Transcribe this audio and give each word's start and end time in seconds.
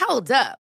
Hold 0.00 0.30
up. 0.30 0.58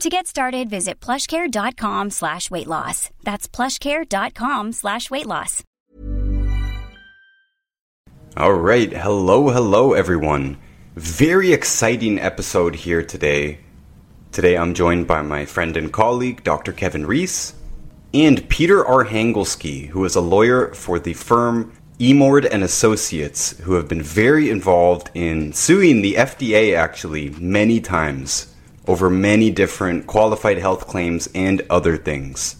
To 0.00 0.10
get 0.10 0.26
started, 0.26 0.68
visit 0.68 1.00
plushcare.com 1.00 2.10
slash 2.10 2.50
weight 2.50 2.66
loss. 2.66 3.08
That's 3.24 3.48
plushcare.com 3.48 4.72
slash 4.72 5.10
weight 5.10 5.24
loss. 5.24 5.62
All 8.36 8.52
right. 8.52 8.92
Hello, 8.92 9.48
hello, 9.48 9.94
everyone. 9.94 10.58
Very 10.96 11.54
exciting 11.54 12.18
episode 12.18 12.74
here 12.74 13.02
today. 13.02 13.60
Today 14.32 14.58
I'm 14.58 14.74
joined 14.74 15.06
by 15.06 15.22
my 15.22 15.46
friend 15.46 15.78
and 15.78 15.90
colleague, 15.90 16.44
Dr. 16.44 16.74
Kevin 16.74 17.06
Reese, 17.06 17.54
and 18.12 18.46
Peter 18.50 18.84
Arhangelski, 18.84 19.88
who 19.88 20.04
is 20.04 20.14
a 20.14 20.20
lawyer 20.20 20.74
for 20.74 20.98
the 20.98 21.14
firm 21.14 21.72
Emord 21.98 22.46
and 22.50 22.62
Associates, 22.62 23.58
who 23.60 23.72
have 23.72 23.88
been 23.88 24.02
very 24.02 24.50
involved 24.50 25.10
in 25.14 25.54
suing 25.54 26.02
the 26.02 26.14
FDA 26.14 26.76
actually 26.76 27.30
many 27.30 27.80
times 27.80 28.54
over 28.86 29.10
many 29.10 29.50
different 29.50 30.06
qualified 30.06 30.58
health 30.58 30.86
claims 30.86 31.28
and 31.34 31.62
other 31.70 31.96
things. 31.96 32.56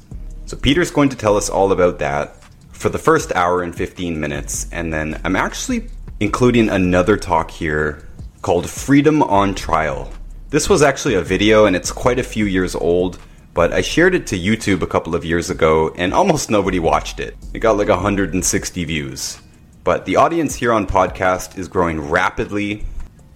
So, 0.47 0.57
Peter's 0.57 0.91
going 0.91 1.09
to 1.09 1.17
tell 1.17 1.37
us 1.37 1.49
all 1.49 1.73
about 1.73 1.99
that 1.99 2.37
for 2.73 2.89
the 2.89 2.99
first 2.99 3.33
hour 3.35 3.63
and 3.63 3.75
15 3.75 4.21
minutes, 4.21 4.69
and 4.71 4.93
then 4.93 5.21
I'm 5.25 5.37
actually 5.37 5.89
including 6.21 6.69
another 6.69 7.17
talk 7.17 7.51
here 7.51 8.07
called 8.43 8.69
Freedom 8.69 9.23
on 9.23 9.55
Trial. 9.55 10.11
This 10.51 10.69
was 10.69 10.83
actually 10.83 11.15
a 11.15 11.23
video 11.23 11.67
and 11.67 11.75
it's 11.75 11.91
quite 11.91 12.19
a 12.19 12.23
few 12.23 12.45
years 12.45 12.75
old, 12.75 13.19
but 13.55 13.73
I 13.73 13.81
shared 13.81 14.15
it 14.15 14.27
to 14.29 14.39
YouTube 14.39 14.83
a 14.83 14.87
couple 14.87 15.15
of 15.15 15.25
years 15.25 15.51
ago 15.51 15.93
and 15.97 16.15
almost 16.15 16.51
nobody 16.51 16.79
watched 16.79 17.19
it. 17.19 17.37
It 17.53 17.59
got 17.59 17.77
like 17.77 17.89
160 17.89 18.85
views. 18.85 19.39
But 19.83 20.05
the 20.05 20.17
audience 20.17 20.55
here 20.55 20.73
on 20.73 20.87
podcast 20.87 21.59
is 21.59 21.69
growing 21.69 22.01
rapidly 22.01 22.85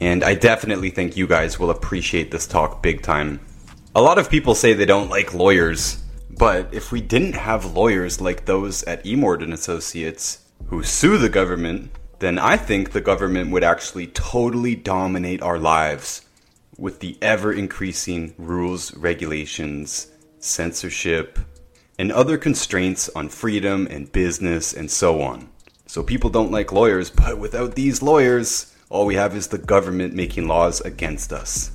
and 0.01 0.25
I 0.25 0.35
definitely 0.35 0.91
think 0.91 1.17
you 1.17 1.27
guys 1.27 1.59
will 1.59 1.71
appreciate 1.71 2.31
this 2.31 2.47
talk 2.47 2.83
big 2.83 3.03
time. 3.03 3.41
A 3.95 4.01
lot 4.01 4.19
of 4.19 4.31
people 4.31 4.55
say 4.55 4.73
they 4.73 4.87
don't 4.87 5.11
like 5.11 5.35
lawyers, 5.35 6.03
but 6.31 6.73
if 6.73 6.91
we 6.91 7.01
didn't 7.01 7.35
have 7.35 7.75
lawyers 7.75 8.21
like 8.21 8.47
those 8.47 8.83
at 8.85 9.05
Emord 9.05 9.43
and 9.43 9.53
Associates 9.53 10.45
who 10.67 10.83
sue 10.83 11.19
the 11.19 11.29
government, 11.29 11.91
then 12.21 12.39
I 12.39 12.57
think 12.57 12.93
the 12.93 13.01
government 13.01 13.51
would 13.51 13.65
actually 13.65 14.07
totally 14.07 14.75
dominate 14.75 15.43
our 15.43 15.59
lives 15.59 16.23
with 16.79 17.01
the 17.01 17.19
ever 17.21 17.53
increasing 17.53 18.35
rules, 18.39 18.95
regulations, 18.95 20.07
censorship, 20.39 21.39
and 21.99 22.11
other 22.11 22.39
constraints 22.39 23.11
on 23.11 23.29
freedom 23.29 23.87
and 23.91 24.11
business 24.13 24.73
and 24.73 24.91
so 24.91 25.21
on. 25.21 25.51
So 25.87 26.03
people 26.03 26.31
don't 26.31 26.53
like 26.53 26.73
lawyers, 26.73 27.11
but 27.11 27.39
without 27.39 27.75
these 27.75 28.01
lawyers, 28.01 28.70
all 28.91 29.07
we 29.07 29.15
have 29.15 29.37
is 29.37 29.47
the 29.47 29.59
government 29.59 30.15
making 30.15 30.49
laws 30.49 30.81
against 30.81 31.33
us. 31.33 31.71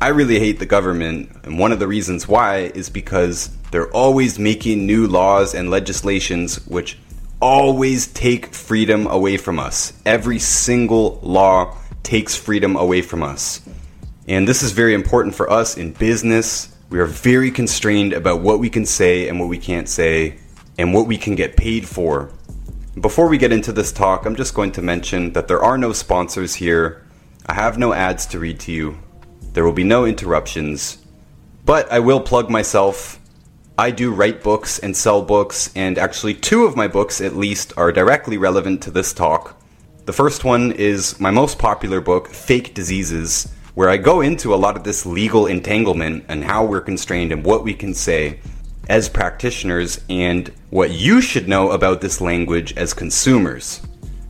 I 0.00 0.08
really 0.08 0.38
hate 0.38 0.58
the 0.58 0.66
government, 0.66 1.30
and 1.44 1.58
one 1.58 1.70
of 1.70 1.78
the 1.78 1.86
reasons 1.86 2.26
why 2.26 2.70
is 2.74 2.88
because 2.88 3.50
they're 3.70 3.90
always 3.90 4.38
making 4.38 4.86
new 4.86 5.06
laws 5.06 5.54
and 5.54 5.70
legislations 5.70 6.66
which 6.66 6.98
always 7.42 8.06
take 8.06 8.54
freedom 8.54 9.06
away 9.06 9.36
from 9.36 9.58
us. 9.58 9.92
Every 10.06 10.38
single 10.38 11.20
law 11.22 11.76
takes 12.02 12.34
freedom 12.34 12.76
away 12.76 13.02
from 13.02 13.22
us. 13.22 13.60
And 14.26 14.48
this 14.48 14.62
is 14.62 14.72
very 14.72 14.94
important 14.94 15.34
for 15.34 15.50
us 15.50 15.76
in 15.76 15.92
business. 15.92 16.74
We 16.88 17.00
are 17.00 17.06
very 17.06 17.50
constrained 17.50 18.14
about 18.14 18.40
what 18.40 18.60
we 18.60 18.70
can 18.70 18.86
say 18.86 19.28
and 19.28 19.38
what 19.38 19.50
we 19.50 19.58
can't 19.58 19.90
say, 19.90 20.38
and 20.78 20.94
what 20.94 21.06
we 21.06 21.18
can 21.18 21.34
get 21.34 21.56
paid 21.56 21.86
for 21.86 22.30
before 23.00 23.28
we 23.28 23.36
get 23.36 23.52
into 23.52 23.72
this 23.72 23.92
talk, 23.92 24.24
I'm 24.24 24.36
just 24.36 24.54
going 24.54 24.72
to 24.72 24.82
mention 24.82 25.34
that 25.34 25.48
there 25.48 25.62
are 25.62 25.76
no 25.76 25.92
sponsors 25.92 26.54
here. 26.54 27.04
I 27.44 27.52
have 27.52 27.76
no 27.76 27.92
ads 27.92 28.24
to 28.26 28.38
read 28.38 28.58
to 28.60 28.72
you. 28.72 28.98
There 29.52 29.64
will 29.64 29.72
be 29.72 29.84
no 29.84 30.06
interruptions. 30.06 30.98
But 31.66 31.90
I 31.92 31.98
will 31.98 32.20
plug 32.20 32.48
myself. 32.48 33.20
I 33.76 33.90
do 33.90 34.14
write 34.14 34.42
books 34.42 34.78
and 34.78 34.96
sell 34.96 35.20
books, 35.20 35.70
and 35.76 35.98
actually, 35.98 36.32
two 36.32 36.64
of 36.64 36.76
my 36.76 36.88
books 36.88 37.20
at 37.20 37.36
least 37.36 37.74
are 37.76 37.92
directly 37.92 38.38
relevant 38.38 38.82
to 38.84 38.90
this 38.90 39.12
talk. 39.12 39.60
The 40.06 40.14
first 40.14 40.44
one 40.44 40.72
is 40.72 41.20
my 41.20 41.30
most 41.30 41.58
popular 41.58 42.00
book, 42.00 42.28
Fake 42.28 42.72
Diseases, 42.72 43.52
where 43.74 43.90
I 43.90 43.98
go 43.98 44.22
into 44.22 44.54
a 44.54 44.56
lot 44.56 44.76
of 44.76 44.84
this 44.84 45.04
legal 45.04 45.46
entanglement 45.46 46.24
and 46.28 46.44
how 46.44 46.64
we're 46.64 46.80
constrained 46.80 47.32
and 47.32 47.44
what 47.44 47.62
we 47.62 47.74
can 47.74 47.92
say 47.92 48.40
as 48.88 49.08
practitioners 49.08 50.00
and 50.08 50.52
what 50.70 50.90
you 50.90 51.20
should 51.20 51.48
know 51.48 51.70
about 51.70 52.00
this 52.00 52.20
language 52.20 52.76
as 52.76 52.94
consumers. 52.94 53.82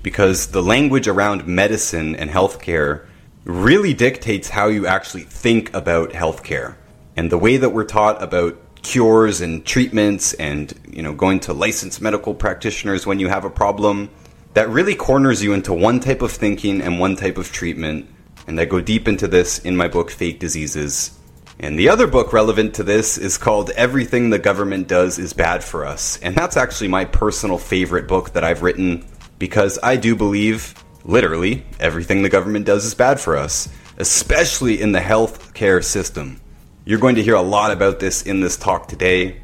Because 0.02 0.48
the 0.48 0.62
language 0.62 1.08
around 1.08 1.46
medicine 1.46 2.14
and 2.16 2.30
healthcare 2.30 3.06
really 3.44 3.94
dictates 3.94 4.50
how 4.50 4.68
you 4.68 4.86
actually 4.86 5.22
think 5.22 5.74
about 5.74 6.10
healthcare. 6.10 6.76
And 7.16 7.30
the 7.30 7.38
way 7.38 7.56
that 7.56 7.70
we're 7.70 7.84
taught 7.84 8.22
about 8.22 8.58
cures 8.86 9.40
and 9.40 9.66
treatments 9.66 10.32
and 10.34 10.72
you 10.88 11.02
know 11.02 11.12
going 11.12 11.40
to 11.40 11.52
licensed 11.52 12.00
medical 12.00 12.32
practitioners 12.32 13.04
when 13.04 13.18
you 13.18 13.28
have 13.28 13.44
a 13.44 13.50
problem 13.50 14.08
that 14.54 14.68
really 14.68 14.94
corners 14.94 15.42
you 15.42 15.52
into 15.52 15.72
one 15.72 15.98
type 15.98 16.22
of 16.22 16.30
thinking 16.30 16.80
and 16.80 17.00
one 17.00 17.16
type 17.16 17.36
of 17.36 17.50
treatment 17.50 18.08
and 18.46 18.60
I 18.60 18.64
go 18.64 18.80
deep 18.80 19.08
into 19.08 19.26
this 19.26 19.58
in 19.58 19.76
my 19.76 19.88
book 19.88 20.08
Fake 20.08 20.38
Diseases 20.38 21.18
and 21.58 21.78
the 21.78 21.88
other 21.88 22.06
book 22.06 22.32
relevant 22.32 22.74
to 22.74 22.82
this 22.82 23.16
is 23.16 23.38
called 23.38 23.70
Everything 23.70 24.28
the 24.28 24.38
Government 24.38 24.88
Does 24.88 25.18
is 25.18 25.32
Bad 25.32 25.64
for 25.64 25.86
Us. 25.86 26.18
And 26.20 26.34
that's 26.34 26.56
actually 26.56 26.88
my 26.88 27.06
personal 27.06 27.56
favorite 27.56 28.06
book 28.06 28.34
that 28.34 28.44
I've 28.44 28.62
written 28.62 29.06
because 29.38 29.78
I 29.82 29.96
do 29.96 30.14
believe, 30.14 30.74
literally, 31.04 31.64
everything 31.80 32.22
the 32.22 32.28
government 32.28 32.66
does 32.66 32.84
is 32.84 32.94
bad 32.94 33.18
for 33.18 33.36
us, 33.36 33.68
especially 33.96 34.80
in 34.80 34.92
the 34.92 35.00
healthcare 35.00 35.82
system. 35.82 36.40
You're 36.84 36.98
going 36.98 37.16
to 37.16 37.22
hear 37.22 37.34
a 37.34 37.42
lot 37.42 37.70
about 37.70 38.00
this 38.00 38.22
in 38.22 38.40
this 38.40 38.58
talk 38.58 38.86
today, 38.86 39.40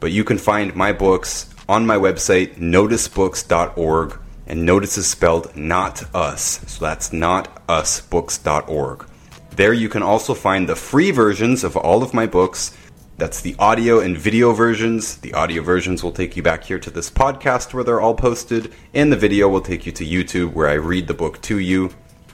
but 0.00 0.10
you 0.10 0.24
can 0.24 0.38
find 0.38 0.74
my 0.74 0.92
books 0.92 1.54
on 1.68 1.86
my 1.86 1.96
website, 1.96 2.56
notusbooks.org, 2.56 4.18
and 4.46 4.66
Notus 4.66 4.98
is 4.98 5.06
spelled 5.06 5.56
not 5.56 6.14
us. 6.14 6.60
So 6.66 6.84
that's 6.84 7.12
not 7.12 7.66
usbooks.org. 7.68 9.06
There 9.56 9.72
you 9.72 9.88
can 9.88 10.02
also 10.02 10.34
find 10.34 10.68
the 10.68 10.74
free 10.74 11.12
versions 11.12 11.62
of 11.62 11.76
all 11.76 12.02
of 12.02 12.12
my 12.12 12.26
books, 12.26 12.76
That's 13.16 13.40
the 13.40 13.54
audio 13.60 14.00
and 14.00 14.18
video 14.18 14.52
versions. 14.52 15.18
The 15.18 15.34
audio 15.34 15.62
versions 15.62 16.02
will 16.02 16.10
take 16.10 16.36
you 16.36 16.42
back 16.42 16.64
here 16.64 16.80
to 16.80 16.90
this 16.90 17.08
podcast 17.08 17.72
where 17.72 17.84
they're 17.84 18.00
all 18.00 18.16
posted, 18.16 18.74
and 18.92 19.12
the 19.12 19.16
video 19.16 19.48
will 19.48 19.60
take 19.60 19.86
you 19.86 19.92
to 19.92 20.04
YouTube 20.04 20.52
where 20.52 20.66
I 20.66 20.72
read 20.72 21.06
the 21.06 21.14
book 21.14 21.40
to 21.42 21.60
you 21.60 21.90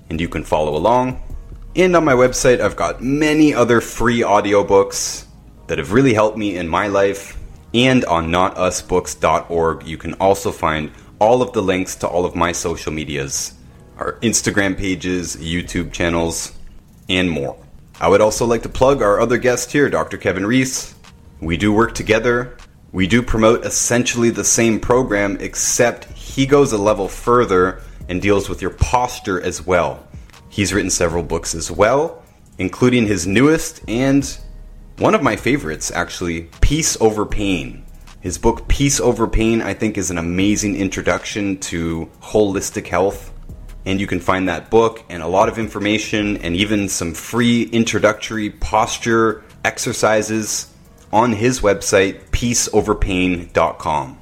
and 0.08 0.18
you 0.18 0.28
can 0.30 0.42
follow 0.42 0.74
along. 0.74 1.22
And 1.76 1.94
on 1.94 2.06
my 2.06 2.14
website, 2.14 2.60
I've 2.60 2.76
got 2.76 3.02
many 3.02 3.52
other 3.52 3.82
free 3.82 4.20
audiobooks 4.20 5.26
that 5.66 5.76
have 5.76 5.92
really 5.92 6.14
helped 6.14 6.38
me 6.38 6.56
in 6.56 6.66
my 6.66 6.86
life. 6.86 7.38
And 7.74 8.06
on 8.06 8.28
notusbooks.org, 8.30 9.86
you 9.86 9.98
can 9.98 10.14
also 10.14 10.50
find 10.50 10.90
all 11.18 11.42
of 11.42 11.52
the 11.52 11.62
links 11.62 11.94
to 11.96 12.08
all 12.08 12.24
of 12.24 12.34
my 12.34 12.52
social 12.52 12.90
medias, 12.90 13.52
our 13.98 14.14
Instagram 14.20 14.78
pages, 14.78 15.36
YouTube 15.36 15.92
channels, 15.92 16.52
and 17.10 17.30
more. 17.30 17.56
I 18.00 18.08
would 18.08 18.22
also 18.22 18.46
like 18.46 18.62
to 18.62 18.68
plug 18.68 19.02
our 19.02 19.20
other 19.20 19.36
guest 19.36 19.72
here, 19.72 19.90
Dr. 19.90 20.16
Kevin 20.16 20.46
Reese. 20.46 20.94
We 21.40 21.56
do 21.56 21.72
work 21.72 21.94
together. 21.94 22.56
We 22.92 23.06
do 23.06 23.22
promote 23.22 23.66
essentially 23.66 24.30
the 24.30 24.44
same 24.44 24.80
program, 24.80 25.36
except 25.40 26.04
he 26.12 26.46
goes 26.46 26.72
a 26.72 26.78
level 26.78 27.08
further 27.08 27.82
and 28.08 28.22
deals 28.22 28.48
with 28.48 28.62
your 28.62 28.70
posture 28.70 29.40
as 29.40 29.66
well. 29.66 30.06
He's 30.48 30.72
written 30.72 30.90
several 30.90 31.22
books 31.22 31.54
as 31.54 31.70
well, 31.70 32.22
including 32.58 33.06
his 33.06 33.26
newest 33.26 33.82
and 33.88 34.24
one 34.98 35.14
of 35.14 35.22
my 35.22 35.36
favorites, 35.36 35.90
actually, 35.90 36.48
Peace 36.60 36.96
Over 37.00 37.26
Pain. 37.26 37.84
His 38.20 38.38
book, 38.38 38.68
Peace 38.68 39.00
Over 39.00 39.26
Pain, 39.26 39.62
I 39.62 39.74
think 39.74 39.96
is 39.96 40.10
an 40.10 40.18
amazing 40.18 40.76
introduction 40.76 41.58
to 41.58 42.10
holistic 42.20 42.86
health 42.86 43.32
and 43.84 44.00
you 44.00 44.06
can 44.06 44.20
find 44.20 44.48
that 44.48 44.70
book 44.70 45.04
and 45.08 45.20
a 45.22 45.28
lot 45.28 45.48
of 45.48 45.58
information 45.58 46.36
and 46.38 46.56
even 46.56 46.88
some 46.88 47.12
free 47.14 47.64
introductory 47.64 48.50
posture 48.50 49.44
exercises 49.64 50.72
on 51.12 51.32
his 51.32 51.60
website, 51.60 52.30
peaceoverpain.com. 52.30 54.18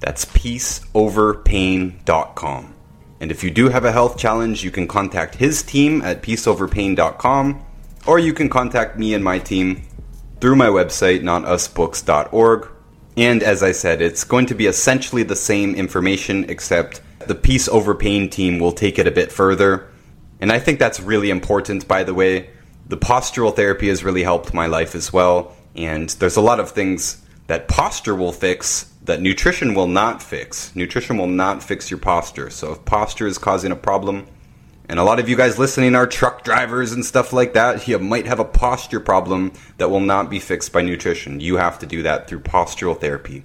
That's 0.00 0.24
peaceoverpain.com. 0.26 2.74
And 3.20 3.32
if 3.32 3.42
you 3.42 3.50
do 3.50 3.68
have 3.68 3.84
a 3.84 3.90
health 3.90 4.16
challenge, 4.16 4.62
you 4.62 4.70
can 4.70 4.86
contact 4.86 5.34
his 5.36 5.62
team 5.62 6.02
at 6.02 6.22
peaceoverpain.com 6.22 7.64
or 8.06 8.18
you 8.18 8.32
can 8.32 8.48
contact 8.48 8.98
me 8.98 9.12
and 9.14 9.24
my 9.24 9.38
team 9.38 9.82
through 10.40 10.56
my 10.56 10.68
website, 10.68 11.22
notusbooks.org. 11.22 12.68
And 13.16 13.42
as 13.42 13.64
I 13.64 13.72
said, 13.72 14.00
it's 14.00 14.22
going 14.22 14.46
to 14.46 14.54
be 14.54 14.66
essentially 14.66 15.24
the 15.24 15.34
same 15.34 15.74
information 15.74 16.48
except 16.48 17.00
the 17.26 17.34
Peace 17.34 17.68
Over 17.68 17.94
Pain 17.94 18.30
team 18.30 18.58
will 18.58 18.72
take 18.72 18.98
it 18.98 19.06
a 19.06 19.10
bit 19.10 19.32
further. 19.32 19.88
And 20.40 20.52
I 20.52 20.58
think 20.58 20.78
that's 20.78 21.00
really 21.00 21.30
important, 21.30 21.88
by 21.88 22.04
the 22.04 22.14
way. 22.14 22.50
The 22.86 22.96
postural 22.96 23.54
therapy 23.54 23.88
has 23.88 24.04
really 24.04 24.22
helped 24.22 24.54
my 24.54 24.66
life 24.66 24.94
as 24.94 25.12
well. 25.12 25.54
And 25.74 26.08
there's 26.10 26.36
a 26.36 26.40
lot 26.40 26.60
of 26.60 26.70
things 26.70 27.22
that 27.46 27.68
posture 27.68 28.14
will 28.14 28.32
fix 28.32 28.92
that 29.04 29.20
nutrition 29.22 29.74
will 29.74 29.86
not 29.86 30.22
fix. 30.22 30.74
Nutrition 30.76 31.16
will 31.16 31.26
not 31.26 31.62
fix 31.62 31.90
your 31.90 31.98
posture. 31.98 32.50
So 32.50 32.72
if 32.72 32.84
posture 32.84 33.26
is 33.26 33.38
causing 33.38 33.72
a 33.72 33.76
problem, 33.76 34.26
and 34.88 34.98
a 34.98 35.02
lot 35.02 35.18
of 35.18 35.28
you 35.28 35.36
guys 35.36 35.58
listening 35.58 35.94
are 35.94 36.06
truck 36.06 36.44
drivers 36.44 36.92
and 36.92 37.04
stuff 37.04 37.32
like 37.32 37.54
that, 37.54 37.88
you 37.88 37.98
might 37.98 38.26
have 38.26 38.38
a 38.38 38.44
posture 38.44 39.00
problem 39.00 39.52
that 39.78 39.90
will 39.90 40.00
not 40.00 40.30
be 40.30 40.38
fixed 40.38 40.72
by 40.72 40.82
nutrition. 40.82 41.40
You 41.40 41.56
have 41.56 41.78
to 41.80 41.86
do 41.86 42.02
that 42.02 42.28
through 42.28 42.40
postural 42.40 42.98
therapy 42.98 43.44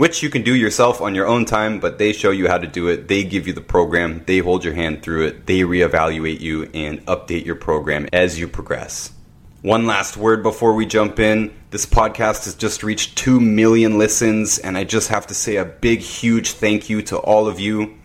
which 0.00 0.22
you 0.22 0.30
can 0.30 0.40
do 0.42 0.54
yourself 0.54 1.02
on 1.02 1.14
your 1.14 1.26
own 1.26 1.44
time, 1.44 1.78
but 1.78 1.98
they 1.98 2.10
show 2.10 2.30
you 2.30 2.48
how 2.48 2.56
to 2.56 2.66
do 2.66 2.88
it. 2.88 3.06
They 3.06 3.22
give 3.22 3.46
you 3.46 3.52
the 3.52 3.60
program, 3.60 4.24
they 4.24 4.38
hold 4.38 4.64
your 4.64 4.72
hand 4.72 5.02
through 5.02 5.26
it, 5.26 5.44
they 5.44 5.58
reevaluate 5.58 6.40
you 6.40 6.70
and 6.72 7.04
update 7.04 7.44
your 7.44 7.56
program 7.56 8.08
as 8.10 8.40
you 8.40 8.48
progress. 8.48 9.12
One 9.60 9.86
last 9.86 10.16
word 10.16 10.42
before 10.42 10.72
we 10.72 10.86
jump 10.86 11.20
in. 11.20 11.54
This 11.68 11.84
podcast 11.84 12.46
has 12.46 12.54
just 12.54 12.82
reached 12.82 13.18
2 13.18 13.40
million 13.40 13.98
listens, 13.98 14.58
and 14.58 14.78
I 14.78 14.84
just 14.84 15.08
have 15.08 15.26
to 15.26 15.34
say 15.34 15.56
a 15.56 15.66
big, 15.66 16.00
huge 16.00 16.52
thank 16.52 16.88
you 16.88 17.02
to 17.02 17.18
all 17.18 17.46
of 17.46 17.60
you. 17.60 17.98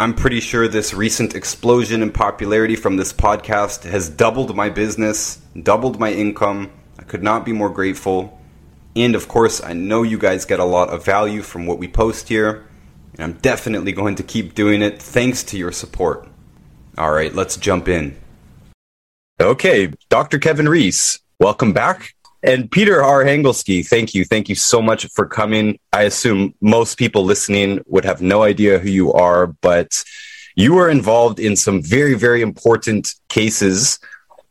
I'm 0.00 0.14
pretty 0.14 0.40
sure 0.40 0.68
this 0.68 0.94
recent 0.94 1.34
explosion 1.34 2.00
in 2.00 2.12
popularity 2.12 2.76
from 2.76 2.96
this 2.96 3.12
podcast 3.12 3.84
has 3.84 4.08
doubled 4.08 4.56
my 4.56 4.70
business, 4.70 5.36
doubled 5.62 6.00
my 6.00 6.12
income. 6.12 6.72
I 6.98 7.02
could 7.02 7.22
not 7.22 7.44
be 7.44 7.52
more 7.52 7.68
grateful. 7.68 8.38
And 8.94 9.14
of 9.14 9.26
course, 9.26 9.62
I 9.62 9.72
know 9.72 10.02
you 10.02 10.18
guys 10.18 10.44
get 10.44 10.60
a 10.60 10.64
lot 10.64 10.90
of 10.90 11.04
value 11.04 11.42
from 11.42 11.66
what 11.66 11.78
we 11.78 11.88
post 11.88 12.28
here, 12.28 12.66
and 13.14 13.22
I'm 13.22 13.32
definitely 13.40 13.92
going 13.92 14.16
to 14.16 14.22
keep 14.22 14.54
doing 14.54 14.82
it 14.82 15.00
thanks 15.00 15.42
to 15.44 15.56
your 15.56 15.72
support. 15.72 16.28
All 16.98 17.12
right, 17.12 17.34
let's 17.34 17.56
jump 17.56 17.88
in. 17.88 18.16
Okay, 19.40 19.92
Dr. 20.10 20.38
Kevin 20.38 20.68
Reese, 20.68 21.20
welcome 21.38 21.72
back. 21.72 22.14
And 22.42 22.70
Peter 22.70 23.00
Arhangelski, 23.00 23.86
thank 23.86 24.14
you. 24.14 24.24
Thank 24.24 24.48
you 24.48 24.56
so 24.56 24.82
much 24.82 25.06
for 25.14 25.26
coming. 25.26 25.78
I 25.92 26.02
assume 26.02 26.54
most 26.60 26.98
people 26.98 27.24
listening 27.24 27.80
would 27.86 28.04
have 28.04 28.20
no 28.20 28.42
idea 28.42 28.78
who 28.78 28.90
you 28.90 29.12
are, 29.12 29.46
but 29.46 30.04
you 30.54 30.74
were 30.74 30.90
involved 30.90 31.38
in 31.38 31.56
some 31.56 31.80
very, 31.80 32.14
very 32.14 32.42
important 32.42 33.14
cases 33.28 34.00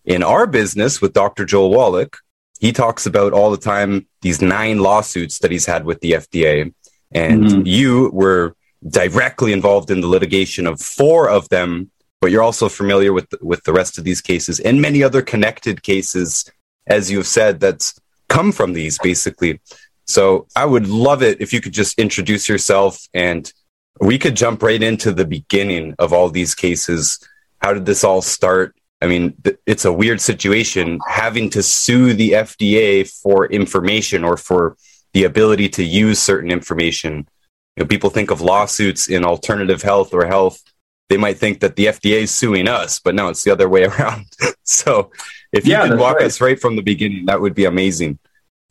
in 0.06 0.24
our 0.24 0.48
business 0.48 1.00
with 1.00 1.14
Dr. 1.14 1.46
Joel 1.46 1.70
Wallach, 1.70 2.18
he 2.62 2.72
talks 2.72 3.08
about 3.08 3.34
all 3.34 3.50
the 3.50 3.58
time 3.58 4.08
these 4.22 4.40
nine 4.40 4.80
lawsuits 4.80 5.40
that 5.40 5.52
he's 5.52 5.66
had 5.66 5.84
with 5.84 6.00
the 6.02 6.12
FDA. 6.12 6.72
And 7.12 7.44
mm-hmm. 7.44 7.62
you 7.66 8.12
were 8.14 8.56
directly 8.88 9.52
involved 9.52 9.90
in 9.90 10.00
the 10.00 10.08
litigation 10.08 10.68
of 10.68 10.80
four 10.80 11.28
of 11.28 11.50
them, 11.50 11.90
but 12.22 12.30
you're 12.30 12.44
also 12.44 12.70
familiar 12.70 13.14
with 13.14 13.28
the, 13.32 13.40
with 13.42 13.64
the 13.64 13.74
rest 13.74 13.98
of 13.98 14.04
these 14.04 14.22
cases 14.22 14.60
and 14.60 14.80
many 14.80 15.02
other 15.02 15.24
connected 15.24 15.82
cases, 15.82 16.50
as 16.86 17.10
you 17.10 17.18
have 17.18 17.28
said, 17.28 17.60
that's 17.60 18.00
come 18.30 18.52
from 18.52 18.74
these 18.74 19.00
basically. 19.00 19.60
So 20.06 20.48
I 20.56 20.66
would 20.66 20.88
love 20.88 21.24
it 21.24 21.42
if 21.42 21.54
you 21.54 21.62
could 21.62 21.74
just 21.74 21.98
introduce 21.98 22.48
yourself 22.48 23.08
and 23.12 23.52
we 24.00 24.20
could 24.20 24.36
jump 24.36 24.62
right 24.62 24.82
into 24.82 25.12
the 25.12 25.26
beginning 25.26 25.96
of 25.98 26.14
all 26.14 26.30
these 26.30 26.54
cases. 26.54 27.20
How 27.58 27.74
did 27.74 27.88
this 27.88 28.04
all 28.04 28.22
start? 28.22 28.76
I 29.02 29.08
mean, 29.08 29.36
it's 29.66 29.86
a 29.86 29.92
weird 29.92 30.22
situation 30.22 31.00
having 31.08 31.50
to 31.52 31.64
sue 31.64 32.14
the 32.14 32.34
FDA 32.34 33.10
for 33.10 33.48
information 33.48 34.24
or 34.24 34.38
for 34.38 34.78
the 35.14 35.24
ability 35.24 35.70
to 35.70 35.84
use 35.84 36.20
certain 36.20 36.52
information. 36.52 37.28
You 37.76 37.84
know, 37.84 37.88
people 37.88 38.12
think 38.12 38.30
of 38.32 38.42
lawsuits 38.42 39.10
in 39.10 39.26
alternative 39.26 39.82
health 39.82 40.14
or 40.14 40.26
health. 40.26 40.62
They 41.10 41.18
might 41.18 41.38
think 41.38 41.62
that 41.62 41.76
the 41.76 41.88
FDA 41.88 42.22
is 42.22 42.32
suing 42.32 42.68
us, 42.68 43.00
but 43.00 43.16
no, 43.16 43.30
it's 43.30 43.44
the 43.44 43.52
other 43.52 43.68
way 43.68 43.84
around. 43.92 44.26
so, 44.64 45.12
if 45.52 45.66
you 45.66 45.72
yeah, 45.72 45.88
could 45.88 46.00
walk 46.00 46.18
right. 46.18 46.26
us 46.26 46.40
right 46.40 46.60
from 46.60 46.76
the 46.76 46.82
beginning, 46.82 47.26
that 47.26 47.42
would 47.42 47.56
be 47.56 47.66
amazing. 47.66 48.20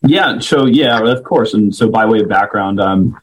Yeah. 0.03 0.39
So, 0.39 0.65
yeah, 0.65 1.01
of 1.03 1.25
course. 1.25 1.55
And 1.55 1.75
so, 1.75 1.91
by 1.91 2.07
way 2.07 2.21
of 2.21 2.29
background, 2.29 2.81
um, 2.81 3.21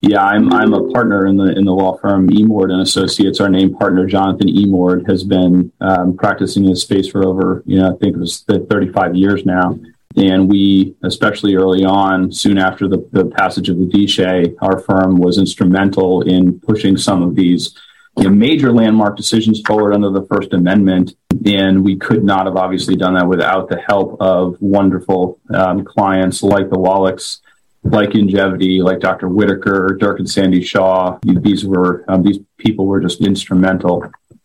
yeah, 0.00 0.22
I'm 0.22 0.52
I'm 0.52 0.74
a 0.74 0.88
partner 0.92 1.26
in 1.26 1.36
the 1.36 1.56
in 1.56 1.64
the 1.64 1.72
law 1.72 1.96
firm 1.96 2.28
Emord 2.28 2.70
and 2.72 2.80
Associates. 2.80 3.40
Our 3.40 3.48
name 3.48 3.74
partner 3.74 4.06
Jonathan 4.06 4.46
Emord 4.48 5.08
has 5.08 5.24
been 5.24 5.72
um, 5.80 6.16
practicing 6.16 6.64
in 6.64 6.70
this 6.70 6.82
space 6.82 7.08
for 7.08 7.24
over 7.24 7.64
you 7.66 7.80
know 7.80 7.88
I 7.92 7.96
think 7.98 8.14
it 8.14 8.20
was 8.20 8.42
35 8.42 9.16
years 9.16 9.44
now. 9.44 9.78
And 10.16 10.48
we, 10.48 10.96
especially 11.04 11.54
early 11.54 11.84
on, 11.84 12.32
soon 12.32 12.58
after 12.58 12.88
the, 12.88 13.06
the 13.12 13.26
passage 13.26 13.68
of 13.68 13.78
the 13.78 13.84
DSHEA, 13.84 14.56
our 14.62 14.80
firm 14.80 15.16
was 15.16 15.38
instrumental 15.38 16.22
in 16.22 16.58
pushing 16.60 16.96
some 16.96 17.22
of 17.22 17.36
these 17.36 17.76
you 18.16 18.24
know, 18.24 18.30
major 18.30 18.72
landmark 18.72 19.16
decisions 19.16 19.60
forward 19.64 19.94
under 19.94 20.10
the 20.10 20.26
First 20.26 20.52
Amendment. 20.54 21.14
And 21.46 21.84
we 21.84 21.96
could 21.96 22.24
not 22.24 22.46
have 22.46 22.56
obviously 22.56 22.96
done 22.96 23.14
that 23.14 23.28
without 23.28 23.68
the 23.68 23.78
help 23.78 24.20
of 24.20 24.56
wonderful 24.60 25.38
um, 25.54 25.84
clients 25.84 26.42
like 26.42 26.68
the 26.68 26.78
Wallachs 26.78 27.40
like 27.84 28.10
Youngevity, 28.10 28.82
like 28.82 29.00
Dr. 29.00 29.28
Whitaker, 29.28 29.96
Durk 30.00 30.18
and 30.18 30.28
Sandy 30.28 30.62
Shaw. 30.62 31.18
These 31.22 31.64
were 31.64 32.04
um, 32.08 32.22
these 32.22 32.38
people 32.58 32.86
were 32.86 33.00
just 33.00 33.20
instrumental 33.20 34.04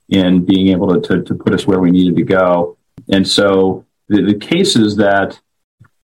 in 0.09 0.45
being 0.45 0.67
able 0.69 0.93
to, 0.93 1.01
to, 1.01 1.23
to 1.23 1.35
put 1.35 1.53
us 1.53 1.65
where 1.65 1.79
we 1.79 1.91
needed 1.91 2.15
to 2.15 2.23
go. 2.23 2.77
And 3.09 3.27
so 3.27 3.85
the, 4.07 4.21
the 4.21 4.35
cases 4.35 4.95
that 4.97 5.39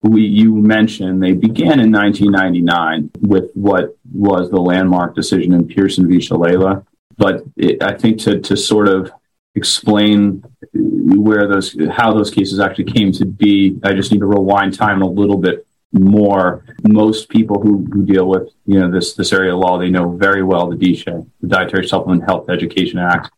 we 0.03 0.23
you 0.23 0.55
mentioned 0.55 1.23
they 1.23 1.33
began 1.33 1.81
in 1.81 1.91
1999 1.91 3.11
with 3.23 3.51
what 3.55 3.97
was 4.13 4.51
the 4.51 4.61
landmark 4.61 5.15
decision 5.15 5.53
in 5.55 5.67
Pearson 5.67 6.07
v. 6.09 6.17
Shalala. 6.17 6.85
But 7.17 7.45
it, 7.57 7.83
I 7.83 7.95
think 7.97 8.21
to 8.23 8.41
to 8.41 8.57
sort 8.57 8.89
of 8.89 9.13
explain 9.55 10.45
where 10.73 11.47
those 11.47 11.77
how 11.91 12.13
those 12.13 12.31
cases 12.31 12.59
actually 12.59 12.93
came 12.93 13.13
to 13.13 13.25
be, 13.25 13.79
I 13.85 13.93
just 13.93 14.11
need 14.11 14.19
to 14.19 14.27
rewind 14.27 14.75
time 14.75 15.01
a 15.01 15.07
little 15.09 15.39
bit 15.39 15.67
more. 15.95 16.65
Most 16.87 17.29
people 17.29 17.61
who, 17.61 17.87
who 17.93 18.05
deal 18.05 18.27
with 18.27 18.51
you 18.67 18.81
know 18.81 18.91
this 18.91 19.15
this 19.15 19.33
area 19.33 19.55
of 19.55 19.61
law, 19.61 19.79
they 19.79 19.91
know 19.91 20.11
very 20.17 20.43
well 20.43 20.69
the 20.69 20.77
DSHEA, 20.77 21.27
the 21.41 21.47
Dietary 21.47 21.87
Supplement 21.87 22.25
Health 22.25 22.51
Education 22.51 22.99
Act. 22.99 23.31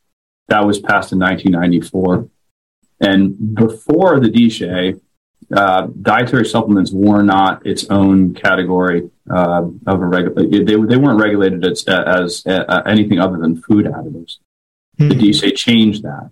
That 0.49 0.65
was 0.65 0.79
passed 0.79 1.13
in 1.13 1.19
1994, 1.19 2.29
and 3.01 3.55
before 3.55 4.21
the 4.21 4.29
DSHEA, 4.29 5.01
uh, 5.55 5.89
dietary 6.03 6.47
supplements 6.47 6.93
were 6.93 7.23
not 7.23 7.65
its 7.67 7.89
own 7.91 8.35
category 8.35 9.11
uh, 9.31 9.63
of 9.87 10.01
a 10.01 10.07
regular. 10.07 10.47
They, 10.47 10.61
they 10.63 10.97
weren't 10.97 11.21
regulated 11.21 11.65
as, 11.65 11.85
as 11.85 12.45
uh, 12.47 12.83
anything 12.87 13.21
other 13.21 13.39
than 13.39 13.61
food 13.63 13.87
additives. 13.87 14.39
Mm-hmm. 14.99 15.09
The 15.09 15.15
DSHEA 15.15 15.57
changed 15.57 16.03
that. 16.05 16.31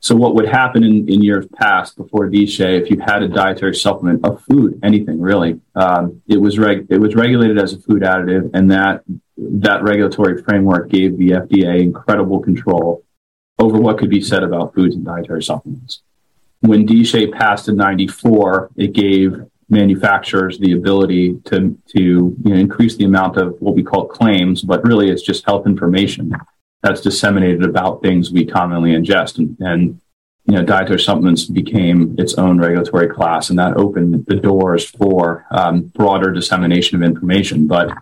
So 0.00 0.14
what 0.14 0.34
would 0.36 0.48
happen 0.48 0.84
in, 0.84 1.08
in 1.08 1.22
years 1.22 1.46
past 1.56 1.96
before 1.96 2.28
DSHEA, 2.30 2.80
if 2.80 2.90
you 2.90 3.00
had 3.00 3.22
a 3.22 3.28
dietary 3.28 3.74
supplement 3.74 4.24
of 4.24 4.40
food, 4.42 4.78
anything 4.82 5.20
really, 5.20 5.60
um, 5.74 6.22
it 6.28 6.40
was 6.40 6.58
reg- 6.58 6.86
it 6.88 6.98
was 6.98 7.16
regulated 7.16 7.58
as 7.58 7.72
a 7.72 7.80
food 7.80 8.02
additive, 8.02 8.50
and 8.54 8.70
that 8.70 9.02
that 9.36 9.82
regulatory 9.82 10.40
framework 10.42 10.88
gave 10.88 11.18
the 11.18 11.30
FDA 11.30 11.80
incredible 11.80 12.38
control 12.38 13.04
over 13.58 13.78
what 13.78 13.98
could 13.98 14.10
be 14.10 14.20
said 14.20 14.44
about 14.44 14.72
foods 14.72 14.94
and 14.94 15.04
dietary 15.04 15.42
supplements. 15.42 16.02
When 16.60 16.86
DSHEA 16.86 17.32
passed 17.32 17.68
in 17.68 17.76
'94, 17.76 18.70
it 18.76 18.92
gave 18.92 19.42
manufacturers 19.68 20.58
the 20.60 20.72
ability 20.72 21.40
to 21.46 21.76
to 21.88 22.00
you 22.00 22.36
know, 22.44 22.54
increase 22.54 22.96
the 22.96 23.04
amount 23.04 23.36
of 23.36 23.56
what 23.60 23.74
we 23.74 23.82
call 23.82 24.06
claims, 24.06 24.62
but 24.62 24.84
really 24.84 25.10
it's 25.10 25.22
just 25.22 25.44
health 25.44 25.66
information 25.66 26.32
that's 26.82 27.00
disseminated 27.00 27.64
about 27.64 28.02
things 28.02 28.30
we 28.30 28.46
commonly 28.46 28.92
ingest. 28.92 29.38
And, 29.38 29.56
and 29.60 30.00
you 30.46 30.54
know, 30.54 30.62
dietary 30.62 31.00
supplements 31.00 31.44
became 31.44 32.14
its 32.18 32.34
own 32.34 32.58
regulatory 32.58 33.08
class, 33.08 33.50
and 33.50 33.58
that 33.58 33.76
opened 33.76 34.24
the 34.26 34.36
doors 34.36 34.88
for 34.88 35.46
um, 35.50 35.82
broader 35.82 36.32
dissemination 36.32 36.96
of 36.96 37.02
information. 37.02 37.66
But 37.66 37.92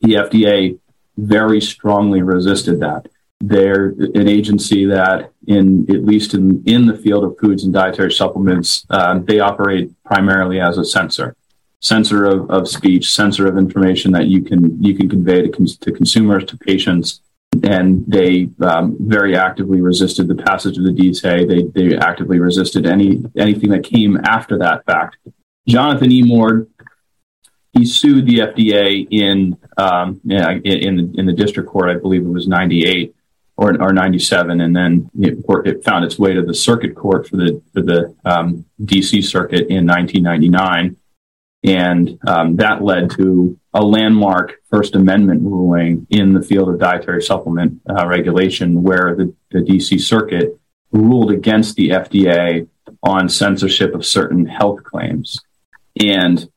the 0.00 0.14
FDA 0.14 0.78
very 1.18 1.60
strongly 1.60 2.22
resisted 2.22 2.80
that. 2.80 3.08
They're 3.40 3.88
an 3.88 4.28
agency 4.28 4.86
that, 4.86 5.32
in 5.46 5.86
at 5.90 6.04
least 6.04 6.32
in, 6.32 6.62
in 6.64 6.86
the 6.86 6.96
field 6.96 7.24
of 7.24 7.36
foods 7.38 7.64
and 7.64 7.74
dietary 7.74 8.12
supplements, 8.12 8.86
uh, 8.88 9.18
they 9.18 9.40
operate 9.40 9.92
primarily 10.04 10.58
as 10.58 10.78
a 10.78 10.84
censor, 10.84 11.36
censor 11.80 12.24
of, 12.24 12.50
of 12.50 12.68
speech, 12.68 13.12
censor 13.12 13.46
of 13.46 13.58
information 13.58 14.12
that 14.12 14.26
you 14.26 14.40
can 14.40 14.82
you 14.82 14.94
can 14.94 15.10
convey 15.10 15.42
to, 15.42 15.50
cons- 15.50 15.76
to 15.76 15.92
consumers, 15.92 16.46
to 16.46 16.56
patients, 16.56 17.20
and 17.62 18.04
they 18.06 18.48
um, 18.60 18.96
very 19.00 19.36
actively 19.36 19.80
resisted 19.80 20.28
the 20.28 20.34
passage 20.34 20.78
of 20.78 20.84
the 20.84 20.90
DSA. 20.90 21.48
They 21.48 21.88
they 21.88 21.96
actively 21.96 22.38
resisted 22.38 22.86
any 22.86 23.22
anything 23.36 23.70
that 23.70 23.84
came 23.84 24.18
after 24.24 24.58
that 24.58 24.84
fact. 24.84 25.16
Jonathan 25.66 26.12
E. 26.12 26.22
Mord, 26.22 26.68
he 27.72 27.84
sued 27.84 28.26
the 28.26 28.38
FDA 28.38 29.06
in 29.10 29.56
um, 29.76 30.20
in, 30.24 30.62
in 30.64 30.96
the 30.96 31.18
in 31.18 31.26
the 31.26 31.32
district 31.32 31.68
court. 31.68 31.90
I 31.90 31.98
believe 31.98 32.22
it 32.22 32.28
was 32.28 32.48
ninety 32.48 32.84
eight 32.84 33.14
or 33.56 33.80
or 33.82 33.92
ninety 33.92 34.18
seven, 34.18 34.60
and 34.60 34.74
then 34.74 35.10
it, 35.18 35.38
it, 35.64 35.84
found 35.84 36.04
its 36.04 36.18
way 36.18 36.34
to 36.34 36.42
the 36.42 36.54
circuit 36.54 36.94
court 36.94 37.28
for 37.28 37.36
the 37.36 37.62
for 37.72 37.82
the 37.82 38.14
um, 38.24 38.64
DC 38.82 39.24
circuit 39.24 39.68
in 39.68 39.86
nineteen 39.86 40.22
ninety 40.22 40.48
nine, 40.48 40.96
and 41.64 42.18
um, 42.26 42.56
that 42.56 42.82
led 42.82 43.10
to 43.12 43.58
a 43.74 43.82
landmark 43.82 44.62
First 44.70 44.94
Amendment 44.94 45.42
ruling 45.42 46.06
in 46.10 46.32
the 46.32 46.42
field 46.42 46.68
of 46.68 46.78
dietary 46.78 47.22
supplement 47.22 47.80
uh, 47.88 48.06
regulation, 48.06 48.82
where 48.82 49.14
the, 49.14 49.34
the 49.50 49.58
DC 49.58 50.00
Circuit 50.00 50.58
ruled 50.92 51.30
against 51.30 51.76
the 51.76 51.90
FDA 51.90 52.68
on 53.02 53.28
censorship 53.28 53.94
of 53.94 54.06
certain 54.06 54.46
health 54.46 54.82
claims. 54.84 55.40
And 56.00 56.48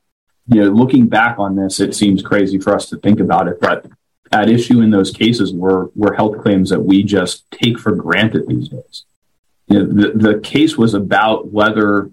you 0.47 0.63
know, 0.63 0.69
looking 0.69 1.07
back 1.07 1.37
on 1.39 1.55
this, 1.55 1.79
it 1.79 1.95
seems 1.95 2.21
crazy 2.21 2.59
for 2.59 2.75
us 2.75 2.87
to 2.89 2.97
think 2.97 3.19
about 3.19 3.47
it, 3.47 3.59
but 3.59 3.85
at 4.31 4.49
issue 4.49 4.81
in 4.81 4.91
those 4.91 5.11
cases 5.11 5.53
were 5.53 5.89
were 5.95 6.13
health 6.13 6.41
claims 6.41 6.69
that 6.69 6.81
we 6.81 7.03
just 7.03 7.49
take 7.51 7.79
for 7.79 7.93
granted 7.93 8.47
these 8.47 8.69
days. 8.69 9.05
You 9.67 9.79
know, 9.79 9.85
the, 9.85 10.33
the 10.33 10.39
case 10.39 10.77
was 10.77 10.93
about 10.93 11.51
whether 11.51 12.11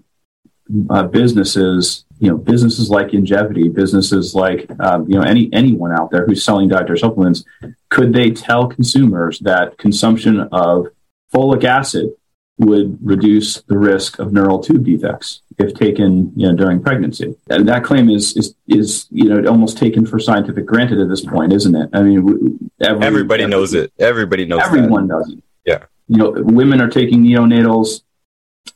uh, 0.91 1.05
businesses 1.05 2.06
you 2.19 2.31
know 2.31 2.37
businesses 2.37 2.91
like 2.91 3.09
Youngevity, 3.09 3.73
businesses 3.73 4.35
like 4.35 4.69
um, 4.81 5.09
you 5.09 5.19
know 5.19 5.23
any 5.23 5.51
anyone 5.53 5.93
out 5.93 6.11
there 6.11 6.25
who's 6.27 6.43
selling 6.43 6.69
dietary 6.69 6.99
supplements, 6.99 7.45
could 7.91 8.13
they 8.13 8.31
tell 8.31 8.67
consumers 8.69 9.39
that 9.41 9.79
consumption 9.79 10.41
of 10.53 10.89
folic 11.33 11.65
acid 11.65 12.11
would 12.59 12.99
reduce 13.03 13.61
the 13.63 13.77
risk 13.77 14.19
of 14.19 14.33
neural 14.33 14.59
tube 14.59 14.85
defects 14.85 15.43
if 15.59 15.75
taken 15.75 16.33
you 16.37 16.49
know 16.49 16.55
during 16.55 16.83
pregnancy? 16.83 17.35
And 17.51 17.69
that 17.69 17.85
claim 17.85 18.09
is 18.09 18.37
is 18.37 18.55
is 18.67 19.07
you 19.11 19.25
know 19.25 19.49
almost 19.49 19.77
taken 19.77 20.07
for 20.07 20.19
scientific 20.19 20.65
granted 20.65 21.01
at 21.01 21.09
this 21.09 21.25
point, 21.25 21.53
isn't 21.53 21.75
it? 21.75 21.91
I 21.93 22.03
mean, 22.03 22.71
every, 22.81 23.05
everybody 23.07 23.43
every, 23.43 23.51
knows 23.51 23.75
it. 23.75 23.93
Everybody 23.99 24.47
knows. 24.47 24.63
Everyone 24.63 25.07
that. 25.07 25.15
knows 25.15 25.33
it. 25.33 25.43
Yeah. 25.67 25.85
You 26.09 26.19
know, 26.19 26.31
women 26.37 26.81
are 26.81 26.89
taking 26.89 27.23
neonatals, 27.25 28.03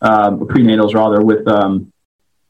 um, 0.01 0.41
prenatals 0.41 0.95
rather, 0.95 1.23
with 1.23 1.47
um, 1.47 1.93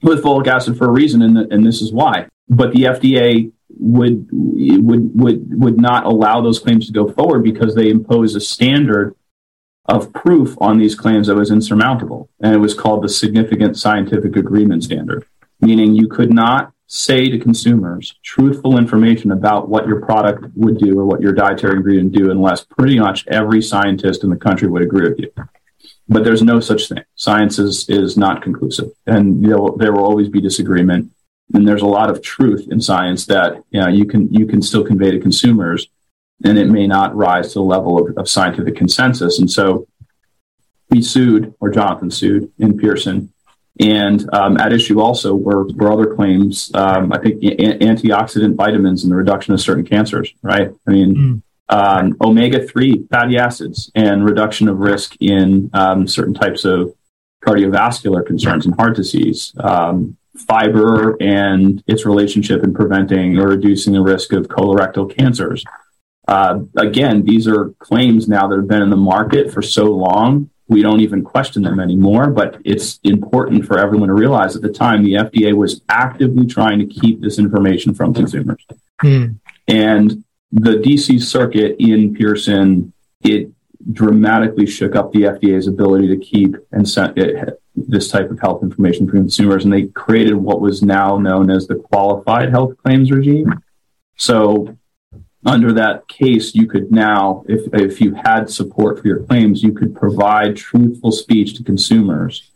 with 0.02 0.22
folic 0.22 0.46
acid 0.46 0.76
for 0.76 0.86
a 0.86 0.90
reason, 0.90 1.22
and, 1.22 1.36
the, 1.36 1.48
and 1.50 1.66
this 1.66 1.82
is 1.82 1.92
why. 1.92 2.26
But 2.48 2.72
the 2.72 2.84
FDA 2.84 3.52
would 3.78 4.28
would 4.32 5.18
would 5.18 5.60
would 5.60 5.80
not 5.80 6.04
allow 6.04 6.40
those 6.40 6.58
claims 6.58 6.86
to 6.86 6.92
go 6.92 7.10
forward 7.10 7.42
because 7.42 7.74
they 7.74 7.88
impose 7.88 8.34
a 8.34 8.40
standard 8.40 9.14
of 9.86 10.12
proof 10.12 10.56
on 10.60 10.78
these 10.78 10.94
claims 10.94 11.26
that 11.26 11.36
was 11.36 11.50
insurmountable, 11.50 12.28
and 12.40 12.54
it 12.54 12.58
was 12.58 12.74
called 12.74 13.02
the 13.02 13.08
significant 13.08 13.78
scientific 13.78 14.36
agreement 14.36 14.84
standard, 14.84 15.24
meaning 15.60 15.94
you 15.94 16.08
could 16.08 16.32
not 16.32 16.72
say 16.86 17.28
to 17.28 17.38
consumers 17.38 18.18
truthful 18.24 18.76
information 18.76 19.30
about 19.30 19.68
what 19.68 19.86
your 19.86 20.00
product 20.00 20.44
would 20.56 20.76
do 20.76 20.98
or 20.98 21.04
what 21.04 21.20
your 21.20 21.32
dietary 21.32 21.76
ingredient 21.76 22.10
do 22.10 22.32
unless 22.32 22.64
pretty 22.64 22.98
much 22.98 23.24
every 23.28 23.62
scientist 23.62 24.24
in 24.24 24.30
the 24.30 24.36
country 24.36 24.66
would 24.66 24.82
agree 24.82 25.08
with 25.08 25.16
you 25.16 25.30
but 26.10 26.24
there's 26.24 26.42
no 26.42 26.58
such 26.58 26.88
thing. 26.88 27.04
Science 27.14 27.58
is, 27.58 27.88
is 27.88 28.16
not 28.16 28.42
conclusive, 28.42 28.90
and 29.06 29.44
there 29.44 29.58
will, 29.58 29.76
there 29.76 29.92
will 29.92 30.04
always 30.04 30.28
be 30.28 30.40
disagreement. 30.40 31.10
And 31.54 31.66
there's 31.66 31.82
a 31.82 31.86
lot 31.86 32.10
of 32.10 32.20
truth 32.20 32.68
in 32.70 32.80
science 32.80 33.26
that 33.26 33.62
you, 33.70 33.80
know, 33.80 33.88
you 33.88 34.04
can 34.04 34.32
you 34.32 34.46
can 34.46 34.60
still 34.60 34.84
convey 34.84 35.12
to 35.12 35.20
consumers, 35.20 35.88
and 36.44 36.58
it 36.58 36.66
may 36.66 36.86
not 36.86 37.16
rise 37.16 37.48
to 37.52 37.60
the 37.60 37.62
level 37.62 37.98
of, 37.98 38.18
of 38.18 38.28
scientific 38.28 38.76
consensus. 38.76 39.38
And 39.38 39.50
so, 39.50 39.86
we 40.90 41.00
sued, 41.00 41.54
or 41.60 41.70
Jonathan 41.70 42.10
sued, 42.10 42.52
in 42.58 42.76
Pearson, 42.76 43.32
and 43.78 44.28
um, 44.32 44.56
at 44.58 44.72
issue 44.72 45.00
also 45.00 45.34
were, 45.34 45.66
were 45.68 45.92
other 45.92 46.14
claims. 46.14 46.72
Um, 46.74 47.12
I 47.12 47.18
think 47.18 47.42
a- 47.42 47.78
antioxidant 47.78 48.56
vitamins 48.56 49.04
and 49.04 49.12
the 49.12 49.16
reduction 49.16 49.54
of 49.54 49.60
certain 49.60 49.84
cancers. 49.84 50.32
Right? 50.42 50.72
I 50.86 50.90
mean. 50.90 51.14
Mm 51.14 51.42
um, 51.70 52.16
omega 52.20 52.66
3 52.66 53.06
fatty 53.10 53.38
acids 53.38 53.90
and 53.94 54.24
reduction 54.24 54.68
of 54.68 54.78
risk 54.78 55.16
in 55.20 55.70
um, 55.72 56.06
certain 56.06 56.34
types 56.34 56.64
of 56.64 56.94
cardiovascular 57.44 58.26
concerns 58.26 58.66
and 58.66 58.74
heart 58.74 58.96
disease, 58.96 59.54
um, 59.60 60.16
fiber 60.36 61.16
and 61.20 61.82
its 61.86 62.04
relationship 62.04 62.62
in 62.62 62.74
preventing 62.74 63.38
or 63.38 63.48
reducing 63.48 63.92
the 63.92 64.00
risk 64.02 64.32
of 64.32 64.48
colorectal 64.48 65.16
cancers. 65.16 65.64
Uh, 66.28 66.60
again, 66.76 67.24
these 67.24 67.48
are 67.48 67.70
claims 67.78 68.28
now 68.28 68.46
that 68.46 68.56
have 68.56 68.68
been 68.68 68.82
in 68.82 68.90
the 68.90 68.96
market 68.96 69.52
for 69.52 69.62
so 69.62 69.86
long, 69.86 70.50
we 70.68 70.82
don't 70.82 71.00
even 71.00 71.24
question 71.24 71.62
them 71.62 71.80
anymore. 71.80 72.30
But 72.30 72.60
it's 72.64 73.00
important 73.02 73.66
for 73.66 73.78
everyone 73.78 74.08
to 74.08 74.14
realize 74.14 74.54
at 74.54 74.62
the 74.62 74.72
time 74.72 75.02
the 75.02 75.14
FDA 75.14 75.52
was 75.52 75.82
actively 75.88 76.46
trying 76.46 76.78
to 76.78 76.86
keep 76.86 77.20
this 77.20 77.38
information 77.38 77.94
from 77.94 78.14
consumers. 78.14 78.64
Mm. 79.02 79.40
And 79.66 80.24
the 80.52 80.72
DC 80.72 81.22
circuit 81.22 81.76
in 81.78 82.14
Pearson, 82.14 82.92
it 83.22 83.50
dramatically 83.92 84.66
shook 84.66 84.94
up 84.94 85.12
the 85.12 85.22
FDA's 85.22 85.66
ability 85.66 86.08
to 86.08 86.16
keep 86.16 86.56
and 86.72 86.88
send 86.88 87.16
it, 87.16 87.60
this 87.74 88.08
type 88.08 88.30
of 88.30 88.40
health 88.40 88.62
information 88.62 89.06
for 89.06 89.12
consumers, 89.12 89.64
and 89.64 89.72
they 89.72 89.84
created 89.86 90.34
what 90.34 90.60
was 90.60 90.82
now 90.82 91.16
known 91.16 91.50
as 91.50 91.66
the 91.66 91.76
qualified 91.76 92.50
health 92.50 92.76
claims 92.82 93.10
regime. 93.10 93.62
So, 94.16 94.76
under 95.46 95.72
that 95.72 96.06
case, 96.08 96.54
you 96.54 96.66
could 96.66 96.92
now, 96.92 97.44
if 97.48 97.72
if 97.72 98.00
you 98.00 98.14
had 98.14 98.50
support 98.50 99.00
for 99.00 99.08
your 99.08 99.20
claims, 99.20 99.62
you 99.62 99.72
could 99.72 99.94
provide 99.94 100.56
truthful 100.56 101.12
speech 101.12 101.54
to 101.54 101.64
consumers, 101.64 102.50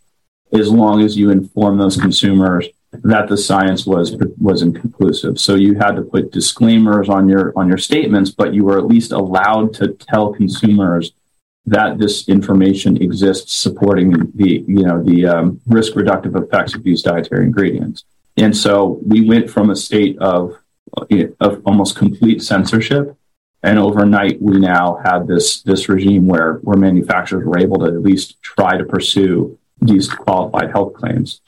as 0.53 0.71
long 0.71 1.01
as 1.01 1.17
you 1.17 1.31
inform 1.31 1.79
those 1.79 1.97
consumers 1.97 2.69
that 3.03 3.29
the 3.29 3.37
science 3.37 3.87
was 3.87 4.17
was 4.39 4.63
inconclusive. 4.63 5.39
So 5.39 5.55
you 5.55 5.75
had 5.75 5.93
to 5.93 6.03
put 6.03 6.33
disclaimers 6.33 7.09
on 7.09 7.29
your 7.29 7.53
on 7.57 7.69
your 7.69 7.79
statements, 7.79 8.31
but 8.31 8.55
you 8.55 8.65
were 8.65 8.79
at 8.79 8.87
least 8.87 9.13
allowed 9.13 9.75
to 9.75 9.89
tell 9.89 10.33
consumers 10.33 11.13
that 11.67 11.99
this 11.99 12.29
information 12.29 13.01
exists 13.01 13.55
supporting 13.55 14.11
the 14.35 14.65
you 14.67 14.85
know 14.85 15.03
the 15.03 15.27
um, 15.27 15.61
risk 15.67 15.95
reductive 15.95 16.41
effects 16.41 16.75
of 16.75 16.83
these 16.83 17.03
dietary 17.03 17.45
ingredients. 17.45 18.05
And 18.37 18.57
so 18.57 19.01
we 19.07 19.27
went 19.27 19.51
from 19.51 19.71
a 19.71 19.77
state 19.77 20.19
of 20.19 20.57
of 21.41 21.63
almost 21.65 21.97
complete 21.97 22.43
censorship, 22.43 23.17
and 23.63 23.79
overnight 23.79 24.41
we 24.41 24.59
now 24.59 25.01
had 25.05 25.27
this 25.27 25.63
this 25.63 25.89
regime 25.89 26.27
where 26.27 26.55
where 26.63 26.77
manufacturers 26.77 27.47
were 27.47 27.59
able 27.59 27.79
to 27.79 27.87
at 27.87 28.03
least 28.03 28.41
try 28.43 28.77
to 28.77 28.85
pursue 28.85 29.59
these 29.81 30.09
qualified 30.09 30.71
health 30.71 30.95
claims. 30.95 31.41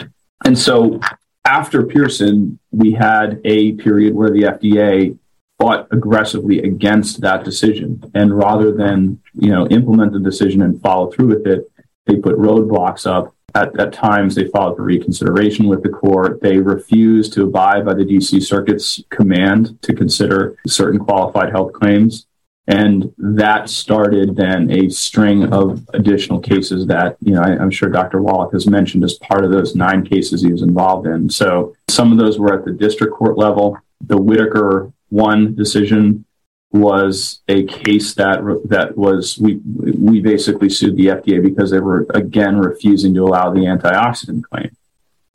And 0.45 0.59
so 0.59 1.01
after 1.47 1.85
Pearson, 1.85 2.59
we 2.73 2.93
had 2.93 3.41
a 3.45 3.73
period 3.73 4.15
where 4.15 4.31
the 4.31 4.43
FDA 4.43 5.17
fought 5.59 5.87
aggressively 5.93 6.59
against 6.63 7.21
that 7.21 7.45
decision. 7.45 8.03
And 8.15 8.37
rather 8.37 8.73
than, 8.73 9.21
you 9.35 9.51
know, 9.51 9.67
implement 9.69 10.13
the 10.13 10.21
decision 10.21 10.61
and 10.61 10.81
follow 10.83 11.11
through 11.11 11.29
with 11.29 11.47
it, 11.47 11.71
they 12.07 12.17
put 12.17 12.37
roadblocks 12.37 13.07
up. 13.07 13.33
At, 13.55 13.79
at 13.81 13.93
times, 13.93 14.35
they 14.35 14.49
filed 14.49 14.77
for 14.77 14.83
reconsideration 14.83 15.67
with 15.67 15.83
the 15.83 15.89
court. 15.89 16.43
They 16.43 16.59
refused 16.59 17.33
to 17.35 17.45
abide 17.45 17.87
by 17.87 17.95
the 17.95 18.05
DC 18.05 18.43
Circuit's 18.43 19.03
command 19.09 19.81
to 19.83 19.95
consider 19.95 20.59
certain 20.67 21.01
qualified 21.01 21.53
health 21.53 21.73
claims. 21.73 22.27
And 22.69 23.15
that 23.19 23.71
started 23.71 24.35
then 24.35 24.71
a 24.71 24.89
string 24.89 25.53
of 25.53 25.89
additional 25.95 26.41
cases 26.41 26.87
that, 26.89 27.17
you 27.21 27.35
know, 27.35 27.43
I, 27.43 27.63
am 27.63 27.71
sure 27.71 27.89
Dr. 27.89 28.21
Wallach 28.21 28.53
has 28.53 28.67
mentioned 28.67 29.05
as 29.05 29.15
part 29.15 29.45
of 29.45 29.53
those 29.53 29.77
nine 29.77 30.05
cases 30.05 30.43
he 30.43 30.51
was 30.51 30.63
involved 30.63 31.07
in. 31.07 31.31
So 31.31 31.77
some 31.89 32.11
of 32.11 32.19
those 32.19 32.41
were 32.41 32.59
at 32.59 32.65
the 32.65 32.73
district 32.73 33.15
court 33.15 33.39
level. 33.39 33.79
The 34.01 34.21
Whitaker 34.21 34.93
one 35.11 35.55
decision 35.55 36.25
was 36.73 37.41
a 37.49 37.65
case 37.65 38.15
that 38.15 38.41
that 38.65 38.97
was 38.97 39.39
we 39.39 39.61
we 39.65 40.21
basically 40.21 40.69
sued 40.69 40.97
the 40.97 41.07
FDA 41.07 41.43
because 41.43 41.71
they 41.71 41.81
were 41.81 42.07
again 42.11 42.59
refusing 42.59 43.15
to 43.15 43.23
allow 43.23 43.51
the 43.51 43.61
antioxidant 43.61 44.43
claim, 44.43 44.77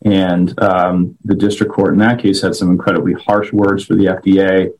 and 0.03 0.61
um, 0.61 1.17
the 1.23 1.35
district 1.35 1.71
court 1.73 1.93
in 1.93 1.99
that 1.99 2.19
case 2.19 2.41
had 2.41 2.53
some 2.53 2.69
incredibly 2.69 3.13
harsh 3.13 3.51
words 3.51 3.85
for 3.85 3.95
the 3.95 4.05
FDA, 4.05 4.71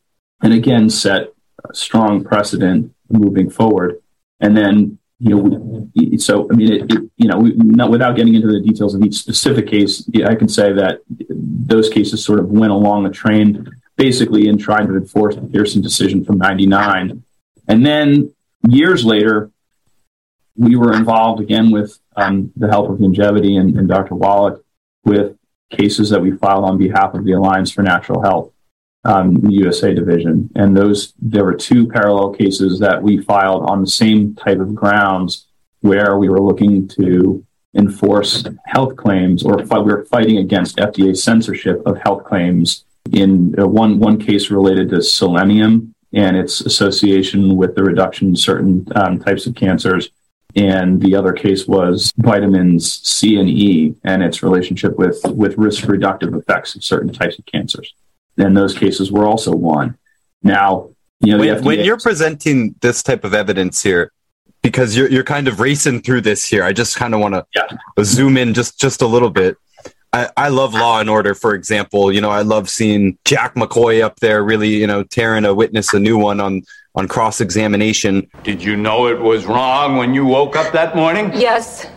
and 0.44 0.54
again 0.54 0.90
set 0.90 1.34
strong 1.74 2.24
precedent 2.24 2.94
moving 3.10 3.50
forward. 3.50 4.02
And 4.40 4.56
then, 4.56 4.98
you 5.20 5.30
know, 5.30 6.18
so 6.18 6.48
I 6.52 6.56
mean, 6.56 6.74
it, 6.74 6.92
it, 6.92 7.12
you 7.18 7.28
know, 7.28 7.38
we, 7.38 7.54
not 7.56 7.92
without 7.92 8.16
getting 8.16 8.36
into 8.36 8.48
the 8.48 8.60
details 8.60 8.96
of 8.96 9.04
each 9.04 9.16
specific 9.16 9.68
case, 9.68 10.10
I 10.26 10.36
can 10.36 10.48
say 10.48 10.74
that 10.74 11.02
those 11.30 11.90
cases 11.90 12.24
sort 12.24 12.40
of 12.40 12.50
went 12.50 12.72
along 12.72 13.04
the 13.04 13.10
train 13.10 13.70
basically 13.98 14.48
in 14.48 14.58
trying 14.58 14.88
to 14.88 14.96
enforce 14.96 15.36
the 15.36 15.42
Pearson 15.42 15.82
decision 15.82 16.26
from 16.26 16.38
'99. 16.38 17.24
And 17.68 17.86
then 17.86 18.34
years 18.68 19.06
later, 19.06 19.52
we 20.56 20.76
were 20.76 20.94
involved 20.94 21.42
again 21.42 21.72
with 21.72 22.00
um, 22.16 22.52
the 22.56 22.68
help 22.68 22.90
of 22.90 22.98
Youngevity 22.98 23.60
and, 23.60 23.78
and 23.78 23.88
Dr. 23.88 24.16
Wallach 24.16 24.64
with 25.04 25.38
cases 25.70 26.10
that 26.10 26.22
we 26.22 26.32
filed 26.32 26.66
on 26.66 26.78
behalf 26.78 27.14
of 27.14 27.24
the 27.24 27.32
Alliance 27.32 27.72
for 27.72 27.82
Natural 27.82 28.22
Health 28.22 28.51
um, 29.04 29.38
USA 29.50 29.94
division. 29.94 30.50
And 30.56 30.76
those, 30.76 31.14
there 31.20 31.44
were 31.44 31.56
two 31.56 31.88
parallel 31.88 32.34
cases 32.34 32.80
that 32.80 33.02
we 33.02 33.22
filed 33.22 33.70
on 33.70 33.82
the 33.82 33.88
same 33.88 34.36
type 34.36 34.60
of 34.60 34.76
grounds 34.76 35.48
where 35.82 36.18
we 36.18 36.30
were 36.30 36.42
looking 36.42 36.88
to 36.90 37.44
enforce 37.74 38.44
health 38.66 38.96
claims 38.96 39.44
or 39.44 39.58
we 39.58 39.92
were 39.92 40.06
fighting 40.06 40.38
against 40.38 40.78
FDA 40.78 41.18
censorship 41.18 41.82
of 41.86 41.98
health 42.00 42.26
claims 42.26 42.86
in 43.12 43.56
uh, 43.60 43.66
one, 43.66 44.00
one 44.00 44.20
case 44.20 44.52
related 44.52 44.90
to 44.90 45.02
selenium 45.02 45.96
and 46.14 46.36
its 46.36 46.62
association 46.62 47.56
with 47.56 47.74
the 47.76 47.84
reduction 47.84 48.30
in 48.30 48.36
certain 48.36 48.86
um, 48.96 49.18
types 49.20 49.48
of 49.48 49.56
cancers. 49.56 50.10
And 50.54 51.02
the 51.02 51.16
other 51.16 51.32
case 51.32 51.66
was 51.66 52.12
vitamins 52.18 53.02
C 53.08 53.38
and 53.40 53.50
E 53.50 53.96
and 54.04 54.22
its 54.22 54.44
relationship 54.44 54.98
with, 54.98 55.24
with 55.34 55.58
risk 55.58 55.86
reductive 55.86 56.38
effects 56.38 56.76
of 56.76 56.84
certain 56.84 57.14
types 57.14 57.40
of 57.40 57.46
cancers 57.46 57.94
and 58.38 58.56
those 58.56 58.78
cases 58.78 59.12
were 59.12 59.26
also 59.26 59.52
won. 59.52 59.98
Now, 60.44 60.90
you 61.20 61.34
know, 61.34 61.40
when, 61.40 61.50
FDA, 61.50 61.64
when 61.64 61.80
you're 61.82 62.00
presenting 62.00 62.76
this 62.82 63.04
type 63.04 63.24
of 63.24 63.34
evidence 63.34 63.84
here, 63.84 64.12
because 64.62 64.96
you're 64.96 65.10
you're 65.10 65.24
kind 65.24 65.48
of 65.48 65.60
racing 65.60 66.02
through 66.02 66.22
this 66.22 66.48
here, 66.48 66.64
I 66.64 66.74
just 66.74 66.96
kind 66.96 67.14
of 67.14 67.20
want 67.20 67.36
to 67.36 67.46
yeah. 67.56 68.04
zoom 68.04 68.38
in 68.38 68.54
just 68.54 68.80
just 68.80 69.02
a 69.02 69.08
little 69.08 69.30
bit. 69.30 69.58
I, 70.14 70.30
I 70.36 70.50
love 70.50 70.74
Law 70.74 71.00
and 71.00 71.10
Order, 71.10 71.34
for 71.34 71.54
example. 71.54 72.12
You 72.12 72.20
know, 72.20 72.30
I 72.30 72.42
love 72.42 72.70
seeing 72.70 73.18
Jack 73.24 73.56
McCoy 73.56 74.02
up 74.02 74.20
there, 74.20 74.44
really, 74.44 74.68
you 74.68 74.86
know, 74.86 75.04
tearing 75.04 75.46
a 75.46 75.54
witness 75.54 75.94
a 75.94 76.00
new 76.00 76.18
one 76.18 76.40
on 76.40 76.64
on 76.96 77.08
cross 77.08 77.40
examination. 77.40 78.30
Did 78.44 78.62
you 78.62 78.76
know 78.76 79.08
it 79.08 79.20
was 79.20 79.46
wrong 79.46 79.98
when 79.98 80.14
you 80.14 80.26
woke 80.26 80.56
up 80.56 80.74
that 80.74 80.96
morning? 80.96 81.32
Yes. 81.34 81.88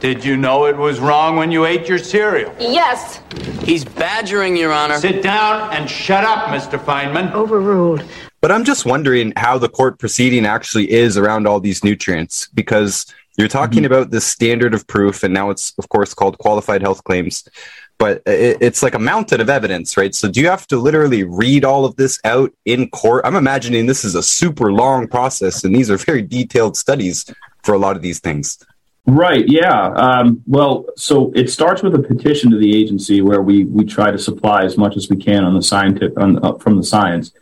Did 0.00 0.24
you 0.24 0.36
know 0.36 0.66
it 0.66 0.76
was 0.76 1.00
wrong 1.00 1.36
when 1.36 1.50
you 1.50 1.64
ate 1.64 1.88
your 1.88 1.98
cereal? 1.98 2.54
Yes. 2.58 3.20
He's 3.62 3.84
badgering, 3.84 4.56
Your 4.56 4.72
Honor. 4.72 4.98
Sit 4.98 5.22
down 5.22 5.72
and 5.72 5.88
shut 5.88 6.24
up, 6.24 6.48
Mr. 6.48 6.78
Feynman. 6.78 7.32
Overruled. 7.32 8.04
But 8.40 8.52
I'm 8.52 8.64
just 8.64 8.84
wondering 8.84 9.32
how 9.36 9.56
the 9.56 9.70
court 9.70 9.98
proceeding 9.98 10.44
actually 10.44 10.90
is 10.90 11.16
around 11.16 11.46
all 11.46 11.60
these 11.60 11.82
nutrients 11.82 12.48
because 12.48 13.06
you're 13.38 13.48
talking 13.48 13.78
mm-hmm. 13.78 13.86
about 13.86 14.10
this 14.10 14.26
standard 14.26 14.74
of 14.74 14.86
proof, 14.86 15.22
and 15.22 15.32
now 15.32 15.50
it's, 15.50 15.72
of 15.78 15.88
course, 15.88 16.12
called 16.12 16.38
qualified 16.38 16.82
health 16.82 17.02
claims. 17.04 17.48
But 17.96 18.22
it's 18.26 18.82
like 18.82 18.94
a 18.94 18.98
mountain 18.98 19.40
of 19.40 19.48
evidence, 19.48 19.96
right? 19.96 20.14
So 20.14 20.28
do 20.28 20.40
you 20.40 20.48
have 20.48 20.66
to 20.66 20.76
literally 20.76 21.22
read 21.22 21.64
all 21.64 21.84
of 21.84 21.96
this 21.96 22.20
out 22.24 22.52
in 22.64 22.90
court? 22.90 23.24
I'm 23.24 23.36
imagining 23.36 23.86
this 23.86 24.04
is 24.04 24.14
a 24.14 24.22
super 24.22 24.72
long 24.72 25.08
process, 25.08 25.64
and 25.64 25.74
these 25.74 25.90
are 25.90 25.96
very 25.96 26.20
detailed 26.20 26.76
studies 26.76 27.24
for 27.62 27.74
a 27.74 27.78
lot 27.78 27.96
of 27.96 28.02
these 28.02 28.20
things. 28.20 28.58
Right. 29.06 29.46
Yeah. 29.46 29.88
Um, 29.88 30.42
well, 30.46 30.86
so 30.96 31.30
it 31.34 31.50
starts 31.50 31.82
with 31.82 31.94
a 31.94 31.98
petition 31.98 32.50
to 32.50 32.56
the 32.58 32.74
agency 32.74 33.20
where 33.20 33.42
we 33.42 33.64
we 33.66 33.84
try 33.84 34.10
to 34.10 34.16
supply 34.18 34.64
as 34.64 34.78
much 34.78 34.96
as 34.96 35.10
we 35.10 35.16
can 35.16 35.44
on 35.44 35.54
the 35.54 35.62
scientific 35.62 36.18
on, 36.18 36.42
uh, 36.42 36.54
from 36.54 36.78
the 36.78 36.82
science, 36.84 37.32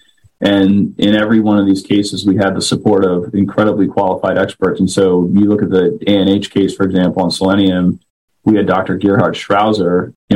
and 0.40 0.98
in 0.98 1.14
every 1.14 1.38
one 1.38 1.58
of 1.58 1.66
these 1.66 1.82
cases, 1.82 2.26
we 2.26 2.36
had 2.36 2.56
the 2.56 2.60
support 2.60 3.04
of 3.04 3.32
incredibly 3.32 3.86
qualified 3.86 4.38
experts. 4.38 4.80
And 4.80 4.90
so 4.90 5.30
you 5.32 5.44
look 5.44 5.62
at 5.62 5.70
the 5.70 6.02
ANH 6.08 6.50
case, 6.50 6.74
for 6.74 6.82
example, 6.82 7.22
on 7.22 7.30
selenium 7.30 8.00
we 8.44 8.56
had 8.56 8.66
Dr. 8.66 8.96
Gerhard 8.96 9.36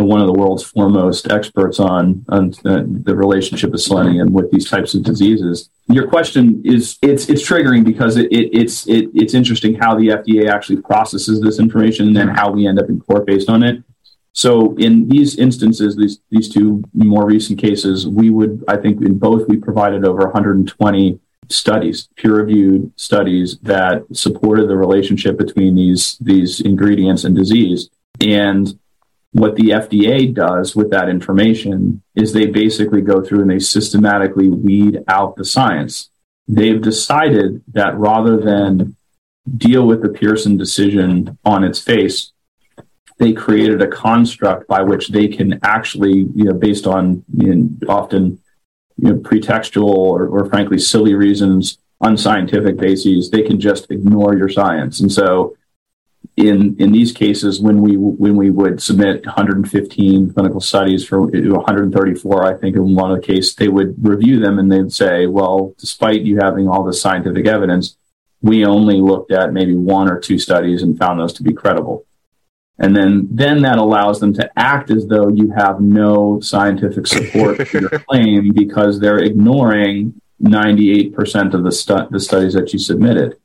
know, 0.00 0.04
one 0.04 0.20
of 0.20 0.26
the 0.26 0.32
world's 0.32 0.62
foremost 0.62 1.30
experts 1.30 1.80
on, 1.80 2.24
on 2.28 2.52
uh, 2.64 2.84
the 2.86 3.16
relationship 3.16 3.74
of 3.74 3.80
selenium 3.80 4.32
with 4.32 4.50
these 4.50 4.68
types 4.68 4.94
of 4.94 5.02
diseases. 5.02 5.70
Your 5.88 6.06
question 6.06 6.62
is 6.64 6.98
it's 7.02 7.28
it's 7.28 7.42
triggering 7.42 7.84
because 7.84 8.16
it, 8.16 8.30
it, 8.30 8.50
it's 8.52 8.86
it, 8.86 9.08
it's 9.14 9.34
interesting 9.34 9.74
how 9.74 9.96
the 9.96 10.08
FDA 10.08 10.48
actually 10.48 10.82
processes 10.82 11.40
this 11.40 11.58
information 11.58 12.08
and 12.08 12.16
then 12.16 12.28
how 12.28 12.50
we 12.50 12.66
end 12.66 12.78
up 12.78 12.88
in 12.88 13.00
court 13.00 13.26
based 13.26 13.48
on 13.48 13.62
it. 13.62 13.82
So 14.32 14.76
in 14.76 15.08
these 15.08 15.36
instances, 15.38 15.96
these 15.96 16.20
these 16.30 16.48
two 16.48 16.84
more 16.94 17.26
recent 17.26 17.58
cases, 17.58 18.06
we 18.06 18.30
would 18.30 18.64
I 18.68 18.76
think 18.76 19.00
in 19.00 19.18
both 19.18 19.48
we 19.48 19.56
provided 19.56 20.04
over 20.04 20.24
120 20.24 21.18
studies, 21.48 22.08
peer-reviewed 22.16 22.92
studies 22.96 23.58
that 23.62 24.04
supported 24.12 24.68
the 24.68 24.76
relationship 24.76 25.36
between 25.38 25.74
these 25.74 26.16
these 26.18 26.60
ingredients 26.60 27.24
and 27.24 27.36
disease. 27.36 27.90
And 28.20 28.78
what 29.32 29.56
the 29.56 29.70
FDA 29.70 30.32
does 30.32 30.74
with 30.74 30.90
that 30.90 31.08
information 31.08 32.02
is 32.14 32.32
they 32.32 32.46
basically 32.46 33.02
go 33.02 33.22
through 33.22 33.42
and 33.42 33.50
they 33.50 33.58
systematically 33.58 34.48
weed 34.48 35.04
out 35.08 35.36
the 35.36 35.44
science. 35.44 36.10
They've 36.48 36.80
decided 36.80 37.62
that 37.72 37.96
rather 37.98 38.38
than 38.38 38.96
deal 39.56 39.86
with 39.86 40.02
the 40.02 40.08
Pearson 40.08 40.56
decision 40.56 41.38
on 41.44 41.64
its 41.64 41.80
face, 41.80 42.32
they 43.18 43.32
created 43.32 43.82
a 43.82 43.88
construct 43.88 44.66
by 44.68 44.82
which 44.82 45.08
they 45.08 45.28
can 45.28 45.58
actually, 45.62 46.28
you 46.34 46.44
know, 46.44 46.54
based 46.54 46.86
on 46.86 47.24
you 47.36 47.54
know, 47.54 47.68
often 47.88 48.40
you 48.98 49.12
know, 49.12 49.16
pretextual 49.16 49.94
or, 49.94 50.26
or 50.26 50.46
frankly 50.46 50.78
silly 50.78 51.14
reasons, 51.14 51.78
unscientific 52.00 52.76
bases, 52.76 53.30
they 53.30 53.42
can 53.42 53.60
just 53.60 53.90
ignore 53.90 54.36
your 54.36 54.48
science. 54.48 55.00
And 55.00 55.10
so 55.12 55.56
in 56.36 56.76
in 56.78 56.92
these 56.92 57.12
cases 57.12 57.60
when 57.60 57.80
we 57.80 57.96
when 57.96 58.36
we 58.36 58.50
would 58.50 58.82
submit 58.82 59.24
115 59.24 60.32
clinical 60.32 60.60
studies 60.60 61.04
for 61.04 61.22
134 61.22 62.44
i 62.44 62.54
think 62.54 62.76
in 62.76 62.94
one 62.94 63.10
of 63.10 63.20
the 63.20 63.26
cases, 63.26 63.54
they 63.54 63.68
would 63.68 63.94
review 64.06 64.38
them 64.38 64.58
and 64.58 64.70
they'd 64.70 64.92
say 64.92 65.26
well 65.26 65.74
despite 65.78 66.22
you 66.22 66.38
having 66.40 66.68
all 66.68 66.84
this 66.84 67.00
scientific 67.00 67.46
evidence 67.46 67.96
we 68.42 68.64
only 68.64 69.00
looked 69.00 69.32
at 69.32 69.52
maybe 69.52 69.74
one 69.74 70.10
or 70.10 70.20
two 70.20 70.38
studies 70.38 70.82
and 70.82 70.98
found 70.98 71.18
those 71.18 71.32
to 71.32 71.42
be 71.42 71.52
credible 71.52 72.05
and 72.78 72.94
then 72.94 73.28
then 73.30 73.62
that 73.62 73.78
allows 73.78 74.20
them 74.20 74.34
to 74.34 74.50
act 74.58 74.90
as 74.90 75.06
though 75.06 75.28
you 75.28 75.50
have 75.50 75.80
no 75.80 76.40
scientific 76.40 77.06
support 77.06 77.66
for 77.66 77.78
your 77.78 77.90
claim 78.08 78.52
because 78.52 79.00
they're 79.00 79.18
ignoring 79.18 80.20
98% 80.42 81.54
of 81.54 81.64
the, 81.64 81.72
stu- 81.72 82.08
the 82.10 82.20
studies 82.20 82.52
that 82.52 82.72
you 82.72 82.78
submitted. 82.78 83.36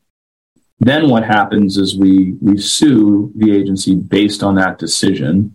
Then 0.80 1.08
what 1.08 1.24
happens 1.24 1.76
is 1.76 1.96
we 1.96 2.32
we 2.40 2.58
sue 2.58 3.32
the 3.36 3.56
agency 3.56 3.94
based 3.94 4.42
on 4.42 4.56
that 4.56 4.78
decision, 4.78 5.54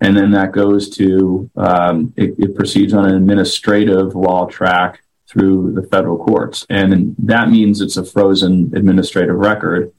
and 0.00 0.16
then 0.16 0.32
that 0.32 0.50
goes 0.50 0.90
to 0.96 1.48
um, 1.54 2.12
it, 2.16 2.34
it 2.38 2.56
proceeds 2.56 2.92
on 2.92 3.04
an 3.08 3.14
administrative 3.14 4.16
law 4.16 4.46
track 4.46 5.00
through 5.28 5.72
the 5.74 5.82
federal 5.84 6.18
courts, 6.18 6.66
and 6.68 7.14
that 7.18 7.50
means 7.50 7.80
it's 7.80 7.96
a 7.96 8.04
frozen 8.04 8.72
administrative 8.74 9.36
record. 9.36 9.92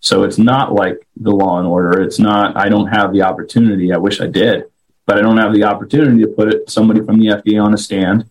So 0.00 0.22
it's 0.22 0.38
not 0.38 0.72
like 0.72 1.06
the 1.16 1.30
law 1.30 1.58
and 1.58 1.68
order. 1.68 2.00
It's 2.00 2.18
not. 2.18 2.56
I 2.56 2.68
don't 2.68 2.88
have 2.88 3.12
the 3.12 3.22
opportunity. 3.22 3.92
I 3.92 3.98
wish 3.98 4.20
I 4.20 4.26
did, 4.26 4.64
but 5.06 5.18
I 5.18 5.20
don't 5.20 5.36
have 5.36 5.52
the 5.52 5.64
opportunity 5.64 6.22
to 6.22 6.28
put 6.28 6.52
it 6.52 6.70
somebody 6.70 7.04
from 7.04 7.18
the 7.18 7.26
FDA 7.26 7.62
on 7.62 7.74
a 7.74 7.78
stand. 7.78 8.28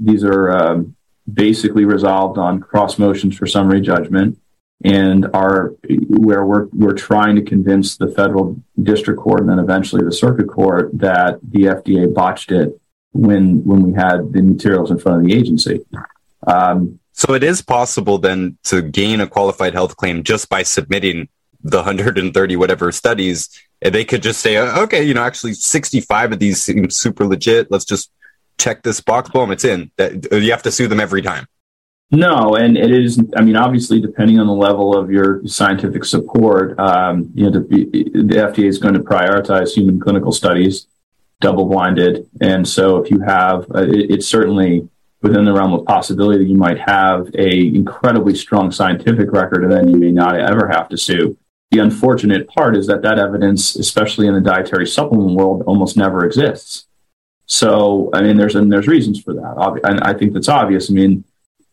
These 0.00 0.24
are 0.24 0.50
um, 0.50 0.96
basically 1.32 1.84
resolved 1.84 2.38
on 2.38 2.60
cross 2.60 2.98
motions 2.98 3.36
for 3.36 3.46
summary 3.46 3.80
judgment 3.80 4.38
and 4.84 5.28
are 5.32 5.74
where 6.08 6.44
we're 6.44 6.66
we're 6.72 6.92
trying 6.92 7.36
to 7.36 7.42
convince 7.42 7.96
the 7.96 8.08
federal 8.08 8.60
district 8.82 9.20
court 9.20 9.40
and 9.40 9.48
then 9.48 9.60
eventually 9.60 10.04
the 10.04 10.12
circuit 10.12 10.48
court 10.48 10.90
that 10.98 11.38
the 11.42 11.64
FDA 11.64 12.12
botched 12.12 12.50
it 12.50 12.80
when 13.12 13.64
when 13.64 13.82
we 13.82 13.92
had 13.92 14.32
the 14.32 14.42
materials 14.42 14.90
in 14.90 14.98
front 14.98 15.22
of 15.22 15.28
the 15.28 15.34
agency. 15.34 15.84
Um, 16.46 16.98
so 17.22 17.34
it 17.34 17.44
is 17.44 17.62
possible 17.62 18.18
then 18.18 18.58
to 18.64 18.82
gain 18.82 19.20
a 19.20 19.28
qualified 19.28 19.74
health 19.74 19.96
claim 19.96 20.24
just 20.24 20.48
by 20.48 20.64
submitting 20.64 21.28
the 21.62 21.76
130 21.76 22.56
whatever 22.56 22.90
studies. 22.90 23.48
And 23.80 23.94
they 23.94 24.04
could 24.04 24.24
just 24.24 24.40
say, 24.40 24.58
okay, 24.58 25.04
you 25.04 25.14
know, 25.14 25.22
actually 25.22 25.54
65 25.54 26.32
of 26.32 26.40
these 26.40 26.60
seem 26.60 26.90
super 26.90 27.24
legit. 27.24 27.70
Let's 27.70 27.84
just 27.84 28.10
check 28.58 28.82
this 28.82 29.00
box. 29.00 29.30
Boom, 29.30 29.52
it's 29.52 29.64
in. 29.64 29.92
That 29.98 30.32
you 30.32 30.50
have 30.50 30.64
to 30.64 30.72
sue 30.72 30.88
them 30.88 30.98
every 30.98 31.22
time. 31.22 31.46
No, 32.10 32.56
and 32.56 32.76
it 32.76 32.90
is. 32.90 33.22
I 33.36 33.42
mean, 33.42 33.54
obviously, 33.54 34.00
depending 34.00 34.40
on 34.40 34.48
the 34.48 34.52
level 34.52 34.98
of 34.98 35.08
your 35.08 35.46
scientific 35.46 36.04
support, 36.04 36.76
um, 36.80 37.30
you 37.36 37.44
know, 37.44 37.60
the, 37.60 37.84
the 37.84 38.34
FDA 38.34 38.64
is 38.64 38.78
going 38.78 38.94
to 38.94 39.00
prioritize 39.00 39.72
human 39.72 40.00
clinical 40.00 40.32
studies, 40.32 40.88
double-blinded, 41.40 42.28
and 42.40 42.68
so 42.68 42.96
if 42.96 43.12
you 43.12 43.20
have, 43.20 43.70
uh, 43.74 43.82
it, 43.82 44.10
it's 44.10 44.26
certainly 44.26 44.88
within 45.22 45.44
the 45.44 45.52
realm 45.52 45.72
of 45.72 45.86
possibility 45.86 46.38
that 46.38 46.50
you 46.50 46.56
might 46.56 46.78
have 46.78 47.30
a 47.34 47.68
incredibly 47.68 48.34
strong 48.34 48.70
scientific 48.70 49.32
record, 49.32 49.62
and 49.64 49.72
then 49.72 49.88
you 49.88 49.96
may 49.96 50.10
not 50.10 50.38
ever 50.38 50.68
have 50.68 50.88
to 50.88 50.98
sue. 50.98 51.36
The 51.70 51.78
unfortunate 51.78 52.48
part 52.48 52.76
is 52.76 52.86
that 52.88 53.02
that 53.02 53.18
evidence, 53.18 53.76
especially 53.76 54.26
in 54.26 54.34
the 54.34 54.40
dietary 54.40 54.86
supplement 54.86 55.36
world, 55.36 55.62
almost 55.66 55.96
never 55.96 56.26
exists. 56.26 56.86
So, 57.46 58.10
I 58.12 58.22
mean, 58.22 58.36
there's 58.36 58.54
and 58.54 58.70
there's 58.70 58.88
reasons 58.88 59.20
for 59.20 59.32
that, 59.34 59.80
and 59.84 60.00
I 60.00 60.12
think 60.12 60.32
that's 60.32 60.48
obvious. 60.48 60.90
I 60.90 60.94
mean 60.94 61.24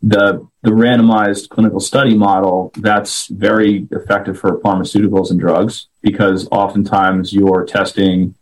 the 0.02 0.48
the 0.64 0.72
randomized 0.72 1.50
clinical 1.50 1.80
study 1.80 2.16
model 2.16 2.72
that's 2.78 3.28
very 3.28 3.88
effective 3.92 4.40
for 4.40 4.60
pharmaceuticals 4.60 5.32
and 5.32 5.40
drugs 5.40 5.88
because 6.02 6.48
oftentimes 6.52 7.34
you're 7.34 7.66
testing 7.66 8.36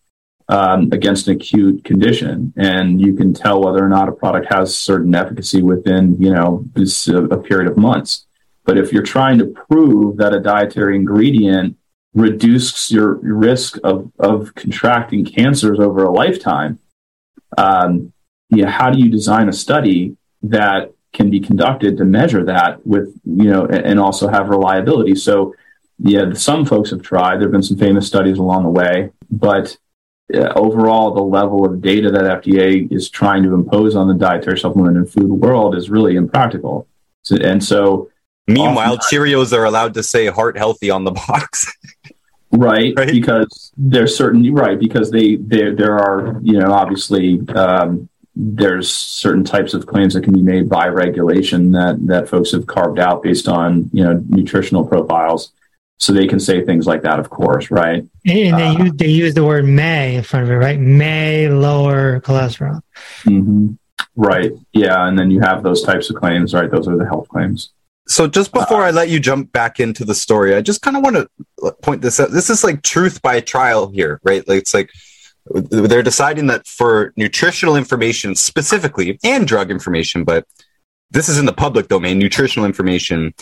um, 0.49 0.89
against 0.91 1.27
an 1.27 1.35
acute 1.35 1.83
condition. 1.83 2.53
And 2.55 3.01
you 3.01 3.13
can 3.13 3.33
tell 3.33 3.61
whether 3.61 3.83
or 3.83 3.89
not 3.89 4.09
a 4.09 4.13
product 4.13 4.53
has 4.53 4.77
certain 4.77 5.13
efficacy 5.13 5.61
within 5.61 6.21
you 6.21 6.33
know 6.33 6.63
this, 6.73 7.09
uh, 7.09 7.25
a 7.25 7.37
period 7.37 7.69
of 7.69 7.77
months. 7.77 8.25
But 8.65 8.77
if 8.77 8.91
you're 8.91 9.03
trying 9.03 9.37
to 9.39 9.45
prove 9.45 10.17
that 10.17 10.33
a 10.33 10.39
dietary 10.41 10.95
ingredient 10.97 11.77
reduces 12.13 12.91
your 12.91 13.13
risk 13.15 13.77
of, 13.83 14.11
of 14.19 14.53
contracting 14.55 15.23
cancers 15.23 15.79
over 15.79 16.03
a 16.03 16.11
lifetime 16.11 16.79
um, 17.57 18.13
yeah, 18.49 18.69
how 18.69 18.89
do 18.89 18.99
you 18.99 19.09
design 19.09 19.49
a 19.49 19.53
study 19.53 20.17
that 20.43 20.91
can 21.13 21.29
be 21.29 21.39
conducted 21.39 21.97
to 21.97 22.05
measure 22.05 22.43
that 22.45 22.85
with 22.85 23.13
you 23.25 23.49
know 23.49 23.65
and 23.65 23.99
also 23.99 24.27
have 24.27 24.49
reliability? 24.49 25.15
So 25.15 25.53
yeah 25.99 26.33
some 26.33 26.65
folks 26.65 26.89
have 26.91 27.01
tried. 27.01 27.35
There 27.35 27.47
have 27.47 27.51
been 27.51 27.63
some 27.63 27.77
famous 27.77 28.07
studies 28.07 28.37
along 28.37 28.63
the 28.63 28.69
way. 28.69 29.11
But 29.29 29.77
uh, 30.33 30.51
overall 30.55 31.13
the 31.13 31.21
level 31.21 31.65
of 31.65 31.81
data 31.81 32.11
that 32.11 32.43
fda 32.43 32.91
is 32.91 33.09
trying 33.09 33.43
to 33.43 33.53
impose 33.53 33.95
on 33.95 34.07
the 34.07 34.13
dietary 34.13 34.59
supplement 34.59 34.97
and 34.97 35.09
food 35.09 35.31
world 35.31 35.75
is 35.75 35.89
really 35.89 36.15
impractical. 36.15 36.87
So, 37.23 37.37
and 37.37 37.63
so 37.63 38.09
meanwhile 38.47 38.97
cheerios 38.97 39.57
are 39.57 39.65
allowed 39.65 39.93
to 39.95 40.03
say 40.03 40.27
heart 40.27 40.57
healthy 40.57 40.89
on 40.89 41.03
the 41.03 41.11
box. 41.27 41.73
Right, 42.51 42.93
right, 42.97 43.11
because 43.11 43.73
there's 43.77 44.15
certainly 44.15 44.51
right 44.51 44.79
because 44.79 45.11
they 45.11 45.35
there 45.35 45.75
there 45.75 45.97
are 45.97 46.39
you 46.41 46.57
know 46.59 46.71
obviously 46.71 47.41
um, 47.49 48.07
there's 48.35 48.89
certain 48.89 49.43
types 49.43 49.73
of 49.73 49.85
claims 49.85 50.13
that 50.13 50.23
can 50.23 50.33
be 50.33 50.41
made 50.41 50.69
by 50.69 50.87
regulation 50.87 51.71
that 51.71 52.05
that 52.07 52.29
folks 52.29 52.51
have 52.51 52.67
carved 52.67 52.99
out 52.99 53.21
based 53.21 53.47
on 53.47 53.89
you 53.91 54.03
know 54.03 54.23
nutritional 54.29 54.85
profiles 54.85 55.51
so 55.97 56.13
they 56.13 56.27
can 56.27 56.39
say 56.39 56.63
things 56.63 56.85
like 56.85 57.01
that 57.01 57.19
of 57.19 57.29
course 57.29 57.71
right? 57.71 58.03
And 58.25 58.57
they, 58.57 58.67
uh, 58.67 58.83
use, 58.83 58.91
they 58.95 59.07
use 59.07 59.33
the 59.33 59.45
word 59.45 59.65
may 59.65 60.15
in 60.15 60.23
front 60.23 60.45
of 60.45 60.51
it 60.51 60.55
right? 60.55 60.79
May 60.79 61.47
lower 61.49 62.19
cholesterol. 62.21 62.81
Mm-hmm. 63.23 63.73
right. 64.15 64.51
Yeah 64.73 65.07
and 65.07 65.17
then 65.17 65.31
you 65.31 65.39
have 65.41 65.63
those 65.63 65.83
types 65.83 66.09
of 66.09 66.15
claims 66.15 66.53
right? 66.53 66.69
Those 66.69 66.87
are 66.87 66.97
the 66.97 67.05
health 67.05 67.27
claims. 67.29 67.71
So 68.07 68.25
just 68.27 68.53
before 68.53 68.83
uh, 68.83 68.87
i 68.87 68.91
let 68.91 69.09
you 69.09 69.19
jump 69.19 69.51
back 69.51 69.79
into 69.79 70.05
the 70.05 70.15
story 70.15 70.55
i 70.55 70.61
just 70.61 70.81
kind 70.81 70.95
of 70.95 71.03
want 71.03 71.15
to 71.17 71.73
point 71.81 72.01
this 72.01 72.19
out. 72.19 72.31
This 72.31 72.49
is 72.49 72.63
like 72.63 72.81
truth 72.83 73.21
by 73.21 73.39
trial 73.41 73.89
here 73.89 74.19
right? 74.23 74.47
Like 74.47 74.59
it's 74.59 74.73
like 74.73 74.89
they're 75.51 76.03
deciding 76.03 76.47
that 76.47 76.67
for 76.67 77.13
nutritional 77.15 77.75
information 77.75 78.35
specifically 78.35 79.19
and 79.23 79.47
drug 79.47 79.71
information, 79.71 80.23
but 80.23 80.45
this 81.11 81.29
is 81.29 81.37
in 81.37 81.45
the 81.45 81.53
public 81.53 81.87
domain, 81.87 82.19
nutritional 82.19 82.65
information, 82.65 83.33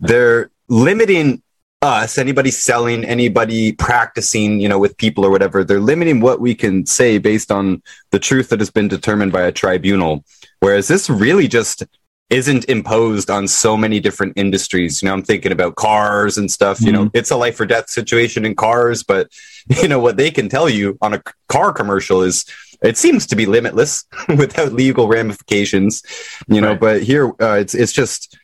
they're 0.00 0.50
limiting 0.68 1.42
us, 1.86 2.18
anybody 2.18 2.50
selling, 2.50 3.04
anybody 3.04 3.72
practicing, 3.72 4.60
you 4.60 4.68
know, 4.68 4.78
with 4.78 4.96
people 4.96 5.24
or 5.24 5.30
whatever, 5.30 5.64
they're 5.64 5.80
limiting 5.80 6.20
what 6.20 6.40
we 6.40 6.54
can 6.54 6.84
say 6.84 7.18
based 7.18 7.50
on 7.50 7.82
the 8.10 8.18
truth 8.18 8.48
that 8.48 8.60
has 8.60 8.70
been 8.70 8.88
determined 8.88 9.32
by 9.32 9.42
a 9.42 9.52
tribunal. 9.52 10.24
Whereas 10.60 10.88
this 10.88 11.08
really 11.08 11.48
just 11.48 11.84
isn't 12.28 12.64
imposed 12.64 13.30
on 13.30 13.46
so 13.46 13.76
many 13.76 14.00
different 14.00 14.32
industries. 14.36 15.00
You 15.00 15.06
know, 15.06 15.14
I'm 15.14 15.22
thinking 15.22 15.52
about 15.52 15.76
cars 15.76 16.38
and 16.38 16.50
stuff. 16.50 16.78
Mm-hmm. 16.78 16.86
You 16.86 16.92
know, 16.92 17.04
mm-hmm. 17.04 17.16
it's 17.16 17.30
a 17.30 17.36
life 17.36 17.60
or 17.60 17.66
death 17.66 17.88
situation 17.88 18.44
in 18.44 18.56
cars, 18.56 19.04
but 19.04 19.30
you 19.80 19.88
know 19.88 20.00
what 20.00 20.16
they 20.16 20.30
can 20.30 20.48
tell 20.48 20.68
you 20.68 20.98
on 21.00 21.14
a 21.14 21.22
car 21.48 21.72
commercial 21.72 22.22
is 22.22 22.44
it 22.82 22.96
seems 22.96 23.26
to 23.28 23.36
be 23.36 23.46
limitless 23.46 24.04
without 24.28 24.72
legal 24.72 25.08
ramifications. 25.08 26.02
You 26.48 26.60
know, 26.60 26.70
right. 26.70 26.80
but 26.80 27.02
here 27.02 27.28
uh, 27.40 27.58
it's 27.60 27.74
it's 27.74 27.92
just 27.92 28.36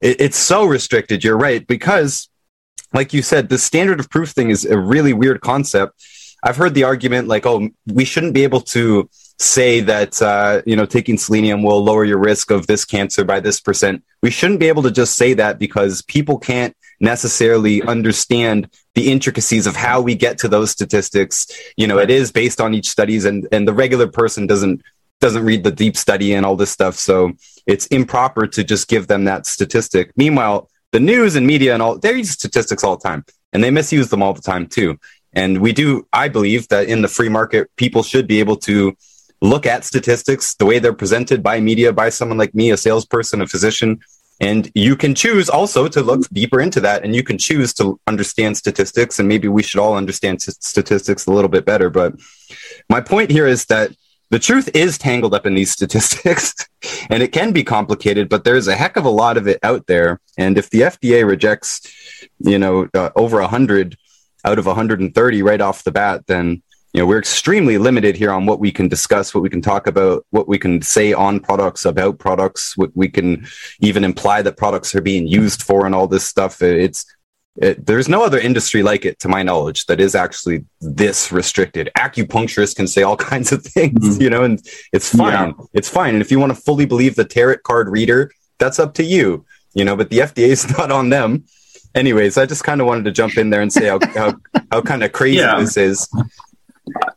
it, 0.00 0.20
it's 0.20 0.38
so 0.38 0.64
restricted. 0.66 1.24
You're 1.24 1.38
right 1.38 1.66
because, 1.66 2.28
like 2.92 3.12
you 3.12 3.22
said, 3.22 3.48
the 3.48 3.58
standard 3.58 4.00
of 4.00 4.10
proof 4.10 4.30
thing 4.30 4.50
is 4.50 4.64
a 4.64 4.78
really 4.78 5.12
weird 5.12 5.40
concept. 5.40 6.02
I've 6.42 6.56
heard 6.56 6.74
the 6.74 6.84
argument 6.84 7.28
like, 7.28 7.46
oh, 7.46 7.68
we 7.86 8.04
shouldn't 8.04 8.34
be 8.34 8.44
able 8.44 8.60
to 8.60 9.08
say 9.38 9.80
that 9.80 10.20
uh, 10.20 10.62
you 10.66 10.74
know 10.74 10.84
taking 10.84 11.16
selenium 11.16 11.62
will 11.62 11.82
lower 11.82 12.04
your 12.04 12.18
risk 12.18 12.50
of 12.50 12.66
this 12.66 12.84
cancer 12.84 13.24
by 13.24 13.40
this 13.40 13.60
percent. 13.60 14.02
We 14.22 14.30
shouldn't 14.30 14.60
be 14.60 14.68
able 14.68 14.82
to 14.82 14.90
just 14.90 15.16
say 15.16 15.34
that 15.34 15.58
because 15.58 16.02
people 16.02 16.38
can't 16.38 16.76
necessarily 17.00 17.80
understand 17.82 18.68
the 18.94 19.12
intricacies 19.12 19.66
of 19.68 19.76
how 19.76 20.00
we 20.00 20.16
get 20.16 20.38
to 20.38 20.48
those 20.48 20.72
statistics. 20.72 21.46
You 21.76 21.86
know, 21.86 21.98
it 21.98 22.10
is 22.10 22.32
based 22.32 22.60
on 22.60 22.74
each 22.74 22.88
studies, 22.88 23.24
and 23.24 23.46
and 23.52 23.66
the 23.66 23.74
regular 23.74 24.08
person 24.08 24.46
doesn't 24.46 24.82
doesn't 25.20 25.44
read 25.44 25.64
the 25.64 25.70
deep 25.70 25.96
study 25.96 26.34
and 26.34 26.44
all 26.44 26.56
this 26.56 26.70
stuff. 26.70 26.94
So 26.96 27.32
it's 27.66 27.86
improper 27.86 28.46
to 28.46 28.64
just 28.64 28.88
give 28.88 29.06
them 29.06 29.24
that 29.24 29.46
statistic. 29.46 30.12
Meanwhile, 30.16 30.68
the 30.92 31.00
news 31.00 31.36
and 31.36 31.46
media 31.46 31.74
and 31.74 31.82
all 31.82 31.98
they 31.98 32.12
use 32.12 32.30
statistics 32.30 32.84
all 32.84 32.96
the 32.96 33.08
time, 33.08 33.24
and 33.52 33.62
they 33.62 33.70
misuse 33.70 34.08
them 34.08 34.22
all 34.22 34.34
the 34.34 34.42
time 34.42 34.66
too. 34.66 34.98
And 35.32 35.60
we 35.60 35.72
do, 35.72 36.06
I 36.12 36.28
believe, 36.28 36.68
that 36.68 36.88
in 36.88 37.02
the 37.02 37.08
free 37.08 37.28
market, 37.28 37.70
people 37.76 38.02
should 38.02 38.26
be 38.26 38.40
able 38.40 38.56
to 38.56 38.96
look 39.40 39.66
at 39.66 39.84
statistics 39.84 40.54
the 40.54 40.66
way 40.66 40.78
they're 40.78 40.92
presented 40.92 41.42
by 41.42 41.60
media, 41.60 41.92
by 41.92 42.08
someone 42.08 42.38
like 42.38 42.54
me, 42.54 42.70
a 42.70 42.76
salesperson, 42.76 43.40
a 43.40 43.46
physician. 43.46 44.00
And 44.40 44.70
you 44.74 44.96
can 44.96 45.14
choose 45.14 45.48
also 45.48 45.88
to 45.88 46.00
look 46.00 46.28
deeper 46.32 46.60
into 46.60 46.80
that 46.80 47.04
and 47.04 47.14
you 47.14 47.22
can 47.22 47.38
choose 47.38 47.74
to 47.74 48.00
understand 48.06 48.56
statistics. 48.56 49.18
And 49.18 49.28
maybe 49.28 49.48
we 49.48 49.62
should 49.62 49.80
all 49.80 49.96
understand 49.96 50.42
statistics 50.42 51.26
a 51.26 51.32
little 51.32 51.48
bit 51.48 51.64
better. 51.64 51.90
But 51.90 52.14
my 52.88 53.00
point 53.00 53.30
here 53.30 53.46
is 53.46 53.66
that 53.66 53.90
the 54.30 54.38
truth 54.38 54.68
is 54.74 54.98
tangled 54.98 55.34
up 55.34 55.46
in 55.46 55.54
these 55.54 55.70
statistics 55.78 56.54
and 57.10 57.22
it 57.22 57.32
can 57.32 57.52
be 57.52 57.64
complicated, 57.64 58.28
but 58.28 58.44
there's 58.44 58.68
a 58.68 58.76
heck 58.76 58.96
of 58.96 59.04
a 59.04 59.10
lot 59.10 59.36
of 59.36 59.46
it 59.48 59.58
out 59.62 59.86
there. 59.86 60.20
And 60.36 60.58
if 60.58 60.70
the 60.70 60.82
FDA 60.82 61.26
rejects, 61.26 61.82
you 62.38 62.58
know, 62.58 62.88
uh, 62.94 63.10
over 63.16 63.40
100 63.40 63.96
out 64.44 64.58
of 64.58 64.66
130 64.66 65.42
right 65.42 65.60
off 65.60 65.84
the 65.84 65.90
bat, 65.90 66.26
then 66.26 66.62
you 66.92 67.00
know 67.00 67.06
we're 67.06 67.18
extremely 67.18 67.76
limited 67.76 68.16
here 68.16 68.32
on 68.32 68.46
what 68.46 68.60
we 68.60 68.72
can 68.72 68.88
discuss 68.88 69.34
what 69.34 69.42
we 69.42 69.50
can 69.50 69.60
talk 69.60 69.86
about 69.86 70.24
what 70.30 70.48
we 70.48 70.58
can 70.58 70.80
say 70.80 71.12
on 71.12 71.38
products 71.38 71.84
about 71.84 72.18
products 72.18 72.76
what 72.78 72.90
we 72.94 73.08
can 73.08 73.46
even 73.80 74.04
imply 74.04 74.40
that 74.40 74.56
products 74.56 74.94
are 74.94 75.02
being 75.02 75.26
used 75.26 75.62
for 75.62 75.84
and 75.84 75.94
all 75.94 76.06
this 76.06 76.24
stuff 76.24 76.62
it's 76.62 77.04
it, 77.60 77.84
there's 77.86 78.08
no 78.08 78.24
other 78.24 78.38
industry 78.38 78.82
like 78.82 79.04
it 79.04 79.18
to 79.18 79.28
my 79.28 79.42
knowledge 79.42 79.86
that 79.86 80.00
is 80.00 80.14
actually 80.14 80.64
this 80.80 81.32
restricted 81.32 81.90
acupuncturists 81.98 82.76
can 82.76 82.86
say 82.86 83.02
all 83.02 83.16
kinds 83.32 83.52
of 83.52 83.62
things 83.62 84.00
mm-hmm. 84.00 84.22
you 84.22 84.30
know 84.30 84.44
and 84.44 84.62
it's 84.92 85.14
fine 85.14 85.54
yeah. 85.58 85.64
it's 85.72 85.88
fine 85.88 86.14
and 86.14 86.22
if 86.22 86.30
you 86.30 86.38
want 86.38 86.54
to 86.54 86.60
fully 86.60 86.86
believe 86.86 87.16
the 87.16 87.24
tarot 87.24 87.58
card 87.58 87.88
reader 87.88 88.30
that's 88.58 88.78
up 88.78 88.94
to 88.94 89.02
you 89.02 89.44
you 89.74 89.84
know 89.84 89.96
but 89.96 90.10
the 90.10 90.18
fda 90.18 90.38
is 90.38 90.70
not 90.78 90.92
on 90.92 91.08
them 91.08 91.44
anyways 91.94 92.38
i 92.38 92.46
just 92.46 92.64
kind 92.64 92.80
of 92.80 92.86
wanted 92.86 93.04
to 93.04 93.12
jump 93.12 93.36
in 93.36 93.50
there 93.50 93.60
and 93.60 93.72
say 93.72 93.86
how, 93.86 93.98
how, 94.14 94.34
how 94.70 94.80
kind 94.80 95.02
of 95.02 95.12
crazy 95.12 95.38
yeah. 95.38 95.58
this 95.58 95.76
is 95.76 96.08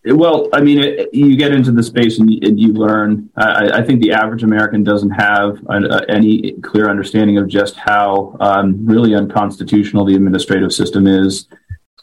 well, 0.05 0.49
I 0.53 0.61
mean, 0.61 0.79
it, 0.79 1.13
you 1.13 1.35
get 1.35 1.51
into 1.51 1.71
the 1.71 1.83
space 1.83 2.19
and 2.19 2.31
you, 2.31 2.39
and 2.43 2.59
you 2.59 2.73
learn. 2.73 3.29
I, 3.35 3.79
I, 3.79 3.83
think 3.83 4.01
the 4.01 4.11
average 4.13 4.43
American 4.43 4.83
doesn't 4.83 5.11
have 5.11 5.57
uh, 5.69 6.01
any 6.09 6.53
clear 6.61 6.89
understanding 6.89 7.37
of 7.37 7.47
just 7.47 7.75
how 7.75 8.35
um, 8.39 8.85
really 8.85 9.15
unconstitutional 9.15 10.05
the 10.05 10.15
administrative 10.15 10.73
system 10.73 11.07
is. 11.07 11.47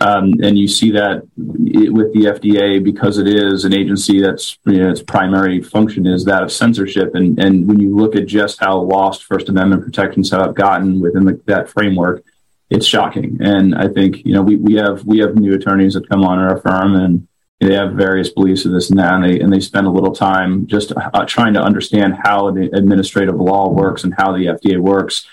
Um, 0.00 0.34
and 0.44 0.56
you 0.56 0.68
see 0.68 0.92
that 0.92 1.26
with 1.36 2.12
the 2.12 2.26
FDA 2.26 2.82
because 2.82 3.18
it 3.18 3.26
is 3.26 3.64
an 3.64 3.74
agency 3.74 4.20
that's 4.20 4.56
you 4.64 4.78
know, 4.78 4.90
its 4.90 5.02
primary 5.02 5.60
function 5.60 6.06
is 6.06 6.24
that 6.24 6.44
of 6.44 6.52
censorship. 6.52 7.16
And, 7.16 7.36
and 7.40 7.66
when 7.66 7.80
you 7.80 7.96
look 7.96 8.14
at 8.14 8.26
just 8.26 8.60
how 8.60 8.78
lost 8.80 9.24
First 9.24 9.48
Amendment 9.48 9.82
protections 9.82 10.30
have 10.30 10.54
gotten 10.54 11.00
within 11.00 11.24
the, 11.24 11.40
that 11.46 11.68
framework, 11.68 12.24
it's 12.70 12.86
shocking. 12.86 13.38
And 13.40 13.74
I 13.74 13.88
think 13.88 14.24
you 14.24 14.34
know 14.34 14.42
we, 14.42 14.56
we 14.56 14.74
have 14.74 15.04
we 15.04 15.18
have 15.18 15.34
new 15.34 15.54
attorneys 15.54 15.94
that 15.94 16.08
come 16.08 16.24
on 16.24 16.38
our 16.38 16.60
firm 16.60 16.94
and 16.94 17.27
they 17.60 17.74
have 17.74 17.92
various 17.92 18.28
beliefs 18.28 18.64
of 18.64 18.72
this 18.72 18.90
and 18.90 18.98
that, 18.98 19.14
and 19.14 19.24
they 19.24 19.40
and 19.40 19.52
they 19.52 19.60
spend 19.60 19.86
a 19.86 19.90
little 19.90 20.14
time 20.14 20.66
just 20.66 20.92
uh, 20.92 21.24
trying 21.26 21.54
to 21.54 21.60
understand 21.60 22.14
how 22.22 22.50
the 22.52 22.70
administrative 22.72 23.34
law 23.34 23.68
works 23.68 24.04
and 24.04 24.14
how 24.16 24.32
the 24.32 24.46
FDA 24.46 24.78
works, 24.78 25.26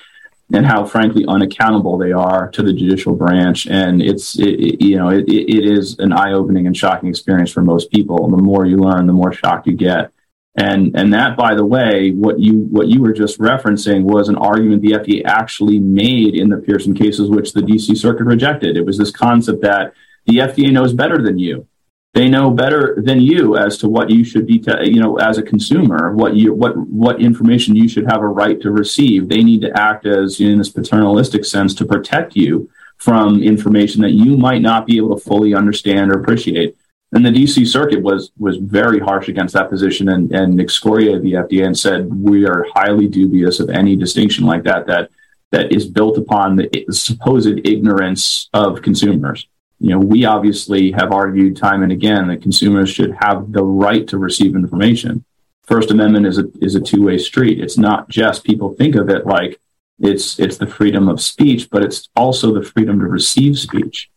and 0.52 0.66
how 0.66 0.86
frankly 0.86 1.24
unaccountable 1.28 1.98
they 2.00 2.12
are 2.12 2.50
to 2.50 2.64
the 2.64 2.74
judicial 2.74 3.16
branch. 3.16 3.68
And 3.68 4.02
it's 4.02 4.40
it, 4.40 4.60
it, 4.60 4.82
you 4.84 4.98
know 4.98 5.10
it, 5.10 5.26
it 5.28 5.66
is 5.66 6.00
an 6.00 6.14
eye 6.14 6.34
opening 6.34 6.66
and 6.66 6.76
shocking 6.76 7.10
experience 7.10 7.52
for 7.52 7.62
most 7.62 7.92
people. 7.92 8.28
The 8.30 8.42
more 8.42 8.66
you 8.66 8.78
learn, 8.78 9.06
the 9.06 9.14
more 9.14 9.32
shocked 9.32 9.68
you 9.68 9.74
get. 9.74 10.12
And 10.58 10.96
and 10.96 11.14
that, 11.14 11.38
by 11.38 11.54
the 11.54 11.66
way, 11.66 12.12
what 12.12 12.40
you 12.40 12.54
what 12.54 12.88
you 12.88 13.02
were 13.02 13.14
just 13.14 13.40
referencing 13.40 14.04
was 14.04 14.30
an 14.30 14.38
argument 14.38 14.82
the 14.82 14.94
FDA 14.94 15.24
actually 15.26 15.80
made 15.80 16.34
in 16.34 16.50
the 16.50 16.58
Pearson 16.58 16.96
cases, 16.96 17.30
which 17.30 17.54
the 17.54 17.62
DC 17.62 17.96
Circuit 17.98 18.24
rejected. 18.24 18.78
It 18.78 18.86
was 18.86 18.98
this 18.98 19.12
concept 19.12 19.62
that 19.62 19.94
the 20.26 20.38
FDA 20.38 20.72
knows 20.72 20.92
better 20.92 21.22
than 21.22 21.38
you. 21.38 21.68
They 22.16 22.30
know 22.30 22.50
better 22.50 22.96
than 22.98 23.20
you 23.20 23.58
as 23.58 23.78
to 23.80 23.90
what 23.90 24.10
you 24.10 24.24
should 24.24 24.48
be, 24.48 24.58
te- 24.58 24.90
you 24.90 25.02
know, 25.02 25.18
as 25.18 25.38
a 25.38 25.44
consumer, 25.44 26.14
what 26.16 26.34
you 26.34 26.54
what 26.54 26.78
what 26.78 27.22
information 27.22 27.76
you 27.76 27.90
should 27.90 28.10
have 28.10 28.22
a 28.22 28.28
right 28.28 28.60
to 28.62 28.72
receive. 28.72 29.28
They 29.28 29.44
need 29.44 29.60
to 29.64 29.78
act 29.78 30.06
as 30.06 30.40
in 30.40 30.58
this 30.58 30.70
paternalistic 30.70 31.44
sense 31.44 31.74
to 31.76 31.86
protect 31.86 32.34
you 32.34 32.70
from 33.00 33.44
information 33.44 34.02
that 34.02 34.14
you 34.14 34.38
might 34.38 34.62
not 34.62 34.88
be 34.88 34.96
able 34.96 35.18
to 35.18 35.22
fully 35.22 35.54
understand 35.54 36.10
or 36.10 36.22
appreciate. 36.22 36.78
And 37.12 37.26
the 37.26 37.32
DC 37.32 37.68
Circuit 37.68 38.02
was 38.02 38.32
was 38.40 38.56
very 38.60 39.00
harsh 39.02 39.28
against 39.28 39.54
that 39.56 39.70
position 39.70 40.08
and, 40.08 40.32
and 40.32 40.62
excoriated 40.62 41.22
the 41.22 41.34
FDA 41.34 41.66
and 41.66 41.78
said 41.78 42.14
we 42.14 42.48
are 42.48 42.66
highly 42.74 43.10
dubious 43.10 43.60
of 43.60 43.70
any 43.70 43.98
distinction 43.98 44.46
like 44.46 44.64
that 44.64 44.88
that 44.88 45.10
that 45.52 45.74
is 45.74 45.86
built 45.86 46.18
upon 46.18 46.56
the 46.56 46.86
supposed 46.92 47.60
ignorance 47.66 48.48
of 48.54 48.82
consumers. 48.82 49.46
You 49.80 49.90
know, 49.90 50.00
we 50.00 50.26
obviously 50.26 50.92
have 50.92 51.12
argued 51.12 51.58
time 51.58 51.84
and 51.84 51.92
again 51.92 52.28
that 52.28 52.42
consumers 52.42 52.90
should 52.90 53.16
have 53.20 53.52
the 53.52 53.64
right 53.64 54.08
to 54.08 54.18
receive 54.18 54.56
information. 54.56 55.26
First 55.64 55.92
Amendment 55.92 56.28
is 56.28 56.38
a 56.38 56.46
is 56.62 56.76
a 56.76 56.82
two 56.82 57.04
way 57.04 57.18
street. 57.18 57.60
It's 57.60 57.78
not 57.78 58.08
just 58.08 58.44
people 58.44 58.74
think 58.74 58.96
of 58.96 59.10
it 59.10 59.26
like 59.26 59.60
it's 60.00 60.40
it's 60.40 60.58
the 60.58 60.68
freedom 60.68 61.10
of 61.10 61.22
speech, 61.22 61.70
but 61.70 61.84
it's 61.84 62.10
also 62.16 62.54
the 62.54 62.64
freedom 62.64 63.00
to 63.00 63.08
receive 63.08 63.58
speech. 63.58 64.10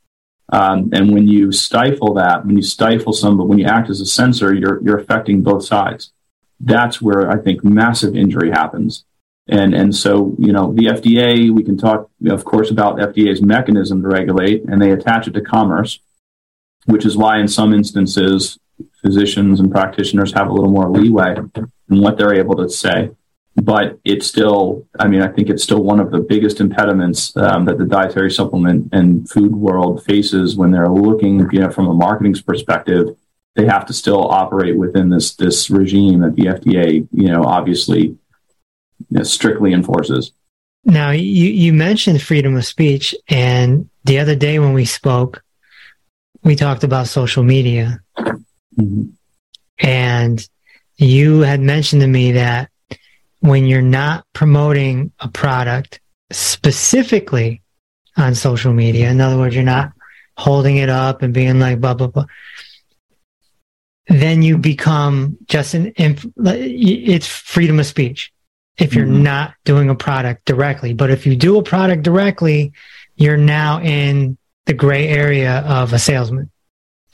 Um, 0.51 0.91
and 0.93 1.13
when 1.13 1.29
you 1.29 1.53
stifle 1.53 2.15
that, 2.15 2.47
when 2.47 2.57
you 2.57 2.63
stifle 2.63 3.13
some, 3.13 3.37
but 3.37 3.49
when 3.49 3.59
you 3.59 3.67
act 3.67 3.91
as 3.91 4.01
a 4.01 4.07
censor, 4.07 4.55
you're 4.55 4.83
you're 4.83 4.99
affecting 4.99 5.43
both 5.43 5.65
sides. 5.65 6.13
That's 6.61 7.01
where 7.01 7.31
I 7.31 7.39
think 7.39 7.65
massive 7.65 8.17
injury 8.17 8.51
happens. 8.51 9.05
And 9.49 9.75
and 9.75 9.95
so 9.95 10.37
you 10.39 10.53
know 10.53 10.73
the 10.73 10.87
FDA, 10.87 11.51
we 11.51 11.63
can 11.63 11.79
talk, 11.79 12.11
of 12.29 12.45
course, 12.45 12.71
about 12.71 12.99
FDA's 12.99 13.41
mechanism 13.41 14.03
to 14.03 14.09
regulate, 14.09 14.65
and 14.65 14.81
they 14.81 14.91
attach 14.91 15.27
it 15.27 15.35
to 15.35 15.41
commerce, 15.41 16.01
which 16.87 17.07
is 17.07 17.17
why 17.17 17.39
in 17.39 17.49
some 17.49 17.73
instances 17.73 18.59
physicians 19.03 19.59
and 19.59 19.73
practitioners 19.73 20.33
have 20.33 20.49
a 20.49 20.53
little 20.53 20.71
more 20.71 20.89
leeway 20.91 21.35
in 21.91 22.01
what 22.01 22.17
they're 22.17 22.35
able 22.35 22.55
to 22.55 22.69
say 22.69 23.11
but 23.63 23.99
it's 24.05 24.27
still, 24.27 24.87
I 24.99 25.09
mean, 25.09 25.23
I 25.23 25.29
think 25.29 25.49
it's 25.49 25.63
still 25.63 25.83
one 25.83 26.01
of 26.01 26.11
the 26.11 26.21
biggest 26.21 26.61
impediments 26.61 27.37
um, 27.37 27.65
that 27.65 27.79
the 27.79 27.85
dietary 27.85 28.31
supplement 28.31 28.89
and 28.93 29.29
food 29.29 29.55
world 29.55 30.05
faces 30.05 30.57
when 30.57 30.71
they're 30.71 30.89
looking, 30.89 31.49
you 31.51 31.61
know, 31.61 31.71
from 31.71 31.89
a 31.89 31.95
marketing 31.95 32.37
perspective. 32.47 33.17
They 33.57 33.67
have 33.67 33.87
to 33.87 33.93
still 33.93 34.31
operate 34.31 34.77
within 34.77 35.09
this 35.09 35.35
this 35.35 35.69
regime 35.69 36.21
that 36.21 36.37
the 36.37 36.45
FDA, 36.45 37.09
you 37.11 37.29
know, 37.29 37.43
obviously 37.43 38.17
you 38.99 39.19
know, 39.19 39.23
strictly 39.23 39.73
enforces. 39.73 40.33
Now, 40.85 41.11
you, 41.11 41.23
you 41.23 41.73
mentioned 41.73 42.23
freedom 42.23 42.57
of 42.57 42.65
speech, 42.65 43.15
and 43.29 43.89
the 44.05 44.19
other 44.19 44.35
day 44.35 44.59
when 44.59 44.73
we 44.73 44.85
spoke, 44.85 45.43
we 46.43 46.57
talked 46.57 46.85
about 46.85 47.09
social 47.09 47.43
media. 47.43 48.01
Mm-hmm. 48.17 49.05
And 49.81 50.49
you 50.97 51.41
had 51.41 51.61
mentioned 51.61 52.03
to 52.03 52.09
me 52.09 52.33
that 52.33 52.71
when 53.41 53.67
you're 53.67 53.83
not 53.83 54.25
promoting 54.33 55.13
a 55.21 55.29
product 55.29 56.01
specifically 56.31 57.63
on 58.17 58.35
social 58.35 58.73
media. 58.73 59.11
In 59.11 59.21
other 59.21 59.39
words, 59.39 59.55
you're 59.55 59.65
not 59.65 59.93
holding 60.37 60.77
it 60.77 60.89
up 60.89 61.23
and 61.23 61.33
being 61.33 61.59
like 61.59 61.81
blah 61.81 61.95
blah 61.95 62.09
blah. 62.09 62.27
Then 64.09 64.43
you 64.43 64.59
become 64.59 65.37
just 65.47 65.75
an 65.75 65.93
it's 65.97 67.27
freedom 67.27 67.79
of 67.79 67.87
speech 67.87 68.33
if 68.79 68.95
you're 68.95 69.07
mm-hmm. 69.07 69.23
not 69.25 69.55
doing 69.65 69.91
a 69.91 69.95
product 69.95 70.45
directly. 70.45 70.95
But 70.95 71.11
if 71.11 71.27
you 71.27 71.37
do 71.37 71.59
a 71.59 71.63
product 71.63 72.03
directly, 72.03 72.73
you're 73.17 73.37
now 73.37 73.81
in 73.81 74.39
the 74.67 74.75
gray 74.75 75.09
area 75.09 75.61
of 75.67 75.93
a 75.93 75.99
salesman. 75.99 76.51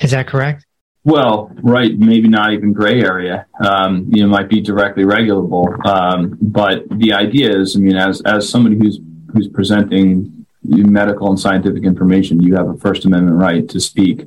Is 0.00 0.10
that 0.10 0.26
correct? 0.26 0.66
Well, 1.04 1.50
right, 1.62 1.96
maybe 1.98 2.28
not 2.28 2.52
even 2.52 2.72
gray 2.72 3.02
area. 3.02 3.46
Um, 3.62 4.10
you 4.10 4.22
know, 4.22 4.28
might 4.28 4.48
be 4.48 4.60
directly 4.60 5.04
regulable. 5.04 5.76
Um, 5.86 6.38
but 6.40 6.84
the 6.90 7.12
idea 7.12 7.54
is, 7.56 7.76
I 7.76 7.80
mean, 7.80 7.96
as 7.96 8.22
as 8.22 8.48
somebody 8.48 8.78
who's 8.78 9.00
who's 9.32 9.48
presenting 9.48 10.46
medical 10.62 11.28
and 11.28 11.38
scientific 11.38 11.84
information, 11.84 12.42
you 12.42 12.54
have 12.54 12.68
a 12.68 12.76
First 12.78 13.04
Amendment 13.04 13.36
right 13.36 13.68
to 13.68 13.80
speak 13.80 14.26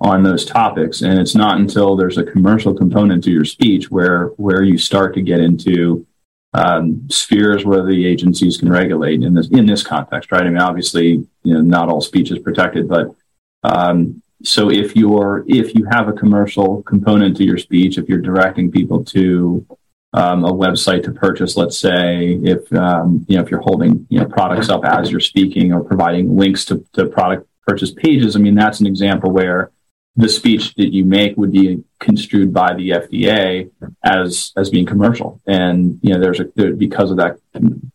on 0.00 0.22
those 0.22 0.44
topics, 0.44 1.02
and 1.02 1.18
it's 1.18 1.34
not 1.34 1.58
until 1.58 1.96
there's 1.96 2.18
a 2.18 2.24
commercial 2.24 2.72
component 2.72 3.24
to 3.24 3.30
your 3.30 3.44
speech 3.44 3.90
where 3.90 4.26
where 4.36 4.62
you 4.62 4.78
start 4.78 5.14
to 5.14 5.22
get 5.22 5.40
into 5.40 6.06
um, 6.54 7.08
spheres 7.08 7.64
where 7.64 7.84
the 7.84 8.06
agencies 8.06 8.58
can 8.58 8.70
regulate 8.70 9.22
in 9.22 9.34
this 9.34 9.48
in 9.48 9.66
this 9.66 9.82
context, 9.82 10.30
right? 10.32 10.42
I 10.42 10.48
mean, 10.48 10.58
obviously, 10.58 11.26
you 11.42 11.54
know, 11.54 11.60
not 11.60 11.88
all 11.88 12.00
speech 12.00 12.30
is 12.30 12.38
protected, 12.38 12.88
but 12.88 13.14
um, 13.62 14.22
so 14.44 14.70
if 14.70 14.94
you're 14.94 15.44
if 15.46 15.74
you 15.74 15.86
have 15.90 16.08
a 16.08 16.12
commercial 16.12 16.82
component 16.82 17.36
to 17.38 17.44
your 17.44 17.58
speech, 17.58 17.96
if 17.96 18.08
you're 18.08 18.20
directing 18.20 18.70
people 18.70 19.04
to 19.06 19.66
um, 20.14 20.44
a 20.44 20.52
website 20.52 21.04
to 21.04 21.12
purchase, 21.12 21.56
let's 21.56 21.78
say, 21.78 22.34
if 22.42 22.70
um, 22.74 23.24
you 23.28 23.36
know 23.36 23.42
if 23.42 23.50
you're 23.50 23.62
holding 23.62 24.06
you 24.10 24.20
know 24.20 24.26
products 24.26 24.68
up 24.68 24.84
as 24.84 25.10
you're 25.10 25.20
speaking 25.20 25.72
or 25.72 25.82
providing 25.82 26.36
links 26.36 26.64
to, 26.66 26.84
to 26.92 27.06
product 27.06 27.46
purchase 27.66 27.92
pages, 27.92 28.36
I 28.36 28.40
mean 28.40 28.54
that's 28.54 28.80
an 28.80 28.86
example 28.86 29.30
where 29.30 29.70
the 30.16 30.28
speech 30.28 30.74
that 30.74 30.92
you 30.92 31.04
make 31.04 31.36
would 31.36 31.52
be 31.52 31.82
construed 31.98 32.52
by 32.52 32.74
the 32.74 32.90
FDA 32.90 33.70
as 34.04 34.52
as 34.56 34.68
being 34.68 34.84
commercial, 34.84 35.40
and 35.46 35.98
you 36.02 36.12
know 36.12 36.20
there's 36.20 36.40
a 36.40 36.48
there, 36.54 36.74
because 36.74 37.10
of 37.10 37.16
that 37.16 37.38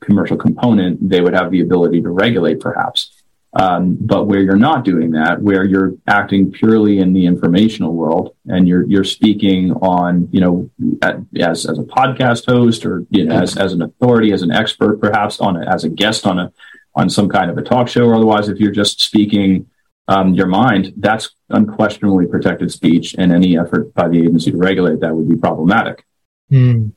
commercial 0.02 0.38
component, 0.38 1.10
they 1.10 1.22
would 1.22 1.34
have 1.34 1.52
the 1.52 1.62
ability 1.62 2.02
to 2.02 2.10
regulate 2.10 2.60
perhaps. 2.60 3.12
Um, 3.54 3.98
but 4.00 4.26
where 4.26 4.42
you're 4.42 4.56
not 4.56 4.84
doing 4.84 5.12
that, 5.12 5.42
where 5.42 5.64
you're 5.64 5.94
acting 6.06 6.52
purely 6.52 7.00
in 7.00 7.14
the 7.14 7.26
informational 7.26 7.94
world 7.94 8.36
and 8.46 8.68
you're 8.68 8.84
you're 8.88 9.04
speaking 9.04 9.72
on, 9.74 10.28
you 10.32 10.42
know, 10.42 10.70
at, 11.02 11.18
as 11.40 11.66
as 11.66 11.80
a 11.80 11.84
podcast 11.84 12.46
host 12.46 12.86
or 12.86 13.06
you 13.10 13.26
know, 13.26 13.36
as 13.36 13.58
as 13.58 13.74
an 13.74 13.82
authority, 13.84 14.32
as 14.32 14.42
an 14.42 14.52
expert, 14.52 15.00
perhaps 15.00 15.40
on 15.40 15.56
a, 15.56 15.66
as 15.68 15.84
a 15.84 15.90
guest 15.90 16.26
on 16.26 16.40
a 16.40 16.52
on 16.96 17.10
some 17.10 17.30
kind 17.30 17.52
of 17.52 17.58
a 17.58 17.62
talk 17.62 17.88
show, 17.88 18.06
or 18.06 18.16
otherwise, 18.16 18.50
if 18.50 18.60
you're 18.60 18.72
just 18.72 19.02
speaking 19.02 19.68
um, 20.08 20.34
your 20.34 20.48
mind, 20.48 20.94
that's 20.98 21.30
unquestionably 21.50 22.28
protected 22.28 22.72
speech, 22.72 23.16
and 23.18 23.32
any 23.32 23.58
effort 23.58 23.94
by 23.94 24.08
the 24.08 24.20
agency 24.20 24.52
to 24.52 24.58
regulate 24.58 25.00
that 25.02 25.16
would 25.16 25.30
be 25.30 25.36
problematic. 25.36 26.06
Mm. 26.52 26.94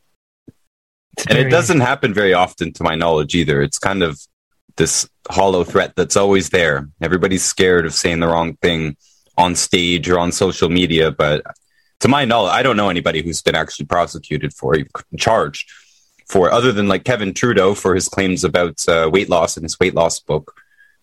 And 1.28 1.38
it 1.38 1.50
doesn't 1.50 1.80
happen 1.80 2.14
very 2.14 2.32
often, 2.32 2.72
to 2.74 2.84
my 2.84 2.94
knowledge, 2.94 3.34
either. 3.34 3.62
It's 3.62 3.78
kind 3.78 4.02
of 4.02 4.20
this 4.76 5.08
hollow 5.28 5.64
threat 5.64 5.94
that's 5.96 6.16
always 6.16 6.50
there. 6.50 6.88
Everybody's 7.00 7.42
scared 7.42 7.84
of 7.84 7.92
saying 7.92 8.20
the 8.20 8.28
wrong 8.28 8.56
thing 8.62 8.96
on 9.36 9.54
stage 9.54 10.08
or 10.08 10.18
on 10.18 10.32
social 10.32 10.68
media, 10.68 11.10
but 11.10 11.42
to 12.00 12.08
my 12.08 12.24
knowledge, 12.24 12.52
I 12.52 12.62
don't 12.62 12.76
know 12.76 12.88
anybody 12.88 13.22
who's 13.22 13.42
been 13.42 13.54
actually 13.54 13.86
prosecuted 13.86 14.54
for, 14.54 14.76
charged 15.18 15.70
for, 16.28 16.50
other 16.50 16.72
than 16.72 16.88
like 16.88 17.04
Kevin 17.04 17.34
Trudeau 17.34 17.74
for 17.74 17.94
his 17.94 18.08
claims 18.08 18.44
about 18.44 18.88
uh, 18.88 19.10
weight 19.12 19.28
loss 19.28 19.56
in 19.56 19.62
his 19.62 19.78
weight 19.78 19.94
loss 19.94 20.20
book. 20.20 20.54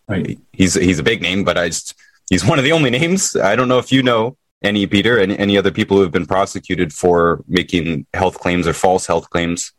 Right. 0.07 0.39
He's 0.53 0.75
he's 0.75 0.99
a 0.99 1.03
big 1.03 1.21
name, 1.21 1.43
but 1.43 1.57
I 1.57 1.67
just 1.67 1.93
he's 2.29 2.45
one 2.45 2.57
of 2.57 2.63
the 2.63 2.71
only 2.71 2.89
names. 2.89 3.35
I 3.35 3.55
don't 3.55 3.67
know 3.67 3.79
if 3.79 3.91
you 3.91 4.01
know 4.03 4.37
any 4.63 4.87
Peter 4.87 5.17
and 5.17 5.31
any 5.33 5.57
other 5.57 5.71
people 5.71 5.97
who 5.97 6.03
have 6.03 6.11
been 6.11 6.25
prosecuted 6.25 6.93
for 6.93 7.43
making 7.47 8.05
health 8.13 8.39
claims 8.39 8.67
or 8.67 8.73
false 8.73 9.05
health 9.05 9.29
claims. 9.29 9.73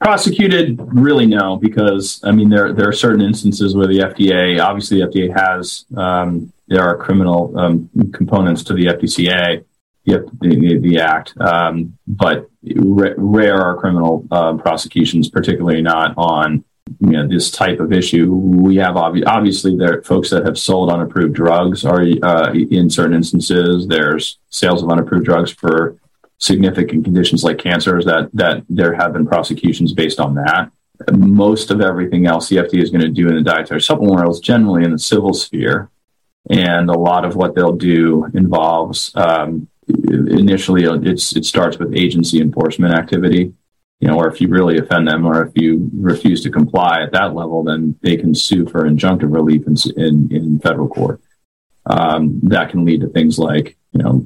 Prosecuted, 0.00 0.78
really 0.78 1.24
no, 1.24 1.56
because 1.56 2.20
I 2.24 2.32
mean 2.32 2.50
there 2.50 2.72
there 2.72 2.88
are 2.88 2.92
certain 2.92 3.22
instances 3.22 3.74
where 3.74 3.86
the 3.86 4.00
FDA, 4.00 4.60
obviously, 4.62 5.00
the 5.00 5.06
FDA 5.06 5.34
has 5.34 5.86
um, 5.96 6.52
there 6.68 6.82
are 6.82 6.96
criminal 6.98 7.56
um, 7.58 7.88
components 8.12 8.62
to 8.64 8.74
the 8.74 8.86
FDCA, 8.86 9.64
the, 10.04 10.30
the, 10.40 10.78
the 10.78 11.00
act, 11.00 11.34
um, 11.40 11.96
but 12.06 12.50
rare 12.62 13.60
are 13.60 13.76
criminal 13.76 14.26
uh, 14.30 14.54
prosecutions, 14.54 15.30
particularly 15.30 15.80
not 15.80 16.12
on 16.16 16.64
you 17.00 17.10
know 17.10 17.26
this 17.26 17.50
type 17.50 17.80
of 17.80 17.92
issue. 17.92 18.32
We 18.32 18.76
have 18.76 18.94
obvi- 18.94 19.26
obviously 19.26 19.76
there 19.76 19.98
are 19.98 20.02
folks 20.02 20.30
that 20.30 20.44
have 20.44 20.58
sold 20.58 20.90
unapproved 20.90 21.34
drugs, 21.34 21.84
or 21.84 22.02
uh, 22.22 22.52
in 22.52 22.88
certain 22.90 23.14
instances, 23.14 23.86
there's 23.86 24.38
sales 24.50 24.82
of 24.82 24.90
unapproved 24.90 25.24
drugs 25.24 25.50
for 25.50 25.96
significant 26.38 27.04
conditions 27.04 27.42
like 27.42 27.58
cancers 27.58 28.04
that 28.04 28.30
that 28.34 28.64
there 28.68 28.94
have 28.94 29.12
been 29.12 29.26
prosecutions 29.26 29.92
based 29.92 30.20
on 30.20 30.34
that. 30.34 30.70
Most 31.12 31.70
of 31.70 31.80
everything 31.80 32.26
else 32.26 32.48
the 32.48 32.56
FDA 32.56 32.82
is 32.82 32.90
going 32.90 33.02
to 33.02 33.08
do 33.08 33.28
in 33.28 33.34
the 33.34 33.42
dietary 33.42 33.82
supplement 33.82 34.16
world 34.16 34.34
is 34.34 34.40
generally 34.40 34.84
in 34.84 34.92
the 34.92 34.98
civil 34.98 35.34
sphere, 35.34 35.90
and 36.48 36.88
a 36.88 36.98
lot 36.98 37.24
of 37.24 37.36
what 37.36 37.54
they'll 37.54 37.76
do 37.76 38.26
involves 38.34 39.12
um, 39.16 39.68
initially 39.88 40.84
it's 41.08 41.36
it 41.36 41.44
starts 41.44 41.78
with 41.78 41.94
agency 41.94 42.40
enforcement 42.40 42.94
activity. 42.94 43.52
You 44.00 44.08
know, 44.08 44.18
or 44.18 44.28
if 44.28 44.40
you 44.40 44.48
really 44.48 44.78
offend 44.78 45.08
them, 45.08 45.24
or 45.24 45.42
if 45.42 45.52
you 45.54 45.90
refuse 45.94 46.42
to 46.42 46.50
comply 46.50 47.00
at 47.00 47.12
that 47.12 47.34
level, 47.34 47.64
then 47.64 47.96
they 48.02 48.16
can 48.16 48.34
sue 48.34 48.66
for 48.66 48.82
injunctive 48.82 49.32
relief 49.32 49.66
in 49.66 49.76
in, 49.96 50.34
in 50.34 50.60
federal 50.60 50.88
court. 50.88 51.20
Um, 51.86 52.40
that 52.42 52.70
can 52.70 52.84
lead 52.84 53.00
to 53.02 53.08
things 53.08 53.38
like 53.38 53.76
you 53.92 54.02
know 54.02 54.24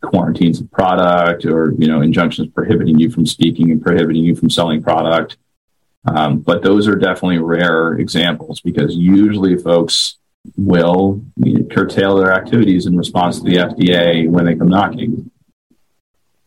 quarantines 0.00 0.60
of 0.60 0.70
product 0.70 1.44
or 1.44 1.74
you 1.78 1.86
know 1.86 2.00
injunctions 2.00 2.48
prohibiting 2.52 2.98
you 2.98 3.10
from 3.10 3.26
speaking 3.26 3.70
and 3.70 3.80
prohibiting 3.80 4.24
you 4.24 4.34
from 4.34 4.50
selling 4.50 4.82
product. 4.82 5.36
Um, 6.04 6.40
but 6.40 6.62
those 6.62 6.88
are 6.88 6.96
definitely 6.96 7.38
rare 7.38 7.94
examples 7.94 8.60
because 8.60 8.96
usually 8.96 9.56
folks 9.56 10.18
will 10.56 11.22
you 11.36 11.58
know, 11.58 11.64
curtail 11.64 12.16
their 12.16 12.32
activities 12.32 12.86
in 12.86 12.96
response 12.96 13.38
to 13.38 13.44
the 13.44 13.56
FDA 13.56 14.28
when 14.28 14.44
they 14.44 14.56
come 14.56 14.68
knocking. 14.68 15.30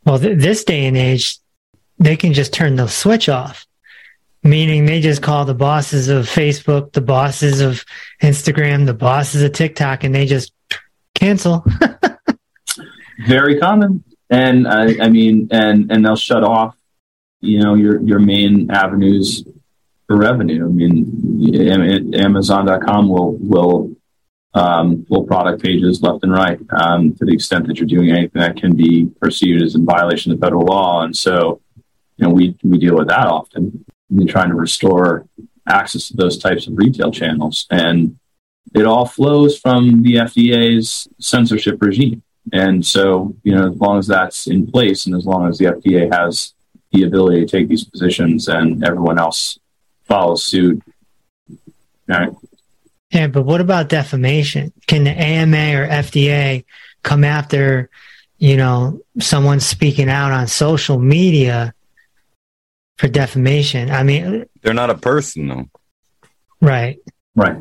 Well, 0.04 0.20
th- 0.20 0.38
this 0.38 0.64
day 0.64 0.86
and 0.86 0.98
age, 0.98 1.40
they 2.00 2.16
can 2.16 2.34
just 2.34 2.54
turn 2.54 2.76
the 2.76 2.88
switch 2.88 3.30
off, 3.30 3.66
meaning 4.44 4.86
they 4.86 5.02
just 5.02 5.22
call 5.22 5.46
the 5.46 5.54
bosses 5.54 6.10
of 6.10 6.26
Facebook, 6.26 6.94
the 6.94 7.02
bosses 7.02 7.62
of 7.62 7.86
Instagram, 8.22 8.86
the 8.86 8.94
bosses 8.94 9.42
of 9.42 9.54
TikTok, 9.54 10.04
and 10.04 10.14
they 10.14 10.26
just 10.26 10.54
cancel. 11.14 11.66
Very 13.28 13.60
common, 13.60 14.04
and 14.30 14.68
I, 14.68 15.06
I 15.06 15.10
mean, 15.10 15.48
and 15.52 15.92
and 15.92 16.06
they'll 16.06 16.16
shut 16.16 16.44
off, 16.44 16.76
you 17.42 17.62
know, 17.62 17.76
your 17.76 18.02
your 18.02 18.20
main 18.20 18.70
avenues 18.72 19.46
for 20.08 20.18
revenue. 20.18 20.66
I 20.66 20.70
mean, 20.70 22.14
Amazon.com 22.14 23.08
will 23.08 23.38
will 23.40 23.96
um, 24.56 25.06
product 25.28 25.62
pages 25.62 26.02
left 26.02 26.24
and 26.24 26.32
right 26.32 26.60
um, 26.72 27.14
to 27.16 27.26
the 27.26 27.34
extent 27.34 27.68
that 27.68 27.78
you're 27.78 27.88
doing 27.88 28.10
anything 28.12 28.42
that 28.42 28.56
can 28.56 28.76
be 28.76 29.08
perceived 29.20 29.62
as 29.62 29.76
in 29.76 29.86
violation 29.86 30.32
of 30.32 30.40
federal 30.40 30.66
law. 30.66 31.04
And 31.04 31.16
so, 31.16 31.62
you 32.18 32.28
know, 32.28 32.34
we 32.34 32.58
we 32.64 32.78
deal 32.78 32.96
with 32.96 33.10
that 33.10 33.28
often. 33.28 33.86
We're 34.10 34.28
trying 34.28 34.50
to 34.50 34.56
restore 34.56 35.28
access 35.68 36.10
to 36.10 36.16
those 36.16 36.38
types 36.38 36.68
of 36.68 36.78
retail 36.78 37.12
channels, 37.12 37.66
and 37.70 38.18
it 38.74 38.86
all 38.86 39.06
flows 39.06 39.58
from 39.58 40.04
the 40.04 40.16
FDA's 40.16 41.08
censorship 41.20 41.82
regime. 41.82 42.22
And 42.52 42.86
so, 42.86 43.36
you 43.44 43.56
know, 43.56 43.72
as 43.72 43.78
long 43.78 43.98
as 43.98 44.08
that's 44.08 44.48
in 44.48 44.68
place 44.68 45.06
and 45.06 45.16
as 45.16 45.26
long 45.26 45.48
as 45.48 45.58
the 45.58 45.66
FDA 45.66 46.14
has 46.14 46.54
the 46.92 47.04
ability 47.04 47.42
to 47.42 47.48
take 47.48 47.68
these 47.68 47.84
positions 47.84 48.48
and 48.48 48.84
everyone 48.84 49.18
else 49.18 49.60
follows 50.04 50.44
suit. 50.44 50.82
Right. 52.08 52.30
Yeah, 53.12 53.28
but 53.28 53.44
what 53.44 53.62
about 53.62 53.90
defamation? 53.90 54.74
Can 54.88 55.06
the 55.06 55.12
AMA 55.12 55.82
or 55.82 55.88
FDA 55.88 56.66
come 57.02 57.24
after, 57.24 57.90
you 58.38 58.58
know, 58.58 59.02
someone 59.20 59.60
speaking 59.60 60.10
out 60.10 60.32
on 60.32 60.48
social 60.48 61.00
media 61.00 61.74
for 62.98 63.08
defamation? 63.08 63.92
I 63.92 64.04
mean, 64.04 64.46
they're 64.62 64.74
not 64.74 64.90
a 64.90 64.98
person, 64.98 65.48
though. 65.48 65.66
Right. 66.62 67.00
Right. 67.36 67.58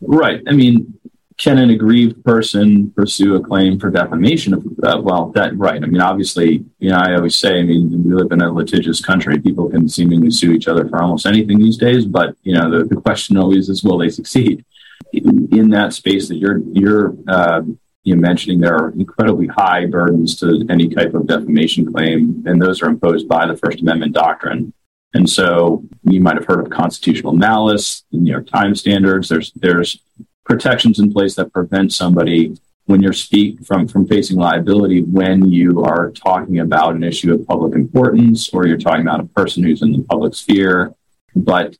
Right. 0.00 0.42
I 0.46 0.52
mean, 0.52 0.98
can 1.40 1.56
an 1.56 1.70
aggrieved 1.70 2.22
person 2.22 2.90
pursue 2.90 3.34
a 3.34 3.40
claim 3.42 3.80
for 3.80 3.90
defamation? 3.90 4.52
Uh, 4.82 5.00
well, 5.00 5.30
that 5.30 5.56
right. 5.56 5.82
I 5.82 5.86
mean, 5.86 6.00
obviously, 6.00 6.64
you 6.78 6.90
know, 6.90 6.96
I 6.96 7.14
always 7.14 7.34
say, 7.34 7.58
I 7.58 7.62
mean, 7.62 8.04
we 8.04 8.12
live 8.12 8.30
in 8.30 8.42
a 8.42 8.52
litigious 8.52 9.00
country. 9.00 9.40
People 9.40 9.70
can 9.70 9.88
seemingly 9.88 10.30
sue 10.30 10.52
each 10.52 10.68
other 10.68 10.86
for 10.86 11.02
almost 11.02 11.24
anything 11.24 11.58
these 11.58 11.78
days. 11.78 12.04
But 12.04 12.36
you 12.42 12.52
know, 12.54 12.70
the, 12.70 12.84
the 12.84 13.00
question 13.00 13.38
always 13.38 13.70
is, 13.70 13.82
will 13.82 13.96
they 13.96 14.10
succeed? 14.10 14.64
In 15.12 15.70
that 15.70 15.94
space 15.94 16.28
that 16.28 16.36
you're 16.36 16.58
you're 16.72 17.14
uh, 17.26 17.62
you 18.02 18.16
mentioning, 18.16 18.60
there 18.60 18.76
are 18.76 18.90
incredibly 18.90 19.46
high 19.46 19.86
burdens 19.86 20.36
to 20.40 20.64
any 20.70 20.88
type 20.88 21.14
of 21.14 21.26
defamation 21.26 21.92
claim, 21.92 22.42
and 22.46 22.60
those 22.60 22.82
are 22.82 22.88
imposed 22.88 23.28
by 23.28 23.46
the 23.46 23.56
First 23.56 23.80
Amendment 23.80 24.14
doctrine. 24.14 24.72
And 25.12 25.28
so, 25.28 25.84
you 26.04 26.20
might 26.20 26.36
have 26.36 26.46
heard 26.46 26.60
of 26.60 26.70
constitutional 26.70 27.32
malice, 27.32 28.04
the 28.10 28.18
New 28.18 28.30
York 28.30 28.46
Times 28.46 28.80
standards. 28.80 29.28
There's 29.28 29.52
there's 29.52 30.00
protections 30.44 30.98
in 30.98 31.12
place 31.12 31.34
that 31.34 31.52
prevent 31.52 31.92
somebody 31.92 32.56
when 32.86 33.00
you're 33.00 33.12
speak 33.12 33.64
from 33.64 33.86
from 33.86 34.06
facing 34.06 34.36
liability 34.36 35.02
when 35.02 35.48
you 35.50 35.84
are 35.84 36.10
talking 36.10 36.58
about 36.58 36.96
an 36.96 37.04
issue 37.04 37.32
of 37.32 37.46
public 37.46 37.74
importance 37.74 38.48
or 38.52 38.66
you're 38.66 38.76
talking 38.76 39.02
about 39.02 39.20
a 39.20 39.26
person 39.26 39.62
who's 39.62 39.80
in 39.80 39.92
the 39.92 40.02
public 40.02 40.34
sphere 40.34 40.92
but 41.36 41.76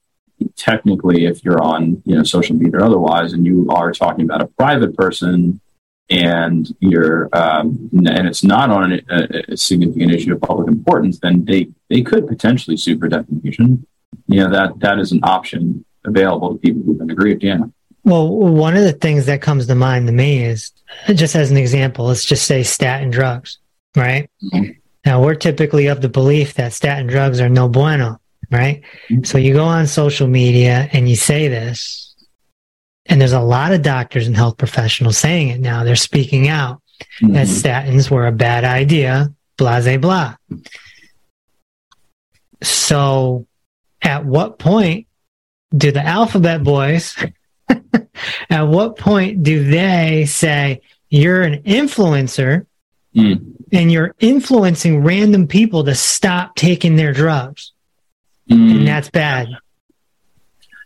technically 0.57 1.27
if 1.27 1.45
you're 1.45 1.61
on 1.61 2.01
you 2.07 2.15
know 2.17 2.23
social 2.23 2.55
media 2.55 2.79
or 2.79 2.85
otherwise 2.85 3.33
and 3.33 3.45
you 3.45 3.67
are 3.71 3.91
talking 3.91 4.25
about 4.25 4.41
a 4.41 4.47
private 4.47 4.97
person 4.97 5.61
and 6.11 6.75
you're 6.81 7.29
um, 7.33 7.89
and 7.93 8.27
it's 8.27 8.43
not 8.43 8.71
on 8.71 8.93
a, 8.93 9.53
a, 9.53 9.57
significant 9.57 10.13
issue 10.13 10.35
of 10.35 10.41
public 10.41 10.69
importance 10.69 11.21
then 11.21 11.45
they 11.45 11.69
they 11.89 12.03
could 12.03 12.27
potentially 12.27 12.77
sue 12.77 12.99
for 12.99 13.09
defamation 13.09 13.87
you 14.27 14.41
know 14.41 14.51
that 14.51 14.79
that 14.81 14.99
is 14.99 15.13
an 15.13 15.21
option 15.23 15.85
available 16.05 16.53
to 16.53 16.59
people 16.59 16.83
who've 16.83 16.99
been 16.99 17.11
aggrieved 17.11 17.43
yeah 17.43 17.61
well, 18.05 18.29
one 18.29 18.77
of 18.77 18.85
the 18.85 18.93
things 18.93 19.27
that 19.27 19.43
comes 19.43 19.67
to 19.67 19.75
mind 19.75 20.07
to 20.07 20.13
me 20.13 20.45
is 20.45 20.73
just 21.15 21.37
as 21.37 21.51
an 21.51 21.57
example, 21.57 22.07
let's 22.07 22.25
just 22.25 22.47
say 22.47 22.63
statin 22.63 23.11
drugs, 23.11 23.59
right? 23.95 24.31
Mm-hmm. 24.53 24.73
Now, 25.05 25.23
we're 25.23 25.35
typically 25.35 25.87
of 25.87 26.01
the 26.01 26.09
belief 26.09 26.55
that 26.55 26.73
statin 26.73 27.07
drugs 27.07 27.41
are 27.41 27.49
no 27.49 27.69
bueno, 27.69 28.19
right? 28.51 28.83
Mm-hmm. 29.09 29.25
So 29.25 29.39
you 29.39 29.53
go 29.53 29.65
on 29.65 29.87
social 29.87 30.29
media 30.29 30.89
and 30.93 31.09
you 31.09 31.17
say 31.17 31.49
this, 31.49 32.10
and 33.11 33.21
there's 33.21 33.33
a 33.33 33.41
lot 33.41 33.73
of 33.73 33.83
doctors 33.83 34.27
and 34.27 34.35
health 34.35 34.57
professionals 34.57 35.19
saying 35.19 35.49
it 35.49 35.61
now. 35.61 35.85
They're 35.85 35.97
speaking 35.97 36.49
out 36.49 36.81
mm-hmm. 37.21 37.35
that 37.35 37.49
statins 37.49 38.11
were 38.11 38.27
a 38.27 38.33
bad 38.33 38.65
idea, 38.65 39.35
blah, 39.59 39.83
blah, 39.83 39.99
blah. 39.99 40.37
So, 42.63 43.47
at 44.01 44.25
what 44.25 44.59
point 44.59 45.07
do 45.77 45.93
the 45.93 46.05
alphabet 46.05 46.65
boys 46.65 47.15
At 48.51 48.63
what 48.63 48.97
point 48.97 49.43
do 49.43 49.65
they 49.65 50.27
say 50.27 50.83
you're 51.09 51.43
an 51.43 51.63
influencer 51.63 52.67
mm. 53.15 53.55
and 53.73 53.93
you're 53.93 54.15
influencing 54.19 55.03
random 55.03 55.47
people 55.47 55.85
to 55.85 55.95
stop 55.95 56.57
taking 56.57 56.97
their 56.97 57.13
drugs? 57.13 57.73
Mm. 58.51 58.71
And 58.71 58.89
that's 58.89 59.11
bad. 59.11 59.49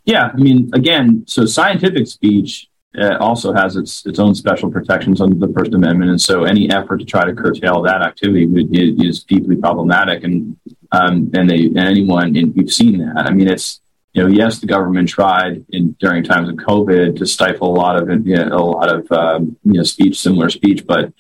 Yeah, 0.05 0.31
I 0.33 0.37
mean, 0.37 0.71
again, 0.75 1.25
so 1.27 1.47
scientific 1.47 2.07
speech 2.07 2.69
uh, 2.99 3.17
also 3.19 3.53
has 3.53 3.77
its 3.77 4.05
its 4.07 4.19
own 4.19 4.35
special 4.35 4.71
protections 4.71 5.21
under 5.21 5.35
the 5.47 5.53
First 5.53 5.75
Amendment, 5.75 6.11
and 6.11 6.21
so 6.21 6.45
any 6.45 6.71
effort 6.71 6.99
to 6.99 7.05
try 7.05 7.25
to 7.25 7.35
curtail 7.35 7.83
that 7.83 8.03
activity 8.03 8.45
is, 8.73 9.01
is 9.01 9.25
deeply 9.25 9.57
problematic. 9.57 10.23
And 10.25 10.57
um, 10.93 11.31
and 11.35 11.51
they 11.51 11.67
and 11.67 11.79
anyone, 11.79 12.37
and 12.37 12.55
we've 12.55 12.73
seen 12.73 12.99
that. 12.99 13.27
I 13.27 13.33
mean, 13.33 13.49
it's 13.49 13.81
you 14.13 14.23
know, 14.23 14.29
yes, 14.29 14.61
the 14.61 14.67
government 14.67 15.09
tried 15.09 15.65
in 15.71 15.93
during 15.99 16.23
times 16.23 16.49
of 16.49 16.55
COVID 16.57 17.17
to 17.17 17.27
stifle 17.27 17.75
a 17.75 17.77
lot 17.77 18.01
of 18.01 18.09
you 18.27 18.37
know, 18.37 18.47
a 18.53 18.63
lot 18.63 18.89
of 18.95 19.11
um, 19.11 19.57
you 19.65 19.73
know 19.73 19.83
speech, 19.83 20.21
similar 20.21 20.51
speech, 20.51 20.87
but 20.87 21.13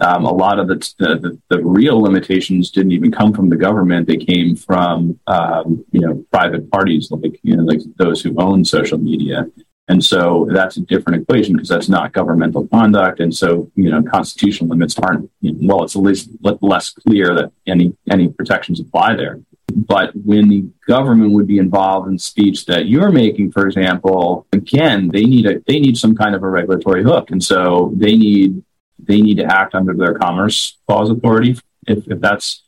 um, 0.00 0.24
a 0.24 0.32
lot 0.32 0.58
of 0.58 0.68
the, 0.68 0.76
the, 0.98 1.38
the 1.48 1.62
real 1.62 2.00
limitations 2.00 2.70
didn't 2.70 2.92
even 2.92 3.12
come 3.12 3.32
from 3.32 3.50
the 3.50 3.56
government; 3.56 4.06
they 4.06 4.16
came 4.16 4.56
from 4.56 5.18
um, 5.26 5.84
you 5.92 6.00
know 6.00 6.24
private 6.32 6.70
parties 6.70 7.10
like 7.10 7.38
you 7.42 7.56
know 7.56 7.64
like 7.64 7.80
those 7.96 8.22
who 8.22 8.34
own 8.38 8.64
social 8.64 8.98
media. 8.98 9.46
And 9.88 10.02
so 10.02 10.48
that's 10.50 10.76
a 10.76 10.80
different 10.80 11.22
equation 11.22 11.54
because 11.54 11.68
that's 11.68 11.88
not 11.88 12.12
governmental 12.12 12.66
conduct. 12.68 13.18
And 13.18 13.34
so, 13.34 13.70
you 13.74 13.90
know, 13.90 14.00
constitutional 14.00 14.70
limits 14.70 14.96
aren't, 14.98 15.28
you 15.40 15.52
know, 15.54 15.76
well, 15.76 15.84
it's 15.84 15.96
at 15.96 16.02
least 16.02 16.30
less 16.62 16.90
clear 16.90 17.34
that 17.34 17.52
any, 17.66 17.94
any 18.08 18.28
protections 18.28 18.78
apply 18.78 19.16
there. 19.16 19.40
But 19.74 20.14
when 20.14 20.48
the 20.48 20.64
government 20.86 21.32
would 21.32 21.46
be 21.46 21.58
involved 21.58 22.08
in 22.08 22.18
speech 22.18 22.66
that 22.66 22.86
you're 22.86 23.10
making, 23.10 23.52
for 23.52 23.66
example, 23.66 24.46
again, 24.52 25.08
they 25.08 25.24
need 25.24 25.46
a 25.46 25.60
they 25.66 25.80
need 25.80 25.96
some 25.96 26.14
kind 26.14 26.34
of 26.34 26.42
a 26.42 26.48
regulatory 26.48 27.02
hook, 27.02 27.30
and 27.30 27.42
so 27.42 27.92
they 27.96 28.16
need 28.16 28.62
they 29.02 29.20
need 29.20 29.38
to 29.38 29.44
act 29.44 29.74
under 29.74 29.94
their 29.94 30.14
commerce 30.14 30.78
clause 30.86 31.10
authority 31.10 31.58
if, 31.86 32.06
if 32.08 32.20
that's 32.20 32.62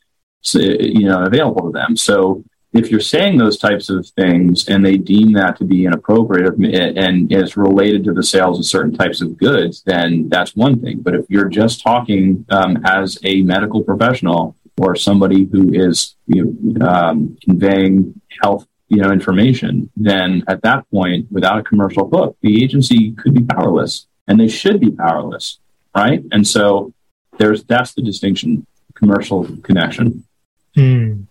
you 0.53 1.07
know 1.07 1.23
available 1.23 1.63
to 1.67 1.71
them. 1.71 1.95
So 1.95 2.43
if 2.73 2.91
you're 2.91 2.99
saying 2.99 3.37
those 3.37 3.57
types 3.57 3.89
of 3.89 4.05
things 4.09 4.67
and 4.67 4.85
they 4.85 4.97
deem 4.97 5.31
that 5.33 5.57
to 5.57 5.63
be 5.63 5.85
inappropriate 5.85 6.55
and 6.57 7.31
is 7.31 7.55
related 7.55 8.03
to 8.03 8.13
the 8.13 8.21
sales 8.21 8.59
of 8.59 8.65
certain 8.65 8.93
types 8.93 9.21
of 9.21 9.37
goods, 9.37 9.81
then 9.83 10.27
that's 10.27 10.55
one 10.57 10.81
thing. 10.81 10.99
But 10.99 11.15
if 11.15 11.25
you're 11.29 11.47
just 11.47 11.81
talking 11.81 12.45
um, 12.49 12.81
as 12.85 13.17
a 13.23 13.41
medical 13.43 13.81
professional 13.81 14.57
or 14.77 14.95
somebody 14.95 15.45
who 15.45 15.73
is 15.73 16.15
you 16.27 16.57
know, 16.61 16.85
um, 16.85 17.37
conveying 17.41 18.19
health 18.41 18.67
you 18.89 18.97
know 18.97 19.11
information, 19.11 19.89
then 19.95 20.43
at 20.47 20.61
that 20.63 20.89
point, 20.91 21.31
without 21.31 21.59
a 21.59 21.63
commercial 21.63 22.09
hook, 22.09 22.37
the 22.41 22.61
agency 22.63 23.11
could 23.11 23.33
be 23.33 23.43
powerless, 23.43 24.07
and 24.27 24.39
they 24.39 24.47
should 24.47 24.79
be 24.79 24.91
powerless, 24.91 25.59
right? 25.95 26.23
And 26.31 26.47
so 26.47 26.93
there's 27.37 27.63
that's 27.63 27.93
the 27.93 28.01
distinction, 28.01 28.65
commercial 28.93 29.47
connection. 29.63 30.25
Hmm. 30.75 31.23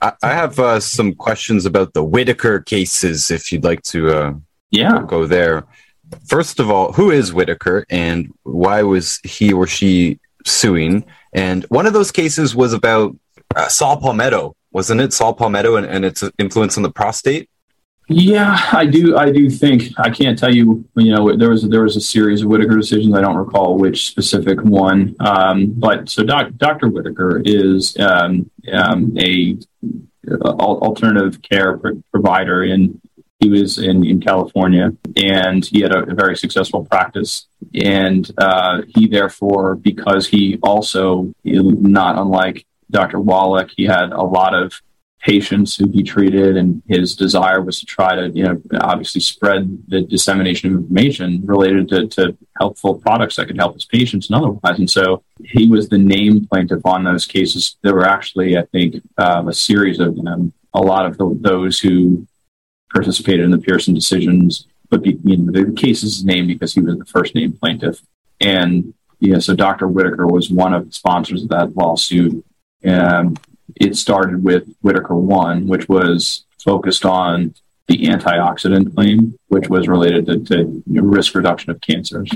I, 0.00 0.12
I 0.22 0.32
have 0.32 0.58
uh, 0.58 0.80
some 0.80 1.14
questions 1.14 1.66
about 1.66 1.92
the 1.92 2.04
Whitaker 2.04 2.60
cases, 2.60 3.30
if 3.30 3.52
you'd 3.52 3.64
like 3.64 3.82
to. 3.84 4.10
Uh, 4.10 4.34
yeah, 4.70 5.02
go 5.06 5.26
there. 5.26 5.64
First 6.26 6.60
of 6.60 6.70
all, 6.70 6.92
who 6.92 7.10
is 7.10 7.32
Whitaker, 7.32 7.84
and 7.90 8.32
why 8.44 8.82
was 8.82 9.18
he 9.24 9.52
or 9.52 9.66
she 9.66 10.20
suing? 10.46 11.04
And 11.32 11.64
one 11.64 11.86
of 11.86 11.92
those 11.92 12.10
cases 12.10 12.54
was 12.54 12.72
about 12.72 13.16
uh, 13.56 13.68
Saw 13.68 13.96
Palmetto, 13.96 14.56
wasn't 14.72 15.00
it? 15.00 15.12
Saw 15.12 15.32
Palmetto 15.32 15.76
and, 15.76 15.86
and 15.86 16.04
its 16.04 16.22
influence 16.38 16.76
on 16.76 16.82
the 16.82 16.90
prostate. 16.90 17.50
Yeah, 18.10 18.58
I 18.72 18.86
do. 18.86 19.18
I 19.18 19.30
do 19.30 19.50
think 19.50 19.92
I 19.98 20.08
can't 20.08 20.38
tell 20.38 20.54
you. 20.54 20.84
You 20.96 21.14
know, 21.14 21.36
there 21.36 21.50
was 21.50 21.68
there 21.68 21.82
was 21.82 21.94
a 21.94 22.00
series 22.00 22.40
of 22.40 22.48
Whitaker 22.48 22.76
decisions. 22.76 23.14
I 23.14 23.20
don't 23.20 23.36
recall 23.36 23.76
which 23.76 24.06
specific 24.06 24.62
one. 24.62 25.14
Um, 25.20 25.74
but 25.76 26.08
so 26.08 26.24
Dr. 26.24 26.88
Whitaker 26.88 27.42
is 27.44 27.94
um, 27.98 28.50
um, 28.72 29.14
a, 29.18 29.58
alternative 30.42 31.42
care 31.42 31.78
provider 32.10 32.64
in 32.64 32.98
he 33.40 33.50
was 33.50 33.78
in, 33.78 34.04
in 34.04 34.20
California 34.20 34.92
and 35.16 35.64
he 35.64 35.80
had 35.80 35.94
a, 35.94 36.10
a 36.10 36.14
very 36.14 36.36
successful 36.36 36.84
practice. 36.84 37.46
And 37.74 38.28
uh, 38.38 38.82
he 38.88 39.06
therefore, 39.06 39.76
because 39.76 40.26
he 40.26 40.58
also 40.62 41.32
not 41.44 42.18
unlike 42.18 42.66
Dr. 42.90 43.20
Wallach, 43.20 43.70
he 43.76 43.84
had 43.84 44.10
a 44.12 44.22
lot 44.22 44.54
of 44.54 44.80
patients 45.20 45.76
who 45.76 45.88
he 45.90 46.02
treated, 46.02 46.56
and 46.56 46.82
his 46.86 47.16
desire 47.16 47.60
was 47.60 47.80
to 47.80 47.86
try 47.86 48.14
to, 48.14 48.30
you 48.30 48.44
know, 48.44 48.60
obviously 48.80 49.20
spread 49.20 49.82
the 49.88 50.00
dissemination 50.00 50.70
of 50.70 50.80
information 50.80 51.44
related 51.44 51.88
to, 51.88 52.06
to 52.06 52.36
helpful 52.58 52.94
products 52.94 53.36
that 53.36 53.46
could 53.46 53.56
help 53.56 53.74
his 53.74 53.84
patients 53.84 54.30
and 54.30 54.36
otherwise. 54.36 54.78
And 54.78 54.88
so 54.88 55.22
he 55.44 55.68
was 55.68 55.88
the 55.88 55.98
named 55.98 56.48
plaintiff 56.48 56.84
on 56.84 57.04
those 57.04 57.26
cases. 57.26 57.76
There 57.82 57.94
were 57.94 58.06
actually, 58.06 58.56
I 58.56 58.62
think, 58.66 59.02
um, 59.18 59.48
a 59.48 59.52
series 59.52 59.98
of 59.98 60.16
them. 60.16 60.52
A 60.74 60.80
lot 60.80 61.06
of 61.06 61.18
the, 61.18 61.36
those 61.40 61.80
who 61.80 62.26
participated 62.92 63.44
in 63.44 63.50
the 63.50 63.58
Pearson 63.58 63.94
decisions, 63.94 64.66
but 64.88 65.04
you 65.04 65.36
know, 65.36 65.52
the 65.52 65.72
case 65.72 66.02
is 66.02 66.24
named 66.24 66.48
because 66.48 66.74
he 66.74 66.80
was 66.80 66.96
the 66.96 67.04
first 67.04 67.34
named 67.34 67.58
plaintiff. 67.58 68.00
And 68.40 68.94
yeah, 69.18 69.40
so 69.40 69.54
Dr. 69.54 69.88
Whitaker 69.88 70.26
was 70.26 70.50
one 70.50 70.74
of 70.74 70.86
the 70.86 70.92
sponsors 70.92 71.42
of 71.42 71.48
that 71.48 71.76
lawsuit. 71.76 72.44
And 72.82 73.38
it 73.76 73.96
started 73.96 74.42
with 74.42 74.68
Whitaker 74.80 75.14
1, 75.14 75.66
which 75.66 75.88
was 75.88 76.44
focused 76.62 77.04
on 77.04 77.54
the 77.86 78.04
antioxidant 78.06 78.94
claim, 78.94 79.38
which 79.48 79.68
was 79.68 79.88
related 79.88 80.26
to, 80.26 80.44
to 80.44 80.82
risk 80.86 81.34
reduction 81.34 81.70
of 81.70 81.80
cancers. 81.80 82.30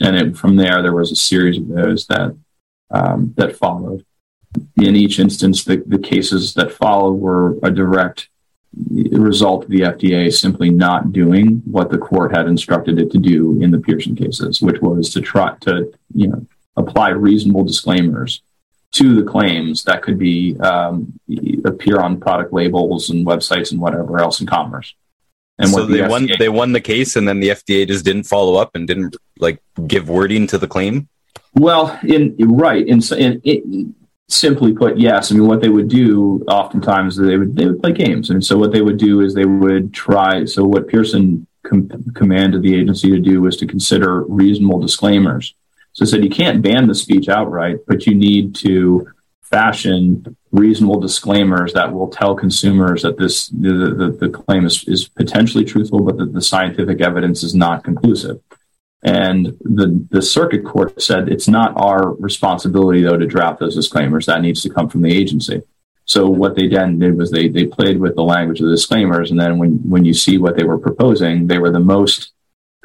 And 0.00 0.16
it, 0.16 0.36
from 0.36 0.56
there, 0.56 0.82
there 0.82 0.94
was 0.94 1.12
a 1.12 1.16
series 1.16 1.58
of 1.58 1.68
those 1.68 2.06
that 2.06 2.36
um, 2.90 3.34
that 3.36 3.56
followed. 3.56 4.04
In 4.76 4.94
each 4.94 5.18
instance, 5.18 5.64
the, 5.64 5.82
the 5.86 5.98
cases 5.98 6.54
that 6.54 6.72
followed 6.72 7.14
were 7.14 7.58
a 7.62 7.70
direct 7.70 8.28
result 8.76 9.64
of 9.64 9.70
the 9.70 9.80
FDA 9.80 10.32
simply 10.32 10.70
not 10.70 11.12
doing 11.12 11.62
what 11.64 11.90
the 11.90 11.98
court 11.98 12.34
had 12.34 12.46
instructed 12.46 12.98
it 12.98 13.10
to 13.12 13.18
do 13.18 13.60
in 13.62 13.70
the 13.70 13.78
Pearson 13.78 14.14
cases, 14.14 14.60
which 14.60 14.80
was 14.80 15.10
to 15.10 15.20
try 15.20 15.54
to 15.62 15.92
you 16.14 16.28
know 16.28 16.46
apply 16.76 17.10
reasonable 17.10 17.64
disclaimers 17.64 18.42
to 18.96 19.14
the 19.14 19.30
claims 19.30 19.84
that 19.84 20.02
could 20.02 20.18
be 20.18 20.58
um, 20.60 21.12
appear 21.64 22.00
on 22.00 22.18
product 22.18 22.52
labels 22.52 23.10
and 23.10 23.26
websites 23.26 23.70
and 23.70 23.80
whatever 23.80 24.18
else 24.18 24.40
in 24.40 24.46
commerce. 24.46 24.94
And 25.58 25.68
so 25.68 25.84
they 25.84 26.02
the 26.02 26.08
won 26.08 26.28
they 26.38 26.48
won 26.48 26.72
the 26.72 26.80
case, 26.80 27.16
and 27.16 27.26
then 27.26 27.40
the 27.40 27.50
FDA 27.50 27.86
just 27.86 28.04
didn't 28.04 28.24
follow 28.24 28.56
up 28.56 28.74
and 28.74 28.86
didn't 28.86 29.16
like 29.38 29.62
give 29.86 30.08
wording 30.08 30.46
to 30.48 30.58
the 30.58 30.68
claim. 30.68 31.08
Well, 31.54 31.98
in 32.02 32.36
right, 32.38 32.86
in, 32.86 33.00
in, 33.16 33.40
in 33.44 33.94
simply 34.28 34.74
put, 34.74 34.98
yes. 34.98 35.30
I 35.30 35.34
mean, 35.34 35.46
what 35.46 35.62
they 35.62 35.70
would 35.70 35.88
do 35.88 36.44
oftentimes 36.48 37.16
they 37.16 37.38
would 37.38 37.56
they 37.56 37.66
would 37.66 37.80
play 37.82 37.92
games, 37.92 38.30
and 38.30 38.44
so 38.44 38.58
what 38.58 38.72
they 38.72 38.82
would 38.82 38.98
do 38.98 39.20
is 39.20 39.34
they 39.34 39.46
would 39.46 39.94
try. 39.94 40.44
So 40.44 40.64
what 40.64 40.88
Pearson 40.88 41.46
com- 41.66 42.12
commanded 42.14 42.62
the 42.62 42.74
agency 42.74 43.10
to 43.10 43.18
do 43.18 43.40
was 43.40 43.56
to 43.58 43.66
consider 43.66 44.22
reasonable 44.24 44.80
disclaimers 44.80 45.54
so 45.96 46.02
it 46.02 46.08
said 46.08 46.22
you 46.22 46.28
can't 46.28 46.60
ban 46.60 46.86
the 46.86 46.94
speech 46.94 47.30
outright, 47.30 47.78
but 47.86 48.06
you 48.06 48.14
need 48.14 48.54
to 48.56 49.08
fashion 49.40 50.36
reasonable 50.52 51.00
disclaimers 51.00 51.72
that 51.72 51.90
will 51.90 52.08
tell 52.08 52.34
consumers 52.34 53.00
that 53.00 53.16
this 53.16 53.48
the, 53.48 53.70
the, 53.70 54.26
the 54.26 54.28
claim 54.28 54.66
is, 54.66 54.84
is 54.86 55.08
potentially 55.08 55.64
truthful, 55.64 56.00
but 56.02 56.18
that 56.18 56.34
the 56.34 56.42
scientific 56.42 57.00
evidence 57.00 57.42
is 57.42 57.54
not 57.54 57.82
conclusive. 57.82 58.42
And 59.04 59.56
the, 59.60 60.06
the 60.10 60.20
circuit 60.20 60.66
court 60.66 61.00
said 61.00 61.30
it's 61.30 61.48
not 61.48 61.72
our 61.80 62.12
responsibility, 62.16 63.00
though, 63.02 63.16
to 63.16 63.26
draft 63.26 63.60
those 63.60 63.74
disclaimers. 63.74 64.26
That 64.26 64.42
needs 64.42 64.60
to 64.64 64.70
come 64.70 64.90
from 64.90 65.00
the 65.00 65.16
agency. 65.16 65.62
So 66.04 66.28
what 66.28 66.56
they 66.56 66.68
then 66.68 66.98
did 66.98 67.16
was 67.16 67.30
they, 67.30 67.48
they 67.48 67.64
played 67.64 67.98
with 67.98 68.16
the 68.16 68.22
language 68.22 68.60
of 68.60 68.66
the 68.66 68.74
disclaimers. 68.74 69.30
And 69.30 69.40
then 69.40 69.56
when, 69.56 69.78
when 69.88 70.04
you 70.04 70.12
see 70.12 70.36
what 70.36 70.58
they 70.58 70.64
were 70.64 70.78
proposing, 70.78 71.46
they 71.46 71.58
were 71.58 71.70
the 71.70 71.80
most 71.80 72.32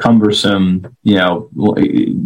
cumbersome, 0.02 0.98
you 1.04 1.16
know, 1.16 1.50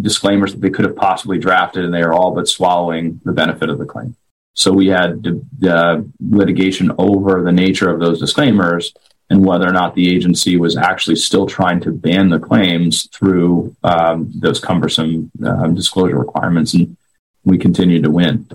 disclaimers 0.01 0.53
that 0.53 0.61
they 0.61 0.69
could 0.69 0.85
have 0.85 0.95
possibly 0.95 1.37
drafted, 1.37 1.83
and 1.83 1.93
they 1.93 2.01
are 2.01 2.13
all 2.13 2.31
but 2.33 2.47
swallowing 2.47 3.19
the 3.25 3.33
benefit 3.33 3.69
of 3.69 3.77
the 3.77 3.85
claim. 3.85 4.15
So 4.53 4.71
we 4.71 4.87
had 4.87 5.21
the 5.21 6.09
litigation 6.21 6.91
over 6.97 7.43
the 7.43 7.51
nature 7.51 7.89
of 7.89 7.99
those 7.99 8.19
disclaimers 8.19 8.93
and 9.29 9.45
whether 9.45 9.67
or 9.67 9.73
not 9.73 9.95
the 9.95 10.13
agency 10.15 10.55
was 10.55 10.77
actually 10.77 11.15
still 11.15 11.45
trying 11.45 11.79
to 11.81 11.91
ban 11.91 12.29
the 12.29 12.39
claims 12.39 13.07
through 13.07 13.75
um, 13.83 14.31
those 14.35 14.59
cumbersome 14.59 15.31
uh, 15.45 15.67
disclosure 15.67 16.17
requirements, 16.17 16.73
and 16.73 16.95
we 17.43 17.57
continued 17.57 18.03
to 18.03 18.11
win. 18.11 18.47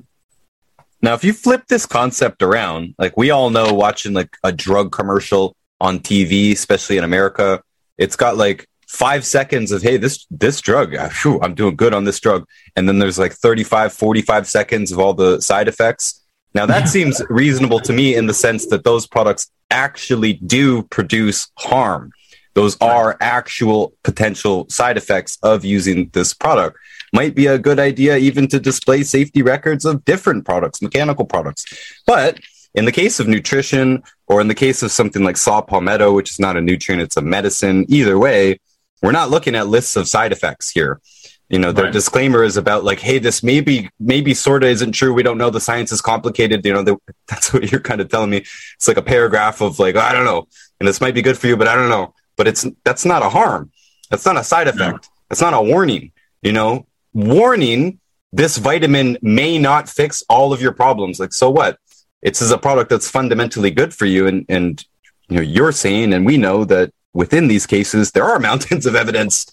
Now, 1.03 1.15
if 1.15 1.25
you 1.25 1.33
flip 1.33 1.67
this 1.69 1.87
concept 1.87 2.43
around, 2.43 2.95
like 2.99 3.17
we 3.17 3.31
all 3.31 3.51
know, 3.51 3.73
watching 3.73 4.13
like 4.13 4.37
a 4.45 4.53
drug 4.53 4.93
commercial 4.93 5.57
on 5.81 5.99
TV, 5.99 6.53
especially 6.53 6.99
in 6.99 7.05
America, 7.05 7.63
it's 7.99 8.17
got 8.17 8.37
like 8.37 8.67
five 8.91 9.25
seconds 9.25 9.71
of 9.71 9.83
hey 9.83 9.97
this 9.97 10.27
this 10.33 10.61
drug 10.61 10.97
uh, 10.97 11.09
whew, 11.23 11.39
i'm 11.43 11.55
doing 11.55 11.77
good 11.77 11.95
on 11.95 12.03
this 12.03 12.19
drug. 12.19 12.45
And 12.75 12.89
then 12.89 12.99
there's 12.99 13.21
like 13.21 13.33
35 13.33 13.93
45 13.93 14.49
seconds 14.49 14.91
of 14.91 14.99
all 14.99 15.15
the 15.15 15.41
side 15.41 15.69
effects. 15.69 16.21
Now 16.55 16.67
that 16.67 16.89
seems 16.97 17.23
reasonable 17.31 17.79
to 17.81 17.93
me 17.93 18.17
in 18.17 18.27
the 18.27 18.35
sense 18.35 18.67
that 18.67 18.83
those 18.83 19.07
products 19.07 19.51
actually 19.71 20.33
do 20.33 20.83
produce 20.83 21.49
harm. 21.57 22.11
Those 22.55 22.77
are 22.81 23.17
actual 23.21 23.93
potential 24.03 24.69
side 24.69 24.97
effects 24.97 25.39
of 25.45 25.65
using 25.65 26.09
this 26.13 26.35
product. 26.35 26.77
Might 27.13 27.37
be 27.37 27.47
a 27.47 27.59
good 27.59 27.79
idea 27.79 28.17
even 28.17 28.49
to 28.49 28.59
display 28.59 29.05
safety 29.05 29.43
records 29.43 29.85
of 29.85 30.05
different 30.05 30.45
products 30.45 30.83
mechanical 30.83 31.25
products. 31.25 31.65
But 32.07 32.41
in 32.75 32.87
the 32.87 32.93
case 32.93 33.21
of 33.21 33.29
nutrition 33.29 34.03
or 34.27 34.41
in 34.41 34.49
the 34.49 34.55
case 34.55 34.83
of 34.83 34.91
something 34.91 35.23
like 35.23 35.37
saw 35.37 35.61
palmetto 35.61 36.13
which 36.13 36.31
is 36.33 36.41
not 36.41 36.57
a 36.57 36.61
nutrient 36.61 37.03
it's 37.03 37.17
a 37.17 37.23
medicine 37.23 37.85
either 37.89 38.19
way 38.19 38.59
we're 39.03 39.13
not 39.13 39.31
looking 39.31 39.55
at 39.55 39.69
lists 39.69 39.97
of 39.97 40.09
side 40.09 40.33
effects 40.33 40.71
here. 40.71 41.01
You 41.49 41.59
know, 41.59 41.73
their 41.73 41.87
right. 41.87 41.93
disclaimer 41.93 42.45
is 42.45 42.57
about 42.57 42.85
like, 42.85 43.01
hey, 43.01 43.19
this 43.19 43.43
maybe 43.43 43.91
maybe 43.99 44.35
sort 44.35 44.63
of 44.63 44.71
isn't 44.71 44.93
true. 44.93 45.13
We 45.13 45.25
don't 45.25 45.37
know. 45.37 45.51
The 45.51 45.61
science 45.61 45.91
is 45.91 46.01
complicated. 46.01 46.65
You 46.65 46.75
know, 46.75 47.01
that's 47.29 47.53
what 47.53 47.71
you're 47.71 47.81
kind 47.81 48.01
of 48.01 48.09
telling 48.09 48.31
me. 48.31 48.39
It's 48.39 48.87
like 48.87 48.97
a 48.97 49.03
paragraph 49.03 49.61
of 49.61 49.81
like, 49.81 49.97
I 49.97 50.13
don't 50.13 50.25
know, 50.25 50.47
and 50.79 50.89
this 50.89 51.01
might 51.01 51.15
be 51.15 51.23
good 51.23 51.37
for 51.37 51.49
you, 51.49 51.57
but 51.57 51.67
I 51.67 51.75
don't 51.75 51.89
know. 51.89 52.15
But 52.37 52.47
it's 52.47 52.65
that's 52.85 53.05
not 53.05 53.23
a 53.23 53.29
harm. 53.29 53.73
That's 54.11 54.25
not 54.25 54.37
a 54.37 54.45
side 54.45 54.69
effect. 54.69 54.93
No. 54.93 54.99
That's 55.29 55.41
not 55.41 55.55
a 55.55 55.61
warning. 55.61 56.13
You 56.43 56.53
know, 56.53 56.87
warning. 57.13 57.99
This 58.33 58.59
vitamin 58.59 59.19
may 59.23 59.59
not 59.59 59.89
fix 59.89 60.23
all 60.29 60.53
of 60.53 60.63
your 60.63 60.71
problems. 60.71 61.19
Like, 61.19 61.33
so 61.33 61.51
what? 61.51 61.79
It's 62.23 62.41
a 62.41 62.59
product 62.59 62.91
that's 62.91 63.11
fundamentally 63.11 63.73
good 63.73 63.93
for 63.93 64.07
you, 64.07 64.29
and 64.29 64.47
and 64.49 64.85
you 65.29 65.37
know, 65.37 65.43
you're 65.43 65.73
saying, 65.73 66.13
and 66.13 66.25
we 66.25 66.37
know 66.37 66.65
that 66.65 66.93
within 67.13 67.49
these 67.49 67.67
cases, 67.67 68.13
there 68.13 68.25
are 68.25 68.39
mountains 68.39 68.87
of 68.87 68.95
evidence 68.95 69.53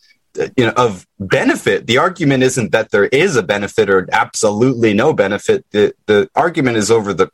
you 0.55 0.65
know, 0.65 0.73
of 0.77 1.05
benefit. 1.19 1.87
The 1.87 1.97
argument 1.97 2.43
isn't 2.43 2.71
that 2.71 2.91
there 2.91 3.05
is 3.05 3.35
a 3.35 3.43
benefit 3.43 3.89
or 3.89 4.07
absolutely 4.11 4.93
no 4.93 5.13
benefit. 5.13 5.65
The, 5.71 5.93
the 6.05 6.29
argument 6.35 6.77
is 6.77 6.91
over 6.91 7.13
the 7.13 7.29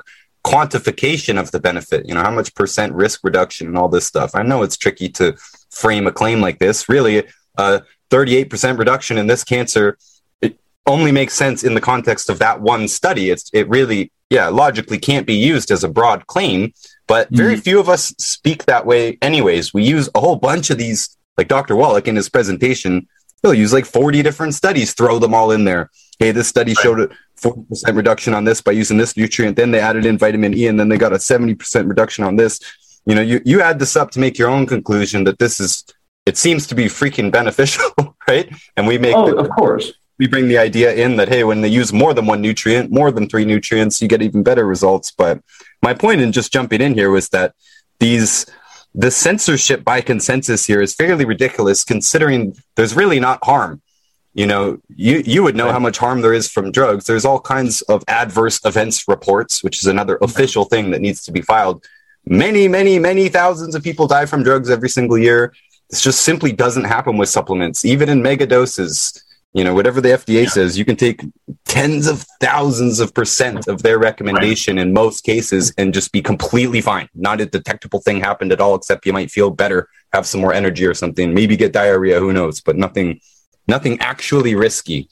quantification 0.45 1.39
of 1.39 1.51
the 1.51 1.59
benefit, 1.59 2.07
you 2.07 2.13
know, 2.13 2.21
how 2.21 2.32
much 2.32 2.53
percent 2.55 2.93
risk 2.93 3.21
reduction 3.24 3.67
and 3.67 3.78
all 3.78 3.89
this 3.89 4.05
stuff. 4.05 4.32
I 4.36 4.43
know 4.43 4.61
it's 4.63 4.78
tricky 4.78 5.09
to 5.09 5.36
frame 5.69 6.07
a 6.07 6.11
claim 6.11 6.41
like 6.41 6.59
this. 6.59 6.89
Really, 6.89 7.26
a 7.57 7.82
38% 8.09 8.78
reduction 8.78 9.17
in 9.17 9.28
this 9.28 9.43
cancer 9.43 9.97
it 10.41 10.59
only 10.86 11.11
makes 11.11 11.34
sense 11.34 11.63
in 11.63 11.74
the 11.74 11.82
context 11.82 12.30
of 12.30 12.39
that 12.39 12.61
one 12.61 12.88
study. 12.88 13.30
It's, 13.30 13.49
it 13.53 13.67
really, 13.69 14.11
yeah, 14.30 14.47
logically 14.47 14.99
can't 14.99 15.26
be 15.26 15.36
used 15.36 15.71
as 15.71 15.84
a 15.84 15.89
broad 15.89 16.28
claim 16.28 16.74
but 17.08 17.30
very 17.30 17.54
mm-hmm. 17.54 17.62
few 17.62 17.80
of 17.80 17.89
us 17.89 18.14
speak 18.18 18.66
that 18.66 18.86
way, 18.86 19.18
anyways. 19.22 19.74
We 19.74 19.84
use 19.84 20.10
a 20.16 20.20
whole 20.20 20.38
bunch 20.38 20.70
of 20.70 20.78
these, 20.78 21.18
like 21.38 21.47
Dr. 21.47 21.76
Wallach 21.76 22.08
in 22.08 22.16
his 22.16 22.30
presentation, 22.30 23.08
he'll 23.41 23.54
use 23.54 23.74
like 23.74 23.86
40 23.86 24.24
different 24.24 24.56
studies, 24.56 24.93
throw 24.93 25.20
them 25.20 25.34
all 25.34 25.51
in 25.51 25.66
there. 25.66 25.91
Hey, 26.18 26.32
this 26.32 26.47
study 26.47 26.74
showed 26.74 26.99
a 26.99 27.10
40% 27.41 27.95
reduction 27.95 28.34
on 28.34 28.45
this 28.45 28.62
by 28.62 28.72
using 28.72 28.97
this 28.97 29.16
nutrient. 29.18 29.58
Then 29.58 29.72
they 29.72 29.80
added 29.80 30.06
in 30.06 30.18
vitamin 30.18 30.54
E, 30.54 30.68
and 30.68 30.80
then 30.80 30.89
they 30.89 30.97
got 30.97 31.14
a 31.14 31.18
70% 31.18 31.88
reduction 31.88 32.24
on 32.24 32.38
this. 32.38 32.60
You 33.06 33.16
know, 33.16 33.22
you, 33.22 33.41
you 33.43 33.62
add 33.62 33.80
this 33.80 33.95
up 33.97 34.12
to 34.12 34.20
make 34.20 34.38
your 34.38 34.49
own 34.49 34.66
conclusion 34.66 35.26
that 35.26 35.39
this 35.39 35.60
is, 35.60 35.84
it 36.26 36.38
seems 36.38 36.66
to 36.68 36.76
be 36.76 36.86
freaking 36.86 37.32
beneficial, 37.32 37.91
right? 38.28 38.49
And 38.78 38.88
we 38.88 38.97
make, 38.97 39.16
oh, 39.16 39.30
the, 39.30 39.36
of 39.36 39.49
course, 39.49 39.91
we 40.20 40.28
bring 40.28 40.47
the 40.47 40.58
idea 40.58 40.93
in 40.93 41.18
that, 41.18 41.28
hey, 41.28 41.43
when 41.43 41.60
they 41.60 41.68
use 41.68 41.91
more 41.91 42.14
than 42.14 42.28
one 42.28 42.39
nutrient, 42.39 42.91
more 42.91 43.12
than 43.12 43.28
three 43.28 43.43
nutrients, 43.43 44.01
you 44.01 44.08
get 44.08 44.22
even 44.22 44.41
better 44.41 44.66
results. 44.66 45.12
But 45.12 45.41
my 45.84 45.94
point 45.94 46.22
in 46.22 46.32
just 46.32 46.52
jumping 46.52 46.82
in 46.82 46.94
here 46.94 47.12
was 47.12 47.30
that 47.30 47.54
these 48.00 48.46
the 48.96 49.12
censorship 49.12 49.84
by 49.84 50.02
consensus 50.02 50.66
here 50.66 50.82
is 50.82 50.94
fairly 50.96 51.26
ridiculous 51.26 51.84
considering 51.84 52.56
there's 52.76 52.96
really 52.96 53.20
not 53.20 53.40
harm 53.44 53.82
you 54.34 54.48
know 54.48 54.80
you 54.90 55.22
you 55.26 55.44
would 55.44 55.56
know 55.56 55.72
how 55.72 55.80
much 55.80 55.98
harm 55.98 56.22
there 56.22 56.34
is 56.34 56.50
from 56.50 56.72
drugs 56.72 57.06
there's 57.06 57.26
all 57.26 57.40
kinds 57.40 57.82
of 57.84 58.04
adverse 58.08 58.60
events 58.66 59.08
reports 59.08 59.64
which 59.64 59.78
is 59.80 59.86
another 59.86 60.18
official 60.22 60.66
thing 60.66 60.92
that 60.92 61.02
needs 61.02 61.24
to 61.24 61.32
be 61.32 61.42
filed 61.42 61.86
many, 62.26 62.68
many, 62.68 63.00
many 63.00 63.30
thousands 63.30 63.76
of 63.76 63.84
people 63.84 64.08
die 64.08 64.26
from 64.26 64.44
drugs 64.44 64.70
every 64.70 64.90
single 64.90 65.18
year. 65.18 65.54
This 65.90 66.02
just 66.02 66.22
simply 66.22 66.52
doesn't 66.52 66.86
happen 66.86 67.18
with 67.18 67.30
supplements, 67.30 67.86
even 67.86 68.10
in 68.10 68.22
mega 68.22 68.48
doses. 68.48 69.24
You 69.54 69.64
know, 69.64 69.76
whatever 69.76 70.01
the 70.01 70.10
FDA 70.10 70.43
yeah. 70.43 70.49
says, 70.49 70.78
you 70.78 70.86
can 70.86 70.95
take 70.95 71.22
tens 71.66 72.08
of 72.08 72.26
thousands 72.39 72.99
of 72.99 73.14
percent 73.14 73.68
of 73.68 73.84
their 73.84 73.99
recommendation 73.99 74.78
right. 74.78 74.88
in 74.88 74.93
most 74.93 75.24
cases 75.24 75.72
and 75.78 75.93
just 75.93 76.12
be 76.12 76.22
completely 76.22 76.82
fine. 76.82 77.08
Not 77.14 77.39
a 77.39 77.45
detectable 77.45 78.01
thing 78.01 78.20
happened 78.20 78.51
at 78.51 78.60
all, 78.60 78.74
except 78.74 79.06
you 79.06 79.14
might 79.14 79.30
feel 79.30 79.51
better, 79.51 79.89
have 80.12 80.26
some 80.26 80.41
more 80.41 80.54
energy 80.54 80.86
or 80.88 80.95
something, 80.95 81.34
maybe 81.34 81.56
get 81.56 81.72
diarrhea, 81.72 82.20
who 82.20 82.34
knows, 82.34 82.62
but 82.62 82.78
nothing, 82.78 83.20
nothing 83.68 83.99
actually 83.99 84.56
risky. 84.56 85.08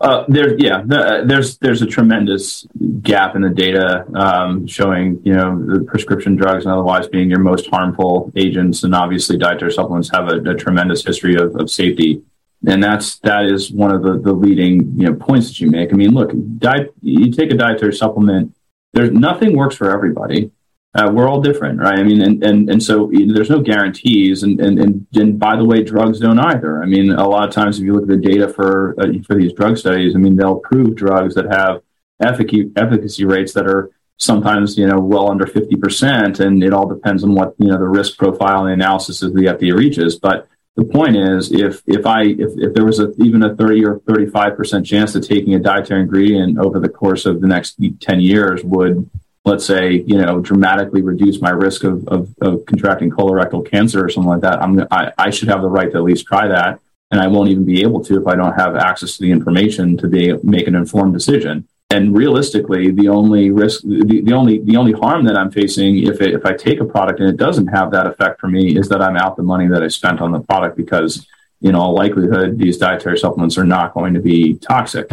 Uh, 0.00 0.24
there, 0.28 0.56
yeah, 0.58 0.82
the, 0.86 1.24
there's 1.26 1.58
there's 1.58 1.82
a 1.82 1.86
tremendous 1.86 2.64
gap 3.02 3.34
in 3.34 3.42
the 3.42 3.50
data 3.50 4.06
um, 4.14 4.64
showing 4.64 5.20
you 5.24 5.34
know 5.34 5.60
the 5.66 5.82
prescription 5.84 6.36
drugs 6.36 6.64
and 6.64 6.72
otherwise 6.72 7.08
being 7.08 7.28
your 7.28 7.40
most 7.40 7.68
harmful 7.68 8.30
agents, 8.36 8.84
and 8.84 8.94
obviously 8.94 9.36
dietary 9.36 9.72
supplements 9.72 10.08
have 10.14 10.28
a, 10.28 10.36
a 10.50 10.54
tremendous 10.54 11.04
history 11.04 11.34
of, 11.34 11.56
of, 11.56 11.68
safety, 11.68 12.22
and 12.68 12.82
that's 12.82 13.18
that 13.20 13.46
is 13.46 13.72
one 13.72 13.90
of 13.90 14.02
the, 14.02 14.18
the 14.18 14.32
leading 14.32 14.92
you 14.98 15.06
know 15.06 15.14
points 15.14 15.48
that 15.48 15.60
you 15.60 15.70
make. 15.70 15.92
I 15.92 15.96
mean, 15.96 16.12
look, 16.12 16.32
diet, 16.58 16.92
you 17.02 17.32
take 17.32 17.50
a 17.50 17.56
dietary 17.56 17.94
supplement, 17.94 18.54
there's 18.92 19.10
nothing 19.10 19.56
works 19.56 19.76
for 19.76 19.90
everybody. 19.90 20.50
Uh, 20.94 21.10
we're 21.12 21.28
all 21.28 21.40
different, 21.40 21.78
right? 21.78 21.98
I 21.98 22.02
mean, 22.02 22.22
and, 22.22 22.42
and, 22.42 22.70
and 22.70 22.82
so 22.82 23.10
there's 23.12 23.50
no 23.50 23.60
guarantees. 23.60 24.42
And, 24.42 24.58
and, 24.58 24.78
and, 24.78 25.06
and, 25.14 25.38
by 25.38 25.54
the 25.54 25.64
way, 25.64 25.82
drugs 25.82 26.18
don't 26.18 26.38
either. 26.38 26.82
I 26.82 26.86
mean, 26.86 27.12
a 27.12 27.28
lot 27.28 27.46
of 27.46 27.54
times 27.54 27.78
if 27.78 27.84
you 27.84 27.92
look 27.92 28.04
at 28.04 28.08
the 28.08 28.16
data 28.16 28.48
for, 28.48 28.98
uh, 28.98 29.12
for 29.26 29.36
these 29.36 29.52
drug 29.52 29.76
studies, 29.76 30.16
I 30.16 30.18
mean, 30.18 30.36
they'll 30.36 30.58
prove 30.58 30.96
drugs 30.96 31.34
that 31.34 31.44
have 31.52 31.82
efficacy, 32.20 32.72
efficacy 32.74 33.26
rates 33.26 33.52
that 33.52 33.66
are 33.66 33.90
sometimes, 34.16 34.78
you 34.78 34.86
know, 34.86 34.98
well 34.98 35.30
under 35.30 35.44
50%. 35.44 36.40
And 36.40 36.64
it 36.64 36.72
all 36.72 36.88
depends 36.88 37.22
on 37.22 37.34
what, 37.34 37.54
you 37.58 37.68
know, 37.68 37.78
the 37.78 37.86
risk 37.86 38.16
profile 38.16 38.64
and 38.64 38.72
analysis 38.72 39.20
of 39.22 39.34
the 39.34 39.42
FDA 39.42 39.76
reaches. 39.76 40.18
But 40.18 40.48
the 40.78 40.84
point 40.84 41.16
is, 41.16 41.50
if, 41.50 41.82
if 41.88 42.06
I, 42.06 42.22
if, 42.22 42.52
if 42.56 42.72
there 42.72 42.84
was 42.84 43.00
a, 43.00 43.12
even 43.20 43.42
a 43.42 43.56
30 43.56 43.84
or 43.84 43.98
35% 43.98 44.86
chance 44.86 45.12
of 45.16 45.26
taking 45.26 45.56
a 45.56 45.58
dietary 45.58 46.02
ingredient 46.02 46.56
over 46.56 46.78
the 46.78 46.88
course 46.88 47.26
of 47.26 47.40
the 47.40 47.48
next 47.48 47.80
10 48.00 48.20
years 48.20 48.62
would, 48.62 49.10
let's 49.44 49.66
say, 49.66 50.04
you 50.06 50.16
know, 50.16 50.38
dramatically 50.38 51.02
reduce 51.02 51.40
my 51.40 51.50
risk 51.50 51.82
of, 51.82 52.06
of, 52.06 52.32
of 52.40 52.64
contracting 52.64 53.10
colorectal 53.10 53.68
cancer 53.68 54.04
or 54.04 54.08
something 54.08 54.30
like 54.30 54.42
that, 54.42 54.62
I'm, 54.62 54.86
I, 54.88 55.12
I 55.18 55.30
should 55.30 55.48
have 55.48 55.62
the 55.62 55.68
right 55.68 55.90
to 55.90 55.98
at 55.98 56.04
least 56.04 56.26
try 56.26 56.46
that. 56.46 56.78
And 57.10 57.20
I 57.20 57.26
won't 57.26 57.50
even 57.50 57.64
be 57.64 57.82
able 57.82 58.04
to 58.04 58.20
if 58.20 58.28
I 58.28 58.36
don't 58.36 58.54
have 58.54 58.76
access 58.76 59.16
to 59.16 59.22
the 59.24 59.32
information 59.32 59.96
to 59.96 60.06
be 60.06 60.32
make 60.44 60.68
an 60.68 60.76
informed 60.76 61.12
decision. 61.12 61.66
And 61.90 62.14
realistically, 62.14 62.90
the 62.90 63.08
only 63.08 63.50
risk, 63.50 63.80
the, 63.82 64.20
the 64.22 64.32
only 64.34 64.58
the 64.58 64.76
only 64.76 64.92
harm 64.92 65.24
that 65.24 65.38
I'm 65.38 65.50
facing 65.50 66.06
if 66.06 66.20
it, 66.20 66.34
if 66.34 66.44
I 66.44 66.52
take 66.52 66.80
a 66.80 66.84
product 66.84 67.20
and 67.20 67.30
it 67.30 67.38
doesn't 67.38 67.68
have 67.68 67.90
that 67.92 68.06
effect 68.06 68.40
for 68.40 68.46
me 68.46 68.76
is 68.76 68.90
that 68.90 69.00
I'm 69.00 69.16
out 69.16 69.36
the 69.36 69.42
money 69.42 69.66
that 69.68 69.82
I 69.82 69.88
spent 69.88 70.20
on 70.20 70.32
the 70.32 70.40
product 70.40 70.76
because 70.76 71.26
in 71.62 71.74
all 71.74 71.94
likelihood 71.94 72.58
these 72.58 72.76
dietary 72.76 73.18
supplements 73.18 73.56
are 73.56 73.64
not 73.64 73.94
going 73.94 74.12
to 74.14 74.20
be 74.20 74.54
toxic. 74.54 75.10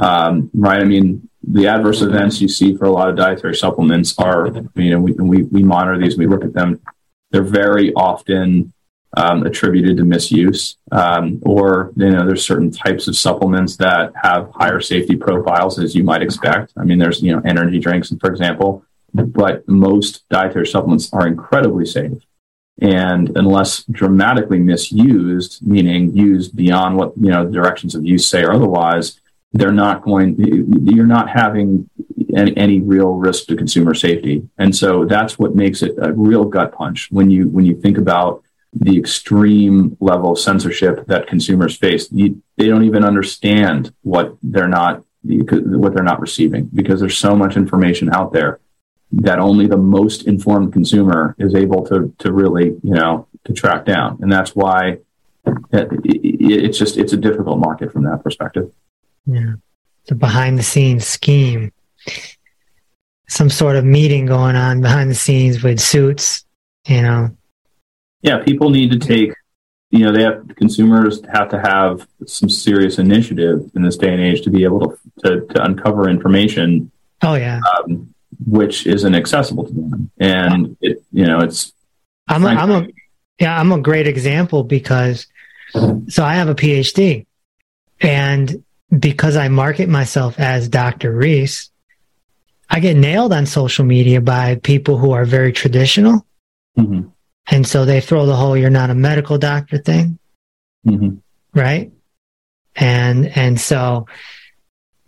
Um, 0.00 0.50
right? 0.52 0.80
I 0.80 0.84
mean, 0.84 1.28
the 1.46 1.68
adverse 1.68 2.02
events 2.02 2.40
you 2.40 2.48
see 2.48 2.76
for 2.76 2.86
a 2.86 2.90
lot 2.90 3.08
of 3.08 3.16
dietary 3.16 3.54
supplements 3.54 4.18
are, 4.18 4.48
you 4.74 4.90
know, 4.90 4.98
we, 4.98 5.12
we, 5.12 5.42
we 5.44 5.62
monitor 5.62 5.98
these, 5.98 6.18
we 6.18 6.26
look 6.26 6.44
at 6.44 6.54
them. 6.54 6.80
They're 7.30 7.42
very 7.42 7.92
often 7.94 8.72
um, 9.16 9.44
attributed 9.44 9.96
to 9.96 10.04
misuse, 10.04 10.76
um, 10.92 11.40
or 11.42 11.92
you 11.96 12.10
know, 12.10 12.26
there's 12.26 12.44
certain 12.44 12.70
types 12.70 13.08
of 13.08 13.16
supplements 13.16 13.76
that 13.76 14.12
have 14.22 14.50
higher 14.54 14.80
safety 14.80 15.16
profiles 15.16 15.78
as 15.78 15.94
you 15.94 16.04
might 16.04 16.22
expect. 16.22 16.72
I 16.76 16.84
mean, 16.84 16.98
there's 16.98 17.22
you 17.22 17.34
know, 17.34 17.42
energy 17.44 17.78
drinks, 17.78 18.12
for 18.20 18.30
example, 18.30 18.84
but 19.12 19.68
most 19.68 20.28
dietary 20.28 20.66
supplements 20.66 21.12
are 21.12 21.26
incredibly 21.26 21.86
safe. 21.86 22.22
And 22.80 23.36
unless 23.36 23.84
dramatically 23.84 24.58
misused, 24.58 25.66
meaning 25.66 26.16
used 26.16 26.56
beyond 26.56 26.96
what 26.96 27.12
you 27.16 27.30
know 27.30 27.44
the 27.44 27.52
directions 27.52 27.94
of 27.94 28.04
use 28.04 28.26
say 28.26 28.44
or 28.44 28.52
otherwise, 28.52 29.20
they're 29.52 29.72
not 29.72 30.02
going, 30.02 30.36
you're 30.86 31.06
not 31.06 31.28
having 31.28 31.90
any, 32.36 32.56
any, 32.56 32.80
real 32.80 33.14
risk 33.14 33.46
to 33.46 33.56
consumer 33.56 33.94
safety. 33.94 34.48
And 34.58 34.74
so 34.74 35.04
that's 35.04 35.38
what 35.38 35.56
makes 35.56 35.82
it 35.82 35.96
a 36.00 36.12
real 36.12 36.44
gut 36.44 36.72
punch 36.72 37.08
when 37.10 37.30
you, 37.30 37.48
when 37.48 37.64
you 37.64 37.74
think 37.74 37.98
about 37.98 38.44
the 38.72 38.96
extreme 38.96 39.96
level 40.00 40.32
of 40.32 40.38
censorship 40.38 41.06
that 41.06 41.26
consumers 41.26 41.76
face. 41.76 42.10
You, 42.12 42.42
they 42.56 42.68
don't 42.68 42.84
even 42.84 43.04
understand 43.04 43.92
what 44.02 44.36
they're 44.42 44.68
not, 44.68 45.02
what 45.22 45.94
they're 45.94 46.04
not 46.04 46.20
receiving 46.20 46.66
because 46.72 47.00
there's 47.00 47.18
so 47.18 47.34
much 47.34 47.56
information 47.56 48.14
out 48.14 48.32
there 48.32 48.60
that 49.12 49.40
only 49.40 49.66
the 49.66 49.76
most 49.76 50.26
informed 50.26 50.72
consumer 50.72 51.34
is 51.38 51.54
able 51.54 51.84
to, 51.86 52.14
to 52.18 52.32
really, 52.32 52.66
you 52.82 52.94
know, 52.94 53.26
to 53.44 53.52
track 53.52 53.84
down. 53.84 54.18
And 54.22 54.30
that's 54.30 54.54
why 54.54 54.98
it's 55.72 56.78
just, 56.78 56.96
it's 56.96 57.12
a 57.12 57.16
difficult 57.16 57.58
market 57.58 57.92
from 57.92 58.04
that 58.04 58.22
perspective. 58.22 58.72
Yeah. 59.26 59.54
The 60.06 60.14
behind 60.14 60.58
the 60.58 60.62
scenes 60.62 61.06
scheme. 61.06 61.72
Some 63.28 63.50
sort 63.50 63.76
of 63.76 63.84
meeting 63.84 64.26
going 64.26 64.56
on 64.56 64.80
behind 64.80 65.10
the 65.10 65.14
scenes 65.14 65.62
with 65.62 65.80
suits, 65.80 66.44
you 66.86 67.02
know. 67.02 67.36
Yeah, 68.22 68.38
people 68.38 68.70
need 68.70 68.90
to 68.92 68.98
take, 68.98 69.32
you 69.90 70.04
know, 70.04 70.12
they 70.12 70.22
have 70.22 70.46
consumers 70.56 71.22
have 71.32 71.48
to 71.50 71.60
have 71.60 72.06
some 72.26 72.48
serious 72.48 72.98
initiative 72.98 73.70
in 73.74 73.82
this 73.82 73.96
day 73.96 74.12
and 74.12 74.20
age 74.20 74.42
to 74.42 74.50
be 74.50 74.64
able 74.64 74.80
to 74.80 74.98
to, 75.24 75.46
to 75.46 75.64
uncover 75.64 76.08
information. 76.08 76.90
Oh 77.22 77.34
yeah. 77.34 77.60
Um, 77.78 78.14
which 78.46 78.86
isn't 78.86 79.14
accessible 79.14 79.66
to 79.66 79.72
them, 79.72 80.10
and 80.18 80.76
it, 80.80 81.02
you 81.12 81.26
know, 81.26 81.40
it's. 81.40 81.72
I'm 82.28 82.44
a, 82.44 82.48
I'm 82.48 82.70
a, 82.70 82.86
yeah, 83.38 83.58
I'm 83.58 83.72
a 83.72 83.80
great 83.80 84.06
example 84.06 84.62
because, 84.62 85.26
so 86.08 86.24
I 86.24 86.34
have 86.36 86.48
a 86.48 86.54
PhD, 86.54 87.26
and 88.00 88.62
because 88.96 89.36
I 89.36 89.48
market 89.48 89.88
myself 89.88 90.38
as 90.38 90.68
Dr. 90.68 91.12
Reese, 91.12 91.70
I 92.68 92.80
get 92.80 92.96
nailed 92.96 93.32
on 93.32 93.46
social 93.46 93.84
media 93.84 94.20
by 94.20 94.56
people 94.56 94.96
who 94.96 95.12
are 95.12 95.24
very 95.24 95.52
traditional. 95.52 96.24
Mm-hmm. 96.78 97.08
And 97.50 97.66
so 97.66 97.84
they 97.84 98.00
throw 98.00 98.26
the 98.26 98.36
whole 98.36 98.56
you're 98.56 98.70
not 98.70 98.90
a 98.90 98.94
medical 98.94 99.38
doctor 99.38 99.78
thing. 99.78 100.18
Mm-hmm. 100.86 101.16
Right. 101.58 101.92
And, 102.76 103.26
and 103.36 103.60
so 103.60 104.06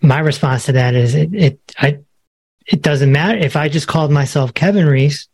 my 0.00 0.18
response 0.18 0.66
to 0.66 0.72
that 0.72 0.94
is 0.94 1.14
it, 1.14 1.32
it, 1.32 1.60
I, 1.78 2.00
it 2.66 2.82
doesn't 2.82 3.12
matter 3.12 3.38
if 3.38 3.56
I 3.56 3.68
just 3.68 3.88
called 3.88 4.10
myself 4.10 4.54
Kevin 4.54 4.86
Reese, 4.86 5.28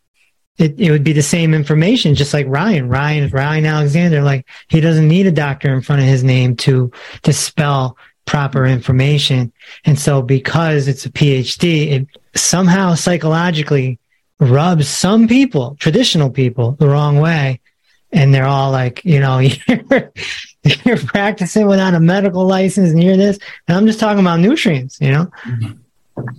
it, 0.57 0.79
it 0.79 0.91
would 0.91 1.03
be 1.03 1.13
the 1.13 1.23
same 1.23 1.53
information, 1.53 2.15
just 2.15 2.33
like 2.33 2.45
Ryan, 2.47 2.89
Ryan, 2.89 3.29
Ryan 3.29 3.63
Aleckszander, 3.63 4.23
like 4.23 4.45
he 4.67 4.81
doesn't 4.81 5.07
need 5.07 5.25
a 5.25 5.31
doctor 5.31 5.73
in 5.73 5.81
front 5.81 6.01
of 6.01 6.07
his 6.07 6.23
name 6.23 6.55
to, 6.57 6.91
to 7.23 7.33
spell 7.33 7.97
proper 8.25 8.65
information. 8.65 9.51
And 9.85 9.97
so 9.97 10.21
because 10.21 10.87
it's 10.87 11.05
a 11.05 11.09
PhD, 11.09 11.91
it 11.91 12.07
somehow 12.35 12.93
psychologically 12.93 13.99
rubs 14.39 14.87
some 14.87 15.27
people, 15.27 15.75
traditional 15.79 16.29
people, 16.29 16.71
the 16.73 16.87
wrong 16.87 17.19
way. 17.19 17.59
And 18.11 18.33
they're 18.33 18.45
all 18.45 18.71
like, 18.71 19.05
you 19.05 19.19
know, 19.19 19.39
you're, 19.67 20.11
you're 20.63 20.97
practicing 20.97 21.67
without 21.67 21.93
a 21.93 21.99
medical 21.99 22.45
license 22.45 22.91
and 22.91 23.03
you're 23.03 23.17
this. 23.17 23.37
And 23.67 23.77
I'm 23.77 23.85
just 23.85 23.99
talking 23.99 24.19
about 24.19 24.39
nutrients, 24.39 24.99
you 24.99 25.11
know? 25.11 25.31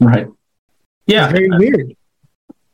Right. 0.00 0.26
Yeah. 1.06 1.30
It's 1.30 1.32
very 1.32 1.48
weird. 1.50 1.96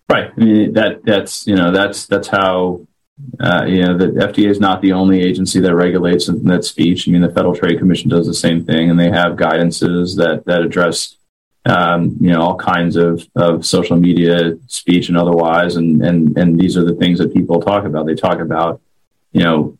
Right. 0.09 0.31
I 0.35 0.41
mean, 0.41 0.73
that, 0.75 1.05
that's, 1.05 1.47
you 1.47 1.57
know, 1.57 1.73
that's, 1.73 2.07
that's 2.07 2.29
how 2.29 2.87
uh, 3.41 3.65
you 3.67 3.83
know, 3.83 3.97
the 3.97 4.09
FDA 4.09 4.49
is 4.49 4.61
not 4.61 4.83
the 4.83 4.93
only 4.93 5.23
agency 5.23 5.61
that 5.61 5.75
regulates 5.75 6.27
that 6.27 6.65
speech. 6.65 7.09
I 7.09 7.11
mean, 7.11 7.23
the 7.23 7.31
Federal 7.31 7.55
Trade 7.55 7.79
Commission 7.79 8.11
does 8.11 8.27
the 8.27 8.35
same 8.35 8.65
thing, 8.65 8.91
and 8.91 9.01
they 9.01 9.11
have 9.11 9.37
guidances 9.37 10.17
that 10.17 10.45
that 10.45 10.63
address, 10.63 11.17
um, 11.69 12.17
you 12.21 12.31
know, 12.31 12.41
all 12.41 12.57
kinds 12.57 12.97
of, 12.97 13.27
of 13.35 13.67
social 13.67 13.97
media 13.97 14.57
speech 14.67 15.09
and 15.09 15.19
otherwise. 15.19 15.77
And 15.77 16.03
and 16.03 16.37
and 16.39 16.59
these 16.59 16.77
are 16.77 16.85
the 16.85 16.95
things 16.95 17.19
that 17.19 17.35
people 17.35 17.61
talk 17.61 17.85
about. 17.85 18.07
They 18.07 18.15
talk 18.15 18.41
about, 18.41 18.81
you 19.33 19.43
know, 19.43 19.77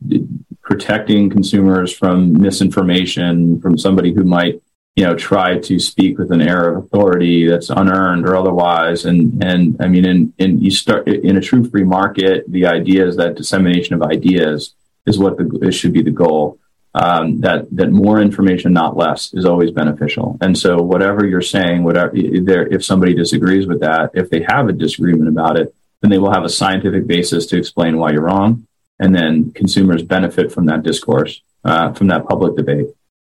protecting 0.63 1.31
consumers 1.31 1.93
from 1.93 2.33
misinformation 2.33 3.61
from 3.61 3.79
somebody 3.79 4.13
who 4.13 4.25
might 4.25 4.61
you 4.97 5.05
know, 5.05 5.15
try 5.15 5.59
to 5.59 5.79
speak 5.79 6.19
with 6.19 6.33
an 6.33 6.41
air 6.41 6.71
of 6.71 6.85
authority 6.85 7.47
that's 7.47 7.69
unearned 7.69 8.27
or 8.27 8.35
otherwise. 8.35 9.05
And, 9.05 9.45
and 9.45 9.77
I 9.79 9.89
mean, 9.89 10.07
in, 10.07 10.33
in 10.39 10.59
you 10.59 10.71
start 10.71 11.07
in 11.07 11.37
a 11.37 11.41
true 11.41 11.69
free 11.69 11.85
market, 11.85 12.51
the 12.51 12.65
idea 12.65 13.07
is 13.07 13.17
that 13.17 13.35
dissemination 13.35 13.95
of 13.95 14.03
ideas 14.03 14.75
is 15.05 15.19
what 15.19 15.37
the, 15.37 15.71
should 15.71 15.93
be 15.93 16.03
the 16.03 16.11
goal. 16.11 16.59
Um, 16.97 17.41
that, 17.43 17.67
that 17.73 17.91
more 17.91 18.23
information, 18.23 18.73
not 18.73 18.97
less, 18.97 19.35
is 19.35 19.45
always 19.45 19.71
beneficial. 19.71 20.39
And 20.41 20.57
so 20.57 20.79
whatever 20.79 21.27
you're 21.27 21.43
saying, 21.43 21.85
whatever, 21.85 22.13
if 22.15 22.83
somebody 22.83 23.13
disagrees 23.13 23.67
with 23.67 23.81
that, 23.81 24.13
if 24.15 24.31
they 24.31 24.43
have 24.49 24.71
a 24.71 24.73
disagreement 24.73 25.29
about 25.29 25.59
it, 25.61 25.75
then 26.01 26.11
they 26.11 26.19
will 26.19 26.33
have 26.33 26.45
a 26.45 26.49
scientific 26.49 27.07
basis 27.07 27.45
to 27.47 27.59
explain 27.59 27.99
why 27.99 28.13
you're 28.13 28.23
wrong. 28.23 28.67
And 28.99 29.15
then 29.15 29.53
consumers 29.53 30.03
benefit 30.03 30.51
from 30.51 30.65
that 30.67 30.85
discourse, 30.85 31.43
uh, 31.65 31.93
from 31.93 32.07
that 32.07 32.27
public 32.27 32.57
debate. 32.57 32.87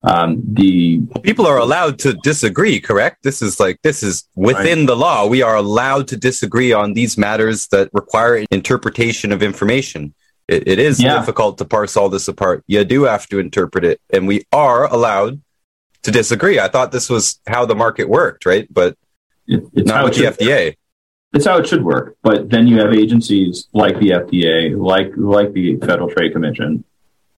Um, 0.03 0.41
the 0.45 1.01
people 1.23 1.45
are 1.45 1.57
allowed 1.57 1.99
to 1.99 2.13
disagree, 2.13 2.79
correct? 2.79 3.23
This 3.23 3.41
is 3.41 3.59
like 3.59 3.81
this 3.81 4.01
is 4.03 4.23
within 4.35 4.79
right. 4.79 4.87
the 4.87 4.95
law. 4.95 5.27
We 5.27 5.41
are 5.41 5.57
allowed 5.57 6.07
to 6.09 6.17
disagree 6.17 6.71
on 6.71 6.93
these 6.93 7.17
matters 7.17 7.67
that 7.67 7.89
require 7.91 8.45
interpretation 8.51 9.33
of 9.33 9.43
information. 9.43 10.13
It, 10.49 10.67
it 10.67 10.79
is 10.79 11.01
yeah. 11.01 11.17
difficult 11.19 11.57
to 11.59 11.65
parse 11.65 11.95
all 11.95 12.09
this 12.09 12.27
apart. 12.27 12.63
You 12.67 12.83
do 12.83 13.03
have 13.03 13.27
to 13.27 13.39
interpret 13.39 13.85
it, 13.85 14.01
and 14.11 14.27
we 14.27 14.45
are 14.51 14.85
allowed 14.85 15.41
to 16.03 16.11
disagree. 16.11 16.59
I 16.59 16.67
thought 16.67 16.91
this 16.91 17.09
was 17.09 17.39
how 17.47 17.65
the 17.65 17.75
market 17.75 18.09
worked, 18.09 18.45
right? 18.45 18.67
But 18.71 18.97
it, 19.47 19.63
it's 19.73 19.87
not 19.87 20.05
with 20.05 20.15
the 20.15 20.25
FDA. 20.25 20.75
It's 21.33 21.45
how 21.45 21.57
it 21.57 21.67
should 21.67 21.83
work. 21.83 22.17
But 22.23 22.49
then 22.49 22.67
you 22.67 22.79
have 22.79 22.93
agencies 22.93 23.67
like 23.73 23.99
the 23.99 24.09
FDA, 24.09 24.75
like 24.77 25.11
like 25.15 25.53
the 25.53 25.77
Federal 25.77 26.09
Trade 26.09 26.33
Commission, 26.33 26.83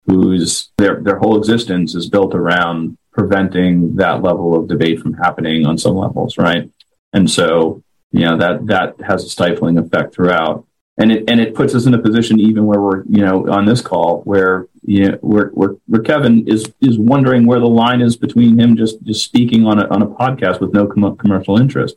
whose 0.07 0.71
their 0.79 1.01
their 1.01 1.19
whole 1.19 1.37
existence 1.37 1.95
is 1.95 2.09
built 2.09 2.35
around 2.35 2.97
preventing 3.13 3.97
that 3.97 4.23
level 4.23 4.57
of 4.57 4.69
debate 4.69 5.01
from 5.01 5.15
happening 5.15 5.67
on 5.67 5.77
some 5.77 5.97
levels, 5.97 6.39
right? 6.39 6.71
And 7.13 7.29
so, 7.29 7.83
you 8.13 8.21
know, 8.21 8.37
that 8.37 8.67
that 8.67 8.95
has 9.05 9.25
a 9.25 9.29
stifling 9.29 9.79
effect 9.79 10.15
throughout. 10.15 10.67
And 11.01 11.11
it 11.11 11.25
and 11.29 11.41
it 11.41 11.55
puts 11.55 11.75
us 11.75 11.87
in 11.87 11.95
a 11.95 11.99
position 11.99 12.39
even 12.39 12.67
where 12.67 12.81
we're, 12.81 13.03
you 13.05 13.25
know, 13.25 13.51
on 13.51 13.65
this 13.65 13.81
call 13.81 14.21
where 14.23 14.67
you 14.85 15.09
know, 15.09 15.19
where, 15.23 15.47
where, 15.49 15.71
where 15.87 16.03
Kevin 16.03 16.47
is 16.47 16.73
is 16.81 16.99
wondering 16.99 17.47
where 17.47 17.59
the 17.59 17.67
line 17.67 18.03
is 18.03 18.17
between 18.17 18.61
him 18.61 18.77
just 18.77 19.03
just 19.03 19.25
speaking 19.25 19.67
on 19.67 19.81
a 19.81 19.89
on 19.89 20.03
a 20.03 20.07
podcast 20.07 20.61
with 20.61 20.75
no 20.75 20.87
com- 20.87 21.17
commercial 21.17 21.59
interest. 21.59 21.97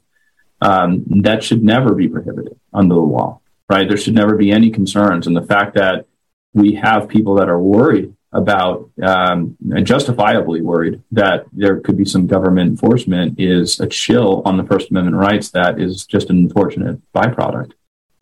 Um, 0.62 1.04
that 1.08 1.44
should 1.44 1.62
never 1.62 1.94
be 1.94 2.08
prohibited 2.08 2.58
under 2.74 2.96
the 2.96 3.02
law, 3.02 3.42
right? 3.70 3.86
There 3.86 3.98
should 3.98 4.16
never 4.16 4.38
be 4.38 4.52
any 4.52 4.70
concerns. 4.70 5.28
And 5.28 5.36
the 5.36 5.42
fact 5.42 5.76
that 5.76 6.06
we 6.54 6.76
have 6.76 7.10
people 7.10 7.36
that 7.36 7.50
are 7.50 7.60
worried 7.60 8.16
about, 8.32 8.90
um, 9.02 9.58
justifiably 9.84 10.62
worried 10.62 11.02
that 11.12 11.46
there 11.52 11.82
could 11.82 11.98
be 11.98 12.06
some 12.06 12.28
government 12.28 12.70
enforcement 12.70 13.40
is 13.40 13.80
a 13.80 13.88
chill 13.88 14.42
on 14.46 14.58
the 14.58 14.64
First 14.64 14.90
Amendment 14.90 15.18
rights 15.18 15.50
that 15.50 15.80
is 15.80 16.06
just 16.06 16.30
an 16.30 16.38
unfortunate 16.38 17.00
byproduct. 17.14 17.74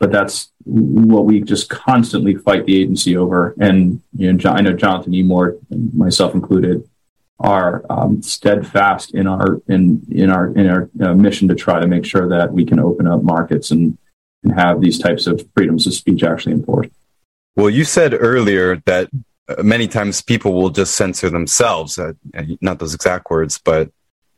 But 0.02 0.12
that's 0.12 0.52
what 0.66 1.26
we 1.26 1.42
just 1.42 1.70
constantly 1.70 2.34
fight 2.34 2.66
the 2.66 2.82
agency 2.82 3.16
over. 3.16 3.54
And 3.60 4.02
you 4.18 4.34
know, 4.34 4.50
I 4.50 4.62
know 4.62 4.74
Jonathan 4.74 5.14
E. 5.14 5.22
Moore, 5.22 5.58
myself 5.94 6.34
included, 6.34 6.90
are 7.40 7.86
um, 7.88 8.24
steadfast 8.24 9.14
in 9.14 9.28
our 9.28 9.62
in 9.68 10.02
in 10.12 10.32
our 10.32 10.48
in 10.58 10.68
our 10.68 10.90
uh, 11.04 11.14
mission 11.14 11.48
to 11.50 11.56
try 11.56 11.80
to 11.80 11.86
make 11.86 12.04
sure 12.04 12.28
that 12.30 12.52
we 12.52 12.66
can 12.66 12.80
open 12.80 13.06
up 13.06 13.22
markets 13.22 13.70
and 13.70 13.96
and 14.44 14.60
have 14.60 14.82
these 14.82 14.98
types 14.98 15.28
of 15.28 15.48
freedoms 15.54 15.86
of 15.86 15.94
speech 15.94 16.24
actually 16.24 16.54
enforced. 16.54 16.92
Well, 17.56 17.70
you 17.70 17.84
said 17.84 18.16
earlier 18.20 18.82
that 18.88 19.08
uh, 19.48 19.62
many 19.62 19.88
times 19.88 20.24
people 20.24 20.54
will 20.54 20.72
just 20.72 20.96
censor 20.96 21.30
themselves. 21.30 22.00
Uh, 22.00 22.14
not 22.60 22.80
those 22.80 22.96
exact 22.96 23.30
words, 23.30 23.60
but 23.64 23.92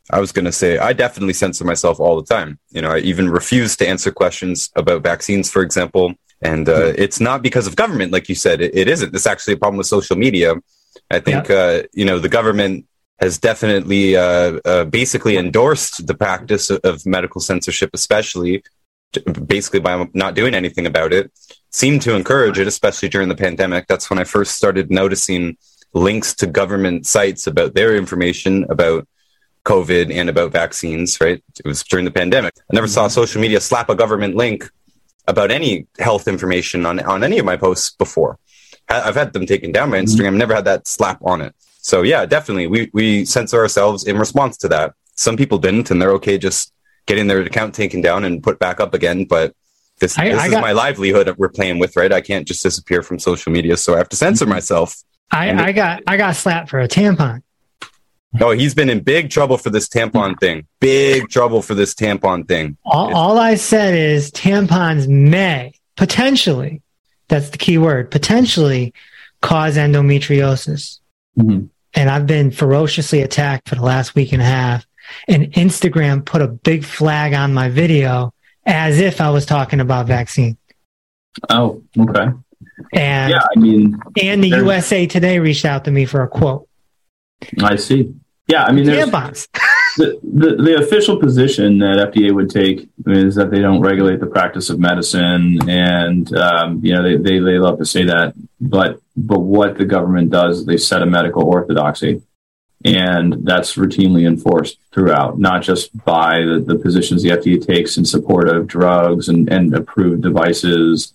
I 0.09 0.19
was 0.19 0.31
going 0.31 0.45
to 0.45 0.51
say 0.51 0.77
I 0.77 0.93
definitely 0.93 1.33
censor 1.33 1.63
myself 1.63 1.99
all 1.99 2.19
the 2.21 2.25
time. 2.25 2.59
You 2.71 2.81
know, 2.81 2.91
I 2.91 2.99
even 2.99 3.29
refuse 3.29 3.75
to 3.77 3.87
answer 3.87 4.11
questions 4.11 4.69
about 4.75 5.03
vaccines, 5.03 5.49
for 5.49 5.61
example. 5.61 6.13
And 6.41 6.67
uh, 6.67 6.91
hmm. 6.91 6.95
it's 6.97 7.19
not 7.19 7.41
because 7.41 7.67
of 7.67 7.75
government, 7.75 8.11
like 8.11 8.27
you 8.27 8.35
said. 8.35 8.61
It, 8.61 8.75
it 8.75 8.87
isn't. 8.87 9.15
It's 9.15 9.27
actually 9.27 9.53
a 9.53 9.57
problem 9.57 9.77
with 9.77 9.87
social 9.87 10.17
media. 10.17 10.55
I 11.09 11.19
think 11.19 11.47
yeah. 11.47 11.55
uh, 11.55 11.83
you 11.93 12.05
know 12.05 12.19
the 12.19 12.29
government 12.29 12.85
has 13.19 13.37
definitely 13.37 14.17
uh, 14.17 14.59
uh 14.65 14.85
basically 14.85 15.37
endorsed 15.37 16.05
the 16.07 16.13
practice 16.13 16.69
of 16.69 17.05
medical 17.05 17.39
censorship, 17.39 17.91
especially 17.93 18.63
basically 19.45 19.79
by 19.79 20.07
not 20.13 20.33
doing 20.33 20.53
anything 20.53 20.85
about 20.85 21.13
it 21.13 21.31
seemed 21.69 22.01
to 22.03 22.15
encourage 22.15 22.59
it, 22.59 22.67
especially 22.67 23.09
during 23.09 23.29
the 23.29 23.35
pandemic. 23.35 23.87
That's 23.87 24.09
when 24.09 24.19
I 24.19 24.23
first 24.23 24.55
started 24.55 24.91
noticing 24.91 25.57
links 25.93 26.33
to 26.35 26.47
government 26.47 27.05
sites 27.05 27.47
about 27.47 27.73
their 27.73 27.95
information 27.95 28.65
about 28.69 29.07
COVID 29.65 30.13
and 30.13 30.29
about 30.29 30.51
vaccines, 30.51 31.19
right? 31.21 31.41
It 31.59 31.65
was 31.65 31.83
during 31.83 32.05
the 32.05 32.11
pandemic. 32.11 32.53
I 32.57 32.73
never 32.73 32.87
saw 32.87 33.07
social 33.07 33.41
media 33.41 33.61
slap 33.61 33.89
a 33.89 33.95
government 33.95 34.35
link 34.35 34.69
about 35.27 35.51
any 35.51 35.87
health 35.99 36.27
information 36.27 36.85
on, 36.85 36.99
on 36.99 37.23
any 37.23 37.39
of 37.39 37.45
my 37.45 37.55
posts 37.55 37.91
before. 37.91 38.37
I've 38.89 39.15
had 39.15 39.31
them 39.31 39.45
taken 39.45 39.71
down 39.71 39.91
by 39.91 39.99
mm-hmm. 39.99 40.21
Instagram, 40.21 40.35
never 40.35 40.53
had 40.53 40.65
that 40.65 40.87
slap 40.87 41.19
on 41.23 41.41
it. 41.41 41.55
So 41.79 42.01
yeah, 42.01 42.25
definitely 42.25 42.67
we, 42.67 42.89
we 42.93 43.25
censor 43.25 43.59
ourselves 43.59 44.05
in 44.05 44.17
response 44.17 44.57
to 44.57 44.67
that. 44.69 44.93
Some 45.15 45.37
people 45.37 45.57
didn't, 45.57 45.91
and 45.91 46.01
they're 46.01 46.13
okay 46.13 46.37
just 46.37 46.73
getting 47.05 47.27
their 47.27 47.41
account 47.41 47.75
taken 47.75 48.01
down 48.01 48.25
and 48.25 48.41
put 48.41 48.59
back 48.59 48.79
up 48.79 48.93
again. 48.93 49.25
But 49.25 49.55
this, 49.99 50.17
I, 50.17 50.29
this 50.29 50.39
I 50.39 50.45
is 50.47 50.51
got, 50.51 50.61
my 50.61 50.71
livelihood 50.71 51.33
we're 51.37 51.49
playing 51.49 51.79
with, 51.79 51.95
right? 51.95 52.11
I 52.11 52.21
can't 52.21 52.47
just 52.47 52.63
disappear 52.63 53.03
from 53.03 53.19
social 53.19 53.51
media, 53.51 53.77
so 53.77 53.93
I 53.93 53.97
have 53.97 54.09
to 54.09 54.15
censor 54.15 54.45
myself. 54.45 54.95
I, 55.31 55.51
I 55.51 55.71
got 55.71 56.03
I 56.07 56.17
got 56.17 56.35
slapped 56.35 56.69
for 56.69 56.79
a 56.79 56.87
tampon. 56.87 57.41
Oh, 58.39 58.51
he's 58.51 58.73
been 58.73 58.89
in 58.89 59.01
big 59.01 59.29
trouble 59.29 59.57
for 59.57 59.69
this 59.69 59.87
tampon 59.87 60.39
thing. 60.39 60.67
Big 60.79 61.29
trouble 61.29 61.61
for 61.61 61.75
this 61.75 61.93
tampon 61.93 62.47
thing. 62.47 62.77
All, 62.85 63.15
all 63.15 63.37
I 63.37 63.55
said 63.55 63.93
is 63.93 64.31
tampons 64.31 65.07
may 65.07 65.73
potentially, 65.95 66.81
that's 67.27 67.49
the 67.49 67.57
key 67.57 67.77
word, 67.77 68.09
potentially 68.09 68.93
cause 69.41 69.77
endometriosis. 69.77 70.99
Mm-hmm. 71.37 71.65
And 71.95 72.09
I've 72.09 72.25
been 72.25 72.49
ferociously 72.49 73.21
attacked 73.21 73.69
for 73.69 73.75
the 73.75 73.83
last 73.83 74.15
week 74.15 74.33
and 74.33 74.41
a 74.41 74.45
half. 74.45 74.85
And 75.27 75.51
Instagram 75.53 76.25
put 76.25 76.41
a 76.41 76.47
big 76.47 76.83
flag 76.83 77.33
on 77.33 77.53
my 77.53 77.69
video 77.69 78.33
as 78.65 78.99
if 78.99 79.21
I 79.21 79.29
was 79.29 79.45
talking 79.45 79.79
about 79.79 80.07
vaccine. 80.07 80.57
Oh, 81.49 81.83
okay. 81.99 82.31
And 82.93 83.31
yeah, 83.31 83.41
I 83.55 83.59
mean, 83.59 83.99
and 84.21 84.43
the 84.43 84.49
USA 84.49 85.05
Today 85.05 85.39
reached 85.39 85.65
out 85.65 85.85
to 85.85 85.91
me 85.91 86.05
for 86.05 86.23
a 86.23 86.27
quote. 86.27 86.67
I 87.61 87.75
see. 87.75 88.13
Yeah, 88.47 88.63
I 88.63 88.71
mean, 88.71 88.85
there's, 88.85 88.99
the, 89.97 90.19
the, 90.23 90.55
the 90.63 90.75
official 90.75 91.19
position 91.19 91.77
that 91.79 92.11
FDA 92.13 92.33
would 92.33 92.49
take 92.49 92.89
is 93.07 93.35
that 93.35 93.51
they 93.51 93.59
don't 93.59 93.81
regulate 93.81 94.19
the 94.19 94.27
practice 94.27 94.69
of 94.69 94.79
medicine, 94.79 95.69
and 95.69 96.35
um, 96.35 96.83
you 96.83 96.93
know 96.93 97.03
they, 97.03 97.15
they 97.17 97.39
they 97.39 97.59
love 97.59 97.77
to 97.79 97.85
say 97.85 98.03
that, 98.05 98.33
but 98.59 98.99
but 99.15 99.39
what 99.39 99.77
the 99.77 99.85
government 99.85 100.31
does, 100.31 100.59
is 100.59 100.65
they 100.65 100.77
set 100.77 101.01
a 101.01 101.05
medical 101.05 101.43
orthodoxy, 101.43 102.21
and 102.83 103.45
that's 103.45 103.75
routinely 103.75 104.27
enforced 104.27 104.77
throughout, 104.91 105.39
not 105.39 105.61
just 105.61 105.95
by 106.03 106.39
the, 106.39 106.63
the 106.65 106.77
positions 106.77 107.23
the 107.23 107.29
FDA 107.29 107.65
takes 107.65 107.97
in 107.97 108.05
support 108.05 108.49
of 108.49 108.67
drugs 108.67 109.29
and, 109.29 109.47
and 109.51 109.73
approved 109.73 110.23
devices, 110.23 111.13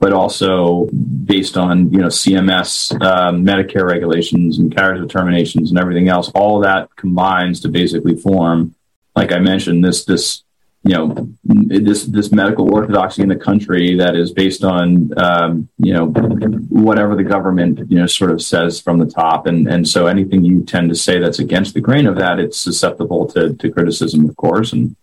but 0.00 0.12
also 0.12 0.86
based 1.24 1.56
on 1.56 1.90
you 1.92 1.98
know 1.98 2.06
CMS, 2.06 2.92
um, 3.02 3.44
Medicare 3.44 3.88
regulations 3.88 4.58
and 4.58 4.74
carrier 4.74 5.00
determinations 5.00 5.70
and 5.70 5.78
everything 5.78 6.08
else. 6.08 6.30
All 6.34 6.60
that 6.60 6.94
combines 6.96 7.60
to 7.60 7.68
basically 7.68 8.16
form, 8.16 8.74
like 9.16 9.32
I 9.32 9.38
mentioned, 9.38 9.84
this 9.84 10.04
this 10.04 10.44
you 10.84 10.94
know 10.94 11.28
this 11.44 12.04
this 12.04 12.30
medical 12.30 12.72
orthodoxy 12.72 13.22
in 13.22 13.28
the 13.28 13.36
country 13.36 13.96
that 13.96 14.14
is 14.14 14.30
based 14.30 14.62
on 14.62 15.10
um, 15.18 15.68
you 15.78 15.92
know 15.92 16.06
whatever 16.06 17.16
the 17.16 17.24
government 17.24 17.90
you 17.90 17.98
know 17.98 18.06
sort 18.06 18.30
of 18.30 18.40
says 18.40 18.80
from 18.80 18.98
the 18.98 19.06
top 19.06 19.46
and 19.46 19.66
and 19.66 19.88
so 19.88 20.06
anything 20.06 20.44
you 20.44 20.62
tend 20.62 20.88
to 20.88 20.94
say 20.94 21.18
that's 21.18 21.40
against 21.40 21.74
the 21.74 21.80
grain 21.80 22.06
of 22.06 22.16
that 22.16 22.38
it's 22.38 22.56
susceptible 22.56 23.26
to, 23.26 23.54
to 23.54 23.70
criticism 23.70 24.28
of 24.28 24.36
course 24.36 24.72
and 24.72 24.94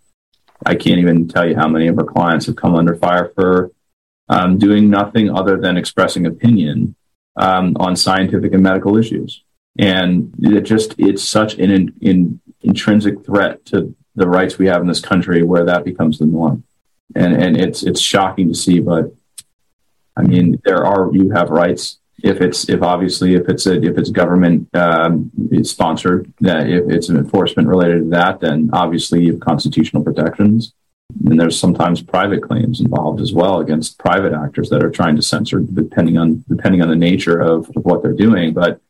I 0.66 0.76
can't 0.76 1.00
even 1.00 1.28
tell 1.28 1.48
you 1.48 1.56
how 1.56 1.68
many 1.68 1.88
of 1.88 2.00
our 2.00 2.06
clients 2.06 2.46
have 2.46 2.56
come 2.56 2.76
under 2.76 2.96
fire 2.96 3.32
for 3.36 3.72
um, 4.30 4.58
doing 4.58 4.90
nothing 4.90 5.30
other 5.30 5.58
than 5.58 5.78
expressing 5.78 6.26
opinion 6.26 6.96
um, 7.36 7.76
on 7.80 7.96
scientific 7.96 8.54
and 8.54 8.64
medical 8.64 8.98
issues. 8.98 9.44
And 9.78 10.34
it 10.40 10.62
just 10.62 10.96
it's 10.98 11.24
such 11.24 11.56
an 11.56 11.70
in, 11.70 11.94
in 12.02 12.40
intrinsic 12.62 13.26
threat 13.26 13.66
to 13.68 13.96
the 14.16 14.28
rights 14.28 14.58
we 14.58 14.68
have 14.68 14.82
in 14.82 14.88
this 14.88 15.02
country 15.02 15.44
where 15.44 15.66
that 15.66 15.84
becomes 15.84 16.18
the 16.18 16.26
norm. 16.26 16.64
And 17.16 17.36
and 17.36 17.58
it's 17.58 17.84
it's 17.84 18.00
shocking 18.00 18.48
to 18.48 18.56
see, 18.56 18.80
but 18.80 19.14
I 20.16 20.22
mean 20.22 20.62
there 20.64 20.86
are 20.86 21.14
you 21.14 21.32
have 21.32 21.50
rights. 21.50 22.00
If 22.24 22.40
it's 22.40 22.70
if 22.70 22.82
obviously 22.82 23.36
if 23.36 23.50
it's 23.50 23.66
a 23.68 23.74
if 23.84 23.98
it's 23.98 24.10
government 24.10 24.74
um, 24.74 25.30
sponsored 25.64 26.34
that 26.40 26.70
if 26.70 26.90
it's 26.90 27.10
an 27.10 27.18
enforcement 27.18 27.68
related 27.68 28.04
to 28.04 28.10
that 28.12 28.40
then 28.40 28.70
obviously 28.72 29.26
you 29.26 29.34
have 29.34 29.42
constitutional 29.42 30.02
protections 30.02 30.74
and 31.26 31.40
there's 31.40 31.60
sometimes 31.60 32.02
private 32.02 32.42
claims 32.42 32.82
involved 32.82 33.22
as 33.22 33.34
well 33.34 33.60
against 33.60 34.00
private 34.00 34.34
actors 34.34 34.70
that 34.70 34.84
are 34.84 34.90
trying 34.90 35.16
to 35.16 35.22
censor 35.22 35.60
depending 35.60 36.18
on 36.18 36.44
depending 36.50 36.82
on 36.82 36.90
the 36.90 36.96
nature 36.96 37.40
of, 37.40 37.70
of 37.76 37.86
what 37.86 38.02
they're 38.02 38.14
doing 38.14 38.54
but 38.54 38.82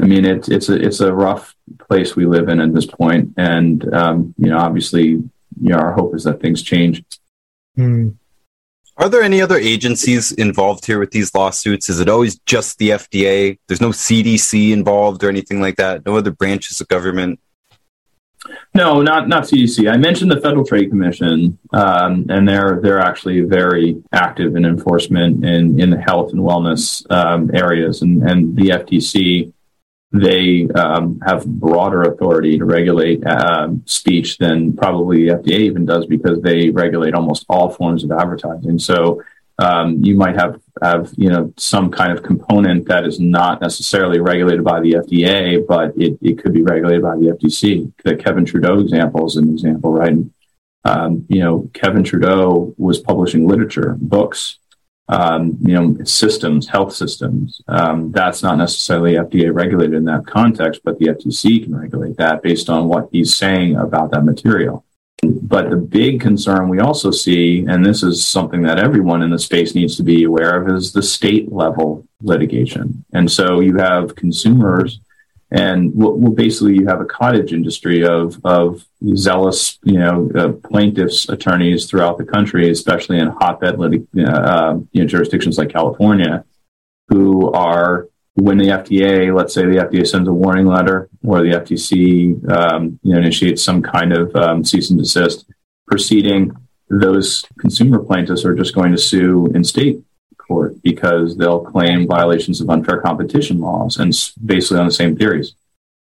I 0.00 0.06
mean, 0.06 0.24
it's 0.24 0.48
it's 0.48 0.68
a 0.68 0.74
it's 0.74 1.00
a 1.00 1.12
rough 1.12 1.54
place 1.78 2.16
we 2.16 2.26
live 2.26 2.48
in 2.48 2.60
at 2.60 2.74
this 2.74 2.86
point, 2.86 3.32
and 3.36 3.94
um, 3.94 4.34
you 4.38 4.50
know, 4.50 4.58
obviously, 4.58 5.04
you 5.04 5.30
know, 5.60 5.78
our 5.78 5.92
hope 5.92 6.14
is 6.14 6.24
that 6.24 6.40
things 6.40 6.62
change. 6.62 7.04
Mm. 7.78 8.16
Are 8.96 9.08
there 9.08 9.22
any 9.22 9.40
other 9.40 9.56
agencies 9.56 10.30
involved 10.32 10.86
here 10.86 11.00
with 11.00 11.10
these 11.10 11.34
lawsuits? 11.34 11.88
Is 11.88 11.98
it 11.98 12.08
always 12.08 12.38
just 12.40 12.78
the 12.78 12.90
FDA? 12.90 13.58
There's 13.66 13.80
no 13.80 13.90
CDC 13.90 14.72
involved 14.72 15.22
or 15.24 15.28
anything 15.28 15.60
like 15.60 15.76
that. 15.76 16.06
No 16.06 16.16
other 16.16 16.30
branches 16.30 16.80
of 16.80 16.88
government. 16.88 17.40
No, 18.74 19.00
not 19.00 19.28
not 19.28 19.44
CDC. 19.44 19.90
I 19.90 19.96
mentioned 19.96 20.30
the 20.30 20.40
Federal 20.40 20.66
Trade 20.66 20.90
Commission, 20.90 21.58
um, 21.72 22.26
and 22.28 22.46
they're 22.46 22.80
they're 22.82 23.00
actually 23.00 23.40
very 23.40 24.02
active 24.12 24.56
in 24.56 24.64
enforcement 24.64 25.44
in 25.44 25.80
in 25.80 25.90
the 25.90 26.00
health 26.00 26.32
and 26.32 26.40
wellness 26.40 27.08
um, 27.10 27.50
areas, 27.54 28.02
and 28.02 28.22
and 28.22 28.56
the 28.56 28.70
FTC 28.70 29.52
they 30.14 30.68
um, 30.76 31.20
have 31.26 31.44
broader 31.44 32.02
authority 32.02 32.56
to 32.56 32.64
regulate 32.64 33.26
um, 33.26 33.82
speech 33.84 34.38
than 34.38 34.72
probably 34.72 35.28
the 35.28 35.34
FDA 35.34 35.58
even 35.58 35.84
does 35.84 36.06
because 36.06 36.40
they 36.40 36.70
regulate 36.70 37.14
almost 37.14 37.44
all 37.48 37.68
forms 37.68 38.04
of 38.04 38.12
advertising. 38.12 38.78
So 38.78 39.24
um, 39.58 40.04
you 40.04 40.14
might 40.14 40.36
have 40.36 40.60
have 40.82 41.12
you 41.16 41.30
know 41.30 41.52
some 41.56 41.90
kind 41.90 42.12
of 42.12 42.24
component 42.24 42.86
that 42.88 43.06
is 43.06 43.20
not 43.20 43.60
necessarily 43.60 44.20
regulated 44.20 44.64
by 44.64 44.80
the 44.80 44.92
FDA, 44.92 45.64
but 45.66 45.96
it, 45.96 46.18
it 46.20 46.38
could 46.38 46.52
be 46.52 46.62
regulated 46.62 47.02
by 47.02 47.16
the 47.16 47.36
FTC. 47.38 47.92
The 48.04 48.16
Kevin 48.16 48.44
Trudeau 48.44 48.80
example 48.80 49.26
is 49.26 49.36
an 49.36 49.48
example, 49.50 49.92
right? 49.92 50.16
Um, 50.84 51.26
you 51.28 51.40
know, 51.40 51.70
Kevin 51.72 52.04
Trudeau 52.04 52.74
was 52.76 52.98
publishing 52.98 53.46
literature, 53.46 53.96
books, 53.98 54.58
um, 55.08 55.58
you 55.60 55.74
know, 55.74 55.96
systems, 56.04 56.68
health 56.68 56.94
systems. 56.94 57.62
Um, 57.68 58.10
that's 58.12 58.42
not 58.42 58.58
necessarily 58.58 59.14
FDA 59.14 59.54
regulated 59.54 59.94
in 59.94 60.04
that 60.06 60.26
context, 60.26 60.80
but 60.84 60.98
the 60.98 61.06
FTC 61.06 61.64
can 61.64 61.76
regulate 61.76 62.16
that 62.16 62.42
based 62.42 62.68
on 62.68 62.88
what 62.88 63.08
he's 63.12 63.36
saying 63.36 63.76
about 63.76 64.10
that 64.10 64.24
material. 64.24 64.84
But 65.32 65.70
the 65.70 65.76
big 65.76 66.20
concern 66.20 66.68
we 66.68 66.80
also 66.80 67.10
see, 67.10 67.64
and 67.66 67.84
this 67.84 68.02
is 68.02 68.24
something 68.24 68.62
that 68.62 68.78
everyone 68.78 69.22
in 69.22 69.30
the 69.30 69.38
space 69.38 69.74
needs 69.74 69.96
to 69.96 70.02
be 70.02 70.24
aware 70.24 70.60
of, 70.60 70.68
is 70.68 70.92
the 70.92 71.02
state 71.02 71.52
level 71.52 72.06
litigation. 72.22 73.04
And 73.12 73.30
so 73.30 73.60
you 73.60 73.76
have 73.76 74.14
consumers, 74.14 75.00
and 75.50 75.92
well, 75.94 76.16
basically 76.30 76.74
you 76.74 76.86
have 76.86 77.00
a 77.00 77.04
cottage 77.04 77.52
industry 77.52 78.04
of 78.04 78.44
of 78.44 78.84
zealous, 79.14 79.78
you 79.84 79.98
know, 79.98 80.30
uh, 80.34 80.52
plaintiffs 80.68 81.28
attorneys 81.28 81.86
throughout 81.86 82.18
the 82.18 82.24
country, 82.24 82.70
especially 82.70 83.18
in 83.18 83.28
hotbed 83.28 83.76
litig- 83.76 84.06
uh, 84.26 84.78
you 84.92 85.02
know, 85.02 85.06
jurisdictions 85.06 85.58
like 85.58 85.70
California, 85.70 86.44
who 87.08 87.52
are 87.52 88.08
when 88.34 88.58
the 88.58 88.66
FDA, 88.66 89.34
let's 89.34 89.54
say 89.54 89.62
the 89.62 89.76
FDA 89.76 90.06
sends 90.06 90.28
a 90.28 90.32
warning 90.32 90.66
letter 90.66 91.08
or 91.22 91.42
the 91.42 91.50
FTC, 91.50 92.50
um, 92.50 92.98
you 93.02 93.12
know, 93.12 93.18
initiates 93.18 93.62
some 93.62 93.82
kind 93.82 94.12
of 94.12 94.34
um, 94.34 94.64
cease 94.64 94.90
and 94.90 94.98
desist 94.98 95.46
proceeding, 95.86 96.52
those 96.88 97.44
consumer 97.58 97.98
plaintiffs 97.98 98.44
are 98.44 98.54
just 98.54 98.74
going 98.74 98.92
to 98.92 98.98
sue 98.98 99.46
in 99.54 99.64
state 99.64 100.02
court 100.36 100.80
because 100.82 101.36
they'll 101.36 101.60
claim 101.60 102.06
violations 102.06 102.60
of 102.60 102.68
unfair 102.68 103.00
competition 103.00 103.60
laws 103.60 103.96
and 103.96 104.12
basically 104.44 104.78
on 104.78 104.86
the 104.86 104.92
same 104.92 105.16
theories. 105.16 105.54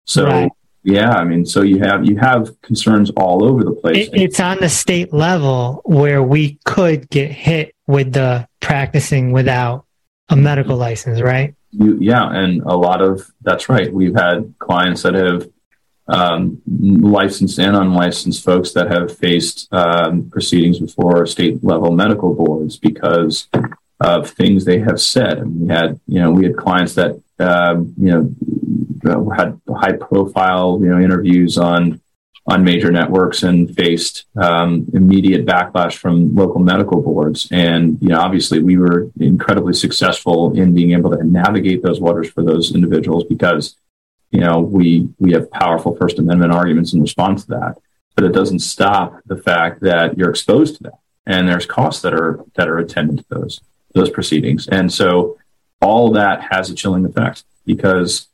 So, 0.06 0.26
right. 0.26 0.52
yeah, 0.84 1.12
I 1.12 1.24
mean, 1.24 1.46
so 1.46 1.62
you 1.62 1.80
have 1.80 2.06
you 2.06 2.18
have 2.18 2.60
concerns 2.62 3.12
all 3.12 3.44
over 3.44 3.64
the 3.64 3.72
place. 3.72 4.08
It, 4.08 4.22
it's 4.22 4.40
on 4.40 4.58
the 4.60 4.70
state 4.70 5.14
level 5.14 5.82
where 5.86 6.24
we 6.24 6.60
could 6.66 7.10
get 7.10 7.32
hit 7.32 7.76
with 7.88 8.14
the 8.14 8.48
practicing 8.60 9.32
without 9.32 9.86
a 10.30 10.36
medical 10.36 10.78
license, 10.78 11.22
right? 11.22 11.56
You, 11.72 11.98
yeah, 12.00 12.30
and 12.30 12.62
a 12.64 12.76
lot 12.76 13.02
of 13.02 13.32
that's 13.42 13.70
right. 13.70 13.92
We've 13.92 14.16
had 14.16 14.54
clients 14.60 15.04
that 15.04 15.14
have 15.14 15.50
um, 16.08 16.62
licensed 16.68 17.60
and 17.60 17.76
unlicensed 17.76 18.44
folks 18.44 18.74
that 18.74 18.92
have 18.92 19.18
faced 19.18 19.72
um, 19.72 20.30
proceedings 20.30 20.80
before 20.80 21.26
state 21.26 21.64
level 21.64 21.92
medical 21.92 22.34
boards 22.34 22.78
because 22.78 23.48
of 24.02 24.30
things 24.30 24.66
they 24.66 24.80
have 24.80 25.00
said. 25.00 25.38
And 25.38 25.62
we 25.62 25.68
had, 25.70 26.00
you 26.08 26.20
know, 26.20 26.32
we 26.32 26.46
had 26.46 26.58
clients 26.58 26.96
that, 26.96 27.22
um, 27.40 27.94
you 27.98 28.36
know, 29.04 29.30
had 29.30 29.60
high 29.70 29.94
profile, 29.94 30.80
you 30.82 30.90
know, 30.90 31.00
interviews 31.00 31.58
on 31.58 32.02
on 32.48 32.64
major 32.64 32.92
networks 32.92 33.44
and 33.44 33.76
faced 33.76 34.26
um, 34.36 34.88
immediate 34.94 35.46
backlash 35.46 35.96
from 35.96 36.34
local 36.34 36.60
medical 36.60 37.02
boards. 37.02 37.48
And 37.52 37.98
you 38.02 38.10
know, 38.10 38.20
obviously, 38.20 38.62
we 38.62 38.78
were 38.78 39.12
incredibly 39.20 39.74
successful 39.74 40.58
in 40.58 40.74
being 40.74 40.92
able 40.94 41.12
to 41.12 41.24
navigate 41.24 41.84
those 41.84 42.00
waters 42.00 42.30
for 42.30 42.44
those 42.44 42.74
individuals 42.74 43.26
because 43.26 43.76
you 44.32 44.40
know 44.40 44.60
we 44.60 45.10
we 45.20 45.34
have 45.34 45.52
powerful 45.52 45.96
First 45.96 46.20
Amendment 46.20 46.52
arguments 46.52 46.94
in 46.94 47.02
response 47.02 47.44
to 47.46 47.52
that. 47.52 47.78
But 48.16 48.26
it 48.26 48.34
doesn't 48.34 48.60
stop 48.60 49.20
the 49.26 49.38
fact 49.38 49.82
that 49.82 50.18
you're 50.18 50.30
exposed 50.30 50.78
to 50.78 50.84
that, 50.84 51.00
and 51.26 51.48
there's 51.48 51.66
costs 51.66 52.02
that 52.02 52.14
are 52.14 52.44
that 52.56 52.68
are 52.68 52.80
attendant 52.80 53.20
to 53.20 53.26
those 53.30 53.62
those 53.94 54.10
proceedings. 54.10 54.68
And 54.68 54.92
so 54.92 55.38
all 55.82 56.12
that 56.14 56.42
has 56.52 56.70
a 56.70 56.76
chilling 56.76 57.06
effect 57.06 57.44
because 57.66 58.28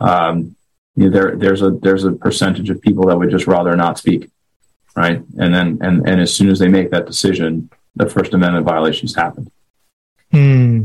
um, 0.00 0.56
you 0.96 1.04
know, 1.04 1.10
there 1.10 1.36
there's 1.36 1.62
a 1.62 1.70
there's 1.70 2.04
a 2.04 2.12
percentage 2.12 2.70
of 2.70 2.80
people 2.80 3.06
that 3.06 3.18
would 3.18 3.30
just 3.30 3.46
rather 3.46 3.74
not 3.76 3.98
speak, 3.98 4.30
right? 4.94 5.22
And 5.38 5.54
then 5.54 5.78
and 5.80 6.08
and 6.08 6.20
as 6.20 6.34
soon 6.34 6.50
as 6.50 6.58
they 6.58 6.68
make 6.68 6.90
that 6.90 7.06
decision, 7.06 7.70
the 7.96 8.08
First 8.08 8.34
Amendment 8.34 8.66
violations 8.66 9.14
happen. 9.14 9.50
Hmm. 10.30 10.82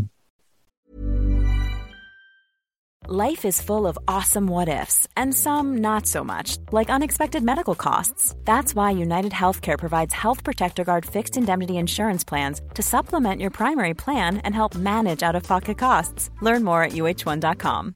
Life 3.12 3.44
is 3.44 3.60
full 3.60 3.88
of 3.88 3.98
awesome 4.08 4.46
what 4.46 4.70
ifs, 4.70 5.08
and 5.18 5.34
some 5.34 5.80
not 5.80 6.06
so 6.06 6.24
much, 6.24 6.58
like 6.72 6.92
unexpected 6.92 7.42
medical 7.42 7.74
costs. 7.74 8.36
That's 8.46 8.76
why 8.76 8.92
United 8.92 9.32
Healthcare 9.32 9.80
provides 9.80 10.14
Health 10.14 10.44
Protector 10.44 10.84
Guard 10.84 11.08
fixed 11.08 11.36
indemnity 11.36 11.78
insurance 11.78 12.24
plans 12.24 12.62
to 12.76 12.84
supplement 12.84 13.42
your 13.42 13.50
primary 13.50 13.96
plan 13.96 14.38
and 14.38 14.54
help 14.54 14.76
manage 14.76 15.24
out 15.24 15.36
of 15.36 15.42
pocket 15.42 15.80
costs. 15.80 16.30
Learn 16.42 16.64
more 16.64 16.84
at 16.84 16.92
uh1.com. 16.92 17.96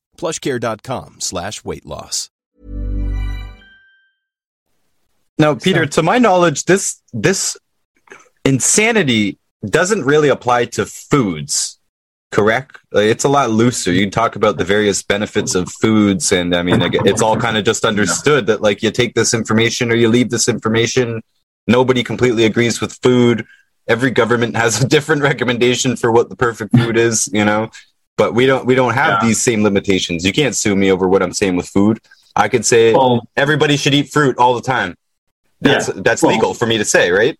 plushcare.com 0.21 1.15
slash 1.19 1.63
weight 1.63 1.85
loss. 1.85 2.29
Now, 5.37 5.55
Peter, 5.55 5.87
to 5.87 6.03
my 6.03 6.19
knowledge, 6.19 6.65
this 6.65 7.01
this 7.13 7.57
insanity 8.45 9.39
doesn't 9.65 10.03
really 10.03 10.29
apply 10.29 10.65
to 10.65 10.85
foods, 10.85 11.79
correct? 12.31 12.77
It's 12.91 13.23
a 13.23 13.29
lot 13.29 13.49
looser. 13.49 13.91
You 13.91 14.11
talk 14.11 14.35
about 14.35 14.57
the 14.57 14.63
various 14.63 15.01
benefits 15.01 15.55
of 15.55 15.71
foods, 15.71 16.31
and 16.31 16.55
I 16.55 16.61
mean, 16.61 16.79
it's 16.81 17.23
all 17.23 17.37
kind 17.37 17.57
of 17.57 17.65
just 17.65 17.85
understood 17.85 18.45
that 18.47 18.61
like 18.61 18.83
you 18.83 18.91
take 18.91 19.15
this 19.15 19.33
information 19.33 19.91
or 19.91 19.95
you 19.95 20.09
leave 20.09 20.29
this 20.29 20.47
information. 20.47 21.23
Nobody 21.65 22.03
completely 22.03 22.45
agrees 22.45 22.79
with 22.79 22.93
food. 23.01 23.43
Every 23.87 24.11
government 24.11 24.55
has 24.55 24.83
a 24.83 24.87
different 24.95 25.23
recommendation 25.23 25.95
for 25.95 26.11
what 26.11 26.29
the 26.29 26.35
perfect 26.35 26.77
food 26.77 26.97
is, 26.97 27.27
you 27.33 27.45
know. 27.45 27.71
But 28.17 28.33
we 28.33 28.45
don't 28.45 28.65
we 28.65 28.75
don't 28.75 28.93
have 28.93 29.21
yeah. 29.21 29.27
these 29.27 29.41
same 29.41 29.63
limitations. 29.63 30.25
You 30.25 30.33
can't 30.33 30.55
sue 30.55 30.75
me 30.75 30.91
over 30.91 31.07
what 31.07 31.23
I'm 31.23 31.33
saying 31.33 31.55
with 31.55 31.67
food. 31.67 31.99
I 32.35 32.47
could 32.49 32.65
say 32.65 32.93
well, 32.93 33.27
everybody 33.35 33.77
should 33.77 33.93
eat 33.93 34.09
fruit 34.09 34.37
all 34.37 34.55
the 34.55 34.61
time. 34.61 34.95
That's 35.59 35.87
yeah. 35.87 35.95
that's 35.97 36.23
well, 36.23 36.31
legal 36.31 36.53
for 36.53 36.65
me 36.65 36.77
to 36.77 36.85
say, 36.85 37.11
right? 37.11 37.37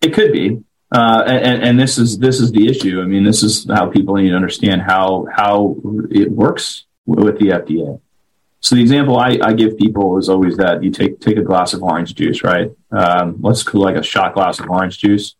It 0.00 0.12
could 0.14 0.32
be, 0.32 0.62
uh, 0.92 1.22
and, 1.26 1.62
and 1.62 1.80
this 1.80 1.98
is 1.98 2.18
this 2.18 2.40
is 2.40 2.52
the 2.52 2.68
issue. 2.68 3.00
I 3.00 3.04
mean, 3.04 3.24
this 3.24 3.42
is 3.42 3.66
how 3.68 3.88
people 3.88 4.14
need 4.16 4.30
to 4.30 4.36
understand 4.36 4.82
how 4.82 5.26
how 5.32 5.76
it 6.10 6.30
works 6.30 6.84
with 7.06 7.38
the 7.38 7.46
FDA. 7.46 8.00
So 8.60 8.76
the 8.76 8.80
example 8.80 9.18
I, 9.18 9.38
I 9.42 9.52
give 9.54 9.76
people 9.76 10.18
is 10.18 10.28
always 10.28 10.56
that 10.56 10.84
you 10.84 10.90
take 10.92 11.20
take 11.20 11.36
a 11.36 11.42
glass 11.42 11.72
of 11.72 11.82
orange 11.82 12.14
juice, 12.14 12.44
right? 12.44 12.70
Um, 12.92 13.36
let's 13.40 13.62
call 13.64 13.82
like 13.82 13.96
a 13.96 14.02
shot 14.02 14.34
glass 14.34 14.60
of 14.60 14.70
orange 14.70 14.98
juice. 14.98 15.34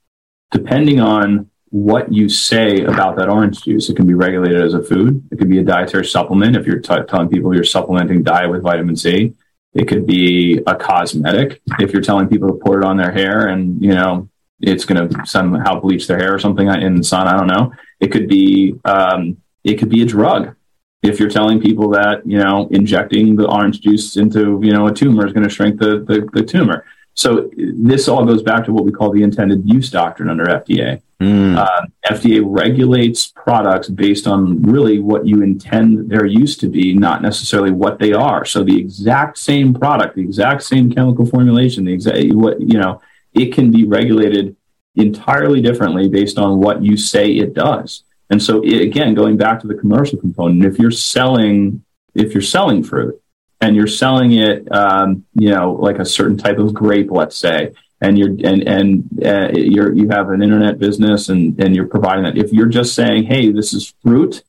Depending 0.51 1.01
on 1.01 1.49
what 1.73 2.13
you 2.13 2.29
say 2.29 2.83
about 2.83 3.17
that 3.17 3.31
orange 3.31 3.63
juice, 3.63 3.89
it 3.89 3.97
can 3.97 4.07
be 4.07 4.13
regulated 4.13 4.61
as 4.61 4.75
a 4.75 4.83
food. 4.83 5.27
It 5.33 5.39
could 5.39 5.49
be 5.49 5.59
a 5.59 5.65
dietary 5.65 6.05
supplement 6.05 6.55
if 6.55 6.67
you're 6.67 6.81
t- 6.81 6.95
telling 7.09 7.31
people 7.31 7.55
you're 7.55 7.65
supplementing 7.65 8.23
diet 8.23 8.51
with 8.51 8.63
vitamin 8.63 8.95
C. 8.95 9.33
It 9.73 9.89
could 9.89 10.07
be 10.07 10.61
a 10.67 10.77
cosmetic 10.77 11.63
if 11.79 11.95
you're 11.95 12.03
telling 12.03 12.29
people 12.29 12.49
to 12.49 12.61
pour 12.63 12.79
it 12.79 12.85
on 12.85 12.99
their 12.99 13.11
hair 13.11 13.47
and, 13.47 13.83
you 13.83 13.95
know, 13.95 14.29
it's 14.61 14.85
going 14.85 15.09
to 15.09 15.25
somehow 15.25 15.81
bleach 15.81 16.07
their 16.07 16.19
hair 16.19 16.35
or 16.35 16.39
something 16.39 16.69
in 16.69 16.97
the 16.97 17.05
sun. 17.05 17.27
I 17.27 17.39
don't 17.39 17.47
know. 17.47 17.73
It 18.01 18.09
could 18.13 18.29
be, 18.29 18.79
um, 18.85 19.39
it 19.65 19.79
could 19.79 19.89
be 19.89 20.03
a 20.03 20.07
drug. 20.07 20.55
If 21.03 21.19
you're 21.19 21.31
telling 21.31 21.59
people 21.59 21.89
that, 21.93 22.21
you 22.27 22.39
know, 22.39 22.69
injecting 22.71 23.35
the 23.35 23.51
orange 23.51 23.81
juice 23.81 24.19
into, 24.19 24.61
you 24.63 24.75
know, 24.75 24.89
a 24.89 24.93
tumor 24.93 25.27
is 25.27 25.33
going 25.33 25.49
to 25.49 25.51
shrink 25.51 25.81
the, 25.81 26.01
the, 26.01 26.29
the 26.35 26.43
tumor. 26.43 26.85
So 27.15 27.51
this 27.57 28.09
all 28.09 28.27
goes 28.27 28.43
back 28.43 28.67
to 28.67 28.73
what 28.73 28.85
we 28.85 28.93
call 28.93 29.11
the 29.11 29.23
intended 29.23 29.67
use 29.67 29.91
doctrine 29.91 30.29
under 30.29 30.45
FDA. 30.45 31.01
Mm. 31.23 31.57
Uh, 31.57 31.87
FDA 32.11 32.43
regulates 32.45 33.29
products 33.29 33.89
based 33.89 34.27
on 34.27 34.61
really 34.63 34.99
what 34.99 35.25
you 35.25 35.43
intend 35.43 36.11
their 36.11 36.27
use 36.27 36.57
to 36.57 36.69
be, 36.69 36.95
not 36.95 37.23
necessarily 37.23 37.71
what 37.71 38.01
they 38.01 38.13
are. 38.13 38.45
So 38.45 38.65
the 38.65 38.77
exact 38.77 39.39
same 39.39 39.73
product, 39.73 40.17
the 40.17 40.23
exact 40.23 40.65
same 40.65 40.91
chemical 40.93 41.25
formulation, 41.25 41.85
the 41.85 41.93
exact 41.93 42.35
what 42.35 42.61
you 42.61 42.79
know, 42.79 43.01
it 43.35 43.55
can 43.55 43.71
be 43.71 43.85
regulated 43.85 44.57
entirely 44.97 45.61
differently 45.61 46.09
based 46.09 46.39
on 46.39 46.61
what 46.61 46.83
you 46.83 46.97
say 46.97 47.31
it 47.31 47.55
does. 47.55 48.03
And 48.29 48.43
so 48.43 48.61
it, 48.63 48.81
again, 48.83 49.15
going 49.15 49.37
back 49.37 49.61
to 49.61 49.69
the 49.69 49.75
commercial 49.75 50.19
component, 50.19 50.65
if 50.65 50.79
you're 50.79 50.91
selling 50.91 51.85
if 52.15 52.35
you're 52.35 52.43
selling 52.43 52.83
fruit 52.83 53.23
and 53.61 53.77
you're 53.77 53.87
selling 53.87 54.33
it, 54.33 54.71
um, 54.73 55.25
you 55.35 55.51
know, 55.51 55.73
like 55.73 56.01
a 56.01 56.05
certain 56.05 56.37
type 56.37 56.59
of 56.59 56.75
grape, 56.75 57.11
let's 57.13 57.37
say, 57.37 57.73
and 58.03 58.19
you're 58.19 58.31
and 58.45 58.69
and 58.69 59.25
uh, 59.25 59.49
you're 59.55 59.95
you 59.95 60.09
have 60.11 60.29
an 60.31 60.43
internet 60.43 60.79
business 60.79 61.29
and 61.29 61.59
and 61.63 61.75
you're 61.75 61.87
providing 61.87 62.25
that. 62.25 62.37
If 62.37 62.53
you're 62.53 62.67
just 62.67 62.95
saying, 62.95 63.25
hey, 63.25 63.53
this 63.53 63.73
is 63.73 63.95
fruit, 64.03 64.43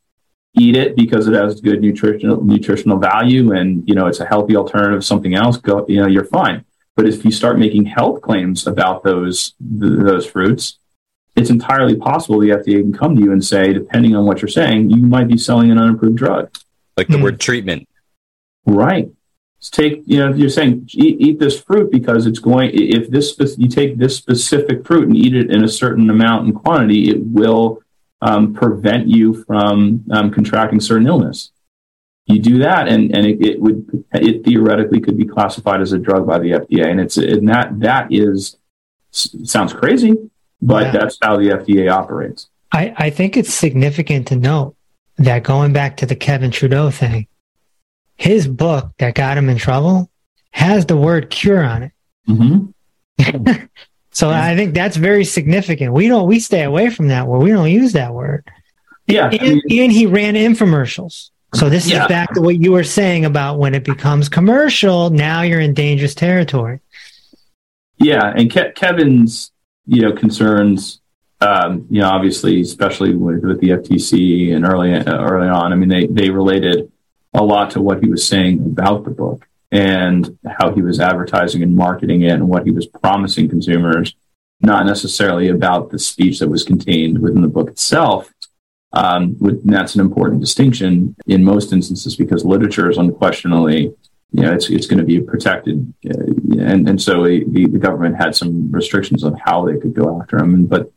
eat 0.56 0.76
it 0.76 0.96
because 0.96 1.28
it 1.28 1.34
has 1.34 1.62
good 1.62 1.82
nutritional 1.82 2.44
nutritional 2.44 2.98
value 2.98 3.54
and 3.54 3.88
you 3.88 3.96
know 3.96 4.08
it's 4.08 4.20
a 4.20 4.26
healthy 4.26 4.56
alternative 4.58 5.00
to 5.00 5.06
something 5.06 5.36
else, 5.36 5.58
go, 5.58 5.86
you 5.88 6.02
know, 6.02 6.08
you're 6.08 6.26
fine. 6.26 6.66
But 6.96 7.08
if 7.08 7.24
you 7.24 7.32
start 7.32 7.58
making 7.58 7.86
health 7.86 8.22
claims 8.22 8.68
about 8.68 9.04
those 9.04 9.54
th- 9.60 10.00
those 10.00 10.26
fruits, 10.26 10.80
it's 11.36 11.50
entirely 11.50 11.96
possible 11.96 12.40
the 12.40 12.50
FDA 12.50 12.82
can 12.82 12.94
come 12.94 13.16
to 13.16 13.22
you 13.22 13.32
and 13.32 13.44
say, 13.44 13.72
depending 13.72 14.16
on 14.16 14.26
what 14.26 14.42
you're 14.42 14.50
saying, 14.50 14.90
you 14.90 14.98
might 14.98 15.28
be 15.28 15.38
selling 15.38 15.72
an 15.72 15.78
unapproved 15.78 16.18
drug. 16.18 16.56
Like 16.98 17.08
the 17.08 17.18
mm. 17.18 17.24
word 17.24 17.40
treatment. 17.40 17.88
Right. 18.66 19.10
Take, 19.70 20.04
you 20.06 20.20
know, 20.20 20.34
you're 20.34 20.50
saying 20.50 20.90
eat, 20.94 21.22
eat, 21.22 21.40
this 21.40 21.60
fruit 21.60 21.92
because 21.92 22.26
it's 22.26 22.40
going, 22.40 22.72
if 22.74 23.10
this, 23.10 23.38
you 23.58 23.68
take 23.68 23.98
this 23.98 24.16
specific 24.18 24.86
fruit 24.86 25.08
and 25.08 25.16
eat 25.16 25.36
it 25.36 25.52
in 25.52 25.64
a 25.64 25.68
certain 25.68 26.10
amount 26.10 26.46
and 26.46 26.56
quantity, 26.56 27.10
it 27.10 27.20
will 27.22 27.82
um, 28.22 28.54
prevent 28.54 29.08
you 29.08 29.44
from 29.46 30.04
um, 30.12 30.32
contracting 30.32 30.80
certain 30.80 31.08
illness. 31.08 31.52
You 32.26 32.40
do 32.40 32.60
that, 32.60 32.88
and, 32.88 33.14
and 33.16 33.26
it, 33.26 33.46
it, 33.46 33.60
would, 33.60 34.06
it 34.14 34.46
theoretically 34.46 35.02
could 35.02 35.18
be 35.18 35.26
classified 35.26 35.82
as 35.82 35.92
a 35.92 36.00
drug 36.00 36.26
by 36.26 36.40
the 36.40 36.52
FDA. 36.52 36.90
And 36.90 37.02
it's, 37.02 37.18
and 37.18 37.48
that, 37.50 37.80
that 37.82 38.08
is, 38.12 38.58
sounds 39.12 39.74
crazy, 39.74 40.14
but 40.62 40.86
yeah. 40.86 40.92
that's 40.92 41.18
how 41.22 41.36
the 41.38 41.50
FDA 41.50 41.92
operates. 41.92 42.50
I, 42.72 42.94
I 42.98 43.10
think 43.10 43.38
it's 43.38 43.54
significant 43.54 44.28
to 44.30 44.36
note 44.36 44.76
that 45.18 45.44
going 45.44 45.74
back 45.74 45.98
to 45.98 46.06
the 46.06 46.16
Kevin 46.16 46.50
Trudeau 46.50 46.90
thing, 46.90 47.28
his 48.16 48.48
book 48.48 48.92
that 49.00 49.16
got 49.16 49.38
him 49.38 49.50
in 49.50 49.58
trouble 49.58 50.10
has 50.52 50.86
the 50.86 50.98
word 50.98 51.30
cure 51.30 51.64
on 51.64 51.84
it. 51.84 51.92
Mm-hmm. 52.28 53.66
so 54.12 54.30
yeah. 54.30 54.44
I 54.44 54.56
think 54.56 54.74
that's 54.74 54.98
very 54.98 55.26
significant. 55.26 55.94
We 55.94 56.08
don't, 56.08 56.28
we 56.28 56.40
stay 56.40 56.64
away 56.64 56.90
from 56.90 57.08
that 57.10 57.28
word. 57.28 57.40
We 57.44 57.52
don't 57.52 57.70
use 57.70 57.94
that 57.94 58.14
word. 58.14 58.50
Yeah. 59.08 59.30
And, 59.30 59.42
I 59.42 59.46
mean, 59.46 59.84
and 59.84 59.92
he 59.92 60.06
ran 60.06 60.36
infomercials. 60.36 61.30
So 61.56 61.70
this 61.70 61.88
yeah. 61.88 62.04
is 62.04 62.08
back 62.08 62.34
to 62.34 62.42
what 62.42 62.60
you 62.60 62.72
were 62.72 62.84
saying 62.84 63.26
about 63.26 63.60
when 63.60 63.76
it 63.76 63.84
becomes 63.84 64.30
commercial, 64.30 65.10
now 65.10 65.42
you're 65.42 65.60
in 65.60 65.74
dangerous 65.74 66.16
territory. 66.16 66.80
Yeah. 67.98 68.34
And 68.36 68.52
Ke- 68.52 68.74
Kevin's, 68.74 69.52
you 69.86 70.02
know, 70.02 70.14
concerns 70.14 71.02
um, 71.44 71.88
you 71.90 72.00
know, 72.00 72.10
obviously, 72.10 72.62
especially 72.62 73.14
with, 73.16 73.44
with 73.44 73.60
the 73.60 73.70
FTC 73.70 74.56
and 74.56 74.66
early 74.66 74.94
uh, 74.94 75.22
early 75.22 75.50
on, 75.50 75.74
I 75.74 75.76
mean, 75.76 75.90
they 75.90 76.08
they 76.08 76.30
related 76.30 76.92
a 77.34 77.44
lot 77.44 77.72
to 77.72 77.82
what 77.82 78.04
he 78.04 78.10
was 78.10 78.28
saying 78.28 78.60
about 78.60 79.04
the 79.04 79.12
book 79.12 79.48
and 79.72 80.38
how 80.60 80.74
he 80.74 80.82
was 80.82 81.00
advertising 81.00 81.64
and 81.64 81.76
marketing 81.76 82.22
it 82.22 82.32
and 82.32 82.48
what 82.48 82.66
he 82.66 82.72
was 82.72 82.86
promising 82.86 83.50
consumers, 83.50 84.16
not 84.62 84.86
necessarily 84.86 85.48
about 85.50 85.90
the 85.90 85.98
speech 85.98 86.40
that 86.40 86.50
was 86.50 86.64
contained 86.64 87.20
within 87.20 87.42
the 87.42 87.48
book 87.48 87.70
itself. 87.70 88.32
Um, 88.92 89.36
with, 89.40 89.68
that's 89.68 89.96
an 89.96 90.02
important 90.02 90.42
distinction 90.42 91.16
in 91.26 91.44
most 91.44 91.74
instances 91.74 92.16
because 92.16 92.46
literature 92.46 92.92
is 92.92 93.00
unquestionably, 93.00 93.96
you 94.32 94.42
know, 94.42 94.54
it's, 94.54 94.70
it's 94.70 94.86
going 94.86 95.00
to 95.00 95.06
be 95.06 95.20
protected. 95.20 95.92
Uh, 96.08 96.34
and, 96.60 96.88
and 96.88 97.02
so 97.02 97.24
the, 97.24 97.66
the 97.72 97.80
government 97.80 98.18
had 98.18 98.36
some 98.36 98.72
restrictions 98.72 99.24
on 99.24 99.36
how 99.44 99.66
they 99.66 99.78
could 99.80 99.96
go 99.96 100.22
after 100.22 100.38
him. 100.38 100.68
But 100.68 100.92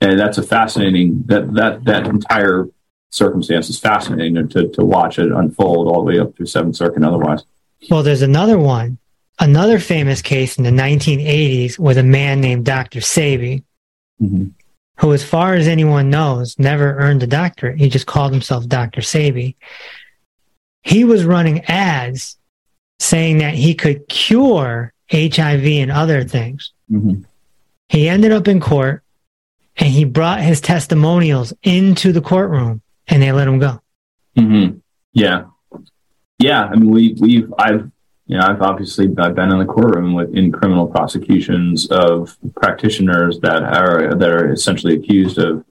and 0.00 0.18
that's 0.18 0.38
a 0.38 0.42
fascinating 0.42 1.24
that 1.26 1.52
that 1.54 1.84
that 1.84 2.06
entire 2.06 2.68
circumstance 3.10 3.70
is 3.70 3.78
fascinating 3.78 4.48
to 4.48 4.68
to 4.68 4.84
watch 4.84 5.18
it 5.18 5.32
unfold 5.32 5.88
all 5.88 6.04
the 6.04 6.12
way 6.12 6.18
up 6.18 6.36
through 6.36 6.46
Seventh 6.46 6.76
Circuit. 6.76 7.02
Otherwise, 7.02 7.44
well, 7.90 8.02
there's 8.02 8.22
another 8.22 8.58
one, 8.58 8.98
another 9.38 9.78
famous 9.78 10.22
case 10.22 10.58
in 10.58 10.64
the 10.64 10.70
1980s 10.70 11.78
with 11.78 11.98
a 11.98 12.02
man 12.02 12.40
named 12.40 12.64
Dr. 12.64 13.00
Sebi, 13.00 13.62
mm-hmm. 14.20 14.48
who, 14.98 15.12
as 15.12 15.24
far 15.24 15.54
as 15.54 15.68
anyone 15.68 16.10
knows, 16.10 16.58
never 16.58 16.96
earned 16.98 17.22
a 17.22 17.26
doctorate. 17.26 17.78
He 17.78 17.88
just 17.88 18.06
called 18.06 18.32
himself 18.32 18.66
Dr. 18.66 19.00
Sebi. 19.00 19.54
He 20.82 21.04
was 21.04 21.24
running 21.24 21.64
ads 21.66 22.36
saying 22.98 23.38
that 23.38 23.54
he 23.54 23.74
could 23.74 24.08
cure 24.08 24.92
HIV 25.10 25.64
and 25.64 25.90
other 25.90 26.24
things. 26.24 26.72
Mm-hmm. 26.90 27.22
He 27.88 28.08
ended 28.08 28.32
up 28.32 28.48
in 28.48 28.60
court 28.60 29.02
and 29.76 29.88
he 29.88 30.04
brought 30.04 30.40
his 30.40 30.60
testimonials 30.60 31.52
into 31.62 32.12
the 32.12 32.20
courtroom 32.20 32.82
and 33.18 33.22
they 33.24 33.32
let 33.32 33.48
him 33.48 33.58
go. 33.58 33.80
Mm-hmm. 34.36 34.78
Yeah. 35.12 35.46
Yeah. 36.38 36.66
I 36.66 36.76
mean, 36.76 36.90
we, 36.90 37.16
we've, 37.18 37.52
I've, 37.58 37.90
you 38.26 38.38
know, 38.38 38.46
I've 38.46 38.62
obviously 38.62 39.08
I've 39.18 39.34
been 39.34 39.50
in 39.50 39.58
the 39.58 39.64
courtroom 39.64 40.14
with 40.14 40.32
in 40.36 40.52
criminal 40.52 40.86
prosecutions 40.86 41.88
of 41.90 42.36
practitioners 42.54 43.40
that 43.40 43.62
are 43.62 44.14
that 44.14 44.30
are 44.30 44.52
essentially 44.52 44.94
accused 44.94 45.38
of, 45.38 45.64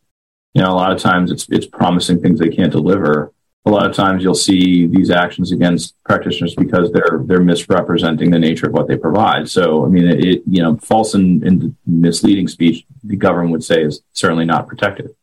you 0.53 0.61
know, 0.61 0.71
a 0.71 0.73
lot 0.73 0.91
of 0.91 0.99
times 0.99 1.31
it's 1.31 1.47
it's 1.49 1.67
promising 1.67 2.19
things 2.19 2.39
they 2.39 2.49
can't 2.49 2.71
deliver, 2.71 3.31
a 3.67 3.69
lot 3.69 3.89
of 3.89 3.95
times 3.95 4.23
you'll 4.23 4.33
see 4.33 4.87
these 4.87 5.11
actions 5.11 5.51
against 5.51 5.93
practitioners 6.03 6.55
because 6.55 6.91
they're 6.91 7.21
they're 7.25 7.43
misrepresenting 7.43 8.31
the 8.31 8.39
nature 8.39 8.67
of 8.67 8.73
what 8.73 8.87
they 8.87 8.97
provide. 8.97 9.49
So, 9.49 9.85
I 9.85 9.89
mean, 9.89 10.07
it 10.07 10.41
you 10.47 10.63
know, 10.63 10.77
false 10.77 11.13
and, 11.13 11.43
and 11.43 11.75
misleading 11.85 12.47
speech, 12.47 12.85
the 13.03 13.15
government 13.15 13.51
would 13.51 13.63
say 13.63 13.83
is 13.83 14.01
certainly 14.13 14.45
not 14.45 14.67
protected. 14.67 15.15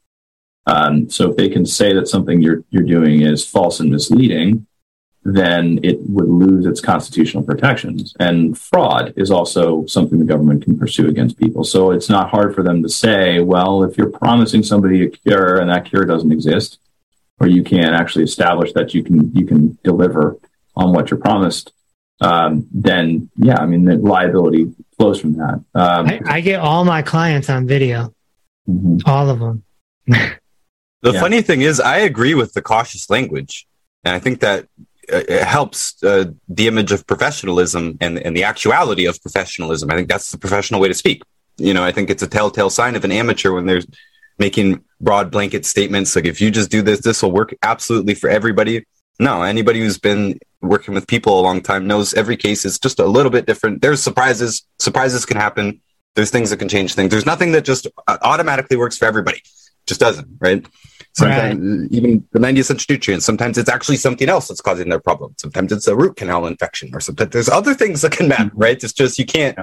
Um, 0.66 1.10
so, 1.10 1.30
if 1.30 1.36
they 1.36 1.48
can 1.48 1.66
say 1.66 1.92
that 1.94 2.08
something 2.08 2.40
you're 2.40 2.64
you're 2.70 2.82
doing 2.82 3.22
is 3.22 3.46
false 3.46 3.80
and 3.80 3.90
misleading, 3.90 4.66
then 5.24 5.80
it 5.82 5.98
would 6.00 6.28
lose 6.28 6.66
its 6.66 6.80
constitutional 6.80 7.42
protections. 7.42 8.14
And 8.18 8.56
fraud 8.56 9.12
is 9.16 9.30
also 9.30 9.84
something 9.86 10.18
the 10.18 10.24
government 10.24 10.64
can 10.64 10.78
pursue 10.78 11.08
against 11.08 11.38
people. 11.38 11.64
So, 11.64 11.90
it's 11.90 12.08
not 12.08 12.30
hard 12.30 12.54
for 12.54 12.62
them 12.62 12.82
to 12.82 12.88
say, 12.88 13.40
well, 13.40 13.84
if 13.84 13.98
you're 13.98 14.10
promising 14.10 14.62
somebody 14.62 15.04
a 15.04 15.10
cure 15.10 15.56
and 15.56 15.70
that 15.70 15.84
cure 15.84 16.04
doesn't 16.04 16.32
exist 16.32 16.78
or 17.40 17.46
you 17.46 17.62
can't 17.62 17.94
actually 17.94 18.24
establish 18.24 18.72
that 18.72 18.94
you 18.94 19.02
can 19.02 19.34
you 19.34 19.46
can 19.46 19.78
deliver 19.82 20.38
on 20.76 20.92
what 20.92 21.10
you're 21.10 21.20
promised, 21.20 21.72
um, 22.20 22.66
then 22.72 23.30
yeah, 23.36 23.60
I 23.60 23.66
mean 23.66 23.84
the 23.84 23.96
liability 23.96 24.72
flows 24.96 25.20
from 25.20 25.34
that. 25.34 25.64
Um, 25.74 26.08
I, 26.08 26.20
I, 26.26 26.40
get 26.40 26.60
all 26.60 26.84
my 26.84 27.02
clients 27.02 27.50
on 27.50 27.66
video, 27.66 28.14
mm-hmm. 28.68 28.98
all 29.06 29.28
of 29.30 29.38
them. 29.40 29.64
the 31.04 31.12
yeah. 31.12 31.20
funny 31.20 31.42
thing 31.42 31.60
is, 31.60 31.80
I 31.80 31.98
agree 31.98 32.32
with 32.32 32.54
the 32.54 32.62
cautious 32.62 33.10
language, 33.10 33.66
and 34.04 34.16
I 34.16 34.18
think 34.18 34.40
that 34.40 34.64
uh, 35.12 35.20
it 35.28 35.44
helps 35.44 36.02
uh, 36.02 36.30
the 36.48 36.66
image 36.66 36.92
of 36.92 37.06
professionalism 37.06 37.98
and, 38.00 38.18
and 38.18 38.34
the 38.34 38.44
actuality 38.44 39.04
of 39.04 39.20
professionalism. 39.20 39.90
I 39.90 39.96
think 39.96 40.08
that's 40.08 40.30
the 40.30 40.38
professional 40.38 40.80
way 40.80 40.88
to 40.88 40.94
speak. 40.94 41.22
You 41.58 41.74
know, 41.74 41.84
I 41.84 41.92
think 41.92 42.08
it's 42.08 42.22
a 42.22 42.26
telltale 42.26 42.70
sign 42.70 42.96
of 42.96 43.04
an 43.04 43.12
amateur 43.12 43.52
when 43.52 43.66
there's 43.66 43.86
making 44.38 44.82
broad 44.98 45.30
blanket 45.30 45.66
statements 45.66 46.16
like 46.16 46.24
if 46.24 46.40
you 46.40 46.50
just 46.50 46.68
do 46.68 46.82
this 46.82 47.00
this 47.02 47.22
will 47.22 47.30
work 47.30 47.54
absolutely 47.62 48.14
for 48.14 48.30
everybody. 48.30 48.86
No 49.20 49.42
anybody 49.42 49.80
who's 49.80 49.98
been 49.98 50.40
working 50.62 50.94
with 50.94 51.06
people 51.06 51.38
a 51.38 51.42
long 51.42 51.60
time 51.60 51.86
knows 51.86 52.14
every 52.14 52.38
case 52.38 52.64
is 52.64 52.78
just 52.78 52.98
a 52.98 53.06
little 53.06 53.30
bit 53.30 53.46
different. 53.46 53.82
There's 53.82 54.02
surprises. 54.02 54.62
Surprises 54.78 55.26
can 55.26 55.36
happen. 55.36 55.82
There's 56.14 56.30
things 56.30 56.48
that 56.48 56.56
can 56.56 56.68
change 56.68 56.94
things. 56.94 57.10
There's 57.10 57.26
nothing 57.26 57.52
that 57.52 57.64
just 57.66 57.86
automatically 58.08 58.78
works 58.78 58.96
for 58.96 59.04
everybody. 59.04 59.42
Just 59.86 60.00
doesn't 60.00 60.28
right 60.40 60.64
sometimes 61.14 61.82
right. 61.82 61.92
even 61.92 62.26
the 62.32 62.38
90 62.38 62.60
essential 62.60 62.92
nutrients 62.92 63.24
sometimes 63.24 63.56
it's 63.56 63.70
actually 63.70 63.96
something 63.96 64.28
else 64.28 64.48
that's 64.48 64.60
causing 64.60 64.88
their 64.88 65.00
problem 65.00 65.34
sometimes 65.38 65.72
it's 65.72 65.86
a 65.86 65.96
root 65.96 66.16
canal 66.16 66.46
infection 66.46 66.90
or 66.92 67.00
something 67.00 67.28
there's 67.28 67.48
other 67.48 67.74
things 67.74 68.02
that 68.02 68.12
can 68.12 68.28
matter 68.28 68.50
right 68.54 68.82
it's 68.82 68.92
just 68.92 69.18
you 69.18 69.26
can't 69.26 69.58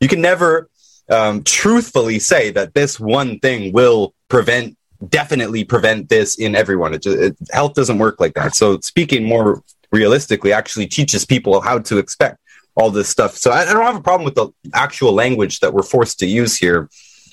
you 0.00 0.08
can 0.08 0.20
never 0.20 0.68
um, 1.10 1.42
truthfully 1.44 2.18
say 2.18 2.50
that 2.50 2.74
this 2.74 2.98
one 2.98 3.38
thing 3.40 3.72
will 3.72 4.14
prevent 4.28 4.76
definitely 5.08 5.64
prevent 5.64 6.08
this 6.08 6.36
in 6.36 6.54
everyone. 6.54 6.94
It, 6.94 7.02
just, 7.02 7.18
it, 7.18 7.36
health 7.52 7.74
doesn't 7.74 7.98
work 7.98 8.20
like 8.20 8.34
that. 8.34 8.54
So 8.54 8.78
speaking 8.80 9.24
more 9.24 9.62
realistically 9.92 10.52
actually 10.52 10.86
teaches 10.86 11.24
people 11.24 11.60
how 11.60 11.78
to 11.78 11.98
expect 11.98 12.38
all 12.74 12.90
this 12.90 13.08
stuff. 13.08 13.36
So 13.36 13.50
I, 13.50 13.62
I, 13.62 13.72
don't 13.72 13.84
have 13.84 13.96
a 13.96 14.02
problem 14.02 14.24
with 14.24 14.34
the 14.34 14.48
actual 14.72 15.12
language 15.12 15.60
that 15.60 15.72
we're 15.72 15.82
forced 15.82 16.18
to 16.20 16.26
use 16.26 16.56
here. 16.56 16.88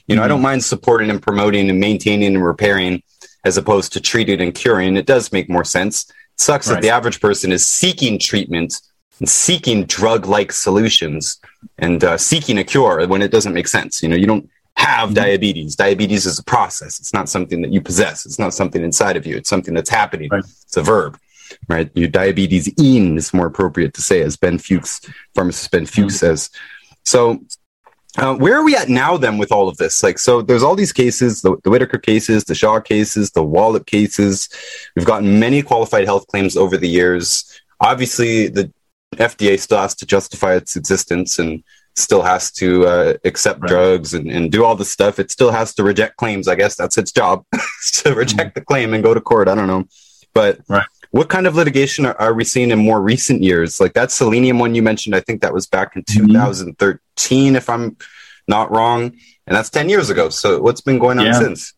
You 0.07 0.15
know, 0.15 0.21
mm-hmm. 0.21 0.25
I 0.25 0.27
don't 0.27 0.41
mind 0.41 0.63
supporting 0.63 1.09
and 1.09 1.21
promoting 1.21 1.69
and 1.69 1.79
maintaining 1.79 2.35
and 2.35 2.45
repairing 2.45 3.01
as 3.43 3.57
opposed 3.57 3.93
to 3.93 4.01
treating 4.01 4.41
and 4.41 4.53
curing. 4.53 4.97
It 4.97 5.05
does 5.05 5.31
make 5.31 5.49
more 5.49 5.63
sense. 5.63 6.09
It 6.09 6.15
sucks 6.41 6.67
right. 6.67 6.75
that 6.75 6.81
the 6.81 6.89
average 6.89 7.19
person 7.19 7.51
is 7.51 7.65
seeking 7.65 8.19
treatment 8.19 8.81
and 9.19 9.29
seeking 9.29 9.85
drug-like 9.85 10.51
solutions 10.51 11.39
and 11.77 12.03
uh, 12.03 12.17
seeking 12.17 12.57
a 12.57 12.63
cure 12.63 13.07
when 13.07 13.21
it 13.21 13.31
doesn't 13.31 13.53
make 13.53 13.67
sense. 13.67 14.01
You 14.01 14.09
know, 14.09 14.15
you 14.15 14.25
don't 14.25 14.49
have 14.77 15.09
mm-hmm. 15.09 15.15
diabetes. 15.15 15.75
Diabetes 15.75 16.25
is 16.25 16.39
a 16.39 16.43
process. 16.43 16.99
It's 16.99 17.13
not 17.13 17.29
something 17.29 17.61
that 17.61 17.71
you 17.71 17.81
possess. 17.81 18.25
It's 18.25 18.39
not 18.39 18.53
something 18.53 18.83
inside 18.83 19.17
of 19.17 19.25
you. 19.25 19.37
It's 19.37 19.49
something 19.49 19.73
that's 19.73 19.89
happening. 19.89 20.29
Right. 20.31 20.43
It's 20.43 20.77
a 20.77 20.81
verb, 20.81 21.19
right? 21.67 21.91
Your 21.93 22.07
diabetes 22.07 22.67
in 22.79 23.17
is 23.17 23.33
more 23.33 23.47
appropriate 23.47 23.93
to 23.95 24.01
say, 24.01 24.21
as 24.21 24.37
Ben 24.37 24.57
Fuchs, 24.57 25.01
pharmacist 25.35 25.71
Ben 25.71 25.85
Fuchs 25.85 26.15
mm-hmm. 26.15 26.25
says. 26.25 26.49
So, 27.03 27.41
uh, 28.17 28.35
where 28.35 28.55
are 28.55 28.63
we 28.63 28.75
at 28.75 28.89
now 28.89 29.15
then 29.17 29.37
with 29.37 29.51
all 29.51 29.69
of 29.69 29.77
this? 29.77 30.03
Like, 30.03 30.19
so 30.19 30.41
there's 30.41 30.63
all 30.63 30.75
these 30.75 30.91
cases, 30.91 31.41
the, 31.41 31.55
the 31.63 31.69
Whitaker 31.69 31.97
cases, 31.97 32.43
the 32.43 32.55
Shaw 32.55 32.79
cases, 32.79 33.31
the 33.31 33.43
Wallop 33.43 33.85
cases. 33.85 34.49
We've 34.95 35.05
gotten 35.05 35.39
many 35.39 35.61
qualified 35.61 36.05
health 36.05 36.27
claims 36.27 36.57
over 36.57 36.75
the 36.75 36.89
years. 36.89 37.45
Obviously, 37.79 38.47
the 38.47 38.71
FDA 39.15 39.59
still 39.59 39.77
has 39.77 39.95
to 39.95 40.05
justify 40.05 40.55
its 40.55 40.75
existence 40.75 41.39
and 41.39 41.63
still 41.95 42.21
has 42.21 42.51
to 42.51 42.85
uh, 42.85 43.13
accept 43.23 43.61
right. 43.61 43.69
drugs 43.69 44.13
and, 44.13 44.29
and 44.29 44.51
do 44.51 44.63
all 44.63 44.75
the 44.75 44.85
stuff. 44.85 45.19
It 45.19 45.31
still 45.31 45.51
has 45.51 45.73
to 45.75 45.83
reject 45.83 46.17
claims. 46.17 46.47
I 46.47 46.55
guess 46.55 46.75
that's 46.75 46.97
its 46.97 47.11
job 47.11 47.45
to 47.93 48.13
reject 48.13 48.39
mm-hmm. 48.39 48.59
the 48.59 48.65
claim 48.65 48.93
and 48.93 49.03
go 49.03 49.13
to 49.13 49.21
court. 49.21 49.47
I 49.47 49.55
don't 49.55 49.67
know. 49.67 49.85
But 50.33 50.59
right. 50.67 50.85
what 51.11 51.29
kind 51.29 51.47
of 51.47 51.55
litigation 51.55 52.05
are, 52.05 52.19
are, 52.19 52.33
we 52.33 52.45
seeing 52.45 52.71
in 52.71 52.79
more 52.79 53.01
recent 53.01 53.43
years? 53.43 53.81
Like 53.81 53.93
that 53.93 54.11
selenium 54.11 54.59
one 54.59 54.75
you 54.75 54.81
mentioned, 54.81 55.15
I 55.15 55.19
think 55.19 55.41
that 55.41 55.53
was 55.53 55.67
back 55.67 55.95
in 55.95 56.03
mm-hmm. 56.03 56.27
2013, 56.27 56.99
if 57.29 57.69
I'm 57.69 57.97
not 58.47 58.71
wrong. 58.71 59.15
And 59.47 59.55
that's 59.55 59.69
10 59.69 59.89
years 59.89 60.09
ago. 60.09 60.29
So 60.29 60.61
what's 60.61 60.81
been 60.81 60.99
going 60.99 61.19
on 61.19 61.25
yeah. 61.25 61.39
since? 61.39 61.73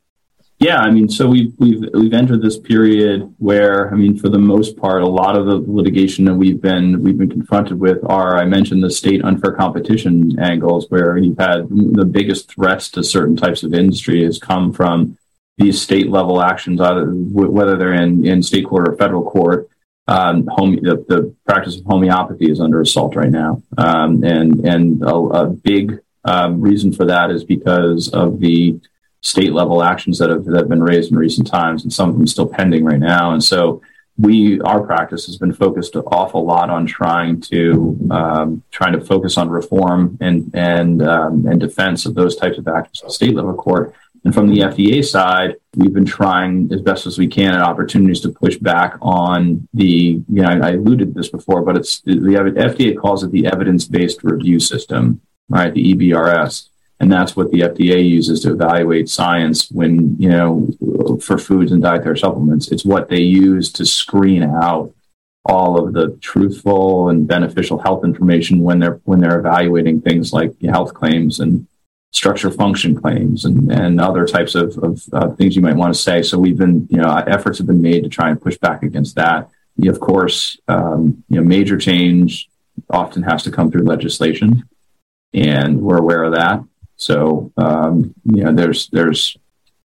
Yeah, 0.60 0.78
I 0.78 0.92
mean, 0.92 1.10
so 1.10 1.28
we've 1.28 1.54
we've 1.58 1.84
we've 1.94 2.14
entered 2.14 2.42
this 2.42 2.58
period 2.58 3.34
where, 3.38 3.92
I 3.92 3.96
mean, 3.96 4.18
for 4.18 4.30
the 4.30 4.40
most 4.40 4.78
part, 4.78 5.02
a 5.02 5.08
lot 5.08 5.36
of 5.36 5.46
the 5.46 5.58
litigation 5.58 6.24
that 6.26 6.36
we've 6.36 6.62
been 6.62 7.04
we've 7.04 7.18
been 7.18 7.30
confronted 7.30 7.80
with 7.80 8.00
are, 8.06 8.38
I 8.38 8.46
mentioned, 8.46 8.82
the 8.82 8.90
state 8.90 9.26
unfair 9.26 9.52
competition 9.52 10.40
angles, 10.40 10.86
where 10.90 11.18
you've 11.18 11.38
had 11.38 11.68
the 11.70 12.06
biggest 12.06 12.54
threats 12.54 12.90
to 12.92 13.04
certain 13.04 13.36
types 13.36 13.64
of 13.64 13.74
industry 13.74 14.24
has 14.24 14.40
come 14.40 14.72
from 14.72 15.18
these 15.58 15.82
state 15.82 16.10
level 16.10 16.42
actions, 16.42 16.80
either 16.80 17.08
whether 17.12 17.76
they're 17.76 17.94
in 17.94 18.26
in 18.26 18.42
state 18.42 18.66
court 18.66 18.88
or 18.88 18.96
federal 18.96 19.30
court. 19.30 19.70
Um, 20.06 20.46
home, 20.48 20.76
the, 20.76 21.06
the 21.08 21.34
practice 21.46 21.78
of 21.78 21.86
homeopathy 21.86 22.52
is 22.52 22.60
under 22.60 22.82
assault 22.82 23.16
right 23.16 23.32
now, 23.32 23.64
um, 23.78 24.24
and 24.24 24.66
and 24.66 25.02
a, 25.02 25.16
a 25.16 25.48
big 25.48 26.02
um, 26.26 26.60
reason 26.60 26.92
for 26.92 27.06
that 27.06 27.32
is 27.32 27.44
because 27.44 28.10
of 28.10 28.40
the 28.40 28.80
state 29.22 29.54
level 29.54 29.82
actions 29.82 30.20
that 30.20 30.30
have, 30.30 30.44
that 30.46 30.58
have 30.58 30.70
been 30.70 30.84
raised 30.84 31.12
in 31.12 31.18
recent 31.18 31.48
times, 31.48 31.84
and 31.84 31.94
some 31.94 32.10
of 32.10 32.16
them 32.16 32.28
still 32.28 32.46
pending 32.46 32.84
right 32.84 33.00
now. 33.00 33.32
And 33.32 33.42
so 33.42 33.82
we, 34.18 34.60
our 34.62 34.82
practice 34.82 35.26
has 35.26 35.38
been 35.38 35.54
focused 35.54 35.96
an 35.96 36.04
awful 36.08 36.46
lot 36.46 36.70
on 36.70 36.86
trying 36.86 37.42
to 37.42 37.98
um, 38.12 38.64
trying 38.72 38.94
to 38.94 39.02
focus 39.02 39.38
on 39.38 39.50
reform 39.50 40.18
and 40.22 40.52
and 40.54 41.02
um, 41.02 41.48
and 41.48 41.60
defense 41.60 42.06
of 42.06 42.14
those 42.14 42.36
types 42.36 42.58
of 42.58 42.68
actions 42.68 43.02
at 43.04 43.12
state 43.12 43.36
level 43.36 43.56
court. 43.56 43.96
And 44.26 44.34
from 44.34 44.48
the 44.48 44.62
FDA 44.62 45.04
side, 45.04 45.56
we've 45.76 45.94
been 45.94 46.06
trying 46.06 46.72
as 46.72 46.82
best 46.82 47.06
as 47.06 47.18
we 47.18 47.28
can 47.28 47.54
at 47.54 47.62
opportunities 47.62 48.22
to 48.22 48.30
push 48.30 48.58
back 48.58 48.96
on 49.02 49.68
the, 49.74 49.86
you 49.86 50.24
know, 50.28 50.48
I, 50.48 50.70
I 50.70 50.72
alluded 50.72 51.10
to 51.10 51.20
this 51.20 51.30
before, 51.30 51.62
but 51.62 51.76
it's 51.76 52.00
the 52.02 52.14
FDA 52.14 52.98
calls 52.98 53.24
it 53.24 53.32
the 53.32 53.48
evidence 53.48 53.86
based 53.86 54.24
review 54.24 54.60
system, 54.60 55.22
right? 55.50 55.74
The 55.74 55.94
EBRS 55.94 56.70
and 57.04 57.12
that's 57.12 57.36
what 57.36 57.52
the 57.52 57.60
FDA 57.60 58.08
uses 58.08 58.40
to 58.42 58.54
evaluate 58.54 59.10
science 59.10 59.70
when 59.70 60.16
you 60.18 60.30
know 60.30 60.70
for 61.20 61.38
foods 61.38 61.74
and 61.74 61.82
dietary 61.82 62.18
supplements. 62.18 62.72
It's 62.72 62.86
what 62.86 63.10
they 63.10 63.20
use 63.20 63.74
to 63.74 63.86
screen 63.86 64.42
out 64.42 64.94
all 65.46 65.78
of 65.78 65.94
the 65.94 66.18
truthful 66.22 67.10
and 67.10 67.28
beneficial 67.28 67.78
health 67.80 68.06
information 68.06 68.62
when 68.62 68.80
they're 68.80 69.02
when 69.04 69.20
they're 69.20 69.40
evaluating 69.40 70.00
things 70.00 70.32
like 70.32 70.54
health 70.62 70.94
claims 70.94 71.42
and 71.42 71.68
structure 72.14 72.52
function 72.52 72.96
claims 72.96 73.44
and, 73.44 73.72
and 73.72 74.00
other 74.00 74.26
types 74.26 74.54
of, 74.56 74.78
of 74.78 75.04
uh, 75.14 75.30
things 75.32 75.56
you 75.56 75.62
might 75.62 75.76
want 75.76 75.94
to 75.94 76.00
say. 76.00 76.22
So 76.22 76.38
we've 76.38 76.58
been, 76.58 76.88
you 76.90 76.98
know, 76.98 77.10
efforts 77.10 77.58
have 77.58 77.68
been 77.68 77.82
made 77.82 78.04
to 78.04 78.10
try 78.10 78.30
and 78.30 78.40
push 78.40 78.58
back 78.58 78.84
against 78.84 79.16
that. 79.16 79.50
Of 79.86 80.00
course, 80.00 80.58
um, 80.68 81.24
you 81.28 81.38
know, 81.38 81.44
major 81.44 81.78
change 81.78 82.48
often 82.90 83.24
has 83.24 83.44
to 83.44 83.52
come 83.52 83.72
through 83.72 83.84
legislation, 83.84 84.64
and 85.34 85.82
we're 85.82 85.98
aware 85.98 86.24
of 86.24 86.36
that. 86.36 86.64
So 86.96 87.52
um, 87.58 88.14
you 88.26 88.44
know, 88.44 88.54
there's 88.54 88.88
there's 88.90 89.36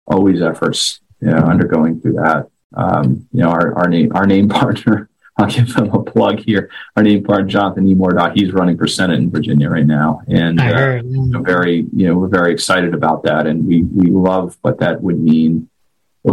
always 0.05 0.41
efforts 0.41 0.99
you 1.21 1.29
know, 1.29 1.37
undergoing 1.37 2.01
through 2.01 2.13
that. 2.13 2.49
Um, 2.75 3.27
you 3.31 3.41
know, 3.41 3.49
our, 3.49 3.75
our 3.77 3.87
name 3.87 4.11
our 4.13 4.27
name 4.27 4.49
partner. 4.61 5.09
I'll 5.37 5.47
give 5.47 5.73
them 5.73 5.91
a 5.91 6.03
plug 6.03 6.39
here. 6.39 6.69
Our 6.95 7.03
name 7.03 7.23
partner, 7.23 7.47
Jonathan 7.47 7.87
E. 7.87 7.95
Mordock, 7.95 8.35
he's 8.35 8.51
running 8.51 8.77
for 8.77 8.87
Senate 8.87 9.19
in 9.19 9.29
Virginia 9.29 9.69
right 9.69 9.85
now, 9.85 10.21
and 10.27 10.59
uh, 10.59 11.41
very 11.41 11.85
you 11.93 12.07
know 12.07 12.15
we're 12.15 12.27
very 12.27 12.51
excited 12.51 12.93
about 12.93 13.23
that, 13.23 13.45
and 13.45 13.65
we 13.67 13.83
we 13.83 14.09
love 14.09 14.57
what 14.61 14.79
that 14.79 15.01
would 15.01 15.19
mean 15.19 15.69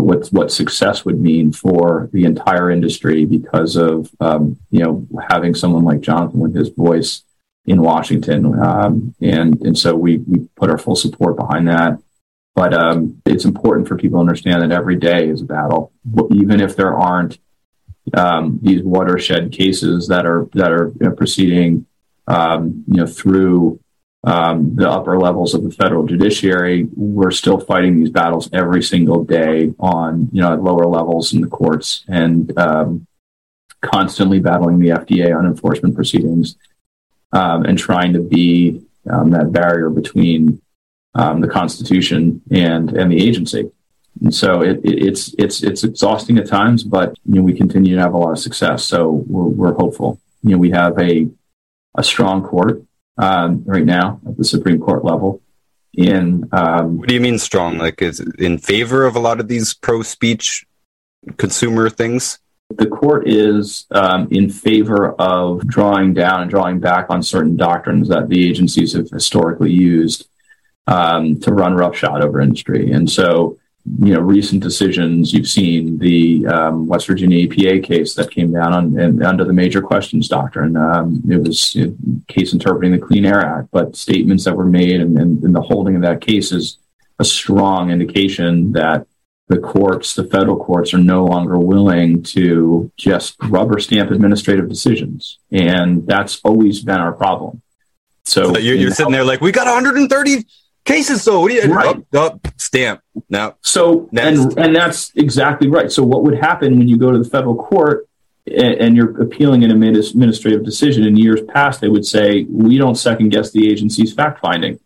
what 0.01 0.27
what 0.29 0.51
success 0.51 1.05
would 1.05 1.21
mean 1.21 1.53
for 1.53 2.09
the 2.13 2.25
entire 2.25 2.71
industry 2.71 3.25
because 3.25 3.77
of 3.77 4.11
um, 4.21 4.59
you 4.71 4.83
know 4.83 5.07
having 5.29 5.55
someone 5.55 5.85
like 5.85 6.01
Jonathan 6.01 6.41
with 6.41 6.55
his 6.55 6.71
voice 6.71 7.23
in 7.67 7.81
Washington, 7.81 8.59
um, 8.61 9.15
and 9.21 9.61
and 9.63 9.79
so 9.79 9.95
we 9.95 10.19
we 10.19 10.49
put 10.57 10.71
our 10.71 10.79
full 10.79 10.97
support 10.97 11.37
behind 11.37 11.69
that. 11.69 11.99
But 12.55 12.73
um, 12.73 13.21
it's 13.27 13.45
important 13.45 13.89
for 13.89 13.97
people 13.97 14.19
to 14.19 14.21
understand 14.21 14.63
that 14.63 14.71
every 14.71 14.97
day 14.97 15.29
is 15.29 15.43
a 15.43 15.45
battle, 15.45 15.93
even 16.31 16.61
if 16.61 16.77
there 16.77 16.97
aren't 16.97 17.39
um, 18.13 18.59
these 18.63 18.83
watershed 18.83 19.53
cases 19.53 20.09
that 20.09 20.27
are 20.27 20.49
that 20.53 20.73
are 20.73 20.89
you 21.01 21.09
know, 21.09 21.13
proceeding, 21.13 21.87
um, 22.27 22.85
you 22.87 22.99
know, 22.99 23.07
through 23.07 23.81
um, 24.25 24.75
the 24.75 24.89
upper 24.89 25.19
levels 25.19 25.55
of 25.55 25.63
the 25.63 25.71
federal 25.71 26.07
judiciary. 26.07 26.89
We're 26.95 27.31
still 27.31 27.61
fighting 27.61 27.99
these 27.99 28.11
battles 28.11 28.51
every 28.53 28.83
single 28.83 29.25
day 29.25 29.73
on 29.79 30.29
you 30.33 30.43
know 30.43 30.53
at 30.53 30.63
lower 30.63 30.87
levels 30.87 31.33
in 31.33 31.41
the 31.41 31.49
courts 31.49 32.05
and 32.09 32.57
um, 32.59 33.07
constantly 33.83 34.41
battling 34.41 34.79
the 34.79 34.89
FDA 34.89 35.37
on 35.37 35.47
enforcement 35.47 35.95
proceedings 35.95 36.57
um, 37.33 37.65
and 37.65 37.79
trying 37.79 38.13
to 38.15 38.21
be 38.21 38.83
um, 39.11 39.31
that 39.31 39.53
barrier 39.53 39.91
between 39.91 40.61
the 41.15 41.49
Constitution 41.51 42.43
and 42.51 42.91
and 42.91 43.11
the 43.11 43.27
agency. 43.27 43.71
And 44.23 44.35
so 44.35 44.63
it, 44.63 44.81
it, 44.85 45.07
it's 45.07 45.35
it's 45.39 45.63
it's 45.63 45.85
exhausting 45.85 46.39
at 46.39 46.47
times, 46.47 46.85
but 46.85 47.17
you 47.25 47.37
know 47.37 47.43
we 47.43 47.53
continue 47.53 47.95
to 47.97 48.01
have 48.01 48.15
a 48.15 48.19
lot 48.19 48.33
of 48.33 48.39
success. 48.39 48.85
So 48.85 49.11
we're, 49.11 49.49
we're 49.49 49.75
hopeful. 49.75 50.21
You 50.43 50.51
know 50.51 50.59
we 50.59 50.71
have 50.71 50.99
a 50.99 51.29
a 51.97 52.05
strong 52.05 52.43
court 52.43 52.83
um, 53.19 53.65
right 53.65 53.85
now 53.85 54.21
at 54.27 54.37
the 54.37 54.45
Supreme 54.45 54.81
Court 54.81 55.05
level. 55.05 55.41
In 55.95 56.49
um, 56.53 56.99
what 56.99 57.09
do 57.09 57.15
you 57.15 57.21
mean 57.21 57.39
strong? 57.39 57.79
Like 57.79 58.03
is 58.03 58.21
in 58.39 58.59
favor 58.59 59.05
of 59.05 59.17
a 59.17 59.21
lot 59.21 59.41
of 59.41 59.49
these 59.49 59.75
pro 59.75 60.03
speech 60.03 60.67
consumer 61.37 61.89
things? 61.89 62.39
the 62.71 62.87
court 62.87 63.29
is 63.29 63.87
um, 63.91 64.29
in 64.31 64.51
favor 64.51 65.13
of 65.13 65.67
drawing 65.67 66.15
down 66.15 66.43
and 66.43 66.51
drawing 66.51 66.81
back 66.81 67.07
on 67.11 67.23
certain 67.23 67.57
doctrines 67.57 68.09
that 68.09 68.29
the 68.29 68.49
agencies 68.49 68.95
have 68.95 69.11
historically 69.11 69.73
used 69.73 70.29
um, 70.87 71.39
to 71.41 71.53
run 71.53 71.75
roughshod 71.75 72.23
over 72.23 72.41
industry. 72.41 72.93
And 72.93 73.11
so, 73.11 73.59
you 74.01 74.15
know, 74.15 74.21
recent 74.21 74.63
decisions 74.63 75.33
you've 75.33 75.49
seen 75.49 75.99
the 75.99 76.47
um, 76.47 76.87
West 76.87 77.07
Virginia 77.07 77.47
EPA 77.47 77.85
case 77.85 78.15
that 78.15 78.31
came 78.31 78.53
down 78.53 78.73
on, 78.73 78.99
and, 78.99 79.23
under 79.23 79.45
the 79.45 79.53
major 79.53 79.83
questions 79.83 80.27
doctrine. 80.27 80.75
Um, 80.77 81.23
it 81.31 81.37
was 81.37 81.77
a 81.77 81.93
case 82.33 82.55
interpreting 82.55 82.93
the 82.93 83.07
Clean 83.07 83.27
Air 83.27 83.41
Act, 83.41 83.69
but 83.71 83.95
statements 83.95 84.45
that 84.45 84.57
were 84.57 84.65
made 84.65 85.01
and, 85.01 85.19
and, 85.19 85.43
and 85.43 85.55
the 85.55 85.61
holding 85.61 85.97
of 85.97 86.03
that 86.03 86.23
case 86.23 86.51
is 86.51 86.79
a 87.19 87.25
strong 87.25 87.91
indication 87.91 88.73
that 88.73 89.07
the 89.49 89.59
courts, 89.59 90.15
the 90.15 90.25
federal 90.25 90.57
courts, 90.57 90.95
are 90.95 90.99
no 90.99 91.27
longer 91.27 91.59
willing 91.59 92.23
to 92.23 92.91
just 92.97 93.37
rubber 93.43 93.79
stamp 93.79 94.11
administrative 94.11 94.69
decisions. 94.69 95.39
And 95.53 96.07
that's 96.07 96.41
always 96.43 96.83
been 96.83 97.01
our 97.01 97.13
problem. 97.13 97.61
So, 98.25 98.55
so 98.55 98.59
you're, 98.59 98.77
you're 98.77 98.91
sitting 98.93 99.13
there 99.13 99.25
like, 99.25 99.43
we 99.43 99.53
got 99.53 99.67
130 99.67 100.47
cases. 100.85 101.23
So 101.23 101.41
what 101.41 101.49
do 101.49 101.55
you 101.55 101.73
right. 101.73 101.97
up, 102.15 102.15
up, 102.15 102.49
stamp 102.57 103.01
now? 103.29 103.57
So, 103.63 104.09
next. 104.13 104.41
and, 104.41 104.59
and 104.59 104.77
that's 104.77 105.13
exactly 105.17 105.69
right. 105.69 105.91
So 105.91 106.03
what 106.03 106.23
would 106.23 106.39
happen 106.39 106.79
when 106.79 106.89
you 106.89 106.97
go 106.97 107.11
to 107.11 107.19
the 107.19 107.29
federal 107.29 107.57
court 107.57 108.09
and, 108.47 108.75
and 108.75 108.97
you're 108.97 109.21
appealing 109.23 109.65
an 109.65 109.71
administrative 109.71 110.65
decision 110.65 111.05
in 111.05 111.17
years 111.17 111.41
past, 111.49 111.81
they 111.81 111.89
would 111.89 112.07
say, 112.07 112.45
we 112.45 112.79
don't 112.79 112.97
second 112.97 113.31
guess 113.31 113.51
the 113.51 113.71
agency's 113.71 114.13
fact 114.13 114.41
finding. 114.41 114.79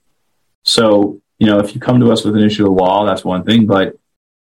So, 0.64 1.20
you 1.38 1.46
know, 1.46 1.59
if 1.59 1.74
you 1.74 1.80
come 1.80 2.01
to 2.01 2.12
us 2.12 2.24
with 2.24 2.36
an 2.36 2.42
issue 2.42 2.66
of 2.66 2.72
law, 2.72 3.05
that's 3.05 3.24
one 3.24 3.44
thing, 3.44 3.66
but 3.66 3.96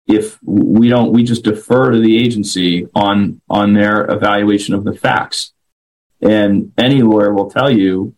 if 0.07 0.41
we 0.41 0.87
don't 0.87 1.11
we 1.11 1.23
just 1.23 1.43
defer 1.43 1.91
to 1.91 1.99
the 1.99 2.17
agency 2.17 2.87
on 2.95 3.41
on 3.49 3.73
their 3.73 4.09
evaluation 4.09 4.73
of 4.73 4.85
the 4.85 4.93
facts 4.93 5.53
and 6.21 6.71
any 6.77 7.01
lawyer 7.01 7.33
will 7.33 7.51
tell 7.51 7.69
you 7.69 8.15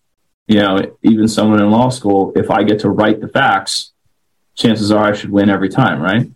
you 0.49 0.59
know 0.59 0.97
even 1.03 1.27
someone 1.27 1.61
in 1.61 1.71
law 1.71 1.89
school 1.89 2.33
if 2.35 2.49
i 2.49 2.63
get 2.63 2.79
to 2.79 2.89
write 2.89 3.21
the 3.21 3.27
facts 3.27 3.93
chances 4.55 4.91
are 4.91 5.05
i 5.05 5.13
should 5.13 5.31
win 5.31 5.49
every 5.49 5.69
time 5.69 6.01
right? 6.01 6.29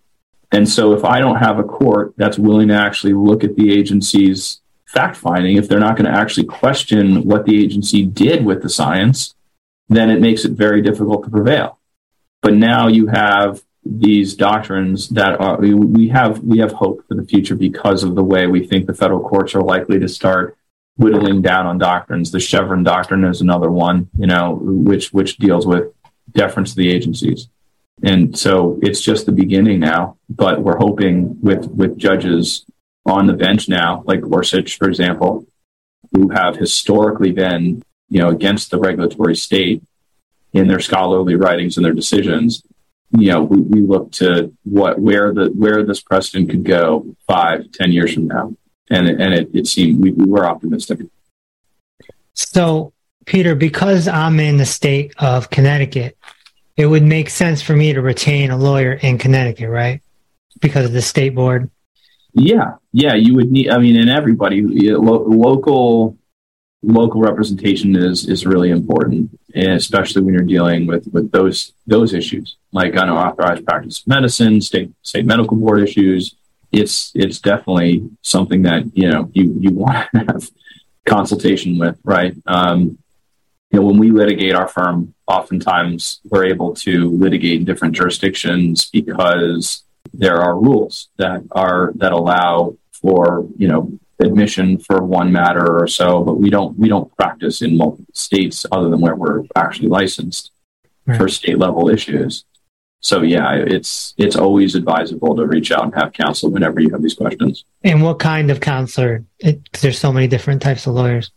And 0.52 0.70
so 0.70 0.94
if 0.94 1.04
i 1.04 1.20
don't 1.20 1.38
have 1.38 1.60
a 1.60 1.64
court 1.64 2.14
that's 2.16 2.40
willing 2.40 2.70
to 2.70 2.76
actually 2.76 3.14
look 3.14 3.44
at 3.44 3.56
the 3.56 3.74
agency's 3.74 4.62
fact 4.86 5.18
finding 5.18 5.58
if 5.58 5.68
they're 5.68 5.80
not 5.80 5.98
going 5.98 6.10
to 6.10 6.18
actually 6.18 6.46
question 6.46 7.24
what 7.24 7.46
the 7.46 7.62
agency 7.64 8.06
did 8.06 8.46
with 8.46 8.62
the 8.62 8.70
science 8.70 9.34
then 9.90 10.10
it 10.10 10.22
makes 10.22 10.46
it 10.46 10.52
very 10.52 10.82
difficult 10.82 11.24
to 11.24 11.30
prevail. 11.30 11.80
But 12.42 12.54
now 12.56 12.88
you 12.88 13.08
have 13.08 13.64
these 13.86 14.36
doctrines 14.36 15.10
that 15.10 15.40
are 15.42 15.58
we 15.60 16.08
have 16.08 16.40
we 16.40 16.60
have 16.60 16.72
hope 16.72 17.06
for 17.08 17.16
the 17.16 17.26
future 17.26 17.56
because 17.56 18.04
of 18.04 18.16
the 18.16 18.24
way 18.24 18.48
we 18.48 18.66
think 18.66 18.86
the 18.86 18.94
federal 18.94 19.20
courts 19.20 19.56
are 19.56 19.62
likely 19.62 20.00
to 20.00 20.08
start 20.08 20.58
whittling 20.98 21.42
down 21.42 21.66
on 21.66 21.78
doctrines. 21.78 22.32
The 22.32 22.40
Chevron 22.40 22.84
doctrine 22.84 23.24
is 23.24 23.42
another 23.42 23.72
one, 23.72 24.10
you 24.18 24.28
know, 24.28 24.60
which 24.62 25.12
which 25.12 25.38
deals 25.38 25.66
with 25.66 25.92
deference 26.32 26.72
to 26.72 26.78
the 26.78 26.92
agencies. 26.92 27.50
And 28.04 28.38
so 28.38 28.80
it's 28.82 29.02
just 29.02 29.26
the 29.26 29.32
beginning 29.32 29.80
now, 29.80 30.18
but 30.30 30.62
we're 30.62 30.78
hoping 30.78 31.40
with 31.42 31.68
with 31.68 31.98
judges 31.98 32.66
on 33.06 33.28
the 33.28 33.34
bench 33.34 33.68
now, 33.68 34.04
like 34.06 34.22
Gorsuch, 34.22 34.78
for 34.78 34.88
example, 34.88 35.46
who 36.14 36.30
have 36.30 36.56
historically 36.56 37.32
been, 37.32 37.84
you 38.10 38.22
know, 38.22 38.30
against 38.30 38.72
the 38.72 38.80
regulatory 38.80 39.36
state 39.36 39.84
in 40.54 40.68
their 40.68 40.80
scholarly 40.80 41.36
writings 41.36 41.78
and 41.78 41.86
their 41.86 41.94
decisions, 41.94 42.64
you 43.18 43.32
know, 43.32 43.44
we, 43.44 43.62
we 43.62 43.82
look 43.82 44.12
to 44.14 44.54
what 44.64 45.00
where 45.00 45.34
the 45.34 45.48
where 45.48 45.84
this 45.84 46.02
precedent 46.02 46.50
could 46.50 46.64
go 46.64 47.16
five, 47.28 47.72
ten 47.72 47.92
years 47.92 48.14
from 48.14 48.28
now, 48.28 48.56
and 48.90 49.08
and 49.08 49.34
it, 49.34 49.50
it 49.54 49.68
seemed 49.68 50.02
we, 50.02 50.12
we 50.12 50.26
were 50.26 50.46
optimistic. 50.46 51.00
So, 52.34 52.94
Peter, 53.26 53.56
because 53.56 54.08
I'm 54.08 54.40
in 54.40 54.58
the 54.58 54.66
state 54.66 55.14
of 55.20 55.50
Connecticut, 55.50 56.18
it 56.76 56.88
would 56.88 57.04
make 57.04 57.30
sense 57.30 57.62
for 57.62 57.76
me 57.76 57.94
to 57.94 58.02
retain 58.02 58.52
a 58.52 58.58
lawyer 58.58 58.94
in 58.94 59.18
Connecticut, 59.18 59.70
right? 59.70 60.02
Because 60.60 60.86
of 60.86 60.94
the 60.94 61.02
state 61.02 61.36
board. 61.36 61.70
Yeah, 62.34 62.76
yeah, 62.92 63.14
you 63.14 63.36
would 63.36 63.52
need. 63.52 63.70
I 63.70 63.78
mean, 63.78 64.00
and 64.00 64.10
everybody, 64.10 64.62
lo- 64.62 65.26
local 65.28 66.18
local 66.84 67.22
representation 67.22 67.96
is 67.96 68.28
is 68.28 68.46
really 68.46 68.70
important, 68.70 69.40
and 69.56 69.74
especially 69.74 70.22
when 70.24 70.34
you're 70.34 70.44
dealing 70.44 70.88
with 70.88 71.08
with 71.14 71.32
those 71.32 71.74
those 71.88 72.14
issues 72.14 72.58
like 72.72 72.96
unauthorized 72.96 73.66
practice 73.66 74.02
of 74.02 74.08
medicine, 74.08 74.62
state 74.62 74.92
state 75.02 75.26
medical 75.26 75.58
board 75.58 75.82
issues. 75.82 76.36
It's 76.74 77.12
it's 77.16 77.40
definitely 77.40 78.10
something 78.22 78.64
that 78.64 78.86
you 78.94 79.10
know 79.10 79.30
you 79.34 79.56
you 79.60 79.72
want 79.72 80.10
to 80.14 80.20
have 80.28 80.50
consultation 81.06 81.78
with, 81.78 81.98
right? 82.04 82.36
Um, 82.48 82.98
you 83.72 83.80
know, 83.80 83.86
when 83.86 83.98
we 83.98 84.12
litigate 84.12 84.54
our 84.54 84.68
firm, 84.68 85.14
oftentimes 85.28 86.20
we're 86.26 86.46
able 86.46 86.74
to 86.76 87.10
litigate 87.12 87.60
in 87.60 87.66
different 87.66 87.96
jurisdictions 87.96 88.90
because 88.92 89.84
there 90.14 90.38
are 90.38 90.60
rules 90.60 91.10
that 91.18 91.44
are 91.52 91.92
that 91.96 92.12
allow 92.12 92.78
for 92.92 93.48
you 93.58 93.68
know 93.68 94.00
admission 94.22 94.78
for 94.78 95.04
one 95.04 95.32
matter 95.32 95.80
or 95.80 95.88
so, 95.88 96.24
but 96.24 96.40
we 96.40 96.50
don't 96.50 96.78
we 96.78 96.88
don't 96.88 97.16
practice 97.16 97.62
in 97.62 97.78
multiple 97.78 98.06
states 98.14 98.66
other 98.72 98.90
than 98.90 99.02
where 99.02 99.16
we're 99.16 99.44
actually 99.56 99.90
licensed 99.90 100.52
right. 101.06 101.18
for 101.18 101.28
state 101.28 101.58
level 101.58 101.90
issues. 101.90 102.46
So 103.04 103.22
yeah, 103.22 103.56
it's 103.56 104.14
it's 104.18 104.38
always 104.38 104.76
advisable 104.76 105.36
to 105.36 105.46
reach 105.46 105.74
out 105.74 105.84
and 105.84 105.94
have 105.94 106.14
counsel 106.14 106.50
whenever 106.50 106.80
you 106.80 106.90
have 106.92 107.02
these 107.02 107.14
questions. 107.14 107.66
And 107.84 108.02
what 108.02 108.18
kind 108.18 108.50
of 108.50 108.62
counselor? 108.62 109.26
It, 109.40 109.60
there's 109.82 110.00
so 110.00 110.14
many 110.14 110.28
different 110.28 110.62
types 110.62 110.88
of 110.88 110.94
lawyers. 110.96 111.30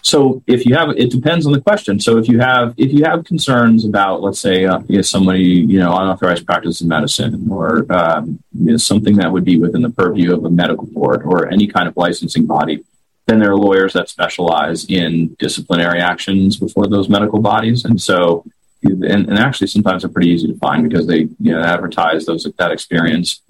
So 0.00 0.42
if 0.46 0.64
you 0.64 0.74
have, 0.74 0.90
it 0.90 1.10
depends 1.10 1.46
on 1.46 1.52
the 1.52 1.60
question. 1.60 1.98
So 2.00 2.18
if 2.18 2.28
you 2.28 2.38
have, 2.40 2.74
if 2.78 2.92
you 2.92 3.04
have 3.04 3.24
concerns 3.24 3.84
about, 3.86 4.22
let's 4.22 4.38
say, 4.38 4.64
uh, 4.66 4.80
if 4.88 5.06
somebody, 5.06 5.42
you 5.42 5.78
know, 5.78 5.92
unauthorized 5.96 6.44
practice 6.46 6.80
of 6.80 6.88
medicine 6.88 7.48
or 7.50 7.90
um, 7.90 8.42
you 8.52 8.72
know, 8.72 8.76
something 8.76 9.16
that 9.16 9.30
would 9.32 9.44
be 9.44 9.58
within 9.58 9.82
the 9.82 9.90
purview 9.90 10.34
of 10.34 10.44
a 10.44 10.50
medical 10.50 10.86
board 10.86 11.22
or 11.24 11.50
any 11.50 11.66
kind 11.66 11.86
of 11.86 11.96
licensing 11.96 12.44
body, 12.46 12.84
then 13.26 13.38
there 13.38 13.50
are 13.50 13.56
lawyers 13.56 13.92
that 13.92 14.08
specialize 14.08 14.84
in 14.86 15.34
disciplinary 15.38 16.00
actions 16.00 16.58
before 16.58 16.86
those 16.86 17.08
medical 17.08 17.40
bodies. 17.40 17.84
And 17.84 18.00
so, 18.00 18.44
and, 18.84 19.28
and 19.28 19.38
actually 19.38 19.66
sometimes 19.66 20.02
they're 20.02 20.10
pretty 20.10 20.30
easy 20.30 20.48
to 20.48 20.58
find 20.58 20.88
because 20.88 21.06
they, 21.06 21.28
you 21.40 21.52
know, 21.52 21.62
advertise 21.62 22.26
those, 22.26 22.46
that 22.58 22.70
experience. 22.70 23.42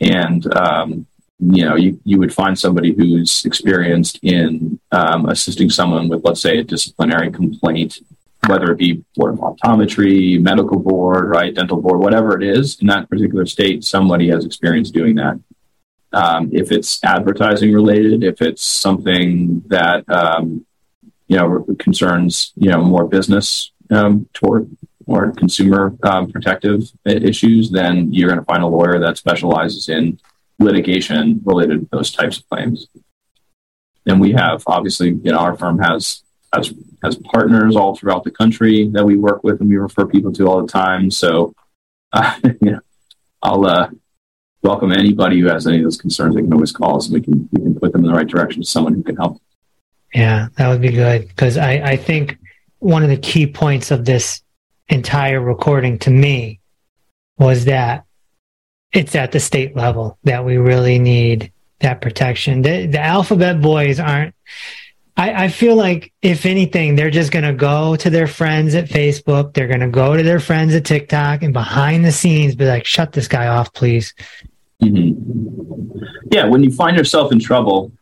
And, 0.00 0.52
um, 0.54 1.06
you 1.38 1.64
know, 1.64 1.76
you, 1.76 2.00
you 2.04 2.18
would 2.18 2.32
find 2.32 2.58
somebody 2.58 2.92
who's 2.94 3.44
experienced 3.44 4.18
in 4.22 4.78
um, 4.92 5.28
assisting 5.28 5.70
someone 5.70 6.08
with, 6.08 6.24
let's 6.24 6.40
say, 6.40 6.58
a 6.58 6.64
disciplinary 6.64 7.30
complaint, 7.30 8.00
whether 8.46 8.70
it 8.70 8.78
be 8.78 9.04
board 9.16 9.34
of 9.34 9.40
optometry, 9.40 10.40
medical 10.40 10.78
board, 10.78 11.28
right, 11.28 11.54
dental 11.54 11.80
board, 11.80 12.00
whatever 12.00 12.36
it 12.36 12.44
is 12.44 12.80
in 12.80 12.86
that 12.88 13.08
particular 13.08 13.46
state, 13.46 13.84
somebody 13.84 14.28
has 14.28 14.44
experience 14.44 14.90
doing 14.90 15.16
that. 15.16 15.40
Um, 16.12 16.50
if 16.52 16.70
it's 16.70 17.02
advertising 17.02 17.72
related, 17.72 18.22
if 18.22 18.42
it's 18.42 18.62
something 18.62 19.62
that 19.68 20.08
um, 20.08 20.66
you 21.32 21.38
know 21.38 21.64
concerns 21.78 22.52
you 22.56 22.70
know 22.70 22.82
more 22.82 23.06
business 23.06 23.72
um, 23.90 24.28
toward 24.34 24.76
or 25.06 25.32
consumer 25.32 25.94
um, 26.02 26.30
protective 26.30 26.82
issues, 27.06 27.70
then 27.70 28.12
you're 28.12 28.28
going 28.28 28.40
to 28.40 28.44
find 28.44 28.62
a 28.62 28.66
lawyer 28.66 28.98
that 28.98 29.18
specializes 29.18 29.88
in 29.88 30.18
litigation 30.58 31.40
related 31.44 31.80
to 31.80 31.88
those 31.92 32.10
types 32.10 32.38
of 32.38 32.48
claims. 32.48 32.88
And 34.06 34.20
we 34.20 34.32
have 34.32 34.62
obviously, 34.66 35.08
you 35.08 35.32
know, 35.32 35.38
our 35.38 35.56
firm 35.56 35.78
has 35.78 36.22
has 36.52 36.74
has 37.02 37.16
partners 37.16 37.76
all 37.76 37.96
throughout 37.96 38.24
the 38.24 38.30
country 38.30 38.88
that 38.92 39.04
we 39.04 39.16
work 39.16 39.42
with 39.42 39.60
and 39.60 39.68
we 39.68 39.76
refer 39.76 40.06
people 40.06 40.32
to 40.32 40.46
all 40.46 40.62
the 40.62 40.70
time. 40.70 41.10
So, 41.10 41.54
uh, 42.12 42.38
you 42.60 42.72
know, 42.72 42.80
I'll 43.42 43.66
uh, 43.66 43.90
welcome 44.62 44.92
anybody 44.92 45.40
who 45.40 45.48
has 45.48 45.66
any 45.66 45.78
of 45.78 45.84
those 45.84 45.96
concerns. 45.96 46.34
They 46.34 46.42
can 46.42 46.52
always 46.52 46.72
call 46.72 46.96
us 46.96 47.06
and 47.06 47.14
we 47.14 47.20
can 47.20 47.48
we 47.52 47.60
can 47.60 47.74
put 47.78 47.92
them 47.92 48.04
in 48.04 48.10
the 48.10 48.16
right 48.16 48.26
direction 48.26 48.62
to 48.62 48.68
someone 48.68 48.94
who 48.94 49.02
can 49.02 49.16
help. 49.16 49.40
Yeah, 50.14 50.48
that 50.56 50.68
would 50.68 50.80
be 50.80 50.90
good 50.90 51.28
because 51.28 51.56
I 51.56 51.72
I 51.74 51.96
think 51.96 52.38
one 52.78 53.02
of 53.02 53.08
the 53.08 53.16
key 53.16 53.46
points 53.46 53.90
of 53.90 54.04
this 54.04 54.42
entire 54.88 55.40
recording 55.40 55.98
to 56.00 56.10
me 56.10 56.60
was 57.38 57.64
that 57.66 58.04
it's 58.92 59.14
at 59.14 59.32
the 59.32 59.40
state 59.40 59.74
level 59.74 60.18
that 60.24 60.44
we 60.44 60.58
really 60.58 60.98
need 60.98 61.52
that 61.80 62.00
protection. 62.00 62.62
The, 62.62 62.86
the 62.86 63.00
alphabet 63.00 63.60
boys 63.60 63.98
aren't. 63.98 64.34
I, 65.16 65.44
I 65.44 65.48
feel 65.48 65.76
like 65.76 66.12
if 66.22 66.46
anything, 66.46 66.94
they're 66.94 67.10
just 67.10 67.32
going 67.32 67.44
to 67.44 67.52
go 67.52 67.96
to 67.96 68.08
their 68.08 68.26
friends 68.26 68.74
at 68.74 68.88
Facebook. 68.88 69.52
They're 69.52 69.68
going 69.68 69.80
to 69.80 69.88
go 69.88 70.16
to 70.16 70.22
their 70.22 70.40
friends 70.40 70.74
at 70.74 70.84
TikTok 70.84 71.42
and 71.42 71.52
behind 71.52 72.04
the 72.04 72.12
scenes 72.12 72.54
be 72.54 72.66
like, 72.66 72.86
"Shut 72.86 73.12
this 73.12 73.28
guy 73.28 73.48
off, 73.48 73.72
please." 73.74 74.14
Mm-hmm. 74.82 76.04
Yeah, 76.30 76.46
when 76.46 76.62
you 76.62 76.72
find 76.72 76.96
yourself 76.96 77.30
in 77.30 77.40
trouble, 77.40 77.92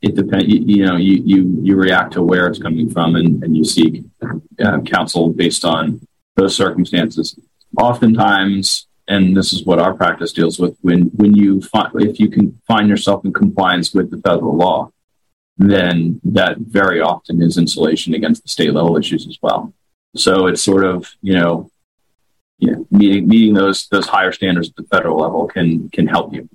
it 0.00 0.14
depends. 0.14 0.46
You, 0.46 0.60
you, 0.64 0.86
know, 0.86 0.96
you, 0.96 1.22
you 1.24 1.60
you 1.62 1.76
react 1.76 2.12
to 2.14 2.22
where 2.22 2.46
it's 2.46 2.60
coming 2.60 2.88
from, 2.88 3.16
and, 3.16 3.42
and 3.42 3.56
you 3.56 3.64
seek 3.64 4.04
uh, 4.64 4.80
counsel 4.82 5.30
based 5.30 5.64
on 5.64 6.00
those 6.40 6.56
circumstances. 6.56 7.38
Oftentimes, 7.78 8.86
and 9.08 9.36
this 9.36 9.52
is 9.52 9.64
what 9.64 9.78
our 9.78 9.94
practice 9.94 10.32
deals 10.32 10.58
with 10.58 10.76
when 10.80 11.02
when 11.20 11.34
you 11.34 11.60
find 11.60 11.88
if 11.96 12.18
you 12.18 12.28
can 12.28 12.60
find 12.66 12.88
yourself 12.88 13.24
in 13.24 13.32
compliance 13.32 13.92
with 13.94 14.10
the 14.10 14.18
federal 14.18 14.56
law 14.56 14.90
then 15.60 16.18
that 16.24 16.56
very 16.56 17.02
often 17.02 17.42
is 17.42 17.58
insulation 17.58 18.14
against 18.14 18.42
the 18.42 18.48
state 18.48 18.72
level 18.72 18.96
issues 18.96 19.26
as 19.28 19.38
well. 19.42 19.74
So 20.16 20.46
it's 20.46 20.62
sort 20.62 20.84
of 20.84 21.14
you 21.20 21.34
know 21.34 21.70
you 22.58 22.72
know, 22.72 22.86
meeting 22.90 23.28
meeting 23.28 23.54
those 23.54 23.86
those 23.88 24.06
higher 24.06 24.32
standards 24.32 24.70
at 24.70 24.76
the 24.76 24.84
federal 24.84 25.18
level 25.18 25.46
can 25.46 25.90
can 25.90 26.06
help 26.06 26.32
you. 26.32 26.48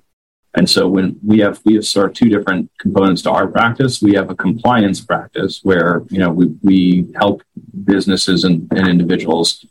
And 0.54 0.68
so 0.68 0.88
when 0.88 1.20
we 1.24 1.38
have 1.38 1.60
we 1.64 1.74
have 1.74 1.86
sort 1.86 2.10
of 2.10 2.14
two 2.14 2.28
different 2.28 2.70
components 2.80 3.22
to 3.22 3.30
our 3.30 3.46
practice. 3.46 4.02
We 4.02 4.14
have 4.14 4.30
a 4.30 4.34
compliance 4.34 5.00
practice 5.00 5.60
where 5.62 6.02
you 6.08 6.18
know 6.18 6.30
we, 6.30 6.46
we 6.62 7.12
help 7.14 7.42
businesses 7.84 8.42
and, 8.42 8.66
and 8.72 8.88
individuals 8.88 9.64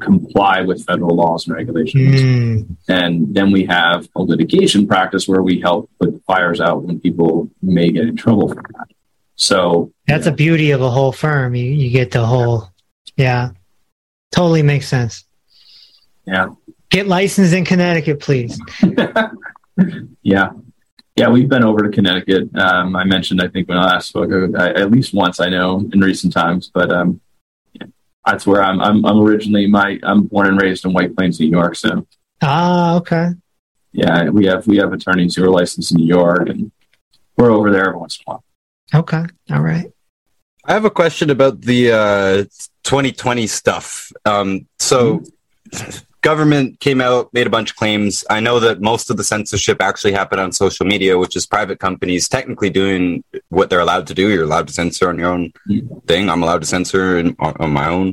comply 0.00 0.62
with 0.62 0.84
federal 0.86 1.14
laws 1.14 1.46
and 1.46 1.54
regulations. 1.54 2.20
Mm. 2.20 2.76
And 2.88 3.34
then 3.34 3.50
we 3.50 3.64
have 3.66 4.08
a 4.16 4.22
litigation 4.22 4.86
practice 4.86 5.28
where 5.28 5.42
we 5.42 5.60
help 5.60 5.90
put 6.00 6.12
the 6.12 6.20
fires 6.20 6.60
out 6.60 6.84
when 6.84 7.00
people 7.00 7.50
may 7.60 7.90
get 7.90 8.04
in 8.04 8.16
trouble 8.16 8.48
for 8.48 8.62
that. 8.62 8.88
So 9.36 9.92
that's 10.06 10.26
a 10.26 10.32
beauty 10.32 10.70
of 10.70 10.80
a 10.80 10.90
whole 10.90 11.12
firm. 11.12 11.54
You 11.54 11.70
you 11.70 11.90
get 11.90 12.10
the 12.10 12.24
whole 12.24 12.70
yeah. 13.16 13.50
Totally 14.32 14.62
makes 14.62 14.88
sense. 14.88 15.24
Yeah. 16.26 16.48
Get 16.90 17.06
licensed 17.06 17.54
in 17.54 17.64
Connecticut, 17.64 18.20
please. 18.20 18.58
yeah. 20.22 20.50
Yeah, 21.16 21.28
we've 21.30 21.48
been 21.48 21.64
over 21.64 21.82
to 21.82 21.90
Connecticut. 21.90 22.56
Um, 22.56 22.94
I 22.94 23.04
mentioned, 23.04 23.42
I 23.42 23.48
think, 23.48 23.68
when 23.68 23.76
I 23.76 23.86
last 23.86 24.08
spoke, 24.08 24.30
I, 24.56 24.70
at 24.70 24.90
least 24.90 25.12
once 25.12 25.40
I 25.40 25.48
know 25.48 25.88
in 25.92 26.00
recent 26.00 26.32
times, 26.32 26.70
but 26.72 26.92
um, 26.92 27.20
that's 28.28 28.46
where 28.46 28.62
I'm, 28.62 28.80
I'm. 28.80 29.04
I'm 29.04 29.20
originally 29.20 29.66
my. 29.66 29.98
I'm 30.02 30.24
born 30.24 30.48
and 30.48 30.60
raised 30.60 30.84
in 30.84 30.92
White 30.92 31.16
Plains, 31.16 31.40
New 31.40 31.48
York. 31.48 31.76
So. 31.76 32.06
Ah, 32.42 32.96
okay. 32.96 33.30
Yeah, 33.92 34.28
we 34.28 34.46
have 34.46 34.66
we 34.66 34.76
have 34.76 34.92
attorneys 34.92 35.34
who 35.34 35.44
are 35.44 35.50
licensed 35.50 35.92
in 35.92 35.98
New 35.98 36.06
York, 36.06 36.48
and 36.48 36.70
we're 37.36 37.50
over 37.50 37.70
there 37.70 37.88
every 37.88 37.98
once 37.98 38.18
in 38.18 38.24
a 38.26 38.30
while. 38.30 38.44
Okay. 38.94 39.24
All 39.50 39.62
right. 39.62 39.90
I 40.64 40.72
have 40.72 40.84
a 40.84 40.90
question 40.90 41.30
about 41.30 41.62
the 41.62 41.92
uh, 41.92 42.44
2020 42.84 43.46
stuff. 43.46 44.12
Um, 44.26 44.66
so, 44.78 45.20
mm-hmm 45.70 45.98
government 46.22 46.80
came 46.80 47.00
out, 47.00 47.32
made 47.32 47.46
a 47.46 47.50
bunch 47.50 47.70
of 47.70 47.76
claims. 47.76 48.24
I 48.28 48.40
know 48.40 48.58
that 48.60 48.80
most 48.80 49.10
of 49.10 49.16
the 49.16 49.24
censorship 49.24 49.80
actually 49.80 50.12
happened 50.12 50.40
on 50.40 50.52
social 50.52 50.84
media, 50.84 51.16
which 51.18 51.36
is 51.36 51.46
private 51.46 51.78
companies 51.78 52.28
technically 52.28 52.70
doing 52.70 53.22
what 53.50 53.70
they're 53.70 53.80
allowed 53.80 54.06
to 54.08 54.14
do. 54.14 54.28
You're 54.28 54.44
allowed 54.44 54.68
to 54.68 54.72
censor 54.72 55.08
on 55.08 55.18
your 55.18 55.28
own 55.28 55.52
thing. 56.06 56.28
I'm 56.28 56.42
allowed 56.42 56.62
to 56.62 56.66
censor 56.66 57.18
in, 57.18 57.36
on, 57.38 57.56
on, 57.60 57.70
my 57.70 57.88
own. 57.88 58.08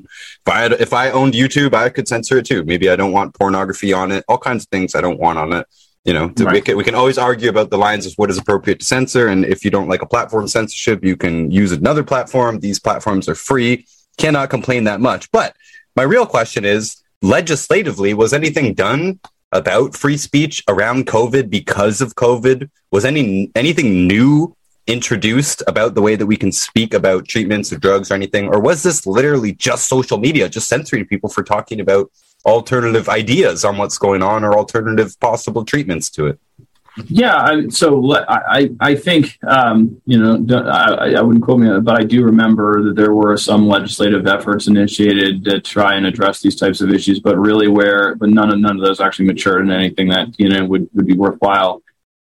If 0.45 0.47
I 0.47 0.59
had, 0.61 0.71
if 0.73 0.93
I 0.93 1.09
owned 1.11 1.33
YouTube, 1.33 1.73
I 1.73 1.89
could 1.89 2.07
censor 2.07 2.37
it 2.37 2.45
too. 2.45 2.63
Maybe 2.63 2.89
I 2.89 2.95
don't 2.95 3.11
want 3.11 3.33
pornography 3.33 3.91
on 3.93 4.11
it. 4.11 4.23
All 4.27 4.37
kinds 4.37 4.63
of 4.63 4.69
things 4.69 4.93
I 4.95 5.01
don't 5.01 5.19
want 5.19 5.39
on 5.39 5.53
it. 5.53 5.67
You 6.03 6.13
know, 6.13 6.31
right. 6.37 6.53
we, 6.53 6.61
can, 6.61 6.77
we 6.77 6.83
can 6.83 6.93
always 6.93 7.17
argue 7.17 7.49
about 7.49 7.71
the 7.71 7.79
lines 7.79 8.05
of 8.05 8.13
what 8.17 8.29
is 8.29 8.37
appropriate 8.37 8.79
to 8.79 8.85
censor. 8.85 9.27
And 9.27 9.43
if 9.43 9.65
you 9.65 9.71
don't 9.71 9.89
like 9.89 10.03
a 10.03 10.05
platform 10.05 10.47
censorship, 10.47 11.03
you 11.03 11.17
can 11.17 11.49
use 11.49 11.71
another 11.71 12.03
platform. 12.03 12.59
These 12.59 12.79
platforms 12.79 13.27
are 13.27 13.33
free. 13.33 13.87
Cannot 14.17 14.51
complain 14.51 14.83
that 14.83 15.01
much. 15.01 15.31
But 15.31 15.55
my 15.95 16.03
real 16.03 16.27
question 16.27 16.63
is 16.63 17.01
legislatively, 17.25 18.13
was 18.13 18.33
anything 18.33 18.73
done 18.73 19.19
about 19.51 19.95
free 19.95 20.17
speech 20.17 20.63
around 20.67 21.07
COVID 21.07 21.49
because 21.49 22.01
of 22.01 22.15
COVID? 22.15 22.69
Was 22.91 23.05
any 23.05 23.51
anything 23.55 24.07
new 24.07 24.55
introduced 24.87 25.63
about 25.67 25.95
the 25.95 26.01
way 26.01 26.15
that 26.15 26.27
we 26.27 26.37
can 26.37 26.51
speak 26.51 26.93
about 26.93 27.27
treatments 27.27 27.73
or 27.73 27.77
drugs 27.77 28.11
or 28.11 28.13
anything? 28.13 28.47
Or 28.49 28.59
was 28.59 28.83
this 28.83 29.07
literally 29.07 29.53
just 29.53 29.89
social 29.89 30.19
media, 30.19 30.47
just 30.47 30.67
censoring 30.67 31.05
people 31.05 31.29
for 31.29 31.43
talking 31.43 31.79
about 31.79 32.11
alternative 32.45 33.09
ideas 33.09 33.65
on 33.65 33.77
what's 33.77 33.97
going 33.97 34.21
on 34.21 34.43
or 34.43 34.55
alternative 34.55 35.19
possible 35.19 35.65
treatments 35.65 36.09
to 36.11 36.27
it? 36.27 36.39
Yeah, 37.07 37.35
I, 37.35 37.67
so 37.67 38.15
I, 38.27 38.71
I 38.79 38.95
think 38.95 39.37
um, 39.45 40.01
you 40.05 40.17
know 40.17 40.61
I, 40.69 41.15
I 41.15 41.21
wouldn't 41.21 41.43
quote 41.43 41.59
me, 41.59 41.79
but 41.81 41.99
I 41.99 42.03
do 42.03 42.23
remember 42.23 42.83
that 42.83 42.95
there 42.95 43.13
were 43.13 43.35
some 43.37 43.67
legislative 43.67 44.25
efforts 44.27 44.67
initiated 44.67 45.43
to 45.45 45.59
try 45.59 45.95
and 45.95 46.05
address 46.05 46.41
these 46.41 46.55
types 46.55 46.79
of 46.79 46.91
issues, 46.91 47.19
but 47.19 47.37
really 47.37 47.67
where 47.67 48.15
but 48.15 48.29
none 48.29 48.51
of 48.51 48.59
none 48.59 48.77
of 48.77 48.81
those 48.81 49.01
actually 49.01 49.25
matured 49.25 49.65
in 49.65 49.71
anything 49.71 50.07
that 50.09 50.39
you 50.39 50.47
know 50.47 50.65
would, 50.65 50.89
would 50.93 51.05
be 51.05 51.15
worthwhile. 51.15 51.81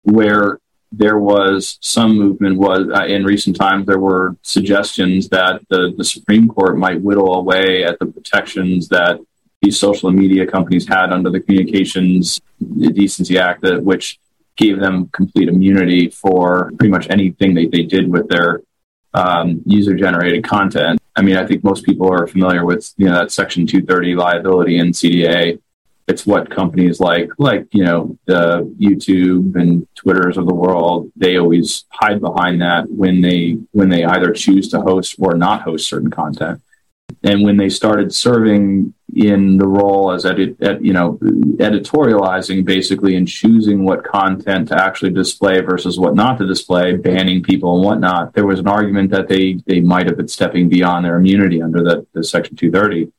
Where 0.04 0.60
there 0.92 1.18
was 1.18 1.78
some 1.82 2.18
movement 2.18 2.58
was 2.58 2.88
uh, 2.94 3.06
in 3.06 3.24
recent 3.24 3.56
times 3.56 3.86
there 3.86 4.00
were 4.00 4.36
suggestions 4.42 5.30
that 5.30 5.62
the, 5.70 5.94
the 5.98 6.04
Supreme 6.04 6.48
Court 6.48 6.78
might 6.78 7.02
whittle 7.02 7.36
away 7.36 7.84
at 7.84 8.00
the 8.00 8.06
protections 8.06 8.88
that 8.90 9.20
these 9.62 9.80
social 9.80 10.12
media 10.12 10.46
companies 10.46 10.88
had 10.88 11.12
under 11.12 11.30
the 11.30 11.40
Communications 11.40 12.40
Decency 12.80 13.38
Act, 13.38 13.62
that 13.62 13.84
which 13.84 14.20
gave 14.58 14.80
them 14.80 15.08
complete 15.14 15.48
immunity 15.48 16.10
for 16.10 16.72
pretty 16.78 16.92
much 16.92 17.08
anything 17.10 17.54
they, 17.54 17.68
they 17.68 17.84
did 17.84 18.12
with 18.12 18.28
their 18.28 18.62
um, 19.14 19.62
user 19.66 19.96
generated 19.96 20.44
content. 20.44 21.00
I 21.16 21.22
mean, 21.22 21.38
I 21.38 21.46
think 21.46 21.64
most 21.64 21.86
people 21.86 22.12
are 22.12 22.28
familiar 22.28 22.66
with 22.66 22.94
you 22.98 23.08
know 23.08 23.16
that 23.16 23.32
Section 23.32 23.66
230 23.66 24.16
liability 24.16 24.78
in 24.78 24.92
CDA. 24.92 25.60
It's 26.08 26.26
what 26.26 26.50
companies 26.50 27.00
like 27.00 27.32
like 27.38 27.68
you 27.72 27.84
know 27.84 28.18
the 28.26 28.64
YouTube 28.80 29.56
and 29.56 29.88
Twitters 29.96 30.38
of 30.38 30.48
the 30.48 30.54
world 30.54 31.12
they 31.16 31.38
always 31.38 31.86
hide 31.90 32.22
behind 32.22 32.62
that 32.62 32.90
when 32.90 33.22
they 33.22 33.58
when 33.72 33.90
they 33.90 34.06
either 34.06 34.32
choose 34.32 34.70
to 34.70 34.82
host 34.82 35.16
or 35.20 35.36
not 35.36 35.64
host 35.64 35.90
certain 35.90 36.12
content. 36.12 36.62
And 37.24 37.44
when 37.44 37.58
they 37.58 37.70
started 37.70 38.14
serving 38.14 38.94
in 39.18 39.58
the 39.58 39.68
role 39.68 40.12
as 40.12 40.26
edit, 40.26 40.56
ed, 40.62 40.80
you 40.82 40.94
know 40.94 41.18
editorializing 41.58 42.64
basically 42.64 43.16
and 43.16 43.28
choosing 43.28 43.84
what 43.84 44.04
content 44.04 44.68
to 44.68 44.76
actually 44.80 45.10
display 45.10 45.60
versus 45.62 45.98
what 45.98 46.16
not 46.16 46.38
to 46.38 46.46
display, 46.46 46.96
banning 46.96 47.42
people 47.42 47.76
and 47.76 47.84
whatnot, 47.84 48.34
there 48.34 48.46
was 48.46 48.60
an 48.60 48.68
argument 48.68 49.10
that 49.12 49.28
they 49.28 49.60
they 49.66 49.80
might 49.80 50.06
have 50.06 50.18
been 50.18 50.28
stepping 50.28 50.70
beyond 50.70 51.04
their 51.04 51.18
immunity 51.18 51.62
under 51.62 51.84
the, 51.84 52.06
the 52.14 52.24
Section 52.24 52.56
230. 52.56 53.12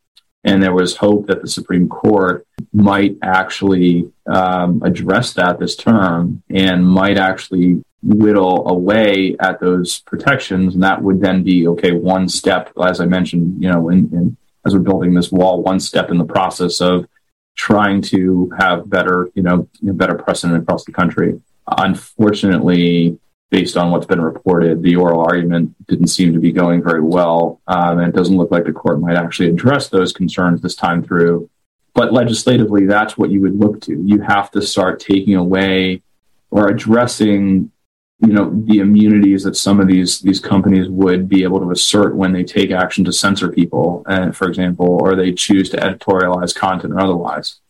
And 0.45 0.63
there 0.63 0.73
was 0.73 0.97
hope 0.97 1.27
that 1.27 1.43
the 1.43 1.49
Supreme 1.49 1.89
Court 1.89 2.47
might 2.73 3.17
actually 3.23 4.11
um, 4.27 4.81
address 4.85 5.33
that 5.35 5.59
this 5.59 5.75
term 5.75 6.43
and 6.49 6.87
might 6.87 7.19
actually 7.19 7.83
whittle 8.03 8.69
away 8.69 9.37
at 9.41 9.59
those 9.59 9.99
protections. 9.99 10.75
And 10.75 10.83
that 10.85 11.03
would 11.03 11.21
then 11.21 11.43
be, 11.43 11.67
okay, 11.69 11.91
one 11.91 12.29
step, 12.29 12.73
as 12.81 13.01
I 13.01 13.07
mentioned, 13.07 13.61
you 13.61 13.69
know, 13.69 13.89
in, 13.89 13.99
in 14.13 14.37
as 14.69 14.75
we're 14.75 14.81
building 14.81 15.15
this 15.15 15.33
wall, 15.33 15.63
one 15.63 15.81
step 15.81 16.11
in 16.11 16.19
the 16.19 16.25
process 16.25 16.81
of 16.81 17.09
trying 17.57 18.01
to 18.01 18.53
have 18.59 18.89
better, 18.89 19.29
you 19.35 19.43
know, 19.43 19.69
better 19.83 20.15
precedent 20.15 20.63
across 20.63 20.85
the 20.85 20.93
country. 20.93 21.41
Unfortunately, 21.67 23.19
based 23.51 23.77
on 23.77 23.91
what's 23.91 24.07
been 24.07 24.21
reported, 24.21 24.83
the 24.83 24.95
oral 24.95 25.21
argument 25.21 25.75
didn't 25.87 26.09
seem 26.09 26.33
to 26.33 26.39
be 26.39 26.53
going 26.53 26.83
very 26.83 27.01
well, 27.01 27.61
um, 27.67 27.99
and 27.99 28.09
it 28.09 28.15
doesn't 28.15 28.37
look 28.37 28.51
like 28.51 28.65
the 28.65 28.73
court 28.73 29.01
might 29.01 29.17
actually 29.17 29.49
address 29.49 29.89
those 29.89 30.13
concerns 30.13 30.61
this 30.61 30.77
time 30.77 31.03
through. 31.03 31.51
But 31.95 32.13
legislatively, 32.13 32.87
that's 32.87 33.19
what 33.19 33.31
you 33.31 33.41
would 33.41 33.59
look 33.59 33.81
to. 33.83 34.01
You 34.05 34.21
have 34.21 34.51
to 34.53 34.63
start 34.63 35.01
taking 35.01 35.35
away 35.35 36.03
or 36.51 36.69
addressing 36.69 37.73
you 38.21 38.33
know 38.33 38.51
the 38.65 38.79
immunities 38.79 39.45
that 39.45 39.57
some 39.57 39.79
of 39.79 39.87
these 39.87 40.21
these 40.21 40.41
companies 40.41 40.89
would 40.89 41.29
be 41.29 41.45
able 41.45 41.61
to 41.61 41.71
assert 41.71 42.17
when 42.17 42.33
they 42.33 42.43
take 42.43 42.71
action 42.71 43.05
to 43.05 43.13
censor 43.13 43.51
people, 43.51 44.03
uh, 44.07 44.33
for 44.33 44.49
example, 44.49 44.99
or 45.01 45.15
they 45.15 45.33
choose 45.33 45.71
to 45.71 45.77
editorialize 45.77 46.55
content 46.55 46.95
or 46.95 47.01
otherwise. 47.01 47.61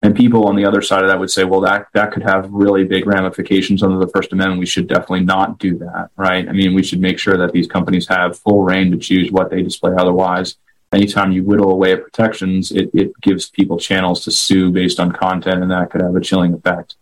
And 0.00 0.14
people 0.14 0.46
on 0.46 0.54
the 0.54 0.64
other 0.64 0.80
side 0.80 1.02
of 1.02 1.08
that 1.08 1.18
would 1.18 1.30
say, 1.30 1.44
well, 1.44 1.60
that 1.62 1.88
that 1.92 2.12
could 2.12 2.22
have 2.22 2.50
really 2.50 2.84
big 2.84 3.06
ramifications 3.06 3.82
under 3.82 3.98
the 3.98 4.10
First 4.10 4.32
Amendment. 4.32 4.60
We 4.60 4.66
should 4.66 4.86
definitely 4.86 5.24
not 5.24 5.58
do 5.58 5.76
that, 5.78 6.10
right? 6.16 6.48
I 6.48 6.52
mean, 6.52 6.72
we 6.72 6.84
should 6.84 7.00
make 7.00 7.18
sure 7.18 7.36
that 7.36 7.52
these 7.52 7.66
companies 7.66 8.06
have 8.08 8.38
full 8.38 8.62
rein 8.62 8.90
to 8.92 8.96
choose 8.96 9.30
what 9.30 9.50
they 9.50 9.60
display. 9.62 9.92
Otherwise, 9.98 10.56
anytime 10.92 11.32
you 11.32 11.42
whittle 11.42 11.70
away 11.70 11.92
at 11.92 12.04
protections, 12.04 12.70
it, 12.70 12.90
it 12.94 13.12
gives 13.20 13.50
people 13.50 13.78
channels 13.78 14.24
to 14.24 14.30
sue 14.30 14.70
based 14.70 15.00
on 15.00 15.12
content, 15.12 15.62
and 15.62 15.70
that 15.70 15.90
could 15.90 16.00
have 16.00 16.14
a 16.16 16.20
chilling 16.20 16.54
effect. 16.54 16.94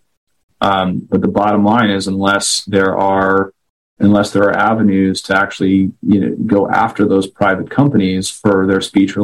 Um, 0.61 1.01
but 1.09 1.21
the 1.21 1.29
bottom 1.29 1.65
line 1.65 1.91
is, 1.91 2.07
unless 2.07 2.65
there 2.65 2.97
are 2.97 3.53
unless 3.99 4.31
there 4.31 4.43
are 4.43 4.57
avenues 4.57 5.23
to 5.23 5.35
actually 5.35 5.91
you 6.03 6.21
know 6.21 6.37
go 6.47 6.69
after 6.69 7.07
those 7.07 7.27
private 7.27 7.71
companies 7.71 8.29
for 8.29 8.67
their 8.67 8.81
speech 8.81 9.17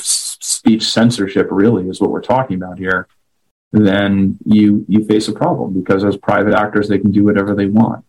speech 0.00 0.84
censorship, 0.90 1.48
really 1.50 1.88
is 1.88 2.00
what 2.00 2.10
we're 2.10 2.20
talking 2.20 2.56
about 2.56 2.78
here. 2.78 3.08
Then 3.72 4.38
you 4.44 4.84
you 4.88 5.04
face 5.04 5.28
a 5.28 5.32
problem 5.32 5.72
because 5.72 6.04
as 6.04 6.16
private 6.16 6.54
actors, 6.54 6.88
they 6.88 6.98
can 6.98 7.12
do 7.12 7.24
whatever 7.24 7.54
they 7.54 7.66
want, 7.66 8.04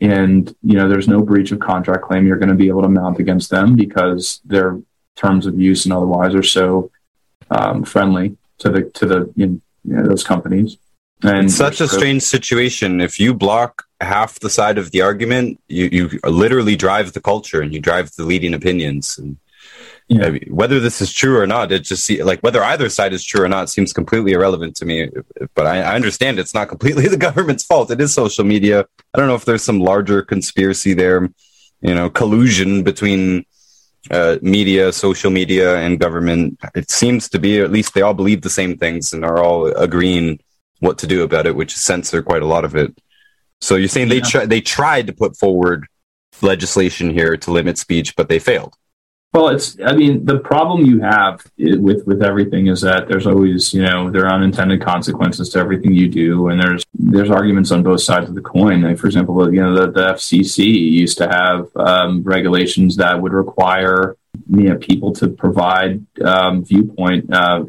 and 0.00 0.54
you 0.62 0.76
know 0.76 0.88
there's 0.88 1.08
no 1.08 1.22
breach 1.22 1.52
of 1.52 1.60
contract 1.60 2.02
claim 2.02 2.26
you're 2.26 2.38
going 2.38 2.48
to 2.48 2.54
be 2.54 2.68
able 2.68 2.82
to 2.82 2.88
mount 2.88 3.18
against 3.18 3.50
them 3.50 3.76
because 3.76 4.40
their 4.44 4.80
terms 5.14 5.46
of 5.46 5.58
use 5.58 5.84
and 5.84 5.92
otherwise 5.92 6.34
are 6.34 6.42
so 6.42 6.90
um, 7.50 7.84
friendly 7.84 8.36
to 8.58 8.70
the 8.70 8.82
to 8.90 9.06
the 9.06 9.32
you 9.36 9.60
know, 9.84 10.06
those 10.06 10.24
companies. 10.24 10.78
And 11.24 11.46
it's 11.46 11.56
such 11.56 11.80
a 11.80 11.88
strange 11.88 12.22
situation. 12.22 13.00
If 13.00 13.18
you 13.18 13.32
block 13.32 13.84
half 14.00 14.40
the 14.40 14.50
side 14.50 14.76
of 14.76 14.90
the 14.90 15.00
argument, 15.00 15.58
you, 15.68 15.88
you 15.90 16.20
literally 16.24 16.76
drive 16.76 17.14
the 17.14 17.20
culture 17.20 17.62
and 17.62 17.72
you 17.72 17.80
drive 17.80 18.12
the 18.12 18.24
leading 18.24 18.52
opinions. 18.52 19.16
And 19.16 19.38
yeah. 20.08 20.26
I 20.26 20.30
mean, 20.30 20.48
whether 20.50 20.80
this 20.80 21.00
is 21.00 21.12
true 21.12 21.38
or 21.38 21.46
not, 21.46 21.72
it 21.72 21.80
just 21.80 22.04
see, 22.04 22.22
like 22.22 22.40
whether 22.40 22.62
either 22.62 22.90
side 22.90 23.14
is 23.14 23.24
true 23.24 23.42
or 23.42 23.48
not 23.48 23.70
seems 23.70 23.92
completely 23.92 24.32
irrelevant 24.32 24.76
to 24.76 24.84
me. 24.84 25.08
But 25.54 25.66
I, 25.66 25.80
I 25.80 25.94
understand 25.94 26.38
it's 26.38 26.52
not 26.52 26.68
completely 26.68 27.08
the 27.08 27.16
government's 27.16 27.64
fault. 27.64 27.90
It 27.90 28.00
is 28.00 28.12
social 28.12 28.44
media. 28.44 28.84
I 29.14 29.18
don't 29.18 29.28
know 29.28 29.34
if 29.34 29.46
there's 29.46 29.64
some 29.64 29.80
larger 29.80 30.20
conspiracy 30.20 30.92
there, 30.92 31.30
you 31.80 31.94
know, 31.94 32.10
collusion 32.10 32.82
between 32.82 33.46
uh, 34.10 34.36
media, 34.42 34.92
social 34.92 35.30
media, 35.30 35.76
and 35.78 35.98
government. 35.98 36.60
It 36.74 36.90
seems 36.90 37.30
to 37.30 37.38
be, 37.38 37.60
at 37.60 37.72
least 37.72 37.94
they 37.94 38.02
all 38.02 38.12
believe 38.12 38.42
the 38.42 38.50
same 38.50 38.76
things 38.76 39.14
and 39.14 39.24
are 39.24 39.42
all 39.42 39.68
agreeing 39.68 40.38
what 40.84 40.98
to 40.98 41.06
do 41.06 41.22
about 41.22 41.46
it, 41.46 41.56
which 41.56 41.76
censor 41.76 42.22
quite 42.22 42.42
a 42.42 42.46
lot 42.46 42.64
of 42.64 42.76
it. 42.76 42.96
So 43.60 43.76
you're 43.76 43.88
saying 43.88 44.10
yeah. 44.10 44.20
they 44.20 44.46
they 44.46 44.60
tried 44.60 45.06
to 45.06 45.12
put 45.12 45.36
forward 45.36 45.86
legislation 46.42 47.10
here 47.10 47.36
to 47.36 47.50
limit 47.50 47.78
speech, 47.78 48.14
but 48.16 48.28
they 48.28 48.38
failed. 48.38 48.74
Well, 49.32 49.48
it's 49.48 49.76
I 49.84 49.96
mean 49.96 50.24
the 50.24 50.38
problem 50.38 50.86
you 50.86 51.00
have 51.00 51.44
with 51.58 52.06
with 52.06 52.22
everything 52.22 52.68
is 52.68 52.82
that 52.82 53.08
there's 53.08 53.26
always 53.26 53.74
you 53.74 53.82
know 53.82 54.08
there 54.08 54.26
are 54.26 54.32
unintended 54.32 54.80
consequences 54.80 55.48
to 55.50 55.58
everything 55.58 55.92
you 55.92 56.08
do, 56.08 56.48
and 56.48 56.60
there's 56.60 56.84
there's 56.94 57.30
arguments 57.30 57.72
on 57.72 57.82
both 57.82 58.02
sides 58.02 58.28
of 58.28 58.36
the 58.36 58.40
coin. 58.40 58.82
Like 58.82 58.98
for 58.98 59.06
example, 59.06 59.52
you 59.52 59.60
know 59.60 59.74
the, 59.74 59.90
the 59.90 60.12
FCC 60.12 60.66
used 61.02 61.18
to 61.18 61.26
have 61.28 61.68
um, 61.74 62.22
regulations 62.22 62.96
that 62.98 63.20
would 63.20 63.32
require 63.32 64.16
you 64.50 64.68
know 64.68 64.76
people 64.76 65.12
to 65.14 65.28
provide 65.28 66.06
um, 66.22 66.64
viewpoint 66.64 67.32
uh, 67.34 67.64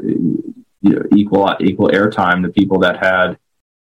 you 0.81 0.91
know, 0.91 1.03
equal 1.15 1.55
equal 1.59 1.89
airtime 1.89 2.43
to 2.43 2.49
people 2.49 2.79
that 2.79 2.97
had 2.97 3.37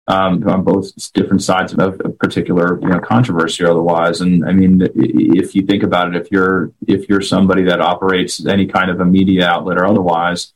um, 0.08 0.48
on 0.48 0.64
both 0.64 0.92
different 1.14 1.42
sides 1.42 1.74
of 1.74 1.80
a 1.80 2.10
particular 2.10 2.80
you 2.82 2.90
know 2.90 3.00
controversy 3.00 3.64
or 3.64 3.72
otherwise. 3.72 4.22
And 4.22 4.46
I 4.46 4.52
mean, 4.52 4.82
if 4.96 5.56
you 5.56 5.66
think 5.66 5.84
about 5.84 6.14
it, 6.14 6.22
if 6.22 6.32
you're 6.32 6.72
if 6.88 7.08
you're 7.08 7.22
somebody 7.22 7.64
that 7.64 7.82
operates 7.82 8.46
any 8.46 8.66
kind 8.66 8.90
of 8.90 9.00
a 9.00 9.06
media 9.06 9.48
outlet 9.48 9.78
or 9.78 9.86
otherwise, 9.86 10.54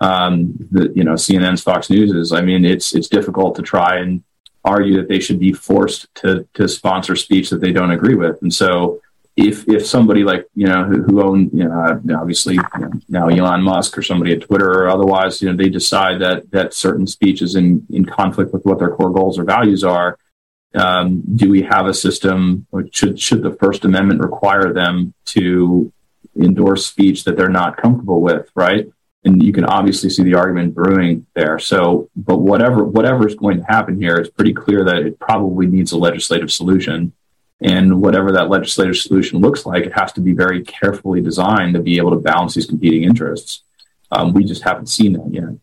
um, 0.00 0.54
the, 0.70 0.92
you 0.94 1.04
know, 1.04 1.12
CNN's 1.12 1.62
Fox 1.62 1.88
News 1.88 2.12
is. 2.12 2.32
I 2.32 2.42
mean, 2.42 2.64
it's 2.64 2.94
it's 2.94 3.08
difficult 3.08 3.56
to 3.56 3.62
try 3.62 3.98
and 3.98 4.22
argue 4.64 4.96
that 4.96 5.08
they 5.08 5.20
should 5.20 5.38
be 5.38 5.52
forced 5.52 6.12
to 6.16 6.46
to 6.54 6.68
sponsor 6.68 7.16
speech 7.16 7.50
that 7.50 7.60
they 7.60 7.72
don't 7.72 7.90
agree 7.90 8.14
with, 8.14 8.40
and 8.42 8.52
so 8.52 9.00
if 9.36 9.68
if 9.68 9.84
somebody 9.84 10.22
like 10.22 10.46
you 10.54 10.66
know 10.66 10.84
who, 10.84 11.02
who 11.02 11.22
own 11.22 11.50
you 11.52 11.64
know 11.64 12.00
obviously 12.16 12.54
you 12.54 12.62
know, 12.78 12.90
now 13.08 13.28
Elon 13.28 13.62
Musk 13.62 13.98
or 13.98 14.02
somebody 14.02 14.32
at 14.32 14.42
Twitter 14.42 14.70
or 14.70 14.88
otherwise 14.88 15.42
you 15.42 15.50
know 15.50 15.56
they 15.56 15.68
decide 15.68 16.20
that 16.20 16.50
that 16.52 16.72
certain 16.72 17.06
speech 17.06 17.42
is 17.42 17.56
in 17.56 17.84
in 17.90 18.04
conflict 18.04 18.52
with 18.52 18.64
what 18.64 18.78
their 18.78 18.90
core 18.90 19.12
goals 19.12 19.38
or 19.38 19.44
values 19.44 19.82
are 19.82 20.18
um, 20.74 21.22
do 21.34 21.50
we 21.50 21.62
have 21.62 21.86
a 21.86 21.94
system 21.94 22.66
should 22.92 23.20
should 23.20 23.42
the 23.42 23.56
First 23.60 23.84
Amendment 23.84 24.20
require 24.20 24.72
them 24.72 25.14
to 25.26 25.92
endorse 26.36 26.86
speech 26.86 27.24
that 27.24 27.36
they're 27.36 27.48
not 27.48 27.76
comfortable 27.76 28.20
with 28.20 28.48
right? 28.54 28.86
And 29.26 29.42
you 29.42 29.54
can 29.54 29.64
obviously 29.64 30.10
see 30.10 30.22
the 30.22 30.34
argument 30.34 30.74
brewing 30.74 31.26
there. 31.34 31.58
So 31.58 32.08
but 32.14 32.38
whatever 32.38 32.84
whatever 32.84 33.26
is 33.26 33.34
going 33.34 33.58
to 33.58 33.64
happen 33.64 34.00
here 34.00 34.14
it's 34.14 34.30
pretty 34.30 34.52
clear 34.52 34.84
that 34.84 34.98
it 34.98 35.18
probably 35.18 35.66
needs 35.66 35.90
a 35.90 35.98
legislative 35.98 36.52
solution 36.52 37.12
and 37.64 38.00
whatever 38.00 38.30
that 38.32 38.48
legislative 38.48 38.96
solution 38.96 39.40
looks 39.40 39.66
like, 39.66 39.84
it 39.84 39.92
has 39.94 40.12
to 40.12 40.20
be 40.20 40.32
very 40.32 40.62
carefully 40.62 41.20
designed 41.20 41.74
to 41.74 41.80
be 41.80 41.96
able 41.96 42.10
to 42.10 42.18
balance 42.18 42.54
these 42.54 42.66
competing 42.66 43.02
interests. 43.02 43.62
Um, 44.12 44.32
we 44.32 44.44
just 44.44 44.62
haven't 44.62 44.88
seen 44.88 45.14
that 45.14 45.30
yet. 45.32 45.58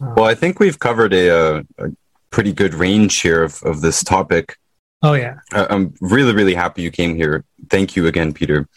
Well, 0.00 0.24
I 0.24 0.34
think 0.34 0.58
we've 0.58 0.78
covered 0.78 1.12
a, 1.14 1.28
a, 1.28 1.64
a 1.78 1.92
pretty 2.30 2.52
good 2.52 2.74
range 2.74 3.20
here 3.20 3.42
of, 3.44 3.62
of 3.62 3.80
this 3.80 4.02
topic. 4.02 4.56
Oh 5.02 5.12
yeah. 5.12 5.36
Uh, 5.52 5.66
I'm 5.68 5.94
really, 6.00 6.34
really 6.34 6.54
happy 6.54 6.82
you 6.82 6.90
came 6.90 7.14
here. 7.14 7.44
Thank 7.70 7.96
you 7.96 8.06
again, 8.06 8.32
Peter. 8.32 8.68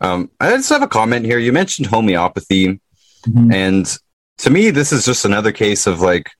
Um, 0.00 0.30
I 0.40 0.50
just 0.56 0.70
have 0.70 0.82
a 0.82 0.88
comment 0.88 1.26
here. 1.26 1.38
You 1.38 1.52
mentioned 1.52 1.88
homeopathy, 1.88 2.80
mm-hmm. 3.26 3.52
and 3.52 3.98
to 4.38 4.50
me, 4.50 4.70
this 4.70 4.92
is 4.92 5.04
just 5.04 5.24
another 5.24 5.52
case 5.52 5.86
of 5.86 6.00
like, 6.00 6.30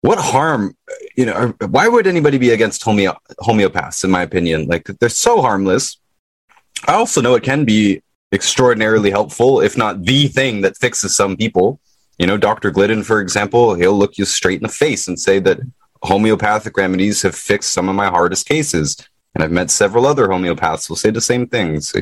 what 0.00 0.18
harm, 0.18 0.76
you 1.16 1.26
know, 1.26 1.54
why 1.68 1.88
would 1.88 2.06
anybody 2.06 2.38
be 2.38 2.50
against 2.50 2.82
homeo- 2.82 3.16
homeopaths, 3.40 4.04
in 4.04 4.10
my 4.10 4.22
opinion? 4.22 4.66
Like, 4.66 4.84
they're 4.84 5.08
so 5.08 5.40
harmless. 5.42 5.98
I 6.86 6.94
also 6.94 7.20
know 7.20 7.34
it 7.34 7.42
can 7.42 7.64
be 7.64 8.02
extraordinarily 8.32 9.10
helpful, 9.10 9.60
if 9.60 9.76
not 9.76 10.04
the 10.04 10.28
thing 10.28 10.60
that 10.60 10.76
fixes 10.76 11.16
some 11.16 11.36
people. 11.36 11.80
You 12.18 12.26
know, 12.26 12.36
Dr. 12.36 12.70
Glidden, 12.70 13.02
for 13.02 13.20
example, 13.20 13.74
he'll 13.74 13.96
look 13.96 14.18
you 14.18 14.24
straight 14.24 14.60
in 14.60 14.64
the 14.64 14.72
face 14.72 15.08
and 15.08 15.18
say 15.18 15.38
that 15.40 15.60
homeopathic 16.02 16.76
remedies 16.76 17.22
have 17.22 17.34
fixed 17.34 17.72
some 17.72 17.88
of 17.88 17.96
my 17.96 18.06
hardest 18.06 18.46
cases. 18.46 18.96
And 19.34 19.44
I've 19.44 19.52
met 19.52 19.70
several 19.70 20.06
other 20.06 20.28
homeopaths 20.28 20.86
who 20.86 20.92
will 20.92 20.96
say 20.96 21.10
the 21.10 21.20
same 21.20 21.46
things. 21.46 21.94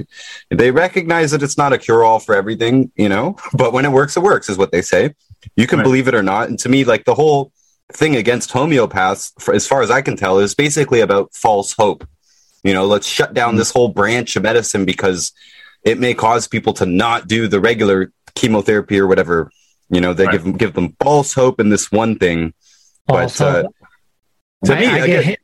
They 0.51 0.71
recognize 0.71 1.33
that 1.33 1.43
it's 1.43 1.59
not 1.59 1.73
a 1.73 1.79
cure 1.79 2.05
all 2.05 2.19
for 2.19 2.35
everything, 2.35 2.91
you 2.97 3.09
know, 3.09 3.37
but 3.55 3.73
when 3.73 3.85
it 3.85 3.93
works, 3.93 4.17
it 4.17 4.23
works, 4.23 4.49
is 4.49 4.59
what 4.59 4.73
they 4.73 4.83
say. 4.83 5.15
You 5.55 5.67
can 5.67 5.79
right. 5.79 5.85
believe 5.85 6.09
it 6.09 6.15
or 6.15 6.23
not. 6.23 6.49
And 6.49 6.59
to 6.61 6.69
me, 6.69 6.85
like 6.85 7.05
the 7.05 7.15
whole 7.15 7.53
thing 7.93 8.17
against 8.17 8.51
homeopaths, 8.51 9.33
for, 9.41 9.55
as 9.55 9.67
far 9.67 9.83
as 9.83 9.91
I 9.91 10.03
can 10.03 10.17
tell, 10.17 10.39
is 10.39 10.55
basically 10.55 11.01
about 11.01 11.35
false 11.35 11.73
hope. 11.73 12.07
You 12.63 12.75
know, 12.75 12.87
let's 12.87 13.07
shut 13.07 13.35
down 13.35 13.51
mm-hmm. 13.51 13.59
this 13.59 13.71
whole 13.71 13.89
branch 13.89 14.37
of 14.37 14.43
medicine 14.43 14.85
because 14.85 15.33
it 15.85 15.99
may 15.99 16.15
cause 16.15 16.49
people 16.49 16.73
to 16.75 16.87
not 16.87 17.29
do 17.29 17.47
the 17.47 17.61
regular 17.61 18.13
chemotherapy 18.35 18.99
or 18.99 19.07
whatever. 19.07 19.51
You 19.89 20.01
know, 20.01 20.13
they 20.13 20.27
right. 20.27 20.43
give 20.43 20.59
give 20.59 20.75
them 20.75 20.97
false 21.01 21.33
hope 21.33 21.61
in 21.61 21.69
this 21.69 21.93
one 21.93 22.19
thing. 22.19 22.55
False 23.09 23.39
but 23.39 23.67
uh, 23.67 23.69
to 24.65 24.75
I, 24.75 24.81
me, 24.81 24.87
I 24.87 24.99
again, 24.99 25.23
hit, 25.23 25.41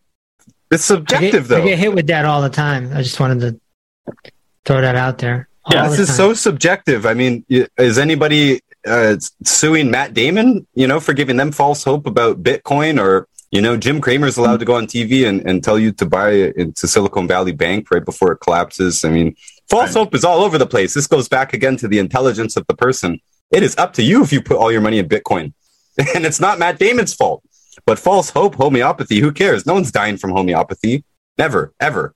it's 0.72 0.84
subjective 0.84 1.22
I 1.22 1.30
get, 1.30 1.48
though. 1.48 1.62
I 1.62 1.66
get 1.66 1.78
hit 1.78 1.94
with 1.94 2.06
that 2.08 2.24
all 2.24 2.42
the 2.42 2.50
time. 2.50 2.92
I 2.92 3.02
just 3.02 3.20
wanted 3.20 3.40
to 3.40 4.14
throw 4.64 4.80
that 4.80 4.96
out 4.96 5.18
there. 5.18 5.48
Yeah, 5.70 5.88
this 5.88 6.00
is 6.00 6.16
so 6.16 6.34
subjective. 6.34 7.06
I 7.06 7.14
mean, 7.14 7.44
is 7.48 7.98
anybody 7.98 8.62
uh, 8.86 9.16
suing 9.44 9.90
Matt 9.90 10.14
Damon, 10.14 10.66
you 10.74 10.86
know, 10.86 11.00
for 11.00 11.12
giving 11.12 11.36
them 11.36 11.52
false 11.52 11.84
hope 11.84 12.06
about 12.06 12.42
Bitcoin 12.42 13.00
or 13.00 13.28
you 13.52 13.60
know, 13.60 13.76
Jim 13.76 14.00
Cramer's 14.00 14.38
allowed 14.38 14.60
to 14.60 14.64
go 14.64 14.76
on 14.76 14.86
TV 14.86 15.28
and, 15.28 15.46
and 15.46 15.62
tell 15.62 15.78
you 15.78 15.92
to 15.92 16.06
buy 16.06 16.30
it 16.30 16.56
into 16.56 16.88
Silicon 16.88 17.28
Valley 17.28 17.52
Bank 17.52 17.90
right 17.90 18.04
before 18.04 18.32
it 18.32 18.38
collapses. 18.38 19.04
I 19.04 19.10
mean, 19.10 19.36
false 19.68 19.92
hope 19.92 20.14
is 20.14 20.24
all 20.24 20.40
over 20.40 20.56
the 20.56 20.66
place. 20.66 20.94
This 20.94 21.06
goes 21.06 21.28
back 21.28 21.52
again 21.52 21.76
to 21.76 21.86
the 21.86 21.98
intelligence 21.98 22.56
of 22.56 22.66
the 22.66 22.74
person. 22.74 23.20
It 23.50 23.62
is 23.62 23.76
up 23.76 23.92
to 23.94 24.02
you 24.02 24.22
if 24.22 24.32
you 24.32 24.40
put 24.40 24.56
all 24.56 24.72
your 24.72 24.80
money 24.80 24.98
in 24.98 25.06
Bitcoin. 25.06 25.52
and 26.14 26.24
it's 26.24 26.40
not 26.40 26.58
Matt 26.58 26.78
Damon's 26.78 27.12
fault. 27.12 27.42
But 27.84 27.98
false 27.98 28.30
hope, 28.30 28.54
homeopathy, 28.54 29.20
who 29.20 29.32
cares? 29.32 29.66
No 29.66 29.74
one's 29.74 29.92
dying 29.92 30.16
from 30.16 30.30
homeopathy. 30.30 31.04
Never, 31.36 31.74
ever. 31.78 32.14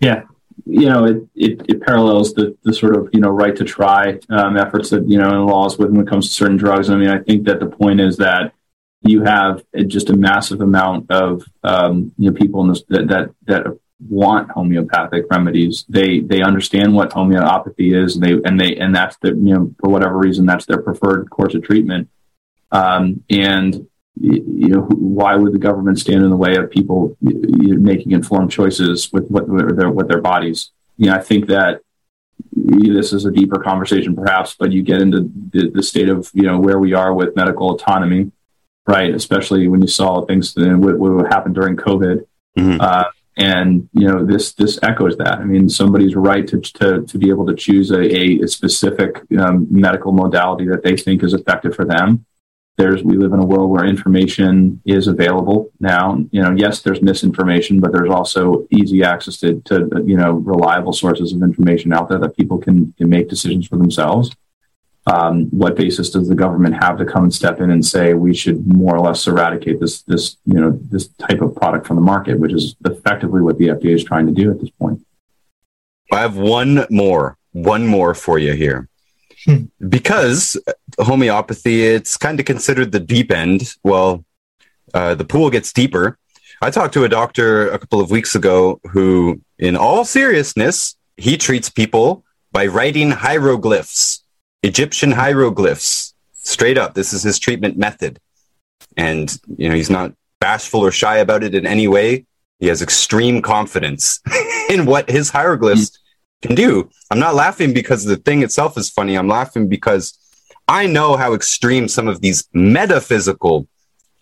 Yeah. 0.00 0.24
You 0.64 0.88
know, 0.88 1.04
it, 1.04 1.16
it, 1.34 1.62
it 1.68 1.82
parallels 1.82 2.34
the, 2.34 2.56
the 2.62 2.72
sort 2.72 2.96
of, 2.96 3.10
you 3.12 3.20
know, 3.20 3.30
right 3.30 3.54
to 3.56 3.64
try 3.64 4.18
um, 4.30 4.56
efforts 4.56 4.90
that, 4.90 5.08
you 5.08 5.18
know, 5.18 5.28
in 5.28 5.46
laws 5.46 5.78
when 5.78 5.96
it 5.96 6.08
comes 6.08 6.28
to 6.28 6.34
certain 6.34 6.56
drugs. 6.56 6.90
I 6.90 6.96
mean, 6.96 7.08
I 7.08 7.18
think 7.18 7.44
that 7.46 7.60
the 7.60 7.66
point 7.66 8.00
is 8.00 8.16
that 8.18 8.52
you 9.02 9.22
have 9.22 9.64
just 9.86 10.10
a 10.10 10.16
massive 10.16 10.60
amount 10.60 11.10
of 11.10 11.44
um, 11.64 12.12
you 12.18 12.30
know 12.30 12.36
people 12.36 12.62
in 12.62 12.68
this 12.68 12.84
that, 12.88 13.08
that 13.08 13.30
that 13.46 13.78
want 14.08 14.50
homeopathic 14.50 15.26
remedies. 15.30 15.84
They 15.88 16.20
they 16.20 16.42
understand 16.42 16.94
what 16.94 17.12
homeopathy 17.12 17.94
is, 17.94 18.16
and 18.16 18.24
they 18.24 18.40
and 18.44 18.60
they 18.60 18.76
and 18.76 18.94
that's 18.94 19.16
the 19.18 19.28
you 19.28 19.54
know 19.54 19.74
for 19.80 19.90
whatever 19.90 20.16
reason 20.16 20.46
that's 20.46 20.66
their 20.66 20.82
preferred 20.82 21.30
course 21.30 21.54
of 21.54 21.62
treatment. 21.62 22.08
Um, 22.70 23.24
and 23.28 23.88
you 24.20 24.68
know 24.68 24.80
why 24.80 25.34
would 25.34 25.52
the 25.52 25.58
government 25.58 25.98
stand 25.98 26.22
in 26.22 26.30
the 26.30 26.36
way 26.36 26.56
of 26.56 26.70
people 26.70 27.16
making 27.20 28.12
informed 28.12 28.50
choices 28.50 29.10
with 29.12 29.28
what 29.28 29.46
their 29.76 29.90
with 29.90 30.08
their 30.08 30.20
bodies? 30.20 30.70
You 30.98 31.06
know, 31.06 31.16
I 31.16 31.20
think 31.20 31.46
that 31.46 31.80
this 32.52 33.12
is 33.12 33.24
a 33.24 33.30
deeper 33.30 33.58
conversation 33.58 34.14
perhaps, 34.14 34.54
but 34.58 34.72
you 34.72 34.82
get 34.82 35.00
into 35.00 35.30
the, 35.50 35.70
the 35.70 35.82
state 35.82 36.08
of 36.08 36.30
you 36.34 36.42
know 36.42 36.58
where 36.58 36.78
we 36.78 36.92
are 36.92 37.14
with 37.14 37.34
medical 37.36 37.70
autonomy 37.70 38.30
right? 38.86 39.14
Especially 39.14 39.68
when 39.68 39.80
you 39.80 39.88
saw 39.88 40.24
things 40.24 40.54
that 40.54 40.76
what, 40.76 40.98
what 40.98 41.26
happened 41.26 41.54
during 41.54 41.76
COVID. 41.76 42.26
Mm-hmm. 42.58 42.80
Uh, 42.80 43.04
and 43.38 43.88
you 43.94 44.06
know 44.06 44.26
this 44.26 44.52
this 44.52 44.78
echoes 44.82 45.16
that. 45.16 45.38
I 45.38 45.44
mean, 45.44 45.68
somebody's 45.68 46.14
right 46.14 46.46
to 46.48 46.60
to, 46.60 47.02
to 47.02 47.18
be 47.18 47.30
able 47.30 47.46
to 47.46 47.54
choose 47.54 47.90
a, 47.90 48.42
a 48.42 48.46
specific 48.46 49.22
um, 49.38 49.66
medical 49.70 50.12
modality 50.12 50.66
that 50.68 50.82
they 50.82 50.96
think 50.96 51.22
is 51.22 51.32
effective 51.32 51.74
for 51.74 51.86
them. 51.86 52.26
There's 52.78 53.02
we 53.02 53.16
live 53.16 53.32
in 53.32 53.38
a 53.38 53.44
world 53.44 53.70
where 53.70 53.84
information 53.84 54.80
is 54.86 55.06
available 55.06 55.70
now. 55.78 56.24
You 56.30 56.42
know, 56.42 56.54
yes, 56.56 56.80
there's 56.80 57.02
misinformation, 57.02 57.80
but 57.80 57.92
there's 57.92 58.10
also 58.10 58.66
easy 58.70 59.02
access 59.04 59.36
to, 59.38 59.60
to 59.66 60.02
you 60.06 60.16
know 60.16 60.32
reliable 60.32 60.92
sources 60.92 61.32
of 61.32 61.42
information 61.42 61.92
out 61.92 62.08
there 62.08 62.18
that 62.18 62.36
people 62.36 62.58
can 62.58 62.92
can 62.96 63.08
make 63.08 63.28
decisions 63.28 63.66
for 63.66 63.76
themselves 63.76 64.34
um, 65.06 65.46
what 65.46 65.74
basis 65.74 66.10
does 66.10 66.28
the 66.28 66.34
government 66.34 66.76
have 66.76 66.96
to 66.98 67.04
come 67.04 67.24
and 67.24 67.34
step 67.34 67.60
in 67.60 67.70
and 67.70 67.84
say 67.84 68.14
we 68.14 68.34
should 68.34 68.66
more 68.66 68.96
or 68.96 69.00
less 69.00 69.26
eradicate 69.26 69.80
this 69.80 70.02
this 70.02 70.36
you 70.44 70.60
know 70.60 70.78
this 70.90 71.08
type 71.08 71.40
of 71.40 71.56
product 71.56 71.86
from 71.86 71.96
the 71.96 72.02
market, 72.02 72.38
which 72.38 72.52
is 72.52 72.76
effectively 72.84 73.42
what 73.42 73.58
the 73.58 73.68
FDA 73.68 73.94
is 73.94 74.04
trying 74.04 74.26
to 74.26 74.32
do 74.32 74.50
at 74.50 74.60
this 74.60 74.70
point. 74.70 75.04
I 76.12 76.20
have 76.20 76.36
one 76.36 76.86
more, 76.90 77.36
one 77.52 77.86
more 77.86 78.14
for 78.14 78.38
you 78.38 78.52
here. 78.52 78.88
Hmm. 79.44 79.64
Because 79.88 80.56
homeopathy, 80.98 81.84
it's 81.84 82.16
kind 82.16 82.38
of 82.40 82.46
considered 82.46 82.92
the 82.92 83.00
deep 83.00 83.30
end. 83.30 83.74
Well, 83.82 84.24
uh, 84.94 85.14
the 85.14 85.24
pool 85.24 85.50
gets 85.50 85.72
deeper. 85.72 86.18
I 86.60 86.70
talked 86.70 86.94
to 86.94 87.04
a 87.04 87.08
doctor 87.08 87.68
a 87.70 87.78
couple 87.78 88.00
of 88.00 88.10
weeks 88.10 88.34
ago 88.34 88.80
who, 88.90 89.40
in 89.58 89.76
all 89.76 90.04
seriousness, 90.04 90.96
he 91.16 91.36
treats 91.36 91.68
people 91.68 92.24
by 92.52 92.66
writing 92.66 93.10
hieroglyphs 93.10 94.22
Egyptian 94.62 95.10
hieroglyphs. 95.10 96.14
Straight 96.34 96.78
up, 96.78 96.94
this 96.94 97.12
is 97.12 97.22
his 97.22 97.38
treatment 97.38 97.76
method. 97.76 98.18
And, 98.96 99.36
you 99.56 99.68
know, 99.68 99.74
he's 99.74 99.90
not 99.90 100.12
bashful 100.40 100.80
or 100.80 100.90
shy 100.90 101.18
about 101.18 101.42
it 101.42 101.54
in 101.54 101.66
any 101.66 101.88
way. 101.88 102.26
He 102.58 102.66
has 102.68 102.82
extreme 102.82 103.42
confidence 103.42 104.20
in 104.70 104.86
what 104.86 105.10
his 105.10 105.30
hieroglyphs 105.30 105.98
can 106.42 106.54
do. 106.54 106.90
I'm 107.10 107.18
not 107.18 107.34
laughing 107.34 107.72
because 107.72 108.04
the 108.04 108.16
thing 108.16 108.42
itself 108.42 108.76
is 108.78 108.90
funny. 108.90 109.16
I'm 109.16 109.28
laughing 109.28 109.68
because 109.68 110.16
I 110.72 110.86
know 110.86 111.16
how 111.16 111.34
extreme 111.34 111.86
some 111.86 112.08
of 112.08 112.22
these 112.22 112.48
metaphysical 112.54 113.68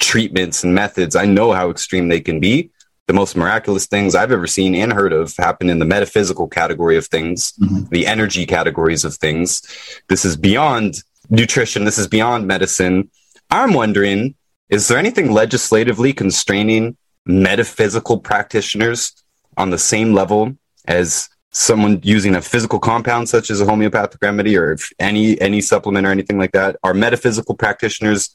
treatments 0.00 0.64
and 0.64 0.74
methods, 0.74 1.14
I 1.14 1.24
know 1.24 1.52
how 1.52 1.70
extreme 1.70 2.08
they 2.08 2.20
can 2.20 2.40
be 2.40 2.70
the 3.06 3.14
most 3.14 3.36
miraculous 3.36 3.86
things 3.86 4.14
I've 4.14 4.30
ever 4.30 4.46
seen 4.46 4.74
and 4.74 4.92
heard 4.92 5.12
of 5.12 5.36
happen 5.36 5.68
in 5.68 5.80
the 5.80 5.84
metaphysical 5.84 6.46
category 6.46 6.96
of 6.96 7.06
things, 7.06 7.52
mm-hmm. 7.52 7.88
the 7.90 8.06
energy 8.06 8.46
categories 8.46 9.04
of 9.04 9.16
things. 9.16 9.62
This 10.08 10.24
is 10.24 10.36
beyond 10.36 11.02
nutrition. 11.28 11.84
This 11.84 11.98
is 11.98 12.06
beyond 12.06 12.46
medicine. 12.46 13.10
I'm 13.50 13.72
wondering, 13.72 14.36
is 14.68 14.86
there 14.86 14.96
anything 14.98 15.32
legislatively 15.32 16.12
constraining 16.12 16.96
metaphysical 17.26 18.18
practitioners 18.18 19.12
on 19.56 19.70
the 19.70 19.78
same 19.78 20.14
level 20.14 20.56
as 20.86 21.28
someone 21.52 22.00
using 22.02 22.34
a 22.36 22.42
physical 22.42 22.78
compound 22.78 23.28
such 23.28 23.50
as 23.50 23.60
a 23.60 23.64
homeopathic 23.64 24.20
remedy 24.22 24.56
or 24.56 24.76
any 24.98 25.40
any 25.40 25.60
supplement 25.60 26.06
or 26.06 26.10
anything 26.10 26.38
like 26.38 26.52
that? 26.52 26.76
Are 26.82 26.94
metaphysical 26.94 27.54
practitioners 27.54 28.34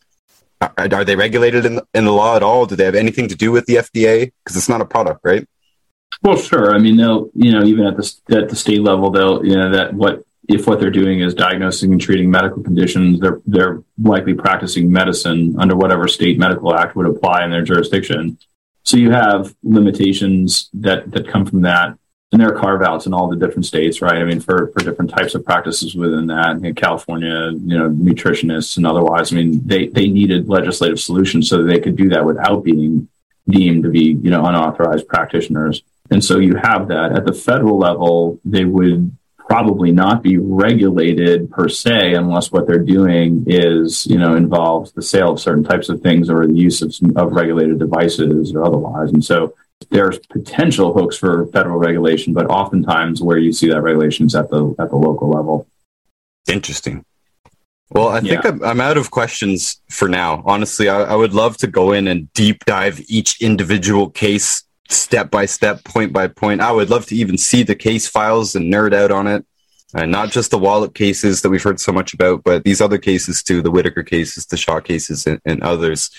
are, 0.62 0.74
are 0.78 1.06
they 1.06 1.16
regulated 1.16 1.66
in 1.66 1.76
the, 1.76 1.88
in 1.94 2.06
the 2.06 2.12
law 2.12 2.36
at 2.36 2.44
all? 2.44 2.66
Do 2.66 2.76
they 2.76 2.86
have 2.86 2.96
anything 2.96 3.28
to 3.28 3.36
do 3.36 3.52
with 3.52 3.66
the 3.66 3.76
FDA? 3.76 4.32
Because 4.44 4.58
it's 4.58 4.70
not 4.70 4.82
a 4.82 4.86
product, 4.86 5.22
right? 5.24 5.48
Well, 6.22 6.38
sure. 6.38 6.74
I 6.74 6.80
mean, 6.80 6.96
they'll 6.98 7.30
you 7.36 7.52
know 7.52 7.64
even 7.64 7.86
at 7.86 7.98
the 7.98 8.16
at 8.30 8.50
the 8.50 8.56
state 8.56 8.82
level, 8.82 9.12
they'll 9.12 9.46
you 9.46 9.56
know 9.56 9.72
that 9.72 9.94
what 9.94 10.24
if 10.48 10.68
what 10.68 10.80
they're 10.80 10.92
doing 10.92 11.22
is 11.22 11.34
diagnosing 11.34 11.92
and 11.92 12.00
treating 12.00 12.30
medical 12.30 12.64
conditions, 12.64 13.20
they're 13.20 13.42
they're 13.46 13.84
likely 14.02 14.34
practicing 14.34 14.92
medicine 14.92 15.56
under 15.60 15.76
whatever 15.76 16.08
state 16.08 16.38
medical 16.38 16.74
act 16.74 16.96
would 16.96 17.06
apply 17.06 17.44
in 17.44 17.52
their 17.52 17.64
jurisdiction. 17.64 18.38
So 18.84 18.98
you 18.98 19.12
have 19.12 19.54
limitations 19.64 20.70
that 20.74 21.12
that 21.12 21.28
come 21.28 21.46
from 21.46 21.62
that 21.62 21.98
and 22.36 22.42
there 22.42 22.54
are 22.54 22.60
carve 22.60 22.82
outs 22.82 23.06
in 23.06 23.14
all 23.14 23.30
the 23.30 23.38
different 23.38 23.66
states, 23.66 24.02
right? 24.02 24.18
I 24.18 24.26
mean, 24.26 24.42
for, 24.42 24.68
for 24.74 24.84
different 24.84 25.10
types 25.10 25.36
of 25.36 25.46
practices 25.46 25.96
within 25.96 26.28
that, 26.28 26.58
in 26.58 26.76
California, 26.76 27.52
you 27.54 27.78
know, 27.78 27.90
nutritionists 27.90 28.76
and 28.76 28.86
otherwise, 28.86 29.32
I 29.32 29.38
mean, 29.38 29.66
they, 29.66 29.88
they 29.88 30.08
needed 30.08 30.50
legislative 30.50 31.00
solutions 31.00 31.48
so 31.48 31.60
that 31.60 31.72
they 31.72 31.80
could 31.80 31.96
do 31.96 32.10
that 32.10 32.26
without 32.26 32.66
being 32.66 33.08
deemed 33.48 33.84
to 33.84 33.90
be, 33.90 34.20
you 34.22 34.30
know, 34.30 34.46
unauthorized 34.46 35.08
practitioners. 35.08 35.82
And 36.12 36.22
so 36.22 36.38
you 36.38 36.56
have 36.56 36.90
that 36.90 37.14
at 37.14 37.26
the 37.26 37.32
federal 37.32 37.78
level, 37.78 38.38
they 38.44 38.66
would 38.66 39.16
probably 39.38 39.94
not 39.94 40.22
be 40.22 40.38
regulated 40.38 41.50
per 41.52 41.70
se 41.70 42.16
unless 42.16 42.52
what 42.52 42.68
they're 42.68 42.80
doing 42.80 43.46
is, 43.48 44.06
you 44.08 44.18
know, 44.18 44.36
involves 44.36 44.92
the 44.92 45.02
sale 45.02 45.32
of 45.32 45.40
certain 45.40 45.64
types 45.64 45.88
of 45.88 46.02
things 46.02 46.30
or 46.30 46.46
the 46.46 46.54
use 46.54 46.82
of, 46.82 46.94
of 47.16 47.32
regulated 47.32 47.80
devices 47.80 48.54
or 48.54 48.66
otherwise. 48.66 49.14
And 49.14 49.24
so 49.24 49.54
there's 49.90 50.20
potential 50.20 50.94
hooks 50.94 51.18
for 51.18 51.48
federal 51.48 51.78
regulation, 51.78 52.34
but 52.34 52.48
oftentimes 52.48 53.22
where 53.22 53.38
you 53.38 53.52
see 53.52 53.70
that 53.70 53.82
regulation 53.82 54.26
is 54.26 54.36
at 54.36 54.50
the 54.50 54.76
at 54.80 54.90
the 54.90 54.96
local 54.96 55.30
level. 55.30 55.68
Interesting. 56.48 57.06
Well, 57.92 58.10
I 58.10 58.20
think 58.20 58.44
yeah. 58.44 58.50
I'm, 58.50 58.64
I'm, 58.64 58.82
out 58.82 58.98
of 58.98 59.12
questions 59.12 59.80
for 59.90 60.10
now. 60.10 60.42
Honestly, 60.46 60.90
I, 60.90 61.04
I, 61.04 61.16
would 61.16 61.34
love 61.34 61.56
to 61.58 61.68
go 61.68 61.92
in 61.92 62.08
and 62.08 62.32
deep 62.34 62.66
dive 62.66 63.00
each 63.08 63.40
individual 63.42 64.10
case 64.10 64.64
step 64.90 65.30
by 65.30 65.46
step, 65.46 65.84
point 65.84 66.12
by 66.12 66.28
point. 66.28 66.62
I 66.62 66.72
would 66.72 66.90
love 66.90 67.06
to 67.08 67.16
even 67.16 67.38
see 67.38 67.62
the 67.62 67.76
case 67.76 68.08
files 68.08 68.56
and 68.56 68.74
nerd 68.74 68.94
out 68.94 69.12
on 69.12 69.28
it. 69.28 69.46
Uh, 69.94 70.06
not 70.06 70.32
just 70.32 70.52
the 70.52 70.58
Wallop 70.58 70.96
cases 70.96 71.42
that 71.42 71.50
we've 71.50 71.64
heard 71.64 71.80
so 71.80 71.92
much 71.92 72.14
about, 72.14 72.44
but 72.44 72.64
these 72.64 72.82
other 72.82 72.98
cases 72.98 73.44
too, 73.44 73.62
the 73.62 73.70
Whitaker 73.70 74.04
cases, 74.04 74.46
the 74.48 74.58
Shaw 74.58 74.80
cases, 74.80 75.28
and, 75.28 75.40
and 75.46 75.62
others. 75.62 76.10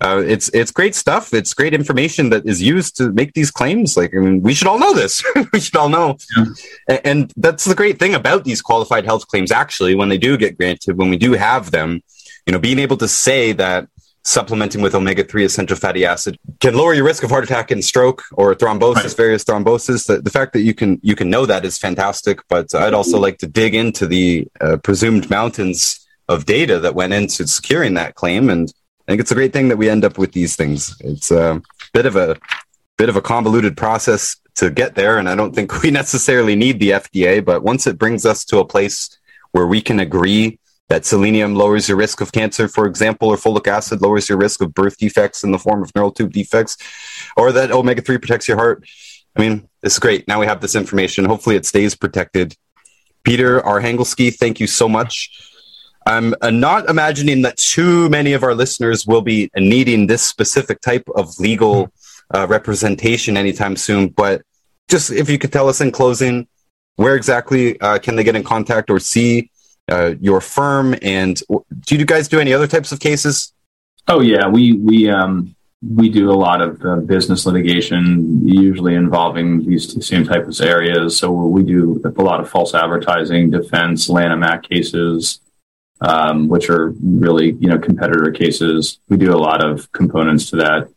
Uh, 0.00 0.22
it's 0.24 0.48
it's 0.50 0.70
great 0.70 0.94
stuff. 0.94 1.32
It's 1.32 1.54
great 1.54 1.72
information 1.72 2.28
that 2.30 2.46
is 2.46 2.62
used 2.62 2.96
to 2.98 3.10
make 3.12 3.32
these 3.32 3.50
claims. 3.50 3.96
Like, 3.96 4.14
I 4.14 4.18
mean, 4.18 4.42
we 4.42 4.52
should 4.54 4.68
all 4.68 4.78
know 4.78 4.92
this. 4.92 5.24
we 5.52 5.60
should 5.60 5.76
all 5.76 5.88
know. 5.88 6.18
Yeah. 6.36 6.44
And, 6.88 7.00
and 7.04 7.32
that's 7.36 7.64
the 7.64 7.74
great 7.74 7.98
thing 7.98 8.14
about 8.14 8.44
these 8.44 8.60
qualified 8.60 9.06
health 9.06 9.26
claims. 9.28 9.50
Actually, 9.50 9.94
when 9.94 10.10
they 10.10 10.18
do 10.18 10.36
get 10.36 10.58
granted, 10.58 10.98
when 10.98 11.08
we 11.08 11.16
do 11.16 11.32
have 11.32 11.70
them, 11.70 12.02
you 12.44 12.52
know, 12.52 12.58
being 12.58 12.78
able 12.78 12.98
to 12.98 13.08
say 13.08 13.52
that 13.52 13.88
supplementing 14.26 14.82
with 14.82 14.94
omega-3 14.94 15.44
essential 15.44 15.76
fatty 15.76 16.04
acid. 16.04 16.36
Can 16.60 16.74
lower 16.74 16.92
your 16.94 17.04
risk 17.04 17.22
of 17.22 17.30
heart 17.30 17.44
attack 17.44 17.70
and 17.70 17.84
stroke 17.84 18.24
or 18.32 18.54
thrombosis 18.56 18.96
right. 18.96 19.16
various 19.16 19.44
thrombosis. 19.44 20.08
The, 20.08 20.20
the, 20.20 20.30
fact 20.30 20.52
that 20.52 20.62
you 20.62 20.74
can 20.74 20.98
you 21.02 21.14
can 21.14 21.30
know 21.30 21.46
that 21.46 21.64
is 21.64 21.78
fantastic 21.78 22.40
but 22.48 22.74
i'd 22.74 22.92
also 22.92 23.18
like 23.18 23.38
to 23.38 23.46
dig 23.46 23.74
into 23.74 24.06
the 24.06 24.46
uh, 24.60 24.76
presumed 24.78 25.30
mountains 25.30 26.06
of 26.28 26.44
data 26.44 26.78
that 26.80 26.94
went 26.94 27.14
into 27.14 27.46
securing 27.46 27.94
that 27.94 28.16
claim 28.16 28.50
and 28.50 28.72
i 29.06 29.12
think 29.12 29.20
it's 29.20 29.30
a 29.30 29.34
great 29.34 29.52
thing 29.52 29.68
that 29.68 29.78
we 29.78 29.88
end 29.88 30.04
up 30.04 30.18
with 30.18 30.32
these 30.32 30.56
things. 30.56 30.94
It's 31.00 31.30
a 31.30 31.62
bit 31.94 32.04
of 32.04 32.16
a 32.16 32.36
bit 32.98 33.08
of 33.08 33.16
a 33.16 33.22
convoluted 33.22 33.76
process 33.76 34.36
to 34.56 34.70
get 34.70 34.94
there 34.94 35.18
and 35.18 35.28
i 35.28 35.34
don't 35.34 35.54
think 35.54 35.68
we 35.82 35.90
necessarily 35.90 36.56
need 36.56 36.80
the 36.80 36.90
fda 36.90 37.44
but 37.44 37.62
once 37.62 37.86
it 37.86 37.98
brings 37.98 38.26
us 38.26 38.44
to 38.44 38.58
a 38.58 38.64
place 38.64 39.18
where 39.52 39.66
we 39.66 39.80
can 39.80 40.00
agree 40.00 40.58
that 40.88 41.04
selenium 41.04 41.54
lowers 41.54 41.88
your 41.88 41.96
risk 41.96 42.20
of 42.20 42.32
cancer, 42.32 42.68
for 42.68 42.86
example, 42.86 43.28
or 43.28 43.36
folic 43.36 43.66
acid 43.66 44.00
lowers 44.00 44.28
your 44.28 44.38
risk 44.38 44.60
of 44.62 44.72
birth 44.72 44.96
defects 44.98 45.42
in 45.42 45.50
the 45.50 45.58
form 45.58 45.82
of 45.82 45.90
neural 45.94 46.12
tube 46.12 46.32
defects, 46.32 46.76
or 47.36 47.52
that 47.52 47.72
omega 47.72 48.02
3 48.02 48.18
protects 48.18 48.46
your 48.46 48.56
heart. 48.56 48.84
I 49.36 49.40
mean, 49.40 49.68
is 49.82 49.98
great. 49.98 50.26
Now 50.28 50.40
we 50.40 50.46
have 50.46 50.60
this 50.60 50.74
information. 50.74 51.24
Hopefully, 51.24 51.56
it 51.56 51.66
stays 51.66 51.94
protected. 51.94 52.56
Peter 53.24 53.60
Arhangelski, 53.60 54.34
thank 54.34 54.60
you 54.60 54.66
so 54.66 54.88
much. 54.88 55.30
I'm 56.06 56.34
uh, 56.40 56.50
not 56.50 56.88
imagining 56.88 57.42
that 57.42 57.56
too 57.56 58.08
many 58.08 58.32
of 58.32 58.44
our 58.44 58.54
listeners 58.54 59.06
will 59.06 59.22
be 59.22 59.50
needing 59.56 60.06
this 60.06 60.22
specific 60.22 60.80
type 60.80 61.02
of 61.16 61.38
legal 61.40 61.92
uh, 62.32 62.46
representation 62.46 63.36
anytime 63.36 63.74
soon, 63.74 64.08
but 64.08 64.42
just 64.88 65.10
if 65.10 65.28
you 65.28 65.36
could 65.36 65.52
tell 65.52 65.68
us 65.68 65.80
in 65.80 65.90
closing, 65.90 66.46
where 66.94 67.16
exactly 67.16 67.78
uh, 67.80 67.98
can 67.98 68.14
they 68.14 68.22
get 68.22 68.36
in 68.36 68.44
contact 68.44 68.88
or 68.88 69.00
see 69.00 69.50
uh, 69.88 70.14
your 70.20 70.40
firm, 70.40 70.94
and 71.02 71.42
do 71.86 71.96
you 71.96 72.04
guys 72.04 72.28
do 72.28 72.40
any 72.40 72.52
other 72.52 72.66
types 72.66 72.92
of 72.92 73.00
cases? 73.00 73.52
Oh 74.08 74.20
yeah, 74.20 74.46
we 74.48 74.74
we 74.74 75.08
um, 75.08 75.54
we 75.82 76.08
do 76.08 76.30
a 76.30 76.34
lot 76.34 76.60
of 76.60 76.84
uh, 76.84 76.96
business 76.96 77.46
litigation, 77.46 78.46
usually 78.46 78.94
involving 78.94 79.64
these 79.66 80.06
same 80.06 80.24
types 80.24 80.60
of 80.60 80.66
areas. 80.66 81.18
So 81.18 81.30
we 81.30 81.62
do 81.62 82.02
a 82.04 82.22
lot 82.22 82.40
of 82.40 82.48
false 82.48 82.74
advertising, 82.74 83.50
defense, 83.50 84.08
Lanham 84.08 84.42
Act 84.42 84.68
cases, 84.68 85.40
um, 86.00 86.48
which 86.48 86.70
are 86.70 86.94
really 87.02 87.52
you 87.52 87.68
know 87.68 87.78
competitor 87.78 88.30
cases. 88.30 89.00
We 89.08 89.16
do 89.16 89.34
a 89.34 89.38
lot 89.38 89.64
of 89.64 89.90
components 89.92 90.50
to 90.50 90.56
that. 90.56 90.88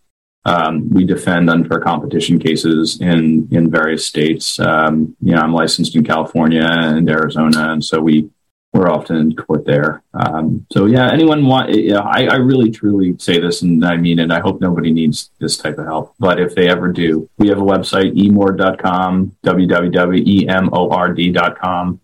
Um, 0.45 0.89
we 0.89 1.03
defend 1.03 1.49
unfair 1.49 1.79
competition 1.79 2.39
cases 2.39 2.99
in 3.01 3.47
in 3.51 3.69
various 3.69 4.05
states. 4.05 4.59
Um, 4.59 5.15
you 5.21 5.35
know, 5.35 5.41
I'm 5.41 5.53
licensed 5.53 5.95
in 5.95 6.03
California 6.03 6.65
and 6.65 7.09
Arizona, 7.09 7.73
and 7.73 7.83
so 7.83 7.99
we 7.99 8.29
we're 8.73 8.89
often 8.89 9.15
in 9.15 9.33
court 9.35 9.65
there. 9.65 10.03
Um, 10.13 10.67
so 10.71 10.85
yeah, 10.85 11.11
anyone 11.11 11.43
want? 11.45 11.71
Know, 11.71 12.01
I, 12.01 12.25
I 12.25 12.35
really 12.35 12.69
truly 12.69 13.15
say 13.17 13.39
this, 13.39 13.63
and 13.63 13.83
I 13.83 13.97
mean 13.97 14.19
it. 14.19 14.29
I 14.31 14.39
hope 14.39 14.61
nobody 14.61 14.91
needs 14.91 15.31
this 15.39 15.57
type 15.57 15.79
of 15.79 15.85
help, 15.85 16.13
but 16.19 16.39
if 16.39 16.53
they 16.53 16.69
ever 16.69 16.91
do, 16.91 17.27
we 17.37 17.47
have 17.49 17.57
a 17.57 17.61
website 17.61 18.15
emord.com, 18.15 19.35
www.emord.com. 19.43 21.99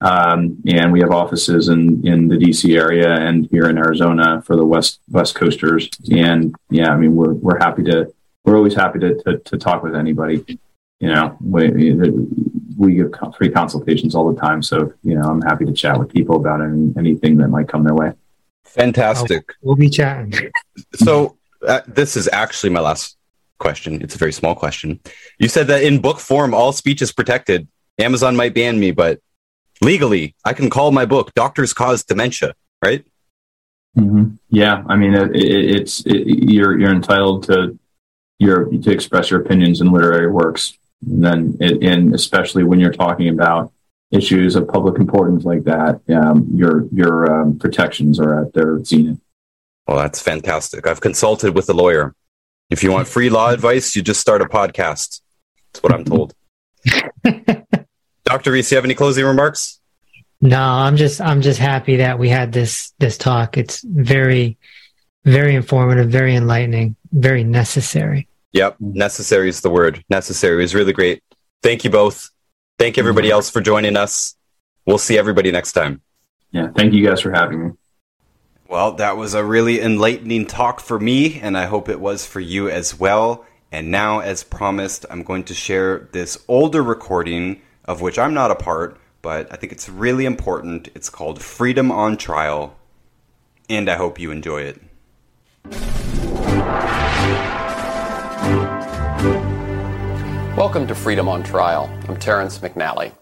Um, 0.00 0.62
and 0.68 0.92
we 0.92 1.00
have 1.00 1.10
offices 1.10 1.70
in, 1.70 2.06
in 2.06 2.28
the 2.28 2.36
DC 2.36 2.78
area 2.78 3.14
and 3.14 3.48
here 3.50 3.68
in 3.68 3.76
Arizona 3.76 4.40
for 4.42 4.54
the 4.54 4.64
West 4.64 5.00
West 5.10 5.34
Coasters. 5.34 5.90
And 6.10 6.54
yeah, 6.70 6.92
I 6.92 6.96
mean 6.96 7.16
we're 7.16 7.34
we're 7.34 7.58
happy 7.58 7.82
to 7.84 8.12
we're 8.44 8.56
always 8.56 8.74
happy 8.74 9.00
to 9.00 9.20
to, 9.22 9.38
to 9.38 9.56
talk 9.56 9.82
with 9.82 9.96
anybody. 9.96 10.44
You 11.00 11.08
know, 11.08 11.36
we, 11.40 11.94
we 12.78 12.94
give 12.94 13.12
free 13.36 13.50
consultations 13.50 14.14
all 14.14 14.32
the 14.32 14.40
time. 14.40 14.62
So, 14.62 14.92
you 15.02 15.16
know, 15.16 15.22
I'm 15.22 15.42
happy 15.42 15.64
to 15.66 15.72
chat 15.72 15.98
with 15.98 16.12
people 16.12 16.36
about 16.36 16.62
any, 16.62 16.94
anything 16.96 17.36
that 17.38 17.48
might 17.48 17.68
come 17.68 17.82
their 17.82 17.94
way. 17.94 18.12
Fantastic. 18.64 19.52
we'll 19.60 19.76
be 19.76 19.90
chatting. 19.90 20.32
so, 20.94 21.36
uh, 21.66 21.80
this 21.88 22.16
is 22.16 22.28
actually 22.32 22.70
my 22.70 22.80
last 22.80 23.16
question. 23.58 24.00
It's 24.00 24.14
a 24.14 24.18
very 24.18 24.32
small 24.32 24.54
question. 24.54 25.00
You 25.38 25.48
said 25.48 25.66
that 25.66 25.82
in 25.82 26.00
book 26.00 26.20
form, 26.20 26.54
all 26.54 26.72
speech 26.72 27.02
is 27.02 27.10
protected. 27.10 27.66
Amazon 27.98 28.36
might 28.36 28.54
ban 28.54 28.78
me, 28.78 28.92
but 28.92 29.20
legally, 29.82 30.36
I 30.44 30.52
can 30.52 30.70
call 30.70 30.92
my 30.92 31.04
book 31.04 31.34
"Doctors 31.34 31.72
Cause 31.72 32.04
Dementia," 32.04 32.54
right? 32.84 33.04
Mm-hmm. 33.96 34.36
Yeah, 34.50 34.84
I 34.86 34.94
mean, 34.94 35.14
it, 35.14 35.34
it, 35.34 35.80
it's 35.80 36.06
it, 36.06 36.26
you're 36.26 36.78
you're 36.78 36.92
entitled 36.92 37.44
to 37.44 37.76
your 38.38 38.66
to 38.66 38.90
express 38.92 39.30
your 39.30 39.40
opinions 39.40 39.80
in 39.80 39.90
literary 39.90 40.30
works. 40.30 40.78
And 41.06 41.24
then, 41.24 41.56
it, 41.60 41.82
and 41.82 42.14
especially 42.14 42.64
when 42.64 42.80
you're 42.80 42.92
talking 42.92 43.28
about 43.28 43.72
issues 44.10 44.56
of 44.56 44.68
public 44.68 44.98
importance 44.98 45.44
like 45.44 45.64
that, 45.64 46.00
um, 46.08 46.48
your 46.54 46.86
your 46.92 47.40
um, 47.40 47.58
protections 47.58 48.18
are 48.18 48.42
at 48.42 48.52
their 48.52 48.82
zenith. 48.84 49.18
Well, 49.86 49.96
that's 49.96 50.20
fantastic. 50.20 50.86
I've 50.86 51.00
consulted 51.00 51.54
with 51.54 51.68
a 51.70 51.74
lawyer. 51.74 52.14
If 52.70 52.82
you 52.82 52.92
want 52.92 53.08
free 53.08 53.30
law 53.30 53.50
advice, 53.50 53.96
you 53.96 54.02
just 54.02 54.20
start 54.20 54.42
a 54.42 54.44
podcast. 54.44 55.22
That's 55.72 55.82
what 55.82 55.94
I'm 55.94 56.04
told. 56.04 56.34
Dr. 58.24 58.52
Reese, 58.52 58.70
you 58.70 58.76
have 58.76 58.84
any 58.84 58.94
closing 58.94 59.24
remarks? 59.24 59.80
No, 60.40 60.60
I'm 60.60 60.96
just 60.96 61.20
I'm 61.20 61.40
just 61.40 61.58
happy 61.58 61.96
that 61.96 62.18
we 62.18 62.28
had 62.28 62.52
this 62.52 62.92
this 62.98 63.16
talk. 63.18 63.56
It's 63.56 63.82
very 63.82 64.58
very 65.24 65.54
informative, 65.54 66.10
very 66.10 66.36
enlightening, 66.36 66.96
very 67.12 67.44
necessary. 67.44 68.28
Yep. 68.52 68.78
Mm. 68.78 68.94
Necessary 68.94 69.48
is 69.48 69.60
the 69.60 69.70
word. 69.70 70.04
Necessary 70.08 70.64
is 70.64 70.74
really 70.74 70.92
great. 70.92 71.22
Thank 71.62 71.84
you 71.84 71.90
both. 71.90 72.30
Thank 72.78 72.98
everybody 72.98 73.30
else 73.30 73.50
for 73.50 73.60
joining 73.60 73.96
us. 73.96 74.36
We'll 74.86 74.98
see 74.98 75.18
everybody 75.18 75.50
next 75.50 75.72
time. 75.72 76.00
Yeah. 76.50 76.68
Thank 76.74 76.94
you 76.94 77.06
guys 77.06 77.20
for 77.20 77.32
having 77.32 77.68
me. 77.68 77.72
Well, 78.68 78.92
that 78.92 79.16
was 79.16 79.34
a 79.34 79.44
really 79.44 79.80
enlightening 79.80 80.46
talk 80.46 80.80
for 80.80 81.00
me, 81.00 81.40
and 81.40 81.56
I 81.56 81.66
hope 81.66 81.88
it 81.88 82.00
was 82.00 82.26
for 82.26 82.40
you 82.40 82.68
as 82.68 82.98
well. 82.98 83.44
And 83.72 83.90
now, 83.90 84.20
as 84.20 84.44
promised, 84.44 85.06
I'm 85.10 85.22
going 85.22 85.44
to 85.44 85.54
share 85.54 86.08
this 86.12 86.38
older 86.48 86.82
recording 86.82 87.62
of 87.86 88.02
which 88.02 88.18
I'm 88.18 88.34
not 88.34 88.50
a 88.50 88.54
part, 88.54 88.98
but 89.22 89.50
I 89.50 89.56
think 89.56 89.72
it's 89.72 89.88
really 89.88 90.26
important. 90.26 90.88
It's 90.94 91.08
called 91.08 91.42
Freedom 91.42 91.90
on 91.90 92.18
Trial, 92.18 92.76
and 93.68 93.88
I 93.88 93.96
hope 93.96 94.20
you 94.20 94.30
enjoy 94.30 94.62
it. 94.62 94.80
Welcome 100.58 100.88
to 100.88 100.94
Freedom 100.96 101.28
on 101.28 101.44
Trial. 101.44 101.88
I'm 102.08 102.16
Terrence 102.16 102.58
McNally. 102.58 103.12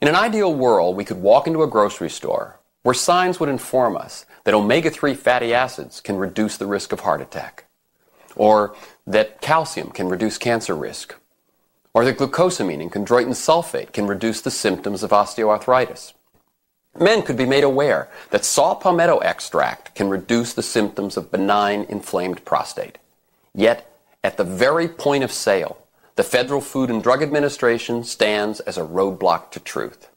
In 0.00 0.08
an 0.08 0.14
ideal 0.14 0.54
world, 0.54 0.96
we 0.96 1.04
could 1.04 1.20
walk 1.20 1.46
into 1.46 1.62
a 1.62 1.68
grocery 1.68 2.08
store 2.08 2.58
where 2.82 2.94
signs 2.94 3.38
would 3.38 3.50
inform 3.50 3.94
us 3.94 4.24
that 4.44 4.54
omega 4.54 4.88
3 4.88 5.12
fatty 5.12 5.52
acids 5.52 6.00
can 6.00 6.16
reduce 6.16 6.56
the 6.56 6.64
risk 6.64 6.92
of 6.92 7.00
heart 7.00 7.20
attack, 7.20 7.66
or 8.36 8.74
that 9.06 9.42
calcium 9.42 9.90
can 9.90 10.08
reduce 10.08 10.38
cancer 10.38 10.74
risk, 10.74 11.14
or 11.92 12.06
that 12.06 12.16
glucosamine 12.16 12.80
and 12.80 12.90
chondroitin 12.90 13.34
sulfate 13.34 13.92
can 13.92 14.06
reduce 14.06 14.40
the 14.40 14.50
symptoms 14.50 15.02
of 15.02 15.10
osteoarthritis. 15.10 16.14
Men 16.98 17.20
could 17.20 17.36
be 17.36 17.44
made 17.44 17.64
aware 17.64 18.08
that 18.30 18.46
saw 18.46 18.74
palmetto 18.74 19.18
extract 19.18 19.94
can 19.94 20.08
reduce 20.08 20.54
the 20.54 20.62
symptoms 20.62 21.18
of 21.18 21.30
benign 21.30 21.84
inflamed 21.90 22.46
prostate. 22.46 22.96
Yet, 23.54 23.94
at 24.24 24.38
the 24.38 24.44
very 24.44 24.88
point 24.88 25.22
of 25.22 25.32
sale, 25.32 25.76
the 26.20 26.24
Federal 26.24 26.60
Food 26.60 26.90
and 26.90 27.02
Drug 27.02 27.22
Administration 27.22 28.04
stands 28.04 28.60
as 28.60 28.76
a 28.76 28.82
roadblock 28.82 29.50
to 29.52 29.58
truth. 29.58 30.10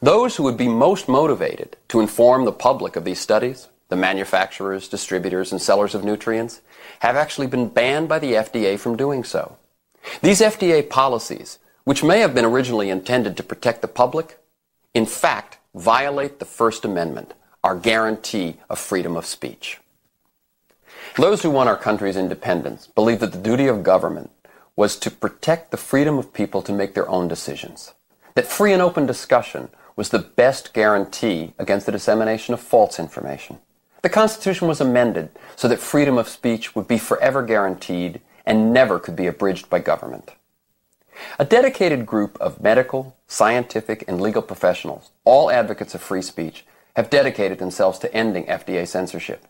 Those 0.00 0.36
who 0.36 0.44
would 0.44 0.56
be 0.56 0.68
most 0.68 1.08
motivated 1.08 1.76
to 1.88 1.98
inform 1.98 2.44
the 2.44 2.52
public 2.52 2.94
of 2.94 3.04
these 3.04 3.18
studies, 3.18 3.66
the 3.88 3.96
manufacturers, 3.96 4.86
distributors, 4.86 5.50
and 5.50 5.60
sellers 5.60 5.92
of 5.92 6.04
nutrients, 6.04 6.60
have 7.00 7.16
actually 7.16 7.48
been 7.48 7.68
banned 7.68 8.08
by 8.08 8.20
the 8.20 8.34
FDA 8.34 8.78
from 8.78 8.96
doing 8.96 9.24
so. 9.24 9.56
These 10.22 10.40
FDA 10.40 10.88
policies, 10.88 11.58
which 11.82 12.04
may 12.04 12.20
have 12.20 12.32
been 12.32 12.44
originally 12.44 12.88
intended 12.88 13.36
to 13.36 13.42
protect 13.42 13.82
the 13.82 13.88
public, 13.88 14.38
in 14.94 15.04
fact 15.04 15.58
violate 15.74 16.38
the 16.38 16.44
First 16.44 16.84
Amendment, 16.84 17.34
our 17.64 17.74
guarantee 17.74 18.58
of 18.70 18.78
freedom 18.78 19.16
of 19.16 19.26
speech. 19.26 19.80
Those 21.16 21.42
who 21.42 21.50
want 21.50 21.68
our 21.68 21.76
country's 21.76 22.16
independence 22.16 22.86
believe 22.86 23.18
that 23.18 23.32
the 23.32 23.38
duty 23.38 23.66
of 23.66 23.82
government 23.82 24.30
was 24.76 24.96
to 24.96 25.10
protect 25.10 25.70
the 25.70 25.76
freedom 25.76 26.18
of 26.18 26.32
people 26.32 26.62
to 26.62 26.72
make 26.72 26.94
their 26.94 27.08
own 27.08 27.28
decisions. 27.28 27.94
That 28.34 28.46
free 28.46 28.72
and 28.72 28.82
open 28.82 29.06
discussion 29.06 29.68
was 29.96 30.08
the 30.08 30.18
best 30.18 30.74
guarantee 30.74 31.54
against 31.58 31.86
the 31.86 31.92
dissemination 31.92 32.54
of 32.54 32.60
false 32.60 32.98
information. 32.98 33.58
The 34.02 34.08
Constitution 34.08 34.68
was 34.68 34.80
amended 34.80 35.30
so 35.56 35.68
that 35.68 35.78
freedom 35.78 36.18
of 36.18 36.28
speech 36.28 36.74
would 36.74 36.88
be 36.88 36.98
forever 36.98 37.42
guaranteed 37.42 38.20
and 38.44 38.72
never 38.72 38.98
could 38.98 39.16
be 39.16 39.26
abridged 39.26 39.70
by 39.70 39.78
government. 39.78 40.32
A 41.38 41.44
dedicated 41.44 42.04
group 42.04 42.36
of 42.40 42.60
medical, 42.60 43.16
scientific, 43.28 44.04
and 44.08 44.20
legal 44.20 44.42
professionals, 44.42 45.10
all 45.24 45.50
advocates 45.50 45.94
of 45.94 46.02
free 46.02 46.22
speech, 46.22 46.66
have 46.96 47.08
dedicated 47.08 47.58
themselves 47.58 47.98
to 48.00 48.12
ending 48.12 48.44
FDA 48.46 48.86
censorship. 48.86 49.46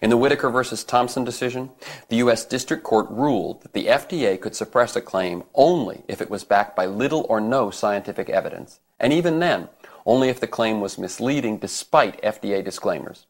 In 0.00 0.10
the 0.10 0.16
Whitaker 0.16 0.48
versus 0.48 0.84
Thompson 0.84 1.24
decision, 1.24 1.70
the 2.08 2.16
U.S. 2.16 2.44
District 2.44 2.84
Court 2.84 3.06
ruled 3.10 3.62
that 3.62 3.72
the 3.72 3.86
FDA 3.86 4.40
could 4.40 4.54
suppress 4.54 4.94
a 4.94 5.00
claim 5.00 5.42
only 5.54 6.02
if 6.06 6.20
it 6.20 6.30
was 6.30 6.44
backed 6.44 6.76
by 6.76 6.86
little 6.86 7.26
or 7.28 7.40
no 7.40 7.70
scientific 7.70 8.30
evidence, 8.30 8.78
and 9.00 9.12
even 9.12 9.40
then, 9.40 9.68
only 10.06 10.28
if 10.28 10.38
the 10.38 10.46
claim 10.46 10.80
was 10.80 10.98
misleading 10.98 11.58
despite 11.58 12.22
FDA 12.22 12.64
disclaimers. 12.64 13.26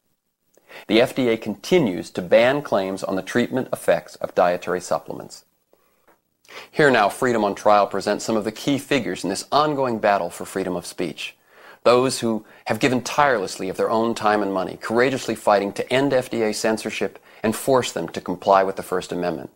The 0.87 0.99
FDA 0.99 1.41
continues 1.41 2.11
to 2.11 2.21
ban 2.21 2.61
claims 2.61 3.03
on 3.03 3.15
the 3.15 3.23
treatment 3.23 3.69
effects 3.73 4.15
of 4.17 4.35
dietary 4.35 4.81
supplements. 4.81 5.45
Here 6.71 6.91
now, 6.91 7.09
Freedom 7.09 7.43
on 7.43 7.55
Trial 7.55 7.87
presents 7.87 8.25
some 8.25 8.37
of 8.37 8.43
the 8.43 8.51
key 8.51 8.77
figures 8.77 9.23
in 9.23 9.29
this 9.29 9.47
ongoing 9.51 9.99
battle 9.99 10.29
for 10.29 10.45
freedom 10.45 10.75
of 10.75 10.85
speech. 10.85 11.35
Those 11.83 12.19
who 12.19 12.45
have 12.65 12.79
given 12.79 13.01
tirelessly 13.01 13.69
of 13.69 13.77
their 13.77 13.89
own 13.89 14.13
time 14.13 14.41
and 14.41 14.53
money, 14.53 14.77
courageously 14.81 15.35
fighting 15.35 15.71
to 15.73 15.93
end 15.93 16.11
FDA 16.11 16.53
censorship 16.53 17.19
and 17.41 17.55
force 17.55 17.93
them 17.93 18.09
to 18.09 18.19
comply 18.19 18.63
with 18.63 18.75
the 18.75 18.83
First 18.83 19.13
Amendment. 19.13 19.49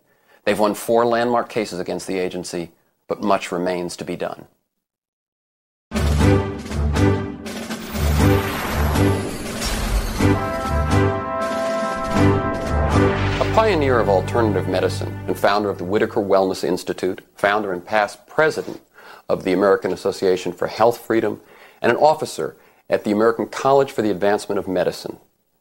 They've 0.44 0.58
won 0.58 0.74
four 0.74 1.04
landmark 1.04 1.50
cases 1.50 1.80
against 1.80 2.06
the 2.06 2.18
agency, 2.18 2.70
but 3.08 3.22
much 3.22 3.52
remains 3.52 3.94
to 3.96 4.04
be 4.04 4.16
done. 4.16 4.46
A 13.40 13.52
pioneer 13.54 14.00
of 14.00 14.08
alternative 14.08 14.66
medicine 14.66 15.12
and 15.26 15.38
founder 15.38 15.68
of 15.68 15.76
the 15.76 15.84
Whitaker 15.84 16.20
Wellness 16.20 16.64
Institute, 16.64 17.20
founder 17.36 17.72
and 17.72 17.84
past 17.84 18.26
president 18.26 18.80
of 19.28 19.44
the 19.44 19.52
American 19.52 19.92
Association 19.92 20.52
for 20.52 20.66
Health 20.66 20.98
Freedom, 20.98 21.40
and 21.84 21.92
an 21.92 21.98
officer 21.98 22.56
at 22.88 23.04
the 23.04 23.12
American 23.12 23.46
College 23.46 23.92
for 23.92 24.00
the 24.00 24.10
Advancement 24.10 24.58
of 24.58 24.66
Medicine. 24.66 25.18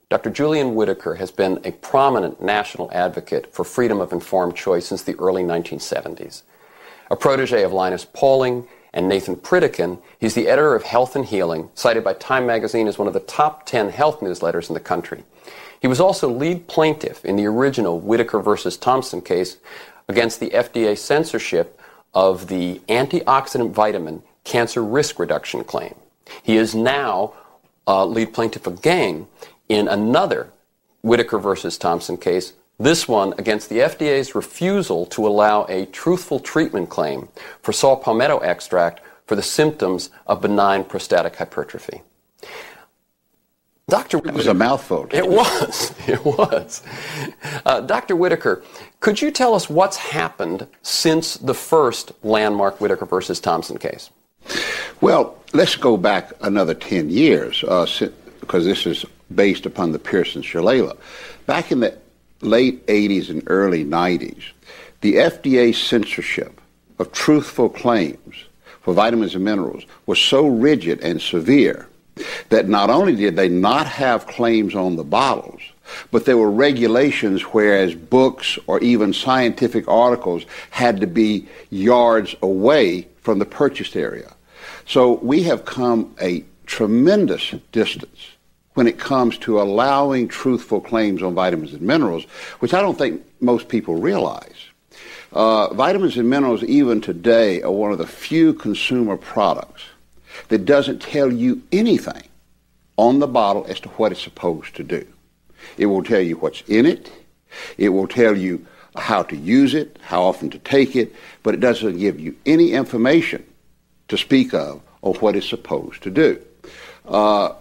Dr. 0.09 0.29
Julian 0.29 0.73
Whitaker 0.73 1.15
has 1.15 1.31
been 1.31 1.59
a 1.65 1.71
prominent 1.73 2.41
national 2.41 2.89
advocate 2.93 3.53
for 3.53 3.65
freedom 3.65 3.99
of 3.99 4.13
informed 4.13 4.55
choice 4.55 4.85
since 4.85 5.03
the 5.03 5.15
early 5.15 5.43
1970s. 5.43 6.43
A 7.11 7.17
protege 7.17 7.63
of 7.63 7.73
Linus 7.73 8.05
Pauling 8.05 8.65
and 8.93 9.09
Nathan 9.09 9.35
Pritikin, 9.35 10.01
he's 10.17 10.33
the 10.33 10.47
editor 10.47 10.75
of 10.75 10.83
Health 10.83 11.17
and 11.17 11.25
Healing, 11.25 11.69
cited 11.73 12.05
by 12.05 12.13
Time 12.13 12.45
magazine 12.45 12.87
as 12.87 12.97
one 12.97 13.09
of 13.09 13.13
the 13.13 13.19
top 13.19 13.65
10 13.65 13.89
health 13.89 14.21
newsletters 14.21 14.69
in 14.69 14.75
the 14.75 14.79
country. 14.79 15.25
He 15.81 15.87
was 15.87 15.99
also 15.99 16.29
lead 16.29 16.69
plaintiff 16.69 17.25
in 17.25 17.35
the 17.35 17.47
original 17.47 17.99
Whitaker 17.99 18.39
versus 18.39 18.77
Thompson 18.77 19.21
case 19.21 19.57
against 20.07 20.39
the 20.39 20.51
FDA 20.51 20.97
censorship 20.97 21.81
of 22.13 22.47
the 22.47 22.79
antioxidant 22.87 23.71
vitamin 23.71 24.23
cancer 24.45 24.81
risk 24.81 25.19
reduction 25.19 25.65
claim. 25.65 25.95
He 26.41 26.57
is 26.57 26.73
now 26.73 27.33
uh, 27.87 28.05
lead 28.05 28.33
plaintiff 28.33 28.67
again 28.67 29.27
in 29.69 29.87
another 29.87 30.49
Whitaker 31.01 31.37
versus 31.37 31.77
Thompson 31.77 32.17
case, 32.17 32.53
this 32.79 33.07
one 33.07 33.33
against 33.37 33.69
the 33.69 33.79
FDA's 33.79 34.33
refusal 34.33 35.05
to 35.07 35.27
allow 35.27 35.65
a 35.65 35.85
truthful 35.87 36.39
treatment 36.39 36.89
claim 36.89 37.27
for 37.61 37.71
saw 37.71 37.95
palmetto 37.95 38.39
extract 38.39 39.01
for 39.25 39.35
the 39.35 39.43
symptoms 39.43 40.09
of 40.27 40.41
benign 40.41 40.83
prostatic 40.83 41.35
hypertrophy. 41.35 42.01
Dr. 43.89 44.17
It 44.19 44.33
was 44.33 44.47
a 44.47 44.53
mouthful. 44.53 45.07
It 45.11 45.27
was. 45.27 45.93
It 46.07 46.23
was. 46.25 46.83
Uh, 47.65 47.81
Dr. 47.81 48.15
Whitaker, 48.15 48.63
could 48.99 49.21
you 49.21 49.31
tell 49.31 49.53
us 49.53 49.69
what's 49.69 49.97
happened 49.97 50.67
since 50.81 51.35
the 51.35 51.53
first 51.53 52.11
landmark 52.23 52.81
Whitaker 52.81 53.05
versus 53.05 53.39
Thompson 53.39 53.77
case? 53.77 54.09
Well, 55.03 55.38
let's 55.51 55.75
go 55.75 55.97
back 55.97 56.31
another 56.39 56.73
10 56.73 57.09
years 57.09 57.61
uh, 57.65 57.85
because 58.39 58.63
this 58.63 58.85
is 58.85 59.05
based 59.35 59.65
upon 59.65 59.91
the 59.91 59.99
Pearson 59.99 60.41
Shalala. 60.41 60.95
Back 61.45 61.73
in 61.73 61.81
the 61.81 61.97
late 62.39 62.88
80s 62.88 63.30
and 63.30 63.43
early 63.47 63.84
90s, 63.84 64.43
the 65.01 65.15
FDA 65.15 65.75
censorship 65.75 66.61
of 66.99 67.11
truthful 67.11 67.67
claims 67.67 68.45
for 68.81 68.93
vitamins 68.93 69.35
and 69.35 69.43
minerals 69.43 69.84
was 70.05 70.19
so 70.19 70.47
rigid 70.47 71.01
and 71.01 71.21
severe 71.21 71.89
that 72.47 72.69
not 72.69 72.89
only 72.89 73.13
did 73.13 73.35
they 73.35 73.49
not 73.49 73.88
have 73.88 74.25
claims 74.25 74.73
on 74.73 74.95
the 74.95 75.03
bottles, 75.03 75.63
but 76.11 76.23
there 76.23 76.38
were 76.38 76.49
regulations 76.49 77.41
whereas 77.41 77.93
books 77.93 78.57
or 78.67 78.80
even 78.80 79.11
scientific 79.11 79.85
articles 79.89 80.45
had 80.69 81.01
to 81.01 81.07
be 81.07 81.45
yards 81.71 82.38
away 82.41 83.05
from 83.21 83.39
the 83.39 83.45
purchased 83.45 83.97
area. 83.97 84.32
So 84.85 85.14
we 85.14 85.43
have 85.43 85.65
come 85.65 86.15
a 86.22 86.43
tremendous 86.65 87.53
distance 87.72 88.19
when 88.73 88.88
it 88.88 88.99
comes 88.99 89.38
to 89.38 89.61
allowing 89.61 90.27
truthful 90.27 90.81
claims 90.81 91.22
on 91.22 91.35
vitamins 91.35 91.73
and 91.73 91.81
minerals, 91.81 92.23
which 92.60 92.73
I 92.73 92.81
don't 92.81 92.97
think 92.97 93.22
most 93.39 93.69
people 93.69 93.95
realize. 93.95 94.55
Uh, 95.31 95.73
vitamins 95.73 96.18
and 96.18 96.30
minerals, 96.30 96.64
even 96.64 97.01
today, 97.01 97.61
are 97.61 97.72
one 97.72 97.91
of 97.91 97.97
the 97.97 98.07
few 98.07 98.53
consumer 98.53 99.18
products 99.18 99.84
that 100.49 100.65
doesn't 100.65 101.01
tell 101.01 101.31
you 101.31 101.61
anything 101.72 102.23
on 102.97 103.19
the 103.19 103.27
bottle 103.27 103.65
as 103.68 103.80
to 103.80 103.89
what 103.89 104.11
it's 104.11 104.22
supposed 104.22 104.76
to 104.76 104.84
do. 104.84 105.05
It 105.77 105.88
will 105.88 106.03
tell 106.03 106.22
you 106.22 106.35
what's 106.38 106.61
in 106.68 106.85
it. 106.85 107.11
It 107.77 107.89
will 107.89 108.07
tell 108.07 108.38
you 108.38 108.65
how 108.95 109.23
to 109.23 109.35
use 109.35 109.73
it, 109.73 109.97
how 110.01 110.23
often 110.23 110.49
to 110.51 110.60
take 110.60 110.95
it, 110.95 111.15
but 111.41 111.53
it 111.53 111.60
doesn't 111.60 111.97
give 111.97 112.19
you 112.19 112.35
any 112.45 112.73
information 112.73 113.43
to 114.14 114.18
speak 114.18 114.53
of 114.53 114.80
or 115.02 115.15
what 115.15 115.35
it's 115.35 115.49
supposed 115.49 116.03
to 116.03 116.11
do. 116.11 116.40
Uh, 117.07 117.53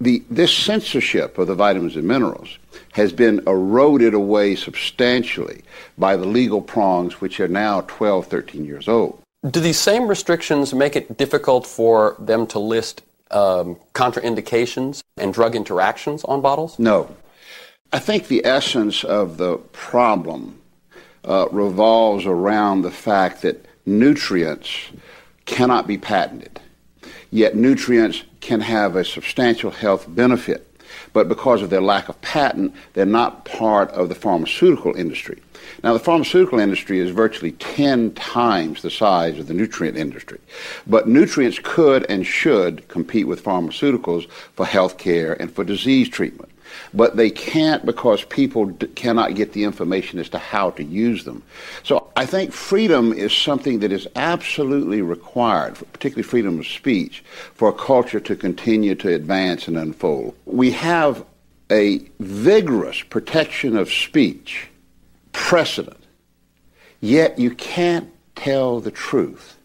the, 0.00 0.22
this 0.30 0.52
censorship 0.52 1.36
of 1.36 1.46
the 1.46 1.54
vitamins 1.54 1.94
and 1.94 2.08
minerals 2.08 2.58
has 2.92 3.12
been 3.12 3.40
eroded 3.46 4.14
away 4.14 4.56
substantially 4.56 5.62
by 5.98 6.16
the 6.16 6.24
legal 6.24 6.62
prongs, 6.62 7.20
which 7.20 7.38
are 7.38 7.48
now 7.48 7.82
12, 7.82 8.26
13 8.26 8.64
years 8.64 8.88
old. 8.88 9.20
Do 9.48 9.60
these 9.60 9.78
same 9.78 10.08
restrictions 10.08 10.72
make 10.72 10.96
it 10.96 11.18
difficult 11.18 11.66
for 11.66 12.16
them 12.18 12.46
to 12.48 12.58
list 12.58 13.02
um, 13.30 13.76
contraindications 13.94 15.02
and 15.18 15.34
drug 15.34 15.54
interactions 15.54 16.24
on 16.24 16.40
bottles? 16.40 16.78
No. 16.78 17.14
I 17.92 17.98
think 17.98 18.28
the 18.28 18.44
essence 18.46 19.04
of 19.04 19.36
the 19.36 19.58
problem 19.72 20.60
uh, 21.24 21.48
revolves 21.50 22.24
around 22.24 22.82
the 22.82 22.90
fact 22.90 23.42
that 23.42 23.66
nutrients 23.84 24.90
cannot 25.50 25.88
be 25.88 25.98
patented, 25.98 26.60
yet 27.30 27.56
nutrients 27.56 28.22
can 28.40 28.60
have 28.60 28.94
a 28.94 29.04
substantial 29.04 29.72
health 29.72 30.06
benefit. 30.08 30.66
But 31.12 31.28
because 31.28 31.60
of 31.60 31.70
their 31.70 31.80
lack 31.80 32.08
of 32.08 32.20
patent, 32.22 32.72
they're 32.92 33.04
not 33.04 33.44
part 33.44 33.90
of 33.90 34.08
the 34.08 34.14
pharmaceutical 34.14 34.94
industry. 34.94 35.40
Now, 35.82 35.92
the 35.92 35.98
pharmaceutical 35.98 36.60
industry 36.60 37.00
is 37.00 37.10
virtually 37.10 37.52
10 37.52 38.12
times 38.14 38.82
the 38.82 38.90
size 38.90 39.38
of 39.38 39.48
the 39.48 39.54
nutrient 39.54 39.96
industry. 39.96 40.38
But 40.86 41.08
nutrients 41.08 41.58
could 41.62 42.06
and 42.08 42.24
should 42.24 42.86
compete 42.88 43.26
with 43.26 43.44
pharmaceuticals 43.44 44.28
for 44.54 44.66
health 44.66 44.98
care 44.98 45.32
and 45.40 45.52
for 45.52 45.64
disease 45.64 46.08
treatment. 46.08 46.50
But 46.92 47.16
they 47.16 47.30
can't 47.30 47.84
because 47.84 48.24
people 48.24 48.66
d- 48.66 48.86
cannot 48.88 49.34
get 49.34 49.52
the 49.52 49.64
information 49.64 50.18
as 50.18 50.28
to 50.30 50.38
how 50.38 50.70
to 50.70 50.84
use 50.84 51.24
them. 51.24 51.42
So 51.82 52.10
I 52.16 52.26
think 52.26 52.52
freedom 52.52 53.12
is 53.12 53.32
something 53.32 53.80
that 53.80 53.92
is 53.92 54.08
absolutely 54.16 55.02
required, 55.02 55.74
particularly 55.92 56.22
freedom 56.22 56.58
of 56.58 56.66
speech, 56.66 57.24
for 57.54 57.68
a 57.68 57.72
culture 57.72 58.20
to 58.20 58.36
continue 58.36 58.94
to 58.96 59.14
advance 59.14 59.68
and 59.68 59.76
unfold. 59.76 60.34
We 60.46 60.70
have 60.72 61.24
a 61.70 61.98
vigorous 62.18 63.02
protection 63.02 63.76
of 63.76 63.92
speech 63.92 64.68
precedent. 65.32 65.96
Yet 67.00 67.38
you 67.38 67.50
can't 67.52 68.10
tell 68.34 68.80
the 68.80 68.90
truth 68.90 69.56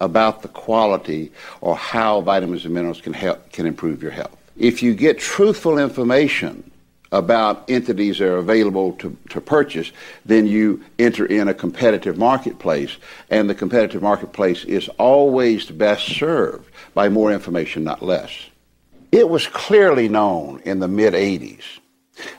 about 0.00 0.42
the 0.42 0.48
quality 0.48 1.30
or 1.60 1.76
how 1.76 2.20
vitamins 2.20 2.64
and 2.64 2.74
minerals 2.74 3.00
can 3.00 3.12
help 3.12 3.52
can 3.52 3.66
improve 3.66 4.02
your 4.02 4.12
health. 4.12 4.36
If 4.56 4.82
you 4.82 4.94
get 4.94 5.18
truthful 5.18 5.78
information 5.78 6.70
about 7.12 7.68
entities 7.68 8.18
that 8.18 8.28
are 8.28 8.36
available 8.36 8.92
to, 8.92 9.16
to 9.30 9.40
purchase, 9.40 9.90
then 10.24 10.46
you 10.46 10.82
enter 10.98 11.26
in 11.26 11.48
a 11.48 11.54
competitive 11.54 12.16
marketplace, 12.16 12.96
and 13.30 13.50
the 13.50 13.54
competitive 13.54 14.02
marketplace 14.02 14.64
is 14.64 14.88
always 14.90 15.66
best 15.66 16.06
served 16.06 16.70
by 16.94 17.08
more 17.08 17.32
information, 17.32 17.82
not 17.82 18.02
less. 18.02 18.30
It 19.10 19.28
was 19.28 19.46
clearly 19.48 20.08
known 20.08 20.60
in 20.64 20.78
the 20.78 20.86
mid 20.86 21.14
80s 21.14 21.64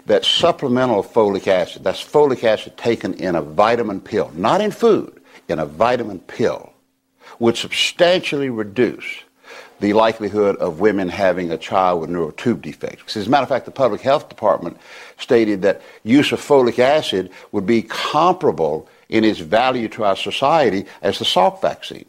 that 0.06 0.24
supplemental 0.24 1.04
folic 1.04 1.48
acid, 1.48 1.84
that's 1.84 2.04
folic 2.04 2.44
acid 2.44 2.78
taken 2.78 3.14
in 3.16 3.36
a 3.36 3.42
vitamin 3.42 4.00
pill, 4.00 4.32
not 4.36 4.62
in 4.62 4.72
food, 4.72 5.22
in 5.50 5.60
a 5.60 5.66
vitamin 5.66 6.20
pill, 6.20 6.72
would 7.40 7.58
substantially 7.58 8.50
reduce 8.50 9.24
the 9.82 9.94
likelihood 9.94 10.56
of 10.58 10.80
women 10.80 11.10
having 11.10 11.52
a 11.52 11.58
child 11.58 12.02
with 12.02 12.10
neural 12.10 12.32
tube 12.32 12.62
defects. 12.62 13.18
As 13.18 13.26
a 13.28 13.30
matter 13.30 13.44
of 13.44 13.50
fact, 13.50 13.66
the 13.66 13.72
public 13.72 14.02
health 14.02 14.30
department 14.30 14.78
stated 15.18 15.64
that 15.64 15.82
use 16.04 16.32
of 16.32 16.40
folic 16.40 16.78
acid 16.78 17.32
would 17.52 17.66
be 17.66 17.82
comparable 17.82 18.88
in 19.10 19.24
its 19.24 19.40
value 19.40 19.90
to 19.90 20.04
our 20.06 20.16
society 20.16 20.86
as 21.02 21.18
the 21.18 21.26
Salk 21.26 21.62
vaccine, 21.62 22.06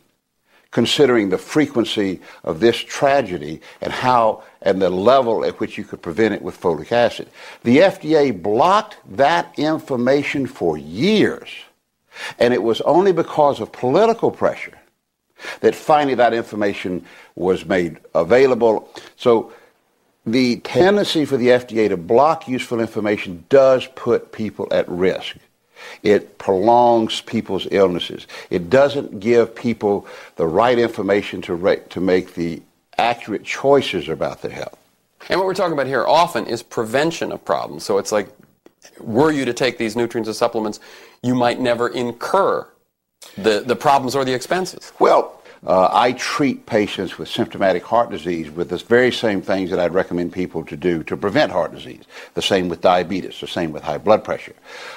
considering 0.71 1.31
the 1.31 1.39
frequency 1.39 2.21
of 2.45 2.61
this 2.61 2.77
tragedy 2.77 3.63
and 3.81 3.91
how 3.91 4.45
and 4.61 4.81
the 4.81 4.91
level 4.91 5.43
at 5.43 5.59
which 5.59 5.79
you 5.79 5.85
could 5.85 6.03
prevent 6.03 6.35
it 6.35 6.43
with 6.43 6.61
folic 6.61 6.93
acid. 6.93 7.27
The 7.65 7.79
FDA 7.79 8.41
blocked 8.41 8.99
that 9.17 9.59
information 9.59 10.47
for 10.47 10.77
years, 10.77 11.49
and 12.39 12.53
it 12.53 12.63
was 12.63 12.83
only 12.83 13.13
because 13.13 13.61
of 13.61 13.73
political 13.73 14.31
pressure 14.31 14.79
that 15.61 15.75
finally 15.75 16.15
that 16.15 16.35
information 16.35 17.05
was 17.35 17.65
made 17.65 17.99
available. 18.15 18.89
So 19.17 19.53
the 20.25 20.57
tendency 20.59 21.25
for 21.25 21.37
the 21.37 21.49
FDA 21.49 21.89
to 21.89 21.97
block 21.97 22.47
useful 22.47 22.81
information 22.81 23.45
does 23.49 23.87
put 23.95 24.33
people 24.33 24.69
at 24.71 24.89
risk. 24.89 25.37
It 26.03 26.39
prolongs 26.39 27.21
people's 27.21 27.67
illnesses. 27.71 28.27
It 28.51 28.71
doesn't 28.71 29.19
give 29.19 29.55
people 29.55 30.07
the 30.37 30.47
right 30.47 30.79
information 30.79 31.43
to, 31.43 31.83
to 31.91 32.01
make 32.01 32.35
the 32.35 32.63
accurate 32.99 33.45
choices 33.45 34.09
about 34.09 34.43
their 34.43 34.53
health. 34.53 34.79
And 35.29 35.39
what 35.39 35.47
we're 35.47 35.55
talking 35.55 35.73
about 35.73 35.87
here 35.87 36.05
often 36.07 36.47
is 36.47 36.63
prevention 36.63 37.33
of 37.33 37.45
problems. 37.45 37.85
So 37.85 37.99
it's 37.99 38.13
like, 38.13 38.29
were 39.01 39.31
you 39.31 39.45
to 39.45 39.53
take 39.53 39.79
these 39.79 39.97
nutrients 39.97 40.29
and 40.29 40.37
supplements, 40.37 40.81
you 41.23 41.35
might 41.35 41.61
never 41.61 41.89
incur 41.89 42.67
the, 43.37 43.61
the 43.61 43.77
problems 43.77 44.15
or 44.15 44.25
the 44.25 44.35
expenses. 44.35 44.93
Well, 44.99 45.43
uh, 45.65 45.89
I 45.93 46.13
treat 46.13 46.67
patients 46.67 47.19
with 47.19 47.29
symptomatic 47.29 47.85
heart 47.85 48.11
disease 48.11 48.51
with 48.51 48.69
the 48.69 48.79
very 48.79 49.13
same 49.13 49.41
things 49.41 49.71
that 49.71 49.79
I'd 49.79 49.95
recommend 49.95 50.33
people 50.33 50.65
to 50.65 50.77
do 50.77 51.05
to 51.05 51.17
prevent 51.17 51.53
heart 51.53 51.73
disease. 51.73 52.03
The 52.35 52.43
same 52.43 52.69
with 52.69 52.81
diabetes, 52.81 53.39
the 53.41 53.47
same 53.47 53.71
with 53.71 53.85
high 53.85 53.99
blood 53.99 54.25
pressure. 54.25 54.55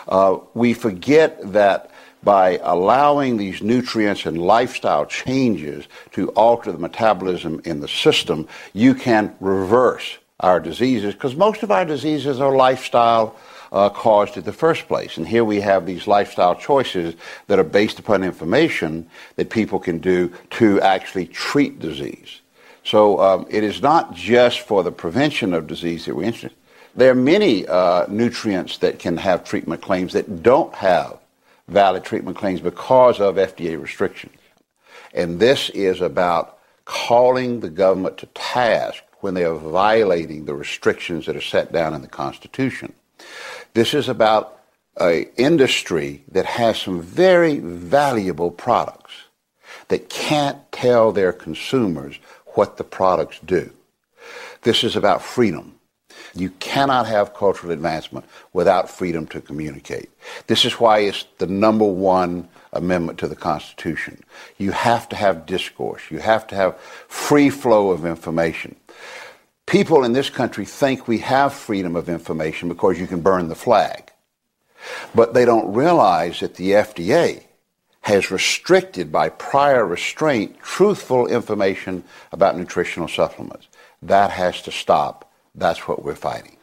Uh, 0.07 0.39
we 0.55 0.73
forget 0.73 1.39
that 1.53 1.91
by 2.23 2.59
allowing 2.63 3.37
these 3.37 3.61
nutrients 3.61 4.25
and 4.25 4.41
lifestyle 4.41 5.05
changes 5.05 5.87
to 6.13 6.29
alter 6.29 6.71
the 6.71 6.79
metabolism 6.79 7.61
in 7.65 7.79
the 7.79 7.87
system, 7.87 8.47
you 8.73 8.95
can 8.95 9.35
reverse 9.39 10.17
our 10.39 10.59
diseases 10.59 11.13
because 11.13 11.35
most 11.35 11.61
of 11.61 11.69
our 11.69 11.85
diseases 11.85 12.41
are 12.41 12.55
lifestyle 12.55 13.35
uh, 13.75 13.89
caused 13.89 14.37
in 14.37 14.43
the 14.43 14.53
first 14.53 14.87
place. 14.87 15.17
And 15.17 15.27
here 15.27 15.43
we 15.43 15.59
have 15.59 15.85
these 15.85 16.07
lifestyle 16.07 16.55
choices 16.55 17.13
that 17.47 17.59
are 17.59 17.63
based 17.63 17.99
upon 17.99 18.23
information 18.23 19.07
that 19.35 19.49
people 19.49 19.79
can 19.79 19.97
do 19.97 20.31
to 20.51 20.79
actually 20.79 21.27
treat 21.27 21.77
disease. 21.79 22.39
So 22.85 23.19
um, 23.19 23.45
it 23.49 23.65
is 23.65 23.81
not 23.81 24.13
just 24.13 24.61
for 24.61 24.81
the 24.81 24.93
prevention 24.93 25.53
of 25.53 25.67
disease 25.67 26.05
that 26.05 26.15
we're 26.15 26.23
interested. 26.23 26.53
There 26.95 27.11
are 27.11 27.15
many 27.15 27.67
uh, 27.67 28.05
nutrients 28.07 28.77
that 28.77 28.97
can 28.97 29.17
have 29.17 29.43
treatment 29.43 29.81
claims 29.81 30.13
that 30.13 30.41
don't 30.41 30.73
have 30.75 31.19
valid 31.67 32.05
treatment 32.05 32.37
claims 32.37 32.61
because 32.61 33.19
of 33.19 33.35
FDA 33.35 33.79
restrictions. 33.81 34.37
And 35.13 35.37
this 35.37 35.69
is 35.71 35.99
about 35.99 36.59
calling 36.85 37.59
the 37.59 37.69
government 37.69 38.19
to 38.19 38.27
task 38.27 39.03
when 39.19 39.33
they 39.33 39.43
are 39.43 39.55
violating 39.55 40.45
the 40.45 40.55
restrictions 40.55 41.25
that 41.25 41.35
are 41.35 41.41
set 41.41 41.73
down 41.73 41.93
in 41.93 42.01
the 42.01 42.07
Constitution. 42.07 42.93
This 43.75 43.93
is 43.93 44.07
about 44.07 44.57
an 44.95 45.25
industry 45.35 46.23
that 46.31 46.45
has 46.45 46.79
some 46.79 47.01
very 47.01 47.59
valuable 47.59 48.49
products 48.49 49.13
that 49.89 50.09
can't 50.09 50.57
tell 50.71 51.11
their 51.11 51.33
consumers 51.33 52.17
what 52.53 52.77
the 52.77 52.85
products 52.85 53.37
do. 53.43 53.69
This 54.61 54.85
is 54.85 54.95
about 54.95 55.21
freedom. 55.21 55.75
You 56.33 56.51
cannot 56.51 57.05
have 57.07 57.33
cultural 57.33 57.73
advancement 57.73 58.25
without 58.53 58.89
freedom 58.89 59.27
to 59.27 59.41
communicate. 59.41 60.09
This 60.47 60.63
is 60.63 60.79
why 60.79 60.99
it's 60.99 61.25
the 61.39 61.47
number 61.47 61.85
one 61.85 62.47
amendment 62.71 63.19
to 63.19 63.27
the 63.27 63.35
Constitution. 63.35 64.23
You 64.57 64.71
have 64.71 65.09
to 65.09 65.17
have 65.17 65.45
discourse. 65.45 66.01
You 66.09 66.19
have 66.19 66.47
to 66.47 66.55
have 66.55 66.79
free 67.09 67.49
flow 67.49 67.91
of 67.91 68.05
information. 68.05 68.77
People 69.65 70.03
in 70.03 70.13
this 70.13 70.29
country 70.29 70.65
think 70.65 71.07
we 71.07 71.19
have 71.19 71.53
freedom 71.53 71.95
of 71.95 72.07
information 72.07 72.69
because 72.69 72.99
you 72.99 73.07
can 73.07 73.21
burn 73.21 73.47
the 73.49 73.55
flag. 73.55 74.11
But 75.15 75.33
they 75.33 75.45
don't 75.45 75.73
realize 75.73 76.39
that 76.41 76.55
the 76.55 76.71
FDA 76.71 77.43
has 78.01 78.29
restricted 78.29 79.11
by 79.11 79.29
prior 79.29 79.83
restraint 79.83 80.59
truthful 80.59 81.25
information 81.25 82.03
about 82.31 82.55
nutritional 82.55 83.07
supplements. 83.07 83.67
That 84.03 84.29
has 84.29 84.61
to 84.63 84.71
stop. 84.71 85.31
That's 85.55 85.87
what 85.87 86.03
we're 86.03 86.13
fighting. 86.13 86.54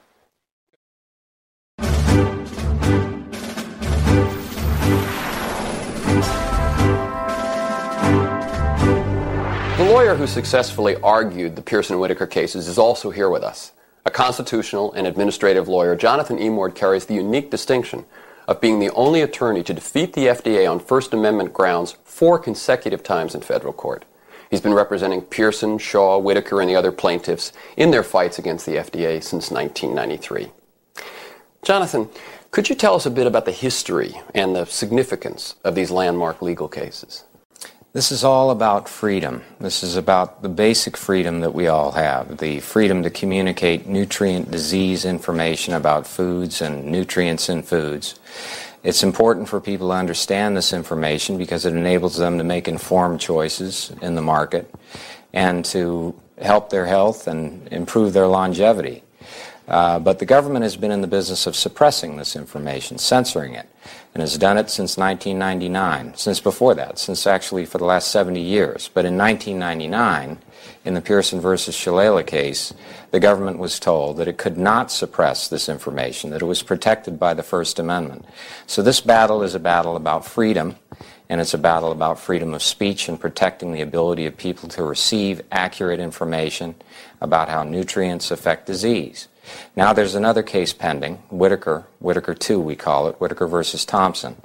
The 9.83 9.91
lawyer 9.91 10.15
who 10.15 10.29
successfully 10.29 10.95
argued 11.03 11.57
the 11.57 11.61
Pearson 11.61 11.99
Whitaker 11.99 12.29
cases 12.29 12.69
is 12.69 12.79
also 12.79 13.11
here 13.11 13.29
with 13.29 13.43
us. 13.43 13.73
A 14.07 14.13
constitutional 14.13 14.93
and 14.93 15.09
administrative 15.09 15.67
lawyer, 15.67 15.97
Jonathan 15.97 16.39
Emord 16.39 16.77
carries 16.77 17.07
the 17.07 17.15
unique 17.15 17.51
distinction 17.51 18.05
of 18.47 18.61
being 18.61 18.79
the 18.79 18.91
only 18.91 19.23
attorney 19.23 19.65
to 19.65 19.75
defeat 19.75 20.13
the 20.13 20.27
FDA 20.27 20.71
on 20.71 20.79
First 20.79 21.13
Amendment 21.13 21.53
grounds 21.53 21.97
four 22.05 22.39
consecutive 22.39 23.03
times 23.03 23.35
in 23.35 23.41
federal 23.41 23.73
court. 23.73 24.05
He's 24.49 24.61
been 24.61 24.73
representing 24.73 25.21
Pearson, 25.21 25.79
Shaw, 25.79 26.17
Whitaker, 26.17 26.61
and 26.61 26.71
the 26.71 26.77
other 26.77 26.93
plaintiffs 26.93 27.53
in 27.77 27.91
their 27.91 28.05
fights 28.05 28.39
against 28.39 28.67
the 28.67 28.77
FDA 28.77 29.21
since 29.21 29.51
1993. 29.51 30.53
Jonathan, 31.65 32.09
could 32.53 32.69
you 32.69 32.77
tell 32.77 32.95
us 32.95 33.05
a 33.05 33.11
bit 33.11 33.27
about 33.27 33.47
the 33.47 33.51
history 33.51 34.15
and 34.33 34.55
the 34.55 34.65
significance 34.65 35.57
of 35.65 35.75
these 35.75 35.91
landmark 35.91 36.41
legal 36.41 36.69
cases? 36.69 37.25
This 37.94 38.10
is 38.10 38.24
all 38.24 38.51
about 38.51 38.89
freedom. 38.89 39.43
This 39.60 39.82
is 39.82 39.97
about 39.97 40.40
the 40.40 40.48
basic 40.48 40.97
freedom 40.97 41.40
that 41.40 41.52
we 41.52 41.66
all 41.66 41.93
have 41.93 42.39
the 42.39 42.60
freedom 42.60 43.02
to 43.02 43.10
communicate 43.10 43.86
nutrient 43.86 44.51
disease 44.51 45.05
information 45.05 45.74
about 45.74 46.06
foods 46.06 46.62
and 46.62 46.86
nutrients 46.86 47.51
in 47.51 47.62
foods. 47.62 48.19
It's 48.82 49.02
important 49.02 49.51
for 49.51 49.60
people 49.60 49.89
to 49.89 49.94
understand 49.94 50.56
this 50.56 50.73
information 50.73 51.36
because 51.36 51.66
it 51.66 51.74
enables 51.74 52.16
them 52.16 52.39
to 52.39 52.44
make 52.44 52.66
informed 52.66 53.20
choices 53.20 53.93
in 54.01 54.14
the 54.14 54.23
market 54.23 54.74
and 55.35 55.62
to 55.66 56.19
help 56.40 56.70
their 56.70 56.86
health 56.86 57.27
and 57.27 57.69
improve 57.70 58.14
their 58.14 58.27
longevity. 58.27 59.02
Uh, 59.73 59.99
but 59.99 60.19
the 60.19 60.27
government 60.27 60.62
has 60.62 60.77
been 60.77 60.90
in 60.90 61.01
the 61.01 61.07
business 61.07 61.47
of 61.47 61.57
suppressing 61.57 62.19
this 62.19 62.36
information, 62.36 62.99
censoring 62.99 63.55
it, 63.55 63.66
and 64.12 64.20
has 64.20 64.36
done 64.36 64.59
it 64.59 64.69
since 64.69 64.99
1999, 64.99 66.15
since 66.15 66.40
before 66.40 66.74
that, 66.74 66.99
since 66.99 67.27
actually 67.27 67.65
for 67.65 67.78
the 67.78 67.85
last 67.86 68.11
70 68.11 68.39
years. 68.39 68.90
But 68.93 69.07
in 69.07 69.16
1999, 69.16 70.39
in 70.85 70.93
the 70.93 71.01
Pearson 71.01 71.40
versus 71.40 71.74
Shalala 71.74 72.27
case, 72.27 72.74
the 73.12 73.20
government 73.20 73.59
was 73.59 73.81
told 73.81 74.19
that 74.19 74.28
it 74.28 74.36
could 74.36 74.59
not 74.59 74.90
suppress 74.90 75.49
this 75.49 75.70
information, 75.70 76.28
that 76.31 76.43
it 76.43 76.47
was 76.47 76.62
protected 76.62 77.19
by 77.19 77.32
the 77.32 77.43
First 77.43 77.78
Amendment. 77.78 78.27
So 78.66 78.82
this 78.82 79.01
battle 79.01 79.43
is 79.43 79.55
a 79.55 79.59
battle 79.59 79.97
about 79.97 80.27
freedom, 80.27 80.77
and 81.31 81.40
it's 81.40 81.55
a 81.55 81.59
battle 81.59 81.93
about 81.93 82.20
freedom 82.20 82.53
of 82.53 82.62
speech 82.62 83.09
and 83.09 83.19
protecting 83.19 83.73
the 83.73 83.81
ability 83.81 84.27
of 84.27 84.36
people 84.36 84.69
to 84.69 84.82
receive 84.82 85.40
accurate 85.51 85.99
information 85.99 86.74
about 87.23 87.49
how 87.49 87.62
nutrients 87.62 88.31
affect 88.31 88.66
disease. 88.66 89.28
Now 89.74 89.93
there's 89.93 90.15
another 90.15 90.43
case 90.43 90.73
pending, 90.73 91.16
Whitaker, 91.31 91.87
Whitaker 91.99 92.35
2 92.35 92.61
we 92.61 92.77
call 92.77 93.09
it, 93.09 93.16
Whitaker 93.16 93.47
versus 93.47 93.85
Thompson, 93.85 94.37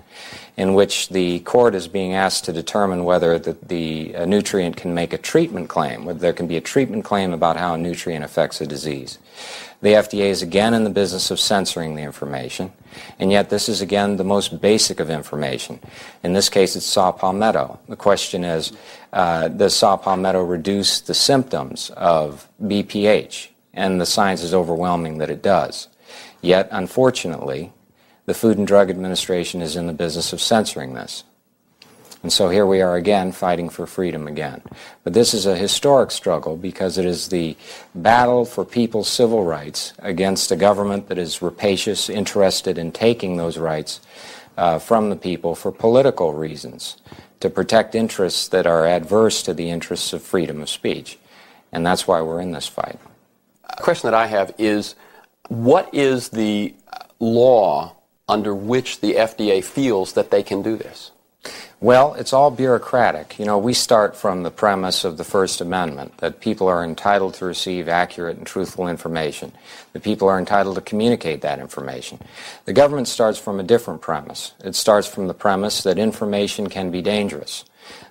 in 0.55 0.73
which 0.73 1.09
the 1.09 1.39
court 1.41 1.75
is 1.75 1.87
being 1.87 2.13
asked 2.13 2.45
to 2.45 2.53
determine 2.53 3.03
whether 3.03 3.37
the, 3.37 3.57
the 3.61 4.15
uh, 4.15 4.25
nutrient 4.25 4.77
can 4.77 4.93
make 4.93 5.11
a 5.11 5.17
treatment 5.17 5.67
claim, 5.67 6.05
whether 6.05 6.19
there 6.19 6.33
can 6.33 6.47
be 6.47 6.55
a 6.55 6.61
treatment 6.61 7.03
claim 7.03 7.33
about 7.33 7.57
how 7.57 7.73
a 7.73 7.77
nutrient 7.77 8.23
affects 8.23 8.61
a 8.61 8.67
disease. 8.67 9.19
The 9.81 9.89
FDA 9.89 10.29
is 10.29 10.41
again 10.41 10.73
in 10.73 10.85
the 10.85 10.89
business 10.89 11.29
of 11.29 11.39
censoring 11.39 11.95
the 11.95 12.01
information, 12.01 12.71
and 13.19 13.31
yet 13.31 13.49
this 13.49 13.69
is 13.69 13.81
again 13.81 14.17
the 14.17 14.23
most 14.23 14.59
basic 14.59 14.99
of 14.99 15.09
information. 15.09 15.79
In 16.23 16.33
this 16.33 16.49
case, 16.49 16.75
it's 16.75 16.85
saw 16.85 17.11
palmetto. 17.11 17.79
The 17.87 17.95
question 17.95 18.43
is, 18.43 18.71
uh, 19.13 19.49
does 19.49 19.75
saw 19.75 19.97
palmetto 19.97 20.41
reduce 20.41 21.01
the 21.01 21.13
symptoms 21.13 21.91
of 21.91 22.47
BPH? 22.63 23.49
And 23.77 24.01
the 24.01 24.05
science 24.05 24.41
is 24.41 24.53
overwhelming 24.53 25.19
that 25.19 25.29
it 25.29 25.43
does. 25.43 25.87
Yet, 26.41 26.67
unfortunately, 26.71 27.71
the 28.25 28.33
Food 28.33 28.57
and 28.57 28.67
Drug 28.67 28.89
Administration 28.89 29.61
is 29.61 29.75
in 29.75 29.87
the 29.87 29.93
business 29.93 30.33
of 30.33 30.41
censoring 30.41 30.95
this. 30.95 31.23
And 32.23 32.33
so 32.33 32.49
here 32.49 32.65
we 32.65 32.81
are 32.81 32.95
again 32.95 33.31
fighting 33.31 33.69
for 33.69 33.85
freedom 33.85 34.27
again. 34.27 34.63
But 35.03 35.13
this 35.13 35.35
is 35.35 35.45
a 35.45 35.55
historic 35.55 36.09
struggle 36.09 36.57
because 36.57 36.97
it 36.97 37.05
is 37.05 37.29
the 37.29 37.55
battle 37.93 38.43
for 38.43 38.65
people's 38.65 39.07
civil 39.07 39.43
rights 39.43 39.93
against 39.99 40.51
a 40.51 40.55
government 40.55 41.07
that 41.07 41.19
is 41.19 41.43
rapacious, 41.43 42.09
interested 42.09 42.79
in 42.79 42.91
taking 42.91 43.37
those 43.37 43.59
rights 43.59 44.01
uh, 44.57 44.79
from 44.79 45.11
the 45.11 45.15
people 45.15 45.53
for 45.53 45.71
political 45.71 46.33
reasons, 46.33 46.97
to 47.39 47.49
protect 47.49 47.93
interests 47.93 48.47
that 48.47 48.65
are 48.65 48.87
adverse 48.87 49.43
to 49.43 49.53
the 49.53 49.69
interests 49.69 50.11
of 50.13 50.23
freedom 50.23 50.61
of 50.63 50.69
speech. 50.69 51.19
And 51.71 51.85
that's 51.85 52.07
why 52.07 52.21
we're 52.21 52.41
in 52.41 52.51
this 52.51 52.67
fight 52.67 52.99
question 53.77 54.09
that 54.09 54.17
I 54.17 54.27
have 54.27 54.53
is 54.57 54.95
what 55.49 55.93
is 55.93 56.29
the 56.29 56.73
law 57.19 57.95
under 58.27 58.53
which 58.53 58.99
the 58.99 59.13
FDA 59.13 59.63
feels 59.63 60.13
that 60.13 60.31
they 60.31 60.43
can 60.43 60.61
do 60.61 60.75
this? 60.75 61.11
Well, 61.79 62.15
it's 62.15 62.33
all 62.33 62.49
bureaucratic. 62.49 63.37
You 63.37 63.45
know, 63.45 63.59
we 63.59 63.73
start 63.73 64.17
from 64.17 64.41
the 64.41 64.49
premise 64.49 65.05
of 65.05 65.17
the 65.17 65.23
First 65.23 65.61
Amendment 65.61 66.17
that 66.17 66.39
people 66.39 66.67
are 66.67 66.83
entitled 66.83 67.35
to 67.35 67.45
receive 67.45 67.87
accurate 67.87 68.37
and 68.37 68.47
truthful 68.47 68.87
information, 68.87 69.51
that 69.93 70.01
people 70.01 70.27
are 70.27 70.39
entitled 70.39 70.75
to 70.75 70.81
communicate 70.81 71.41
that 71.41 71.59
information. 71.59 72.19
The 72.65 72.73
government 72.73 73.07
starts 73.07 73.37
from 73.37 73.59
a 73.59 73.63
different 73.63 74.01
premise. 74.01 74.53
It 74.63 74.75
starts 74.75 75.07
from 75.07 75.27
the 75.27 75.35
premise 75.35 75.83
that 75.83 75.99
information 75.99 76.67
can 76.67 76.89
be 76.89 77.03
dangerous, 77.03 77.63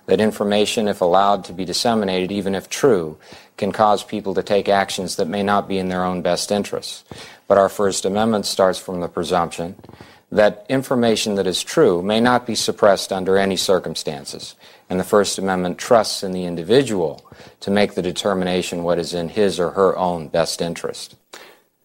that 0.07 0.19
information, 0.19 0.87
if 0.87 1.01
allowed 1.01 1.43
to 1.45 1.53
be 1.53 1.65
disseminated, 1.65 2.31
even 2.31 2.55
if 2.55 2.69
true, 2.69 3.17
can 3.57 3.71
cause 3.71 4.03
people 4.03 4.33
to 4.33 4.43
take 4.43 4.67
actions 4.67 5.15
that 5.17 5.27
may 5.27 5.43
not 5.43 5.67
be 5.67 5.77
in 5.77 5.89
their 5.89 6.03
own 6.03 6.21
best 6.21 6.51
interests. 6.51 7.03
But 7.47 7.57
our 7.57 7.69
First 7.69 8.05
Amendment 8.05 8.45
starts 8.45 8.79
from 8.79 8.99
the 8.99 9.07
presumption 9.07 9.75
that 10.31 10.65
information 10.67 11.35
that 11.35 11.47
is 11.47 11.63
true 11.63 12.01
may 12.01 12.19
not 12.19 12.45
be 12.45 12.55
suppressed 12.55 13.13
under 13.13 13.37
any 13.37 13.55
circumstances. 13.55 14.55
And 14.89 14.99
the 14.99 15.05
First 15.05 15.37
Amendment 15.37 15.77
trusts 15.77 16.23
in 16.23 16.31
the 16.31 16.45
individual 16.45 17.25
to 17.61 17.71
make 17.71 17.95
the 17.95 18.01
determination 18.01 18.83
what 18.83 18.99
is 18.99 19.13
in 19.13 19.29
his 19.29 19.59
or 19.59 19.71
her 19.71 19.97
own 19.97 20.27
best 20.27 20.61
interest. 20.61 21.15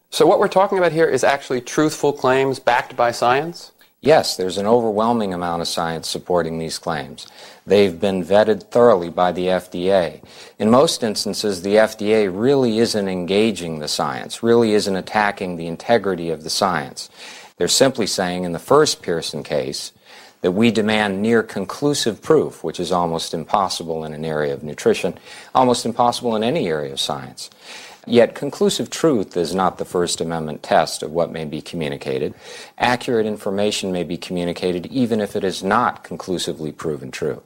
So, 0.09 0.27
what 0.27 0.39
we're 0.39 0.47
talking 0.47 0.77
about 0.77 0.91
here 0.91 1.07
is 1.07 1.23
actually 1.23 1.61
truthful 1.61 2.13
claims 2.13 2.59
backed 2.59 2.95
by 2.95 3.11
science? 3.11 3.71
Yes, 4.01 4.35
there's 4.35 4.57
an 4.57 4.67
overwhelming 4.67 5.33
amount 5.33 5.61
of 5.61 5.67
science 5.67 6.09
supporting 6.09 6.59
these 6.59 6.77
claims. 6.77 7.25
They've 7.65 7.97
been 7.97 8.23
vetted 8.23 8.71
thoroughly 8.71 9.09
by 9.09 9.31
the 9.31 9.47
FDA. 9.47 10.21
In 10.59 10.69
most 10.69 11.03
instances, 11.03 11.61
the 11.61 11.75
FDA 11.75 12.29
really 12.31 12.79
isn't 12.79 13.07
engaging 13.07 13.79
the 13.79 13.87
science, 13.87 14.43
really 14.43 14.73
isn't 14.73 14.95
attacking 14.95 15.55
the 15.55 15.67
integrity 15.67 16.29
of 16.29 16.43
the 16.43 16.49
science. 16.49 17.09
They're 17.57 17.67
simply 17.67 18.07
saying 18.07 18.43
in 18.43 18.51
the 18.51 18.59
first 18.59 19.01
Pearson 19.01 19.43
case 19.43 19.93
that 20.41 20.51
we 20.51 20.71
demand 20.71 21.21
near 21.21 21.41
conclusive 21.41 22.21
proof, 22.21 22.65
which 22.65 22.79
is 22.79 22.91
almost 22.91 23.33
impossible 23.33 24.03
in 24.03 24.13
an 24.13 24.25
area 24.25 24.53
of 24.53 24.61
nutrition, 24.61 25.17
almost 25.55 25.85
impossible 25.85 26.35
in 26.35 26.43
any 26.43 26.67
area 26.67 26.91
of 26.91 26.99
science. 26.99 27.49
Yet 28.05 28.35
conclusive 28.35 28.89
truth 28.89 29.37
is 29.37 29.55
not 29.55 29.77
the 29.77 29.85
First 29.85 30.19
Amendment 30.19 30.61
test 30.61 31.03
of 31.03 31.11
what 31.11 31.31
may 31.31 31.45
be 31.45 31.61
communicated. 31.61 32.33
Accurate 32.77 33.25
information 33.25 33.93
may 33.93 34.03
be 34.03 34.17
communicated 34.17 34.87
even 34.87 35.21
if 35.21 35.37
it 35.37 35.43
is 35.45 35.63
not 35.63 36.03
conclusively 36.03 36.73
proven 36.73 37.11
true. 37.11 37.41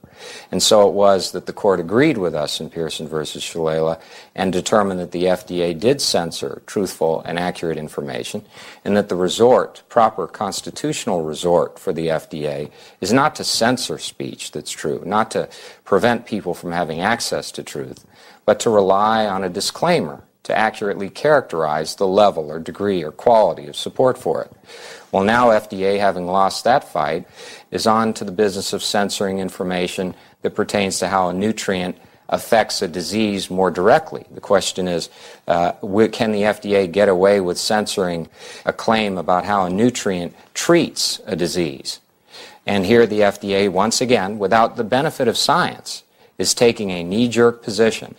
And 0.50 0.60
so 0.60 0.88
it 0.88 0.94
was 0.94 1.30
that 1.30 1.46
the 1.46 1.52
court 1.52 1.78
agreed 1.78 2.18
with 2.18 2.34
us 2.34 2.60
in 2.60 2.70
Pearson 2.70 3.06
versus 3.06 3.44
Shalala 3.44 4.00
and 4.34 4.52
determined 4.52 4.98
that 4.98 5.12
the 5.12 5.24
FDA 5.24 5.78
did 5.78 6.00
censor 6.00 6.62
truthful 6.66 7.22
and 7.22 7.38
accurate 7.38 7.78
information 7.78 8.44
and 8.84 8.96
that 8.96 9.08
the 9.08 9.14
resort, 9.14 9.84
proper 9.88 10.26
constitutional 10.26 11.22
resort 11.22 11.78
for 11.78 11.92
the 11.92 12.08
FDA 12.08 12.72
is 13.00 13.12
not 13.12 13.36
to 13.36 13.44
censor 13.44 13.98
speech 13.98 14.50
that's 14.50 14.72
true, 14.72 15.04
not 15.06 15.30
to 15.30 15.48
prevent 15.84 16.26
people 16.26 16.52
from 16.52 16.72
having 16.72 17.00
access 17.00 17.52
to 17.52 17.62
truth, 17.62 18.04
but 18.44 18.58
to 18.58 18.70
rely 18.70 19.24
on 19.24 19.44
a 19.44 19.48
disclaimer 19.48 20.24
to 20.44 20.56
accurately 20.56 21.10
characterize 21.10 21.96
the 21.96 22.06
level 22.06 22.50
or 22.50 22.58
degree 22.58 23.02
or 23.02 23.12
quality 23.12 23.66
of 23.66 23.76
support 23.76 24.16
for 24.16 24.42
it. 24.42 24.52
Well, 25.12 25.24
now 25.24 25.48
FDA, 25.48 25.98
having 25.98 26.26
lost 26.26 26.64
that 26.64 26.84
fight, 26.84 27.26
is 27.70 27.86
on 27.86 28.14
to 28.14 28.24
the 28.24 28.32
business 28.32 28.72
of 28.72 28.82
censoring 28.82 29.38
information 29.38 30.14
that 30.42 30.54
pertains 30.54 30.98
to 30.98 31.08
how 31.08 31.28
a 31.28 31.34
nutrient 31.34 31.96
affects 32.28 32.82
a 32.82 32.88
disease 32.88 33.50
more 33.50 33.70
directly. 33.70 34.26
The 34.30 34.40
question 34.40 34.86
is, 34.86 35.08
uh, 35.46 35.72
can 36.12 36.32
the 36.32 36.42
FDA 36.42 36.90
get 36.90 37.08
away 37.08 37.40
with 37.40 37.58
censoring 37.58 38.28
a 38.66 38.72
claim 38.72 39.16
about 39.16 39.44
how 39.44 39.64
a 39.64 39.70
nutrient 39.70 40.34
treats 40.52 41.20
a 41.26 41.34
disease? 41.34 42.00
And 42.66 42.84
here 42.84 43.06
the 43.06 43.20
FDA, 43.20 43.70
once 43.70 44.02
again, 44.02 44.38
without 44.38 44.76
the 44.76 44.84
benefit 44.84 45.26
of 45.26 45.38
science, 45.38 46.04
is 46.36 46.52
taking 46.52 46.90
a 46.90 47.02
knee-jerk 47.02 47.62
position 47.62 48.14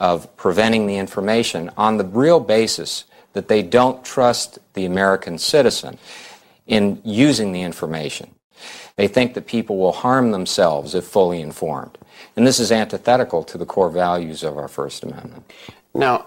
of 0.00 0.34
preventing 0.36 0.86
the 0.86 0.96
information 0.96 1.70
on 1.76 1.98
the 1.98 2.04
real 2.04 2.40
basis 2.40 3.04
that 3.34 3.48
they 3.48 3.62
don't 3.62 4.04
trust 4.04 4.58
the 4.74 4.86
American 4.86 5.38
citizen 5.38 5.98
in 6.66 7.00
using 7.04 7.52
the 7.52 7.62
information. 7.62 8.34
They 8.96 9.06
think 9.08 9.34
that 9.34 9.46
people 9.46 9.78
will 9.78 9.92
harm 9.92 10.30
themselves 10.30 10.94
if 10.94 11.04
fully 11.04 11.40
informed. 11.40 11.96
And 12.36 12.46
this 12.46 12.58
is 12.58 12.72
antithetical 12.72 13.44
to 13.44 13.58
the 13.58 13.66
core 13.66 13.90
values 13.90 14.42
of 14.42 14.58
our 14.58 14.68
First 14.68 15.02
Amendment. 15.04 15.50
Now, 15.94 16.26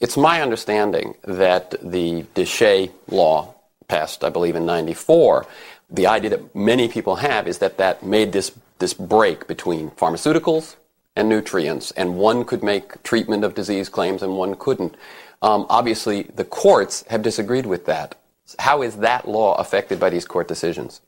it's 0.00 0.16
my 0.16 0.40
understanding 0.40 1.14
that 1.24 1.70
the 1.82 2.22
DSHEA 2.34 2.90
law, 3.08 3.54
passed, 3.88 4.22
I 4.22 4.28
believe, 4.28 4.54
in 4.54 4.66
94, 4.66 5.46
the 5.90 6.06
idea 6.06 6.30
that 6.30 6.54
many 6.54 6.88
people 6.88 7.16
have 7.16 7.48
is 7.48 7.58
that 7.58 7.78
that 7.78 8.02
made 8.02 8.32
this, 8.32 8.52
this 8.78 8.94
break 8.94 9.46
between 9.46 9.90
pharmaceuticals 9.90 10.76
and 11.18 11.28
nutrients, 11.28 11.90
and 11.90 12.16
one 12.16 12.44
could 12.44 12.62
make 12.62 13.02
treatment 13.02 13.42
of 13.42 13.52
disease 13.52 13.88
claims 13.88 14.22
and 14.22 14.36
one 14.36 14.54
couldn't. 14.54 14.94
Um, 15.42 15.66
obviously, 15.68 16.22
the 16.22 16.44
courts 16.44 17.04
have 17.08 17.22
disagreed 17.22 17.66
with 17.66 17.86
that. 17.86 18.14
How 18.60 18.82
is 18.82 18.98
that 18.98 19.26
law 19.28 19.56
affected 19.56 19.98
by 19.98 20.10
these 20.10 20.24
court 20.24 20.46
decisions? 20.46 21.00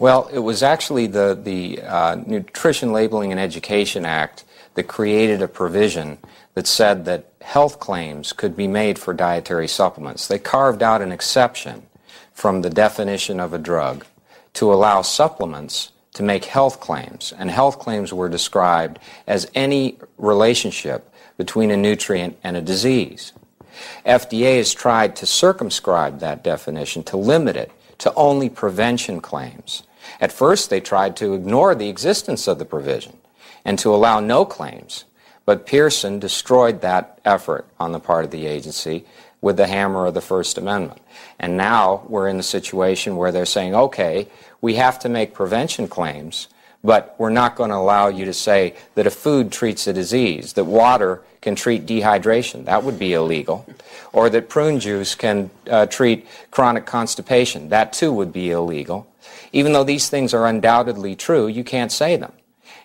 Well, 0.00 0.28
it 0.32 0.40
was 0.40 0.64
actually 0.64 1.06
the, 1.06 1.38
the 1.40 1.80
uh, 1.82 2.16
Nutrition 2.26 2.92
Labeling 2.92 3.30
and 3.30 3.40
Education 3.40 4.04
Act 4.04 4.44
that 4.74 4.88
created 4.88 5.40
a 5.40 5.48
provision 5.48 6.18
that 6.54 6.66
said 6.66 7.04
that 7.04 7.32
health 7.40 7.78
claims 7.78 8.32
could 8.32 8.56
be 8.56 8.66
made 8.66 8.98
for 8.98 9.14
dietary 9.14 9.68
supplements. 9.68 10.26
They 10.26 10.40
carved 10.40 10.82
out 10.82 11.00
an 11.00 11.12
exception 11.12 11.86
from 12.32 12.62
the 12.62 12.70
definition 12.70 13.38
of 13.38 13.52
a 13.52 13.58
drug 13.58 14.04
to 14.54 14.72
allow 14.72 15.02
supplements 15.02 15.92
to 16.14 16.22
make 16.22 16.46
health 16.46 16.80
claims, 16.80 17.32
and 17.36 17.50
health 17.50 17.78
claims 17.78 18.12
were 18.12 18.28
described 18.28 18.98
as 19.26 19.50
any 19.54 19.98
relationship 20.16 21.12
between 21.36 21.70
a 21.70 21.76
nutrient 21.76 22.38
and 22.42 22.56
a 22.56 22.62
disease. 22.62 23.32
FDA 24.06 24.56
has 24.58 24.72
tried 24.72 25.16
to 25.16 25.26
circumscribe 25.26 26.20
that 26.20 26.44
definition, 26.44 27.02
to 27.04 27.16
limit 27.16 27.56
it 27.56 27.72
to 27.98 28.14
only 28.14 28.48
prevention 28.48 29.20
claims. 29.20 29.82
At 30.20 30.32
first, 30.32 30.70
they 30.70 30.80
tried 30.80 31.16
to 31.16 31.34
ignore 31.34 31.74
the 31.74 31.88
existence 31.88 32.46
of 32.46 32.58
the 32.58 32.64
provision 32.64 33.18
and 33.64 33.78
to 33.80 33.94
allow 33.94 34.20
no 34.20 34.44
claims, 34.44 35.04
but 35.44 35.66
Pearson 35.66 36.18
destroyed 36.18 36.80
that 36.82 37.18
effort 37.24 37.66
on 37.80 37.92
the 37.92 38.00
part 38.00 38.24
of 38.24 38.30
the 38.30 38.46
agency 38.46 39.04
with 39.40 39.56
the 39.56 39.66
hammer 39.66 40.06
of 40.06 40.14
the 40.14 40.20
First 40.20 40.56
Amendment. 40.58 41.00
And 41.38 41.56
now 41.56 42.04
we're 42.08 42.28
in 42.28 42.36
the 42.36 42.42
situation 42.42 43.16
where 43.16 43.32
they're 43.32 43.44
saying, 43.44 43.74
okay, 43.74 44.28
we 44.64 44.76
have 44.76 44.98
to 44.98 45.10
make 45.10 45.34
prevention 45.34 45.86
claims, 45.86 46.48
but 46.82 47.14
we're 47.18 47.28
not 47.28 47.54
going 47.54 47.68
to 47.68 47.76
allow 47.76 48.08
you 48.08 48.24
to 48.24 48.32
say 48.32 48.74
that 48.94 49.06
a 49.06 49.10
food 49.10 49.52
treats 49.52 49.86
a 49.86 49.92
disease, 49.92 50.54
that 50.54 50.64
water 50.64 51.20
can 51.42 51.54
treat 51.54 51.84
dehydration. 51.84 52.64
That 52.64 52.82
would 52.82 52.98
be 52.98 53.12
illegal. 53.12 53.66
Or 54.14 54.30
that 54.30 54.48
prune 54.48 54.80
juice 54.80 55.14
can 55.14 55.50
uh, 55.68 55.84
treat 55.84 56.26
chronic 56.50 56.86
constipation. 56.86 57.68
That 57.68 57.92
too 57.92 58.10
would 58.14 58.32
be 58.32 58.52
illegal. 58.52 59.06
Even 59.52 59.74
though 59.74 59.84
these 59.84 60.08
things 60.08 60.32
are 60.32 60.46
undoubtedly 60.46 61.14
true, 61.14 61.46
you 61.46 61.62
can't 61.62 61.92
say 61.92 62.16
them. 62.16 62.32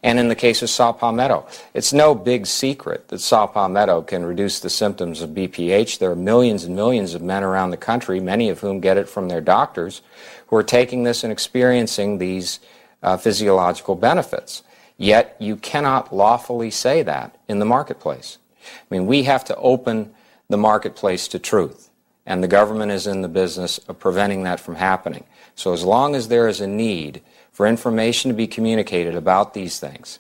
And 0.01 0.19
in 0.19 0.29
the 0.29 0.35
case 0.35 0.61
of 0.61 0.69
saw 0.69 0.93
palmetto, 0.93 1.45
it's 1.73 1.91
no 1.91 2.15
big 2.15 2.45
secret 2.45 3.09
that 3.09 3.19
saw 3.19 3.47
palmetto 3.47 4.01
can 4.01 4.25
reduce 4.25 4.59
the 4.59 4.69
symptoms 4.69 5.21
of 5.21 5.31
BPH. 5.31 5.99
There 5.99 6.11
are 6.11 6.15
millions 6.15 6.63
and 6.63 6.75
millions 6.75 7.13
of 7.13 7.21
men 7.21 7.43
around 7.43 7.71
the 7.71 7.77
country, 7.77 8.19
many 8.19 8.49
of 8.49 8.59
whom 8.59 8.79
get 8.79 8.97
it 8.97 9.09
from 9.09 9.27
their 9.27 9.41
doctors, 9.41 10.01
who 10.49 10.55
are 10.55 10.63
taking 10.63 11.03
this 11.03 11.23
and 11.23 11.31
experiencing 11.31 12.17
these 12.17 12.59
uh, 13.03 13.17
physiological 13.17 13.95
benefits. 13.95 14.63
Yet 14.97 15.35
you 15.39 15.55
cannot 15.55 16.13
lawfully 16.13 16.71
say 16.71 17.03
that 17.03 17.37
in 17.47 17.59
the 17.59 17.65
marketplace. 17.65 18.37
I 18.61 18.93
mean, 18.93 19.05
we 19.05 19.23
have 19.23 19.45
to 19.45 19.55
open 19.55 20.13
the 20.49 20.57
marketplace 20.57 21.27
to 21.29 21.39
truth, 21.39 21.89
and 22.25 22.43
the 22.43 22.47
government 22.47 22.91
is 22.91 23.07
in 23.07 23.21
the 23.21 23.29
business 23.29 23.77
of 23.87 23.99
preventing 23.99 24.43
that 24.43 24.59
from 24.59 24.75
happening. 24.75 25.23
So 25.55 25.73
as 25.73 25.83
long 25.83 26.15
as 26.15 26.27
there 26.27 26.47
is 26.47 26.59
a 26.59 26.67
need 26.67 27.21
for 27.51 27.67
information 27.67 28.29
to 28.29 28.35
be 28.35 28.47
communicated 28.47 29.15
about 29.15 29.53
these 29.53 29.79
things, 29.79 30.19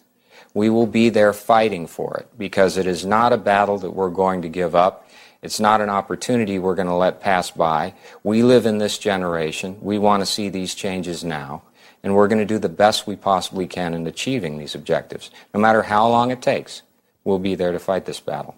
we 0.53 0.69
will 0.69 0.87
be 0.87 1.09
there 1.09 1.33
fighting 1.33 1.87
for 1.87 2.17
it 2.17 2.27
because 2.37 2.77
it 2.77 2.87
is 2.87 3.05
not 3.05 3.33
a 3.33 3.37
battle 3.37 3.77
that 3.79 3.91
we're 3.91 4.09
going 4.09 4.41
to 4.43 4.49
give 4.49 4.75
up. 4.75 5.08
It's 5.41 5.59
not 5.59 5.79
an 5.79 5.89
opportunity 5.89 6.59
we're 6.59 6.75
going 6.75 6.89
to 6.89 6.93
let 6.93 7.21
pass 7.21 7.49
by. 7.49 7.93
We 8.23 8.43
live 8.43 8.65
in 8.65 8.77
this 8.77 8.97
generation. 8.97 9.77
We 9.81 9.97
want 9.97 10.21
to 10.21 10.25
see 10.25 10.49
these 10.49 10.75
changes 10.75 11.23
now. 11.23 11.63
And 12.03 12.13
we're 12.13 12.27
going 12.27 12.39
to 12.39 12.45
do 12.45 12.59
the 12.59 12.67
best 12.67 13.07
we 13.07 13.15
possibly 13.15 13.65
can 13.65 13.93
in 13.93 14.05
achieving 14.05 14.57
these 14.57 14.75
objectives. 14.75 15.31
No 15.53 15.61
matter 15.61 15.83
how 15.83 16.09
long 16.09 16.31
it 16.31 16.41
takes, 16.41 16.81
we'll 17.23 17.39
be 17.39 17.55
there 17.55 17.71
to 17.71 17.79
fight 17.79 18.03
this 18.03 18.19
battle. 18.19 18.55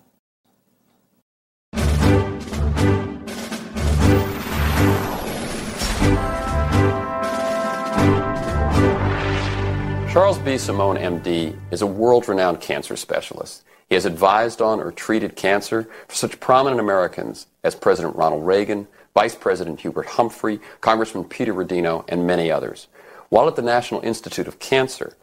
Charles 10.11 10.39
B. 10.39 10.57
Simone, 10.57 10.97
MD, 10.97 11.55
is 11.71 11.83
a 11.83 11.87
world 11.87 12.27
renowned 12.27 12.59
cancer 12.59 12.97
specialist. 12.97 13.63
He 13.91 13.95
has 13.95 14.05
advised 14.05 14.61
on 14.61 14.79
or 14.79 14.89
treated 14.93 15.35
cancer 15.35 15.85
for 16.07 16.15
such 16.15 16.39
prominent 16.39 16.79
Americans 16.79 17.47
as 17.61 17.75
President 17.75 18.15
Ronald 18.15 18.47
Reagan, 18.47 18.87
Vice 19.13 19.35
President 19.35 19.81
Hubert 19.81 20.05
Humphrey, 20.05 20.61
Congressman 20.79 21.25
Peter 21.25 21.53
Rodino, 21.53 22.05
and 22.07 22.25
many 22.25 22.49
others. 22.49 22.87
While 23.27 23.49
at 23.49 23.57
the 23.57 23.61
National 23.61 23.99
Institute 23.99 24.47
of 24.47 24.59
Cancer, 24.59 25.17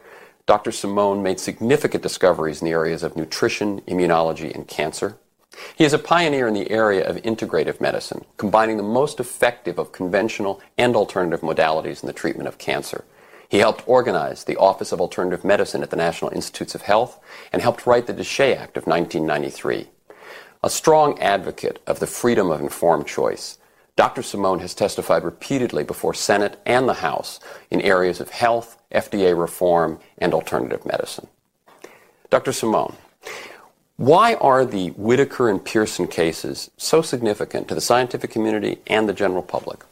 Dr. 0.45 0.71
Simone 0.71 1.23
made 1.23 1.39
significant 1.39 2.03
discoveries 2.03 2.61
in 2.61 2.65
the 2.65 2.71
areas 2.71 3.01
of 3.01 3.15
nutrition, 3.15 3.81
immunology, 3.87 4.53
and 4.53 4.67
cancer. 4.67 5.17
He 5.75 5.83
is 5.83 5.93
a 5.93 5.97
pioneer 5.97 6.47
in 6.47 6.53
the 6.53 6.69
area 6.69 7.03
of 7.03 7.15
integrative 7.23 7.81
medicine, 7.81 8.23
combining 8.37 8.77
the 8.77 8.83
most 8.83 9.19
effective 9.19 9.79
of 9.79 9.91
conventional 9.91 10.61
and 10.77 10.95
alternative 10.95 11.41
modalities 11.41 12.03
in 12.03 12.07
the 12.07 12.13
treatment 12.13 12.47
of 12.47 12.59
cancer. 12.59 13.03
He 13.49 13.57
helped 13.57 13.87
organize 13.87 14.43
the 14.43 14.57
Office 14.57 14.91
of 14.91 15.01
Alternative 15.01 15.43
Medicine 15.43 15.81
at 15.81 15.89
the 15.89 15.95
National 15.95 16.31
Institutes 16.31 16.75
of 16.75 16.83
Health 16.83 17.19
and 17.51 17.63
helped 17.63 17.87
write 17.87 18.05
the 18.05 18.13
DSHEA 18.13 18.55
Act 18.55 18.77
of 18.77 18.85
1993. 18.85 19.89
A 20.63 20.69
strong 20.69 21.17
advocate 21.19 21.81
of 21.87 21.99
the 21.99 22.05
freedom 22.05 22.51
of 22.51 22.61
informed 22.61 23.07
choice, 23.07 23.57
Dr. 23.95 24.21
Simone 24.21 24.59
has 24.59 24.75
testified 24.75 25.23
repeatedly 25.23 25.83
before 25.83 26.13
Senate 26.13 26.61
and 26.65 26.87
the 26.87 26.95
House 26.95 27.39
in 27.71 27.81
areas 27.81 28.19
of 28.19 28.29
health, 28.29 28.77
FDA 28.91 29.37
reform, 29.37 29.99
and 30.19 30.33
alternative 30.33 30.85
medicine. 30.85 31.27
Dr. 32.29 32.53
Simone, 32.53 32.95
why 33.97 34.35
are 34.35 34.63
the 34.63 34.89
Whitaker 34.91 35.49
and 35.49 35.63
Pearson 35.63 36.07
cases 36.07 36.69
so 36.77 37.01
significant 37.01 37.67
to 37.67 37.75
the 37.75 37.81
scientific 37.81 38.29
community 38.29 38.77
and 38.85 39.09
the 39.09 39.13
general 39.13 39.41
public? 39.41 39.83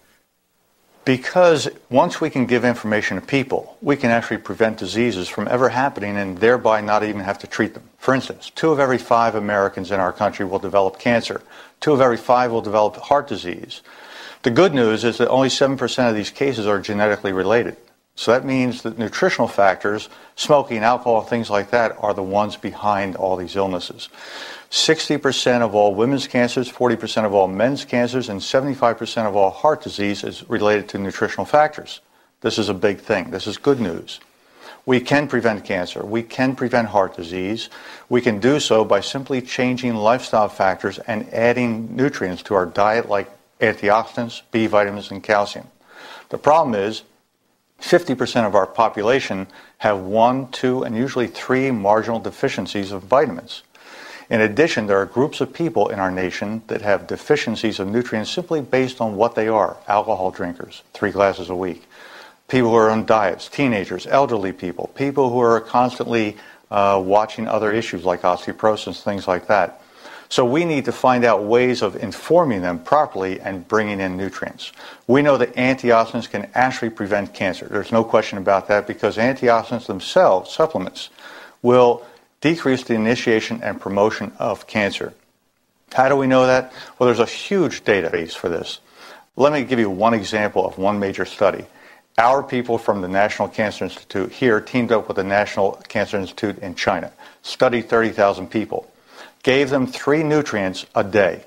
Because 1.07 1.69
once 1.89 2.19
we 2.19 2.29
can 2.29 2.45
give 2.47 2.65
information 2.65 3.15
to 3.15 3.25
people, 3.25 3.77
we 3.81 3.95
can 3.95 4.11
actually 4.11 4.39
prevent 4.39 4.77
diseases 4.77 5.29
from 5.29 5.47
ever 5.47 5.69
happening 5.69 6.17
and 6.17 6.37
thereby 6.37 6.81
not 6.81 7.01
even 7.01 7.21
have 7.21 7.39
to 7.39 7.47
treat 7.47 7.75
them. 7.75 7.83
For 7.97 8.13
instance, 8.13 8.49
two 8.49 8.71
of 8.71 8.79
every 8.81 8.97
five 8.97 9.33
Americans 9.33 9.89
in 9.89 10.01
our 10.01 10.11
country 10.11 10.45
will 10.45 10.59
develop 10.59 10.99
cancer. 10.99 11.41
Two 11.79 11.93
of 11.93 12.01
every 12.01 12.17
five 12.17 12.51
will 12.51 12.61
develop 12.61 12.97
heart 12.97 13.29
disease. 13.29 13.81
The 14.41 14.51
good 14.51 14.73
news 14.73 15.05
is 15.05 15.17
that 15.19 15.29
only 15.29 15.47
7% 15.47 16.09
of 16.09 16.13
these 16.13 16.29
cases 16.29 16.67
are 16.67 16.81
genetically 16.81 17.31
related. 17.31 17.77
So 18.17 18.31
that 18.31 18.45
means 18.45 18.81
that 18.81 18.97
nutritional 18.97 19.47
factors, 19.47 20.09
smoking, 20.35 20.79
alcohol, 20.79 21.21
things 21.21 21.51
like 21.51 21.69
that, 21.69 21.95
are 21.99 22.15
the 22.15 22.23
ones 22.23 22.57
behind 22.57 23.15
all 23.15 23.35
these 23.35 23.55
illnesses. 23.55 24.09
60% 24.71 25.61
of 25.61 25.75
all 25.75 25.93
women's 25.93 26.27
cancers, 26.27 26.69
40% 26.69 27.25
of 27.25 27.33
all 27.35 27.47
men's 27.47 27.85
cancers, 27.85 28.27
and 28.27 28.41
75% 28.41 29.27
of 29.27 29.35
all 29.35 29.51
heart 29.51 29.83
disease 29.83 30.23
is 30.23 30.49
related 30.49 30.89
to 30.89 30.97
nutritional 30.97 31.45
factors. 31.45 32.01
This 32.41 32.57
is 32.57 32.69
a 32.69 32.73
big 32.73 32.97
thing. 32.97 33.29
This 33.29 33.45
is 33.45 33.57
good 33.57 33.79
news. 33.79 34.19
We 34.87 34.99
can 34.99 35.27
prevent 35.27 35.63
cancer. 35.63 36.03
We 36.03 36.23
can 36.23 36.55
prevent 36.55 36.87
heart 36.87 37.15
disease. 37.15 37.69
We 38.09 38.21
can 38.21 38.39
do 38.39 38.59
so 38.59 38.83
by 38.83 39.01
simply 39.01 39.43
changing 39.43 39.93
lifestyle 39.93 40.49
factors 40.49 40.97
and 40.97 41.31
adding 41.31 41.95
nutrients 41.95 42.41
to 42.43 42.55
our 42.55 42.65
diet 42.65 43.07
like 43.07 43.29
antioxidants, 43.59 44.41
B 44.49 44.65
vitamins, 44.65 45.11
and 45.11 45.21
calcium. 45.21 45.67
The 46.29 46.39
problem 46.39 46.73
is 46.73 47.03
50% 47.81 48.45
of 48.45 48.55
our 48.55 48.65
population 48.65 49.47
have 49.79 49.99
one, 49.99 50.49
two, 50.49 50.83
and 50.83 50.95
usually 50.95 51.27
three 51.27 51.71
marginal 51.71 52.19
deficiencies 52.19 52.91
of 52.91 53.03
vitamins. 53.03 53.63
In 54.29 54.41
addition, 54.41 54.87
there 54.87 54.97
are 54.97 55.05
groups 55.05 55.39
of 55.39 55.53
people 55.53 55.87
in 55.87 55.99
our 55.99 56.11
nation 56.11 56.61
that 56.67 56.81
have 56.81 57.07
deficiencies 57.07 57.79
of 57.79 57.87
nutrients 57.87 58.29
simply 58.29 58.61
based 58.61 58.99
on 58.99 59.15
what 59.15 59.35
they 59.35 59.47
are 59.47 59.77
alcohol 59.87 60.31
drinkers, 60.31 60.83
three 60.93 61.11
glasses 61.11 61.49
a 61.49 61.55
week, 61.55 61.87
people 62.49 62.71
who 62.71 62.75
are 62.75 62.89
on 62.89 63.05
diets, 63.05 63.47
teenagers, 63.47 64.05
elderly 64.07 64.51
people, 64.51 64.91
people 64.95 65.29
who 65.29 65.39
are 65.39 65.61
constantly 65.61 66.35
uh, 66.69 67.01
watching 67.03 67.47
other 67.47 67.71
issues 67.71 68.03
like 68.03 68.23
osteoporosis, 68.23 69.01
things 69.01 69.27
like 69.27 69.47
that. 69.47 69.81
So 70.29 70.45
we 70.45 70.65
need 70.65 70.85
to 70.85 70.91
find 70.91 71.23
out 71.23 71.43
ways 71.43 71.81
of 71.81 71.95
informing 71.95 72.61
them 72.61 72.79
properly 72.79 73.39
and 73.39 73.67
bringing 73.67 73.99
in 73.99 74.17
nutrients. 74.17 74.73
We 75.07 75.21
know 75.21 75.37
that 75.37 75.55
antioxidants 75.55 76.29
can 76.29 76.49
actually 76.53 76.89
prevent 76.89 77.33
cancer. 77.33 77.67
There's 77.69 77.91
no 77.91 78.03
question 78.03 78.37
about 78.37 78.67
that 78.67 78.87
because 78.87 79.17
antioxidants 79.17 79.87
themselves, 79.87 80.51
supplements, 80.51 81.09
will 81.61 82.05
decrease 82.41 82.83
the 82.83 82.93
initiation 82.93 83.61
and 83.63 83.79
promotion 83.79 84.33
of 84.37 84.67
cancer. 84.67 85.13
How 85.93 86.09
do 86.09 86.15
we 86.15 86.27
know 86.27 86.45
that? 86.45 86.73
Well, 86.99 87.07
there's 87.07 87.19
a 87.19 87.25
huge 87.25 87.83
database 87.83 88.33
for 88.33 88.49
this. 88.49 88.79
Let 89.37 89.53
me 89.53 89.63
give 89.63 89.79
you 89.79 89.89
one 89.89 90.13
example 90.13 90.65
of 90.65 90.77
one 90.77 90.99
major 90.99 91.25
study. 91.25 91.65
Our 92.17 92.41
people 92.41 92.77
from 92.77 93.01
the 93.01 93.07
National 93.07 93.47
Cancer 93.47 93.85
Institute 93.85 94.31
here 94.31 94.59
teamed 94.59 94.91
up 94.91 95.07
with 95.07 95.17
the 95.17 95.23
National 95.23 95.73
Cancer 95.87 96.17
Institute 96.17 96.57
in 96.59 96.73
China, 96.73 97.11
studied 97.43 97.87
30,000 97.87 98.49
people, 98.49 98.91
gave 99.43 99.69
them 99.69 99.87
three 99.87 100.23
nutrients 100.23 100.85
a 100.95 101.03
day 101.03 101.43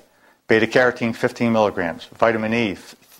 beta 0.47 0.67
carotene 0.67 1.15
15 1.15 1.53
milligrams, 1.53 2.05
vitamin 2.17 2.53
E 2.53 2.75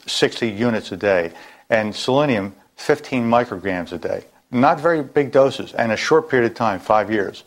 60 0.06 0.50
units 0.50 0.92
a 0.92 0.98
day, 0.98 1.32
and 1.70 1.96
selenium 1.96 2.54
15 2.76 3.24
micrograms 3.24 3.94
a 3.94 3.98
day. 3.98 4.26
Not 4.52 4.82
very 4.82 5.02
big 5.02 5.32
doses, 5.32 5.72
and 5.72 5.94
a 5.94 5.96
short 5.96 6.30
period 6.30 6.52
of 6.52 6.58
time, 6.58 6.82
five 6.82 7.10
years. 7.10 7.46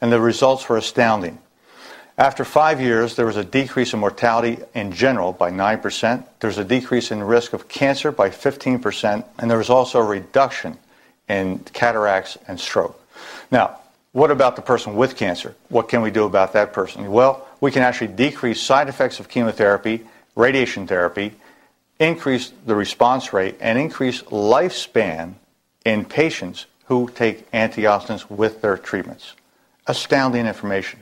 And 0.00 0.10
the 0.10 0.20
results 0.22 0.66
were 0.68 0.78
astounding. 0.78 1.38
After 2.16 2.46
five 2.46 2.80
years, 2.80 3.16
there 3.16 3.26
was 3.26 3.36
a 3.36 3.44
decrease 3.44 3.92
in 3.92 4.00
mortality 4.00 4.58
in 4.74 4.90
general 4.92 5.34
by 5.34 5.50
9%. 5.50 6.24
There 6.40 6.48
was 6.48 6.56
a 6.56 6.64
decrease 6.64 7.10
in 7.10 7.22
risk 7.22 7.52
of 7.52 7.68
cancer 7.68 8.10
by 8.10 8.30
15%. 8.30 9.22
And 9.38 9.50
there 9.50 9.58
was 9.58 9.68
also 9.68 10.00
a 10.00 10.04
reduction 10.04 10.78
in 11.28 11.58
cataracts 11.58 12.38
and 12.48 12.58
stroke. 12.58 12.98
Now, 13.50 13.80
what 14.16 14.30
about 14.30 14.56
the 14.56 14.62
person 14.62 14.96
with 14.96 15.14
cancer? 15.14 15.54
What 15.68 15.90
can 15.90 16.00
we 16.00 16.10
do 16.10 16.24
about 16.24 16.54
that 16.54 16.72
person? 16.72 17.12
Well, 17.12 17.46
we 17.60 17.70
can 17.70 17.82
actually 17.82 18.14
decrease 18.14 18.62
side 18.62 18.88
effects 18.88 19.20
of 19.20 19.28
chemotherapy, 19.28 20.06
radiation 20.34 20.86
therapy, 20.86 21.34
increase 21.98 22.50
the 22.64 22.74
response 22.74 23.34
rate, 23.34 23.56
and 23.60 23.78
increase 23.78 24.22
lifespan 24.22 25.34
in 25.84 26.06
patients 26.06 26.64
who 26.86 27.10
take 27.14 27.50
antioxidants 27.50 28.30
with 28.30 28.62
their 28.62 28.78
treatments. 28.78 29.34
Astounding 29.86 30.46
information. 30.46 31.00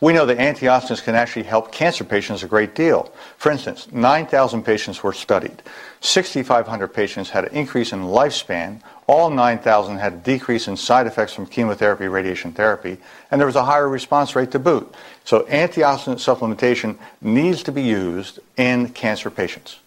We 0.00 0.12
know 0.12 0.26
that 0.26 0.38
antioxidants 0.38 1.04
can 1.04 1.14
actually 1.14 1.44
help 1.44 1.70
cancer 1.70 2.02
patients 2.02 2.42
a 2.42 2.48
great 2.48 2.74
deal. 2.74 3.12
For 3.36 3.52
instance, 3.52 3.86
9,000 3.92 4.64
patients 4.64 5.04
were 5.04 5.12
studied. 5.12 5.62
6,500 6.00 6.88
patients 6.88 7.30
had 7.30 7.44
an 7.44 7.54
increase 7.54 7.92
in 7.92 8.00
lifespan. 8.00 8.80
All 9.10 9.28
9,000 9.28 9.98
had 9.98 10.12
a 10.12 10.16
decrease 10.18 10.68
in 10.68 10.76
side 10.76 11.08
effects 11.08 11.32
from 11.32 11.44
chemotherapy, 11.44 12.06
radiation 12.06 12.52
therapy, 12.52 12.96
and 13.28 13.40
there 13.40 13.46
was 13.46 13.56
a 13.56 13.64
higher 13.64 13.88
response 13.88 14.36
rate 14.36 14.52
to 14.52 14.60
boot. 14.60 14.94
So 15.24 15.40
antioxidant 15.46 16.20
supplementation 16.20 16.96
needs 17.20 17.64
to 17.64 17.72
be 17.72 17.82
used 17.82 18.38
in 18.56 18.90
cancer 18.90 19.28
patients. 19.28 19.80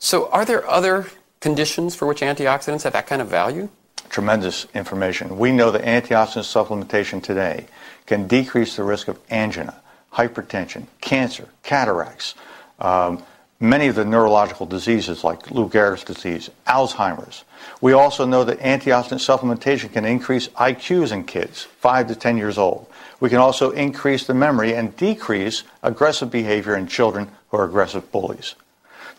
So 0.00 0.28
are 0.30 0.44
there 0.44 0.68
other 0.68 1.06
conditions 1.38 1.94
for 1.94 2.06
which 2.06 2.22
antioxidants 2.22 2.82
have 2.82 2.92
that 2.94 3.06
kind 3.06 3.22
of 3.22 3.28
value? 3.28 3.68
Tremendous 4.08 4.66
information. 4.74 5.38
We 5.38 5.52
know 5.52 5.70
that 5.70 5.82
antioxidant 5.82 6.42
supplementation 6.50 7.22
today 7.22 7.68
can 8.06 8.26
decrease 8.26 8.74
the 8.74 8.82
risk 8.82 9.06
of 9.06 9.16
angina, 9.30 9.80
hypertension, 10.12 10.88
cancer, 11.00 11.50
cataracts, 11.62 12.34
um, 12.80 13.22
many 13.60 13.86
of 13.88 13.94
the 13.94 14.04
neurological 14.04 14.66
diseases 14.66 15.24
like 15.24 15.50
Lou 15.50 15.68
Gehrig's 15.68 16.04
disease, 16.04 16.50
Alzheimer's. 16.66 17.44
We 17.80 17.92
also 17.92 18.26
know 18.26 18.44
that 18.44 18.60
antioxidant 18.60 19.20
supplementation 19.20 19.92
can 19.92 20.04
increase 20.04 20.48
IQs 20.48 21.12
in 21.12 21.24
kids, 21.24 21.64
5 21.80 22.08
to 22.08 22.14
10 22.14 22.36
years 22.36 22.58
old. 22.58 22.86
We 23.20 23.30
can 23.30 23.38
also 23.38 23.70
increase 23.70 24.26
the 24.26 24.34
memory 24.34 24.74
and 24.74 24.96
decrease 24.96 25.62
aggressive 25.82 26.30
behavior 26.30 26.76
in 26.76 26.86
children 26.86 27.30
who 27.50 27.56
are 27.56 27.64
aggressive 27.64 28.12
bullies. 28.12 28.54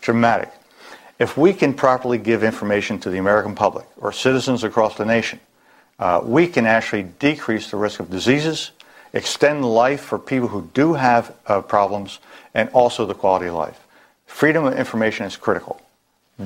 Dramatic. 0.00 0.52
If 1.18 1.36
we 1.36 1.52
can 1.52 1.74
properly 1.74 2.18
give 2.18 2.44
information 2.44 3.00
to 3.00 3.10
the 3.10 3.18
American 3.18 3.56
public 3.56 3.86
or 3.96 4.12
citizens 4.12 4.62
across 4.62 4.96
the 4.96 5.04
nation, 5.04 5.40
uh, 5.98 6.20
we 6.22 6.46
can 6.46 6.64
actually 6.64 7.02
decrease 7.02 7.72
the 7.72 7.76
risk 7.76 7.98
of 7.98 8.08
diseases, 8.08 8.70
extend 9.12 9.64
life 9.64 10.00
for 10.00 10.18
people 10.18 10.46
who 10.46 10.70
do 10.74 10.94
have 10.94 11.34
uh, 11.46 11.60
problems, 11.60 12.20
and 12.54 12.68
also 12.70 13.04
the 13.04 13.14
quality 13.14 13.46
of 13.46 13.54
life. 13.54 13.87
Freedom 14.28 14.64
of 14.64 14.78
information 14.78 15.26
is 15.26 15.36
critical. 15.36 15.80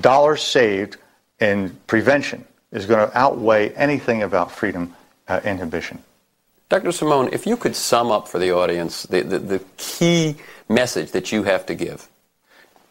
Dollars 0.00 0.42
saved 0.42 0.96
in 1.38 1.76
prevention 1.86 2.46
is 2.72 2.86
going 2.86 3.06
to 3.06 3.18
outweigh 3.18 3.68
anything 3.74 4.22
about 4.22 4.50
freedom 4.50 4.96
uh, 5.28 5.40
inhibition. 5.44 6.02
Dr. 6.70 6.90
Simone, 6.90 7.28
if 7.32 7.46
you 7.46 7.59
could 7.59 7.76
sum 7.76 8.10
up 8.10 8.26
for 8.26 8.38
the 8.38 8.50
audience 8.50 9.02
the, 9.02 9.20
the, 9.20 9.38
the 9.38 9.59
key 9.76 10.36
message 10.70 11.10
that 11.10 11.30
you 11.30 11.42
have 11.42 11.66
to 11.66 11.74
give 11.74 12.09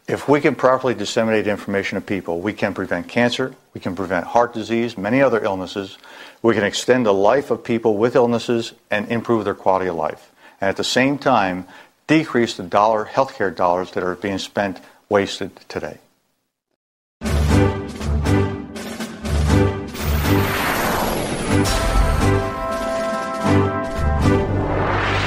if 0.08 0.28
we 0.28 0.40
can 0.40 0.54
properly 0.54 0.94
disseminate 0.94 1.46
information 1.46 1.96
to 1.96 2.00
people, 2.00 2.40
we 2.40 2.52
can 2.52 2.74
prevent 2.74 3.08
cancer, 3.08 3.54
we 3.72 3.80
can 3.80 3.94
prevent 3.94 4.26
heart 4.26 4.52
disease, 4.52 4.98
many 4.98 5.22
other 5.22 5.42
illnesses. 5.42 5.96
We 6.42 6.54
can 6.54 6.64
extend 6.64 7.06
the 7.06 7.14
life 7.14 7.50
of 7.50 7.62
people 7.62 7.96
with 7.96 8.16
illnesses 8.16 8.72
and 8.90 9.08
improve 9.08 9.44
their 9.44 9.54
quality 9.54 9.86
of 9.86 9.94
life. 9.94 10.32
And 10.60 10.68
at 10.68 10.76
the 10.76 10.84
same 10.84 11.18
time, 11.18 11.66
decrease 12.06 12.56
the 12.56 12.62
dollar 12.62 13.06
healthcare 13.06 13.54
dollars 13.54 13.92
that 13.92 14.02
are 14.02 14.14
being 14.14 14.38
spent 14.38 14.80
wasted 15.08 15.56
today. 15.68 15.98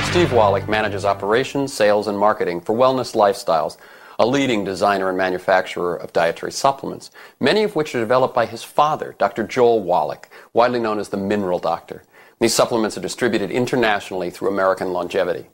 Steve 0.10 0.32
Wallach 0.32 0.70
manages 0.70 1.04
operations, 1.04 1.74
sales, 1.74 2.08
and 2.08 2.18
marketing 2.18 2.62
for 2.62 2.74
Wellness 2.74 3.14
Lifestyles 3.16 3.78
a 4.18 4.26
leading 4.26 4.64
designer 4.64 5.10
and 5.10 5.18
manufacturer 5.18 5.96
of 5.96 6.14
dietary 6.14 6.52
supplements, 6.52 7.12
many 7.40 7.64
of 7.64 7.76
which 7.76 7.94
are 7.94 8.00
developed 8.00 8.34
by 8.34 8.46
his 8.46 8.64
father, 8.64 9.16
Dr. 9.18 9.44
Joel 9.44 9.84
Wallach, 9.84 10.30
widely 10.54 10.80
known 10.80 11.00
as 11.00 11.10
the 11.10 11.18
Mineral 11.18 11.60
Doctor. 11.60 12.04
These 12.40 12.54
supplements 12.54 12.98
are 12.98 13.02
distributed 13.02 13.52
internationally 13.52 14.30
through 14.30 14.50
American 14.50 14.94
Longevity. 14.94 15.48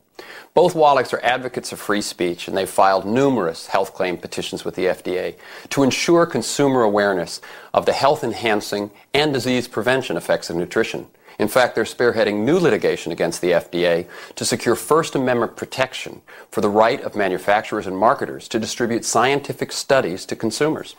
Both 0.54 0.74
Wallachs 0.74 1.14
are 1.14 1.20
advocates 1.22 1.72
of 1.72 1.80
free 1.80 2.02
speech, 2.02 2.46
and 2.46 2.56
they've 2.56 2.68
filed 2.68 3.06
numerous 3.06 3.68
health 3.68 3.94
claim 3.94 4.18
petitions 4.18 4.64
with 4.64 4.74
the 4.74 4.86
FDA 4.86 5.36
to 5.70 5.82
ensure 5.82 6.26
consumer 6.26 6.82
awareness 6.82 7.40
of 7.72 7.86
the 7.86 7.92
health 7.92 8.22
enhancing 8.22 8.90
and 9.14 9.32
disease 9.32 9.66
prevention 9.66 10.16
effects 10.16 10.50
of 10.50 10.56
nutrition. 10.56 11.06
In 11.38 11.48
fact, 11.48 11.74
they're 11.74 11.84
spearheading 11.84 12.44
new 12.44 12.58
litigation 12.58 13.10
against 13.10 13.40
the 13.40 13.52
FDA 13.52 14.06
to 14.36 14.44
secure 14.44 14.76
First 14.76 15.14
Amendment 15.14 15.56
protection 15.56 16.20
for 16.50 16.60
the 16.60 16.68
right 16.68 17.00
of 17.00 17.16
manufacturers 17.16 17.86
and 17.86 17.96
marketers 17.96 18.46
to 18.48 18.58
distribute 18.58 19.04
scientific 19.04 19.72
studies 19.72 20.26
to 20.26 20.36
consumers. 20.36 20.94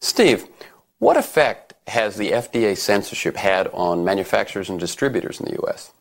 Steve, 0.00 0.46
what 0.98 1.16
effect 1.16 1.72
has 1.86 2.16
the 2.16 2.30
FDA 2.32 2.76
censorship 2.76 3.36
had 3.36 3.68
on 3.68 4.04
manufacturers 4.04 4.68
and 4.68 4.78
distributors 4.78 5.40
in 5.40 5.46
the 5.46 5.58
U.S.? 5.62 5.92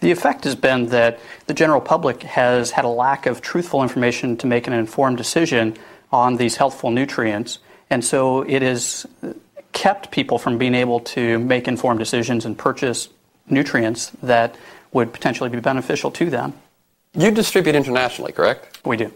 The 0.00 0.10
effect 0.10 0.44
has 0.44 0.54
been 0.54 0.86
that 0.86 1.18
the 1.46 1.54
general 1.54 1.80
public 1.80 2.22
has 2.22 2.72
had 2.72 2.84
a 2.84 2.88
lack 2.88 3.26
of 3.26 3.40
truthful 3.40 3.82
information 3.82 4.36
to 4.38 4.46
make 4.46 4.66
an 4.66 4.72
informed 4.72 5.16
decision 5.16 5.76
on 6.12 6.36
these 6.36 6.56
healthful 6.56 6.90
nutrients. 6.90 7.58
And 7.90 8.04
so 8.04 8.42
it 8.42 8.62
has 8.62 9.06
kept 9.72 10.10
people 10.10 10.38
from 10.38 10.58
being 10.58 10.74
able 10.74 11.00
to 11.00 11.38
make 11.38 11.68
informed 11.68 11.98
decisions 11.98 12.44
and 12.44 12.56
purchase 12.56 13.08
nutrients 13.48 14.10
that 14.22 14.56
would 14.92 15.12
potentially 15.12 15.50
be 15.50 15.60
beneficial 15.60 16.10
to 16.10 16.30
them. 16.30 16.54
You 17.14 17.30
distribute 17.32 17.74
internationally, 17.74 18.32
correct? 18.32 18.84
We 18.84 18.96
do. 18.96 19.12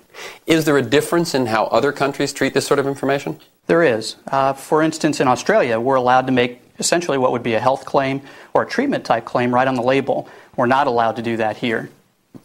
Is 0.46 0.64
there 0.64 0.76
a 0.76 0.82
difference 0.82 1.34
in 1.34 1.46
how 1.46 1.66
other 1.66 1.92
countries 1.92 2.32
treat 2.32 2.52
this 2.52 2.66
sort 2.66 2.80
of 2.80 2.86
information? 2.86 3.38
There 3.66 3.84
is. 3.84 4.16
Uh, 4.26 4.52
for 4.52 4.82
instance, 4.82 5.20
in 5.20 5.28
Australia, 5.28 5.78
we're 5.78 5.94
allowed 5.94 6.26
to 6.26 6.32
make 6.32 6.60
essentially 6.78 7.18
what 7.18 7.32
would 7.32 7.42
be 7.42 7.54
a 7.54 7.60
health 7.60 7.84
claim 7.84 8.22
or 8.52 8.62
a 8.62 8.66
treatment 8.66 9.04
type 9.04 9.24
claim 9.24 9.54
right 9.54 9.68
on 9.68 9.74
the 9.74 9.82
label. 9.82 10.28
We're 10.56 10.66
not 10.66 10.86
allowed 10.86 11.16
to 11.16 11.22
do 11.22 11.36
that 11.38 11.56
here. 11.56 11.90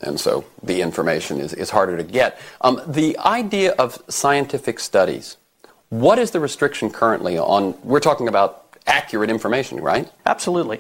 And 0.02 0.20
so 0.20 0.46
the 0.64 0.82
information 0.82 1.40
is, 1.40 1.54
is 1.54 1.70
harder 1.72 1.98
to 1.98 2.04
get. 2.04 2.40
Um, 2.62 2.82
the 2.88 3.18
idea 3.20 3.74
of 3.74 4.02
scientific 4.08 4.80
studies, 4.80 5.38
what 5.90 6.20
is 6.20 6.32
the 6.32 6.40
restriction 6.40 6.90
currently 6.92 7.38
on? 7.38 7.76
We're 7.84 8.00
talking 8.00 8.28
about 8.28 8.66
accurate 8.86 9.30
information, 9.30 9.80
right? 9.82 10.10
Absolutely. 10.26 10.80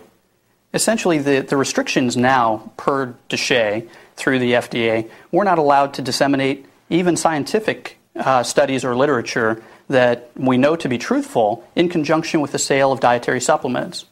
Essentially, 0.73 1.17
the, 1.17 1.41
the 1.41 1.57
restrictions 1.57 2.15
now, 2.15 2.71
per 2.77 3.15
DSHEA 3.29 3.89
through 4.15 4.39
the 4.39 4.53
FDA, 4.53 5.09
we're 5.31 5.43
not 5.43 5.57
allowed 5.57 5.95
to 5.95 6.01
disseminate 6.01 6.65
even 6.89 7.17
scientific 7.17 7.97
uh, 8.15 8.43
studies 8.43 8.85
or 8.85 8.95
literature 8.95 9.63
that 9.89 10.29
we 10.35 10.57
know 10.57 10.75
to 10.75 10.87
be 10.87 10.97
truthful 10.97 11.67
in 11.75 11.89
conjunction 11.89 12.41
with 12.41 12.51
the 12.51 12.59
sale 12.59 12.91
of 12.91 12.99
dietary 12.99 13.41
supplements. 13.41 14.05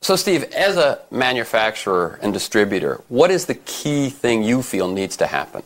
So, 0.00 0.16
Steve, 0.16 0.44
as 0.52 0.76
a 0.76 1.00
manufacturer 1.10 2.18
and 2.22 2.32
distributor, 2.32 3.02
what 3.08 3.30
is 3.30 3.46
the 3.46 3.54
key 3.54 4.08
thing 4.08 4.42
you 4.42 4.62
feel 4.62 4.88
needs 4.88 5.16
to 5.18 5.26
happen? 5.26 5.62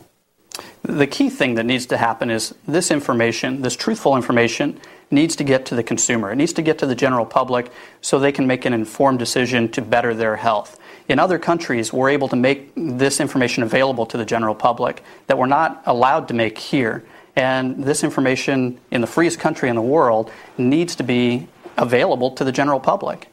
The 0.83 1.05
key 1.05 1.29
thing 1.29 1.55
that 1.55 1.65
needs 1.65 1.85
to 1.87 1.97
happen 1.97 2.31
is 2.31 2.55
this 2.67 2.89
information, 2.89 3.61
this 3.61 3.75
truthful 3.75 4.15
information, 4.15 4.79
needs 5.11 5.35
to 5.35 5.43
get 5.43 5.65
to 5.67 5.75
the 5.75 5.83
consumer. 5.83 6.31
It 6.31 6.37
needs 6.37 6.53
to 6.53 6.61
get 6.61 6.79
to 6.79 6.85
the 6.85 6.95
general 6.95 7.25
public 7.25 7.71
so 8.01 8.17
they 8.17 8.31
can 8.31 8.47
make 8.47 8.65
an 8.65 8.73
informed 8.73 9.19
decision 9.19 9.69
to 9.69 9.81
better 9.81 10.13
their 10.13 10.37
health. 10.37 10.79
In 11.07 11.19
other 11.19 11.37
countries, 11.37 11.91
we're 11.91 12.09
able 12.09 12.29
to 12.29 12.35
make 12.35 12.71
this 12.75 13.19
information 13.19 13.63
available 13.63 14.05
to 14.07 14.17
the 14.17 14.25
general 14.25 14.55
public 14.55 15.03
that 15.27 15.37
we're 15.37 15.45
not 15.45 15.83
allowed 15.85 16.29
to 16.29 16.33
make 16.33 16.57
here. 16.57 17.03
And 17.35 17.83
this 17.83 18.03
information 18.03 18.79
in 18.91 19.01
the 19.01 19.07
freest 19.07 19.39
country 19.39 19.69
in 19.69 19.75
the 19.75 19.81
world 19.81 20.31
needs 20.57 20.95
to 20.95 21.03
be 21.03 21.47
available 21.77 22.31
to 22.31 22.43
the 22.43 22.51
general 22.51 22.79
public. 22.79 23.27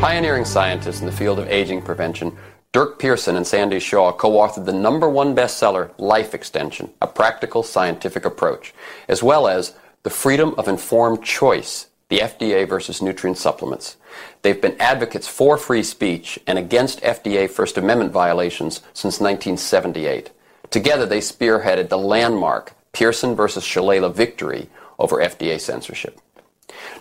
Pioneering 0.00 0.44
scientists 0.44 1.00
in 1.00 1.06
the 1.06 1.12
field 1.12 1.38
of 1.38 1.48
aging 1.48 1.82
prevention, 1.82 2.36
Durk 2.72 2.98
Pearson 2.98 3.34
and 3.34 3.46
Sandy 3.46 3.80
Shaw 3.80 4.12
co 4.12 4.30
authored 4.32 4.64
the 4.64 4.72
number 4.72 5.08
one 5.08 5.34
bestseller, 5.34 5.90
Life 5.98 6.34
Extension 6.34 6.90
A 7.02 7.06
Practical 7.06 7.62
Scientific 7.62 8.24
Approach, 8.24 8.74
as 9.08 9.22
well 9.22 9.48
as 9.48 9.74
The 10.04 10.10
Freedom 10.10 10.54
of 10.56 10.68
Informed 10.68 11.24
Choice 11.24 11.87
The 12.08 12.20
FDA 12.20 12.66
versus 12.66 13.02
Nutrient 13.02 13.36
Supplements. 13.36 13.96
They've 14.40 14.60
been 14.60 14.80
advocates 14.80 15.28
for 15.28 15.58
free 15.58 15.82
speech 15.82 16.38
and 16.46 16.58
against 16.58 17.02
FDA 17.02 17.50
First 17.50 17.76
Amendment 17.76 18.12
violations 18.12 18.80
since 18.94 19.20
1978. 19.20 20.30
Together, 20.70 21.04
they 21.04 21.18
spearheaded 21.18 21.90
the 21.90 21.98
landmark 21.98 22.72
Pearson 22.92 23.34
versus 23.34 23.62
Shalala 23.62 24.12
victory 24.14 24.70
over 24.98 25.16
FDA 25.16 25.60
censorship. 25.60 26.18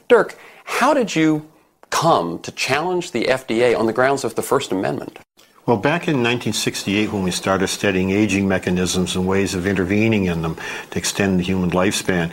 Durk, 0.10 0.36
how 0.66 0.94
did 0.94 1.16
you 1.16 1.48
come 1.90 2.40
to 2.40 2.52
challenge 2.52 3.12
the 3.12 3.26
FDA 3.26 3.78
on 3.78 3.86
the 3.86 3.94
grounds 3.94 4.26
of 4.26 4.36
the 4.36 4.42
First 4.42 4.74
Amendment? 4.74 5.20
Well, 5.66 5.78
back 5.78 6.08
in 6.08 6.24
1968, 6.24 7.12
when 7.12 7.24
we 7.24 7.32
started 7.32 7.68
studying 7.68 8.12
aging 8.12 8.48
mechanisms 8.48 9.18
and 9.18 9.28
ways 9.28 9.54
of 9.54 9.68
intervening 9.68 10.26
in 10.26 10.42
them 10.42 10.58
to 10.92 10.98
extend 10.98 11.40
the 11.40 11.44
human 11.44 11.72
lifespan, 11.72 12.32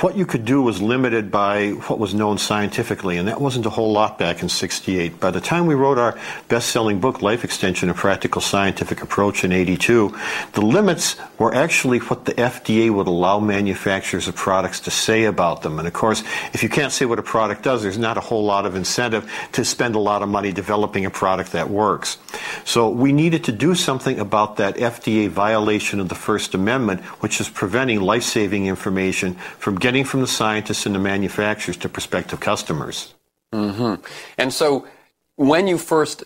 what 0.00 0.16
you 0.16 0.26
could 0.26 0.44
do 0.44 0.62
was 0.62 0.82
limited 0.82 1.30
by 1.30 1.70
what 1.70 1.98
was 1.98 2.14
known 2.14 2.38
scientifically, 2.38 3.16
and 3.16 3.28
that 3.28 3.40
wasn't 3.40 3.66
a 3.66 3.70
whole 3.70 3.92
lot 3.92 4.18
back 4.18 4.42
in 4.42 4.48
68. 4.48 5.20
By 5.20 5.30
the 5.30 5.40
time 5.40 5.66
we 5.66 5.74
wrote 5.74 5.98
our 5.98 6.18
best 6.48 6.70
selling 6.70 7.00
book, 7.00 7.22
Life 7.22 7.44
Extension 7.44 7.90
A 7.90 7.94
Practical 7.94 8.40
Scientific 8.40 9.02
Approach, 9.02 9.44
in 9.44 9.52
82, 9.52 10.14
the 10.52 10.62
limits 10.62 11.16
were 11.38 11.54
actually 11.54 11.98
what 11.98 12.24
the 12.24 12.32
FDA 12.34 12.90
would 12.90 13.06
allow 13.06 13.38
manufacturers 13.38 14.26
of 14.26 14.34
products 14.34 14.80
to 14.80 14.90
say 14.90 15.24
about 15.24 15.62
them. 15.62 15.78
And 15.78 15.86
of 15.86 15.94
course, 15.94 16.22
if 16.52 16.62
you 16.62 16.68
can't 16.68 16.92
say 16.92 17.04
what 17.04 17.18
a 17.18 17.22
product 17.22 17.62
does, 17.62 17.82
there's 17.82 17.98
not 17.98 18.16
a 18.16 18.20
whole 18.20 18.44
lot 18.44 18.66
of 18.66 18.76
incentive 18.76 19.30
to 19.52 19.64
spend 19.64 19.94
a 19.94 19.98
lot 19.98 20.22
of 20.22 20.28
money 20.28 20.52
developing 20.52 21.04
a 21.04 21.10
product 21.10 21.52
that 21.52 21.70
works. 21.70 22.18
So 22.64 22.88
we 22.88 23.12
needed 23.12 23.44
to 23.44 23.52
do 23.52 23.74
something 23.74 24.18
about 24.18 24.56
that 24.56 24.76
FDA 24.76 25.28
violation 25.28 26.00
of 26.00 26.08
the 26.08 26.14
First 26.14 26.54
Amendment, 26.54 27.00
which 27.22 27.40
is 27.40 27.48
preventing 27.48 28.00
life 28.00 28.24
saving 28.24 28.66
information 28.66 29.34
from 29.58 29.76
getting 29.84 30.02
from 30.02 30.22
the 30.22 30.26
scientists 30.26 30.86
and 30.86 30.94
the 30.94 30.98
manufacturers 30.98 31.76
to 31.76 31.90
prospective 31.90 32.40
customers. 32.40 33.12
Mm-hmm. 33.52 34.02
And 34.38 34.50
so, 34.50 34.88
when 35.36 35.66
you 35.66 35.76
first 35.76 36.24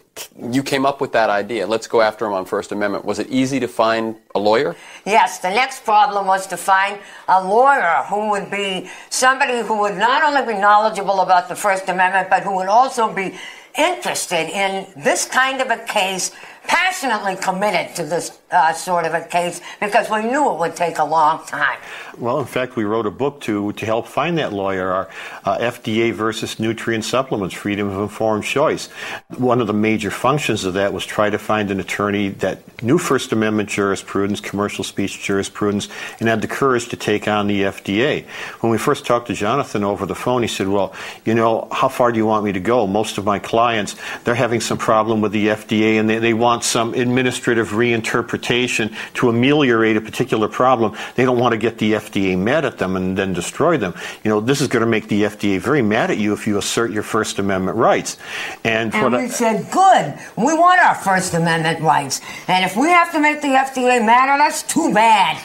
you 0.57 0.63
came 0.63 0.87
up 0.87 1.01
with 1.01 1.11
that 1.19 1.29
idea, 1.29 1.67
let's 1.67 1.89
go 1.89 2.01
after 2.01 2.25
them 2.25 2.35
on 2.35 2.45
First 2.45 2.71
Amendment. 2.71 3.05
Was 3.05 3.19
it 3.19 3.29
easy 3.31 3.59
to 3.59 3.67
find 3.67 4.15
a 4.37 4.39
lawyer? 4.39 4.77
Yes. 5.05 5.41
The 5.41 5.51
next 5.51 5.85
problem 5.85 6.29
was 6.29 6.47
to 6.49 6.57
find 6.57 7.01
a 7.27 7.43
lawyer 7.43 8.05
who 8.09 8.31
would 8.31 8.49
be 8.49 8.89
somebody 9.11 9.59
who 9.67 9.77
would 9.81 9.97
not 9.97 10.23
only 10.23 10.55
be 10.55 10.61
knowledgeable 10.61 11.21
about 11.21 11.49
the 11.49 11.57
First 11.57 11.89
Amendment, 11.89 12.31
but 12.31 12.45
who 12.45 12.55
would 12.59 12.69
also 12.69 13.13
be 13.13 13.35
interested 13.77 14.47
in 14.51 14.87
this 15.03 15.25
kind 15.25 15.61
of 15.61 15.71
a 15.71 15.79
case 15.85 16.31
passionately 16.69 17.35
committed 17.37 17.97
to 17.97 18.05
this 18.05 18.39
uh, 18.51 18.73
sort 18.73 19.05
of 19.05 19.15
a 19.15 19.23
case 19.23 19.61
because 19.81 20.09
we 20.11 20.23
knew 20.23 20.53
it 20.53 20.59
would 20.59 20.77
take 20.77 20.99
a 20.99 21.05
long 21.05 21.45
time. 21.47 21.79
Well, 22.17 22.41
in 22.41 22.47
fact, 22.47 22.77
we 22.77 22.85
wrote 22.85 23.07
a 23.07 23.11
book 23.11 23.41
to 23.43 23.73
to 23.75 23.87
help 23.87 24.07
find 24.07 24.39
that 24.39 24.53
lawyer. 24.53 24.91
Our 24.91 25.09
uh, 25.45 25.59
FDA 25.59 26.13
versus 26.13 26.59
nutrient 26.59 27.05
supplements: 27.05 27.55
freedom 27.55 27.89
of 27.89 28.01
informed 28.01 28.45
choice. 28.45 28.89
One 29.37 29.61
of 29.61 29.67
the 29.67 29.73
major 29.73 30.11
functions 30.11 30.65
of 30.65 30.75
that 30.75 30.93
was 30.93 31.05
try 31.07 31.31
to 31.31 31.39
find 31.39 31.71
an 31.71 31.79
attorney 31.79 32.31
that 32.41 32.83
knew 32.83 32.99
First 32.99 33.33
Amendment 33.33 33.69
jurisprudence, 33.69 34.41
commercial 34.41 34.83
speech 34.83 35.23
jurisprudence, 35.23 35.89
and 36.19 36.29
had 36.29 36.41
the 36.41 36.49
courage 36.49 36.89
to 36.89 36.97
take 36.97 37.29
on 37.29 37.47
the 37.47 37.63
FDA. 37.63 38.27
When 38.61 38.73
we 38.73 38.79
first 38.79 39.07
talked 39.07 39.29
to 39.29 39.35
Jonathan 39.35 39.85
over 39.85 40.07
the 40.07 40.15
phone, 40.15 40.43
he 40.43 40.49
said, 40.49 40.69
"Well, 40.69 40.95
you 41.25 41.35
know, 41.35 41.69
how 41.71 41.89
far 41.89 42.13
do 42.13 42.19
you 42.19 42.27
want 42.27 42.45
me 42.45 42.53
to 42.53 42.61
go? 42.61 42.87
Most 42.87 43.19
of 43.19 43.25
my 43.25 43.39
clients, 43.39 43.95
they're 44.25 44.35
having 44.35 44.61
some 44.61 44.79
problem 44.79 45.21
with 45.21 45.33
the 45.33 45.49
FDA, 45.49 46.01
and 46.01 46.09
they, 46.09 46.19
they 46.19 46.35
want 46.35 46.65
some 46.65 46.95
administrative 46.95 47.69
reinterpretation 47.69 48.38
to 48.41 49.29
ameliorate 49.29 49.97
a 49.97 50.01
particular 50.01 50.49
problem. 50.49 50.97
They 51.15 51.25
don't 51.25 51.39
want 51.39 51.53
to 51.53 51.59
get 51.59 51.79
the 51.79 51.93
FDA 51.95 52.39
mad 52.39 52.65
at 52.65 52.79
them 52.79 52.97
and 52.97 53.17
then 53.17 53.33
destroy 53.33 53.77
them. 53.77 53.95
You 54.25 54.31
know, 54.31 54.41
this 54.41 54.61
is 54.61 54.69
going 54.69 54.85
to 54.85 54.91
make 54.91 55.09
the 55.09 55.23
FDA 55.23 55.59
very 55.59 55.83
mad 55.83 56.11
at 56.11 56.19
you 56.19 56.33
if 56.33 56.47
you 56.47 56.59
assert 56.59 56.91
your 56.91 57.03
First 57.03 57.39
Amendment 57.39 57.77
rights. 57.77 58.19
And, 58.65 58.95
and 58.95 59.13
we 59.13 59.19
I, 59.25 59.29
said, 59.29 59.71
good, 59.71 60.19
we 60.37 60.55
want 60.55 60.81
our 60.81 60.95
First 60.95 61.35
Amendment 61.35 61.81
rights. 61.81 62.21
And 62.49 62.65
if 62.65 62.77
we 62.77 62.89
have 62.89 63.13
to 63.13 63.21
make 63.21 63.41
the 63.43 63.49
FDA 63.49 64.05
mad 64.05 64.29
at 64.29 64.41
us, 64.41 64.63
too 64.63 64.93
bad. 64.93 65.41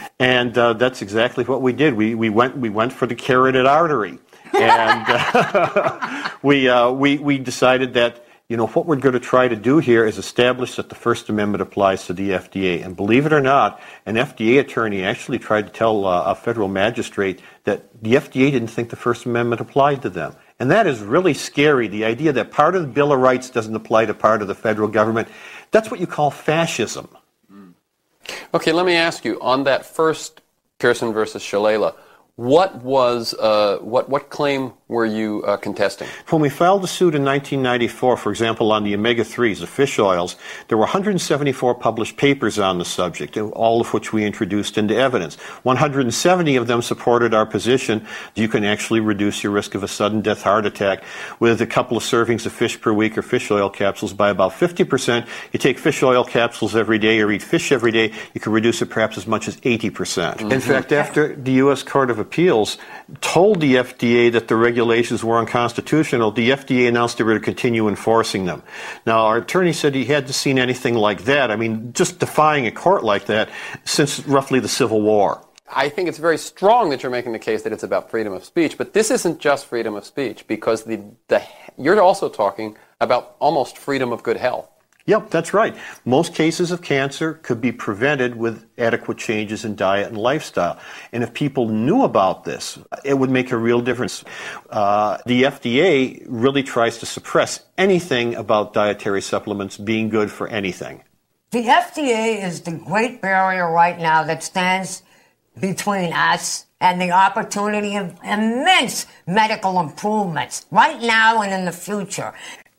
and 0.18 0.56
uh, 0.56 0.74
that's 0.74 1.02
exactly 1.02 1.44
what 1.44 1.62
we 1.62 1.72
did. 1.72 1.94
We, 1.94 2.14
we, 2.14 2.30
went, 2.30 2.56
we 2.56 2.70
went 2.70 2.92
for 2.92 3.06
the 3.06 3.14
carotid 3.14 3.66
artery. 3.66 4.18
and 4.52 5.04
uh, 5.08 6.30
we, 6.42 6.68
uh, 6.68 6.90
we, 6.90 7.18
we 7.18 7.38
decided 7.38 7.94
that 7.94 8.24
you 8.50 8.56
know, 8.56 8.66
what 8.66 8.84
we're 8.84 8.96
going 8.96 9.12
to 9.12 9.20
try 9.20 9.46
to 9.46 9.54
do 9.54 9.78
here 9.78 10.04
is 10.04 10.18
establish 10.18 10.74
that 10.74 10.88
the 10.88 10.96
First 10.96 11.28
Amendment 11.28 11.62
applies 11.62 12.06
to 12.06 12.12
the 12.12 12.30
FDA. 12.30 12.84
And 12.84 12.96
believe 12.96 13.24
it 13.24 13.32
or 13.32 13.40
not, 13.40 13.80
an 14.06 14.16
FDA 14.16 14.58
attorney 14.58 15.04
actually 15.04 15.38
tried 15.38 15.68
to 15.68 15.72
tell 15.72 16.04
uh, 16.04 16.24
a 16.24 16.34
federal 16.34 16.66
magistrate 16.66 17.40
that 17.62 18.02
the 18.02 18.14
FDA 18.14 18.50
didn't 18.50 18.66
think 18.66 18.90
the 18.90 18.96
First 18.96 19.24
Amendment 19.24 19.60
applied 19.60 20.02
to 20.02 20.10
them. 20.10 20.34
And 20.58 20.68
that 20.72 20.88
is 20.88 20.98
really 20.98 21.32
scary. 21.32 21.86
The 21.86 22.04
idea 22.04 22.32
that 22.32 22.50
part 22.50 22.74
of 22.74 22.82
the 22.82 22.88
Bill 22.88 23.12
of 23.12 23.20
Rights 23.20 23.50
doesn't 23.50 23.74
apply 23.76 24.06
to 24.06 24.14
part 24.14 24.42
of 24.42 24.48
the 24.48 24.56
federal 24.56 24.88
government. 24.88 25.28
That's 25.70 25.88
what 25.88 26.00
you 26.00 26.08
call 26.08 26.32
fascism. 26.32 27.08
Okay, 28.52 28.72
let 28.72 28.84
me 28.84 28.94
ask 28.94 29.24
you 29.24 29.40
on 29.40 29.62
that 29.62 29.86
first 29.86 30.40
Pearson 30.80 31.12
versus 31.12 31.40
Shalala. 31.40 31.94
What 32.34 32.82
was 32.82 33.32
uh, 33.34 33.78
what 33.78 34.08
what 34.08 34.28
claim 34.28 34.72
were 34.90 35.06
you 35.06 35.42
uh, 35.44 35.56
contesting? 35.56 36.08
When 36.28 36.42
we 36.42 36.48
filed 36.48 36.82
the 36.82 36.88
suit 36.88 37.14
in 37.14 37.24
1994, 37.24 38.16
for 38.16 38.30
example, 38.30 38.72
on 38.72 38.82
the 38.82 38.94
omega-3s, 38.94 39.60
the 39.60 39.66
fish 39.66 39.98
oils, 39.98 40.36
there 40.68 40.76
were 40.76 40.82
174 40.82 41.76
published 41.76 42.16
papers 42.16 42.58
on 42.58 42.78
the 42.78 42.84
subject, 42.84 43.36
all 43.38 43.80
of 43.80 43.94
which 43.94 44.12
we 44.12 44.24
introduced 44.24 44.76
into 44.76 44.94
evidence. 44.96 45.36
170 45.62 46.56
of 46.56 46.66
them 46.66 46.82
supported 46.82 47.32
our 47.32 47.46
position 47.46 48.00
that 48.34 48.40
you 48.40 48.48
can 48.48 48.64
actually 48.64 49.00
reduce 49.00 49.44
your 49.44 49.52
risk 49.52 49.74
of 49.76 49.84
a 49.84 49.88
sudden 49.88 50.20
death 50.20 50.42
heart 50.42 50.66
attack 50.66 51.04
with 51.38 51.60
a 51.60 51.66
couple 51.66 51.96
of 51.96 52.02
servings 52.02 52.44
of 52.44 52.52
fish 52.52 52.80
per 52.80 52.92
week 52.92 53.16
or 53.16 53.22
fish 53.22 53.50
oil 53.50 53.70
capsules 53.70 54.12
by 54.12 54.28
about 54.30 54.52
50%. 54.52 55.26
You 55.52 55.58
take 55.58 55.78
fish 55.78 56.02
oil 56.02 56.24
capsules 56.24 56.74
every 56.74 56.98
day 56.98 57.20
or 57.20 57.30
eat 57.30 57.42
fish 57.42 57.70
every 57.70 57.92
day, 57.92 58.12
you 58.34 58.40
can 58.40 58.52
reduce 58.52 58.82
it 58.82 58.86
perhaps 58.86 59.16
as 59.16 59.26
much 59.26 59.46
as 59.46 59.56
80%. 59.58 59.94
percent 59.94 60.38
mm-hmm. 60.38 60.52
In 60.52 60.60
fact, 60.60 60.90
after 60.90 61.36
the 61.36 61.52
U.S. 61.52 61.84
Court 61.84 62.10
of 62.10 62.18
Appeals 62.18 62.76
told 63.20 63.60
the 63.60 63.76
FDA 63.76 64.32
that 64.32 64.48
the 64.48 64.56
regulations 64.80 65.22
were 65.22 65.38
unconstitutional, 65.38 66.30
the 66.30 66.50
FDA 66.52 66.88
announced 66.88 67.18
they 67.18 67.24
were 67.24 67.34
to 67.34 67.44
continue 67.44 67.86
enforcing 67.86 68.46
them. 68.46 68.62
Now, 69.04 69.26
our 69.26 69.36
attorney 69.36 69.74
said 69.74 69.94
he 69.94 70.06
hadn't 70.06 70.32
seen 70.32 70.58
anything 70.58 70.94
like 70.94 71.24
that. 71.24 71.50
I 71.50 71.56
mean, 71.56 71.92
just 71.92 72.18
defying 72.18 72.66
a 72.66 72.72
court 72.72 73.04
like 73.04 73.26
that 73.26 73.50
since 73.84 74.26
roughly 74.26 74.58
the 74.58 74.68
Civil 74.68 75.02
War. 75.02 75.44
I 75.68 75.90
think 75.90 76.08
it's 76.08 76.16
very 76.16 76.38
strong 76.38 76.88
that 76.90 77.02
you're 77.02 77.12
making 77.12 77.32
the 77.32 77.38
case 77.38 77.62
that 77.64 77.74
it's 77.74 77.82
about 77.82 78.10
freedom 78.10 78.32
of 78.32 78.42
speech, 78.42 78.78
but 78.78 78.94
this 78.94 79.10
isn't 79.10 79.38
just 79.38 79.66
freedom 79.66 79.94
of 79.96 80.06
speech 80.06 80.46
because 80.46 80.84
the, 80.84 81.02
the 81.28 81.42
you're 81.76 82.00
also 82.00 82.30
talking 82.30 82.78
about 83.02 83.36
almost 83.38 83.76
freedom 83.76 84.12
of 84.12 84.22
good 84.22 84.38
health. 84.38 84.66
Yep, 85.10 85.30
that's 85.30 85.52
right. 85.52 85.76
Most 86.04 86.36
cases 86.36 86.70
of 86.70 86.82
cancer 86.82 87.34
could 87.34 87.60
be 87.60 87.72
prevented 87.72 88.36
with 88.36 88.64
adequate 88.78 89.18
changes 89.18 89.64
in 89.64 89.74
diet 89.74 90.06
and 90.06 90.16
lifestyle. 90.16 90.78
And 91.10 91.24
if 91.24 91.34
people 91.34 91.68
knew 91.68 92.04
about 92.04 92.44
this, 92.44 92.78
it 93.04 93.14
would 93.18 93.28
make 93.28 93.50
a 93.50 93.56
real 93.56 93.80
difference. 93.80 94.22
Uh, 94.70 95.18
the 95.26 95.42
FDA 95.42 96.24
really 96.28 96.62
tries 96.62 96.98
to 96.98 97.06
suppress 97.06 97.58
anything 97.76 98.36
about 98.36 98.72
dietary 98.72 99.20
supplements 99.20 99.76
being 99.76 100.10
good 100.10 100.30
for 100.30 100.46
anything. 100.46 101.02
The 101.50 101.64
FDA 101.64 102.44
is 102.44 102.60
the 102.60 102.70
great 102.70 103.20
barrier 103.20 103.68
right 103.68 103.98
now 103.98 104.22
that 104.22 104.44
stands 104.44 105.02
between 105.58 106.12
us 106.12 106.66
and 106.80 107.00
the 107.00 107.10
opportunity 107.10 107.96
of 107.96 108.16
immense 108.22 109.06
medical 109.26 109.80
improvements 109.80 110.66
right 110.70 111.02
now 111.02 111.42
and 111.42 111.52
in 111.52 111.64
the 111.64 111.72
future. 111.72 112.32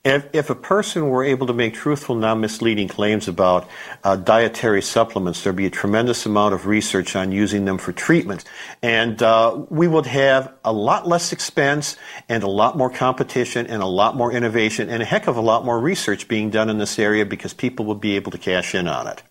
If, 0.04 0.34
if, 0.34 0.50
a 0.50 0.56
person 0.56 1.10
were 1.10 1.24
able 1.24 1.46
to 1.46 1.54
make 1.54 1.76
truthful, 1.76 2.16
non 2.16 2.42
misleading 2.42 2.88
claims 2.88 3.28
about 3.28 3.70
uh, 4.04 4.16
dietary 4.16 4.82
supplements, 4.82 5.44
there'd 5.44 5.56
be 5.56 5.68
a 5.68 5.70
tremendous 5.70 6.26
amount 6.26 6.56
of 6.56 6.66
research 6.66 7.16
on 7.16 7.32
using 7.32 7.66
them 7.66 7.78
for 7.78 7.92
treatment. 7.92 8.44
And 8.82 9.22
uh, 9.22 9.64
we 9.70 9.88
would 9.88 10.08
have 10.08 10.54
a 10.66 10.74
lot 10.74 11.08
less 11.08 11.32
expense 11.32 11.98
and 12.28 12.42
a 12.42 12.48
lot 12.48 12.76
more 12.76 12.90
competition 12.90 13.68
and 13.68 13.84
a 13.84 13.88
lot 13.88 14.16
more 14.16 14.32
innovation 14.32 14.90
and 14.90 15.04
a 15.04 15.06
heck 15.06 15.28
of 15.28 15.38
a 15.38 15.42
lot 15.42 15.66
more 15.66 15.80
research 15.80 16.28
being 16.28 16.50
done 16.50 16.72
in 16.72 16.80
this 16.80 16.98
area 16.98 17.24
because 17.24 17.54
people 17.54 17.86
would 17.86 18.02
be 18.02 18.16
able 18.16 18.32
to 18.32 18.40
cash 18.40 18.74
in 18.74 18.88
on 18.88 19.06
it. 19.06 19.22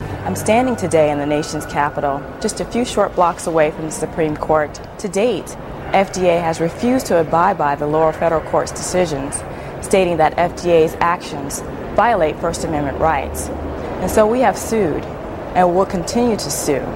I'm 0.00 0.36
standing 0.36 0.76
today 0.76 1.10
in 1.10 1.18
the 1.18 1.26
nation's 1.26 1.66
capital, 1.66 2.22
just 2.40 2.60
a 2.60 2.64
few 2.64 2.86
short 2.86 3.14
blocks 3.14 3.46
away 3.46 3.70
from 3.70 3.84
the 3.84 3.90
Supreme 3.90 4.36
Court. 4.36 4.80
To 4.98 5.08
date, 5.08 5.56
FDA 5.92 6.40
has 6.40 6.60
refused 6.60 7.06
to 7.06 7.20
abide 7.20 7.56
by 7.56 7.74
the 7.74 7.86
lower 7.86 8.12
federal 8.12 8.42
court's 8.50 8.72
decisions 8.72 9.42
stating 9.80 10.18
that 10.18 10.36
FDA's 10.36 10.96
actions 11.00 11.60
violate 11.94 12.38
First 12.38 12.64
Amendment 12.64 12.98
rights. 12.98 13.48
And 13.48 14.10
so 14.10 14.26
we 14.26 14.40
have 14.40 14.58
sued 14.58 15.02
and 15.54 15.74
will 15.74 15.86
continue 15.86 16.36
to 16.36 16.50
sue. 16.50 16.86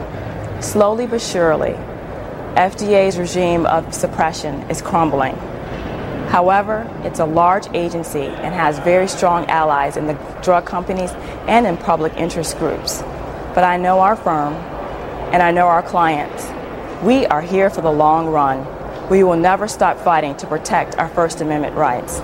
Slowly 0.60 1.06
but 1.06 1.20
surely, 1.20 1.72
FDA's 2.54 3.18
regime 3.18 3.66
of 3.66 3.94
suppression 3.94 4.60
is 4.70 4.82
crumbling. 4.82 5.34
However, 6.28 6.88
it's 7.02 7.18
a 7.18 7.24
large 7.24 7.66
agency 7.74 8.26
and 8.26 8.54
has 8.54 8.78
very 8.78 9.08
strong 9.08 9.46
allies 9.46 9.96
in 9.96 10.06
the 10.06 10.14
drug 10.42 10.66
companies 10.66 11.10
and 11.48 11.66
in 11.66 11.76
public 11.76 12.14
interest 12.16 12.58
groups. 12.58 13.02
But 13.54 13.64
I 13.64 13.76
know 13.76 14.00
our 14.00 14.16
firm 14.16 14.54
and 15.32 15.42
I 15.42 15.50
know 15.50 15.66
our 15.66 15.82
clients. 15.82 16.46
We 17.02 17.26
are 17.26 17.42
here 17.42 17.68
for 17.68 17.80
the 17.80 17.90
long 17.90 18.28
run. 18.28 18.64
We 19.12 19.24
will 19.24 19.36
never 19.36 19.68
stop 19.68 19.98
fighting 19.98 20.34
to 20.38 20.46
protect 20.46 20.96
our 20.96 21.10
First 21.10 21.42
Amendment 21.42 21.76
rights. 21.76 22.20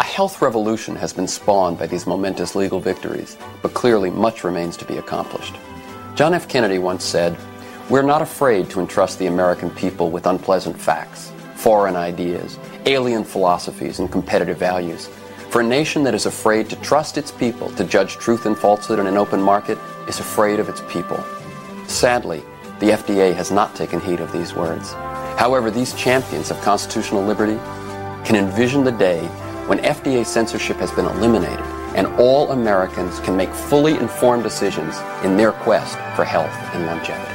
A 0.00 0.02
health 0.02 0.42
revolution 0.42 0.96
has 0.96 1.12
been 1.12 1.28
spawned 1.28 1.78
by 1.78 1.86
these 1.86 2.08
momentous 2.08 2.56
legal 2.56 2.80
victories, 2.80 3.36
but 3.62 3.72
clearly 3.72 4.10
much 4.10 4.42
remains 4.42 4.76
to 4.78 4.84
be 4.84 4.96
accomplished. 4.96 5.54
John 6.16 6.34
F. 6.34 6.48
Kennedy 6.48 6.80
once 6.80 7.04
said, 7.04 7.38
We're 7.88 8.02
not 8.02 8.20
afraid 8.20 8.68
to 8.70 8.80
entrust 8.80 9.20
the 9.20 9.26
American 9.26 9.70
people 9.70 10.10
with 10.10 10.26
unpleasant 10.26 10.76
facts, 10.76 11.30
foreign 11.54 11.94
ideas, 11.94 12.58
alien 12.84 13.22
philosophies, 13.22 14.00
and 14.00 14.10
competitive 14.10 14.58
values. 14.58 15.08
For 15.54 15.60
a 15.60 15.64
nation 15.64 16.02
that 16.02 16.16
is 16.16 16.26
afraid 16.26 16.68
to 16.70 16.76
trust 16.80 17.16
its 17.16 17.30
people 17.30 17.70
to 17.76 17.84
judge 17.84 18.16
truth 18.16 18.44
and 18.44 18.58
falsehood 18.58 18.98
in 18.98 19.06
an 19.06 19.16
open 19.16 19.40
market 19.40 19.78
is 20.08 20.18
afraid 20.18 20.58
of 20.58 20.68
its 20.68 20.80
people. 20.88 21.24
Sadly, 21.86 22.42
the 22.80 22.86
FDA 22.86 23.32
has 23.32 23.52
not 23.52 23.76
taken 23.76 24.00
heed 24.00 24.18
of 24.18 24.32
these 24.32 24.52
words. 24.52 24.94
However, 25.38 25.70
these 25.70 25.94
champions 25.94 26.50
of 26.50 26.60
constitutional 26.60 27.22
liberty 27.22 27.54
can 28.26 28.34
envision 28.34 28.82
the 28.82 28.90
day 28.90 29.24
when 29.68 29.78
FDA 29.78 30.26
censorship 30.26 30.76
has 30.78 30.90
been 30.90 31.06
eliminated 31.06 31.64
and 31.94 32.08
all 32.18 32.50
Americans 32.50 33.20
can 33.20 33.36
make 33.36 33.54
fully 33.54 33.92
informed 33.92 34.42
decisions 34.42 34.98
in 35.22 35.36
their 35.36 35.52
quest 35.52 35.94
for 36.16 36.24
health 36.24 36.50
and 36.74 36.84
longevity. 36.86 37.30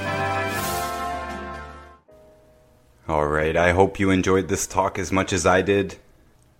All 3.08 3.28
right, 3.28 3.56
I 3.56 3.72
hope 3.72 3.98
you 3.98 4.10
enjoyed 4.10 4.50
this 4.50 4.68
talk 4.68 5.00
as 5.00 5.10
much 5.10 5.32
as 5.32 5.46
I 5.46 5.62
did. 5.62 5.96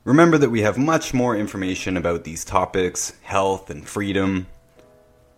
Remember 0.06 0.38
that 0.38 0.50
we 0.50 0.62
have 0.62 0.78
much 0.78 1.14
more 1.14 1.36
information 1.36 1.98
about 1.98 2.24
these 2.24 2.46
topics, 2.46 3.14
health 3.22 3.70
and 3.70 3.88
freedom, 3.88 4.48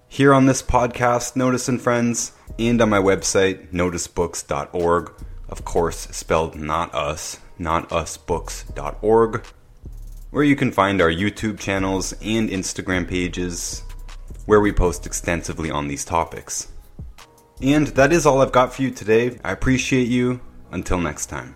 here 0.07 0.33
on 0.33 0.45
this 0.45 0.61
podcast, 0.61 1.35
Notus 1.35 1.67
and 1.67 1.81
Friends, 1.81 2.33
and 2.59 2.81
on 2.81 2.89
my 2.89 2.99
website, 2.99 3.71
notusbooks.org. 3.71 5.13
Of 5.49 5.65
course, 5.65 6.07
spelled 6.11 6.55
not 6.55 6.93
us, 6.93 7.39
notusbooks.org, 7.59 9.45
where 10.29 10.43
you 10.43 10.55
can 10.55 10.71
find 10.71 11.01
our 11.01 11.11
YouTube 11.11 11.59
channels 11.59 12.13
and 12.21 12.49
Instagram 12.49 13.07
pages, 13.07 13.83
where 14.45 14.61
we 14.61 14.71
post 14.71 15.05
extensively 15.05 15.71
on 15.71 15.87
these 15.87 16.05
topics. 16.05 16.71
And 17.61 17.87
that 17.87 18.11
is 18.13 18.25
all 18.25 18.41
I've 18.41 18.51
got 18.51 18.73
for 18.73 18.81
you 18.81 18.91
today. 18.91 19.39
I 19.43 19.51
appreciate 19.51 20.07
you. 20.07 20.39
Until 20.71 20.99
next 20.99 21.25
time. 21.25 21.55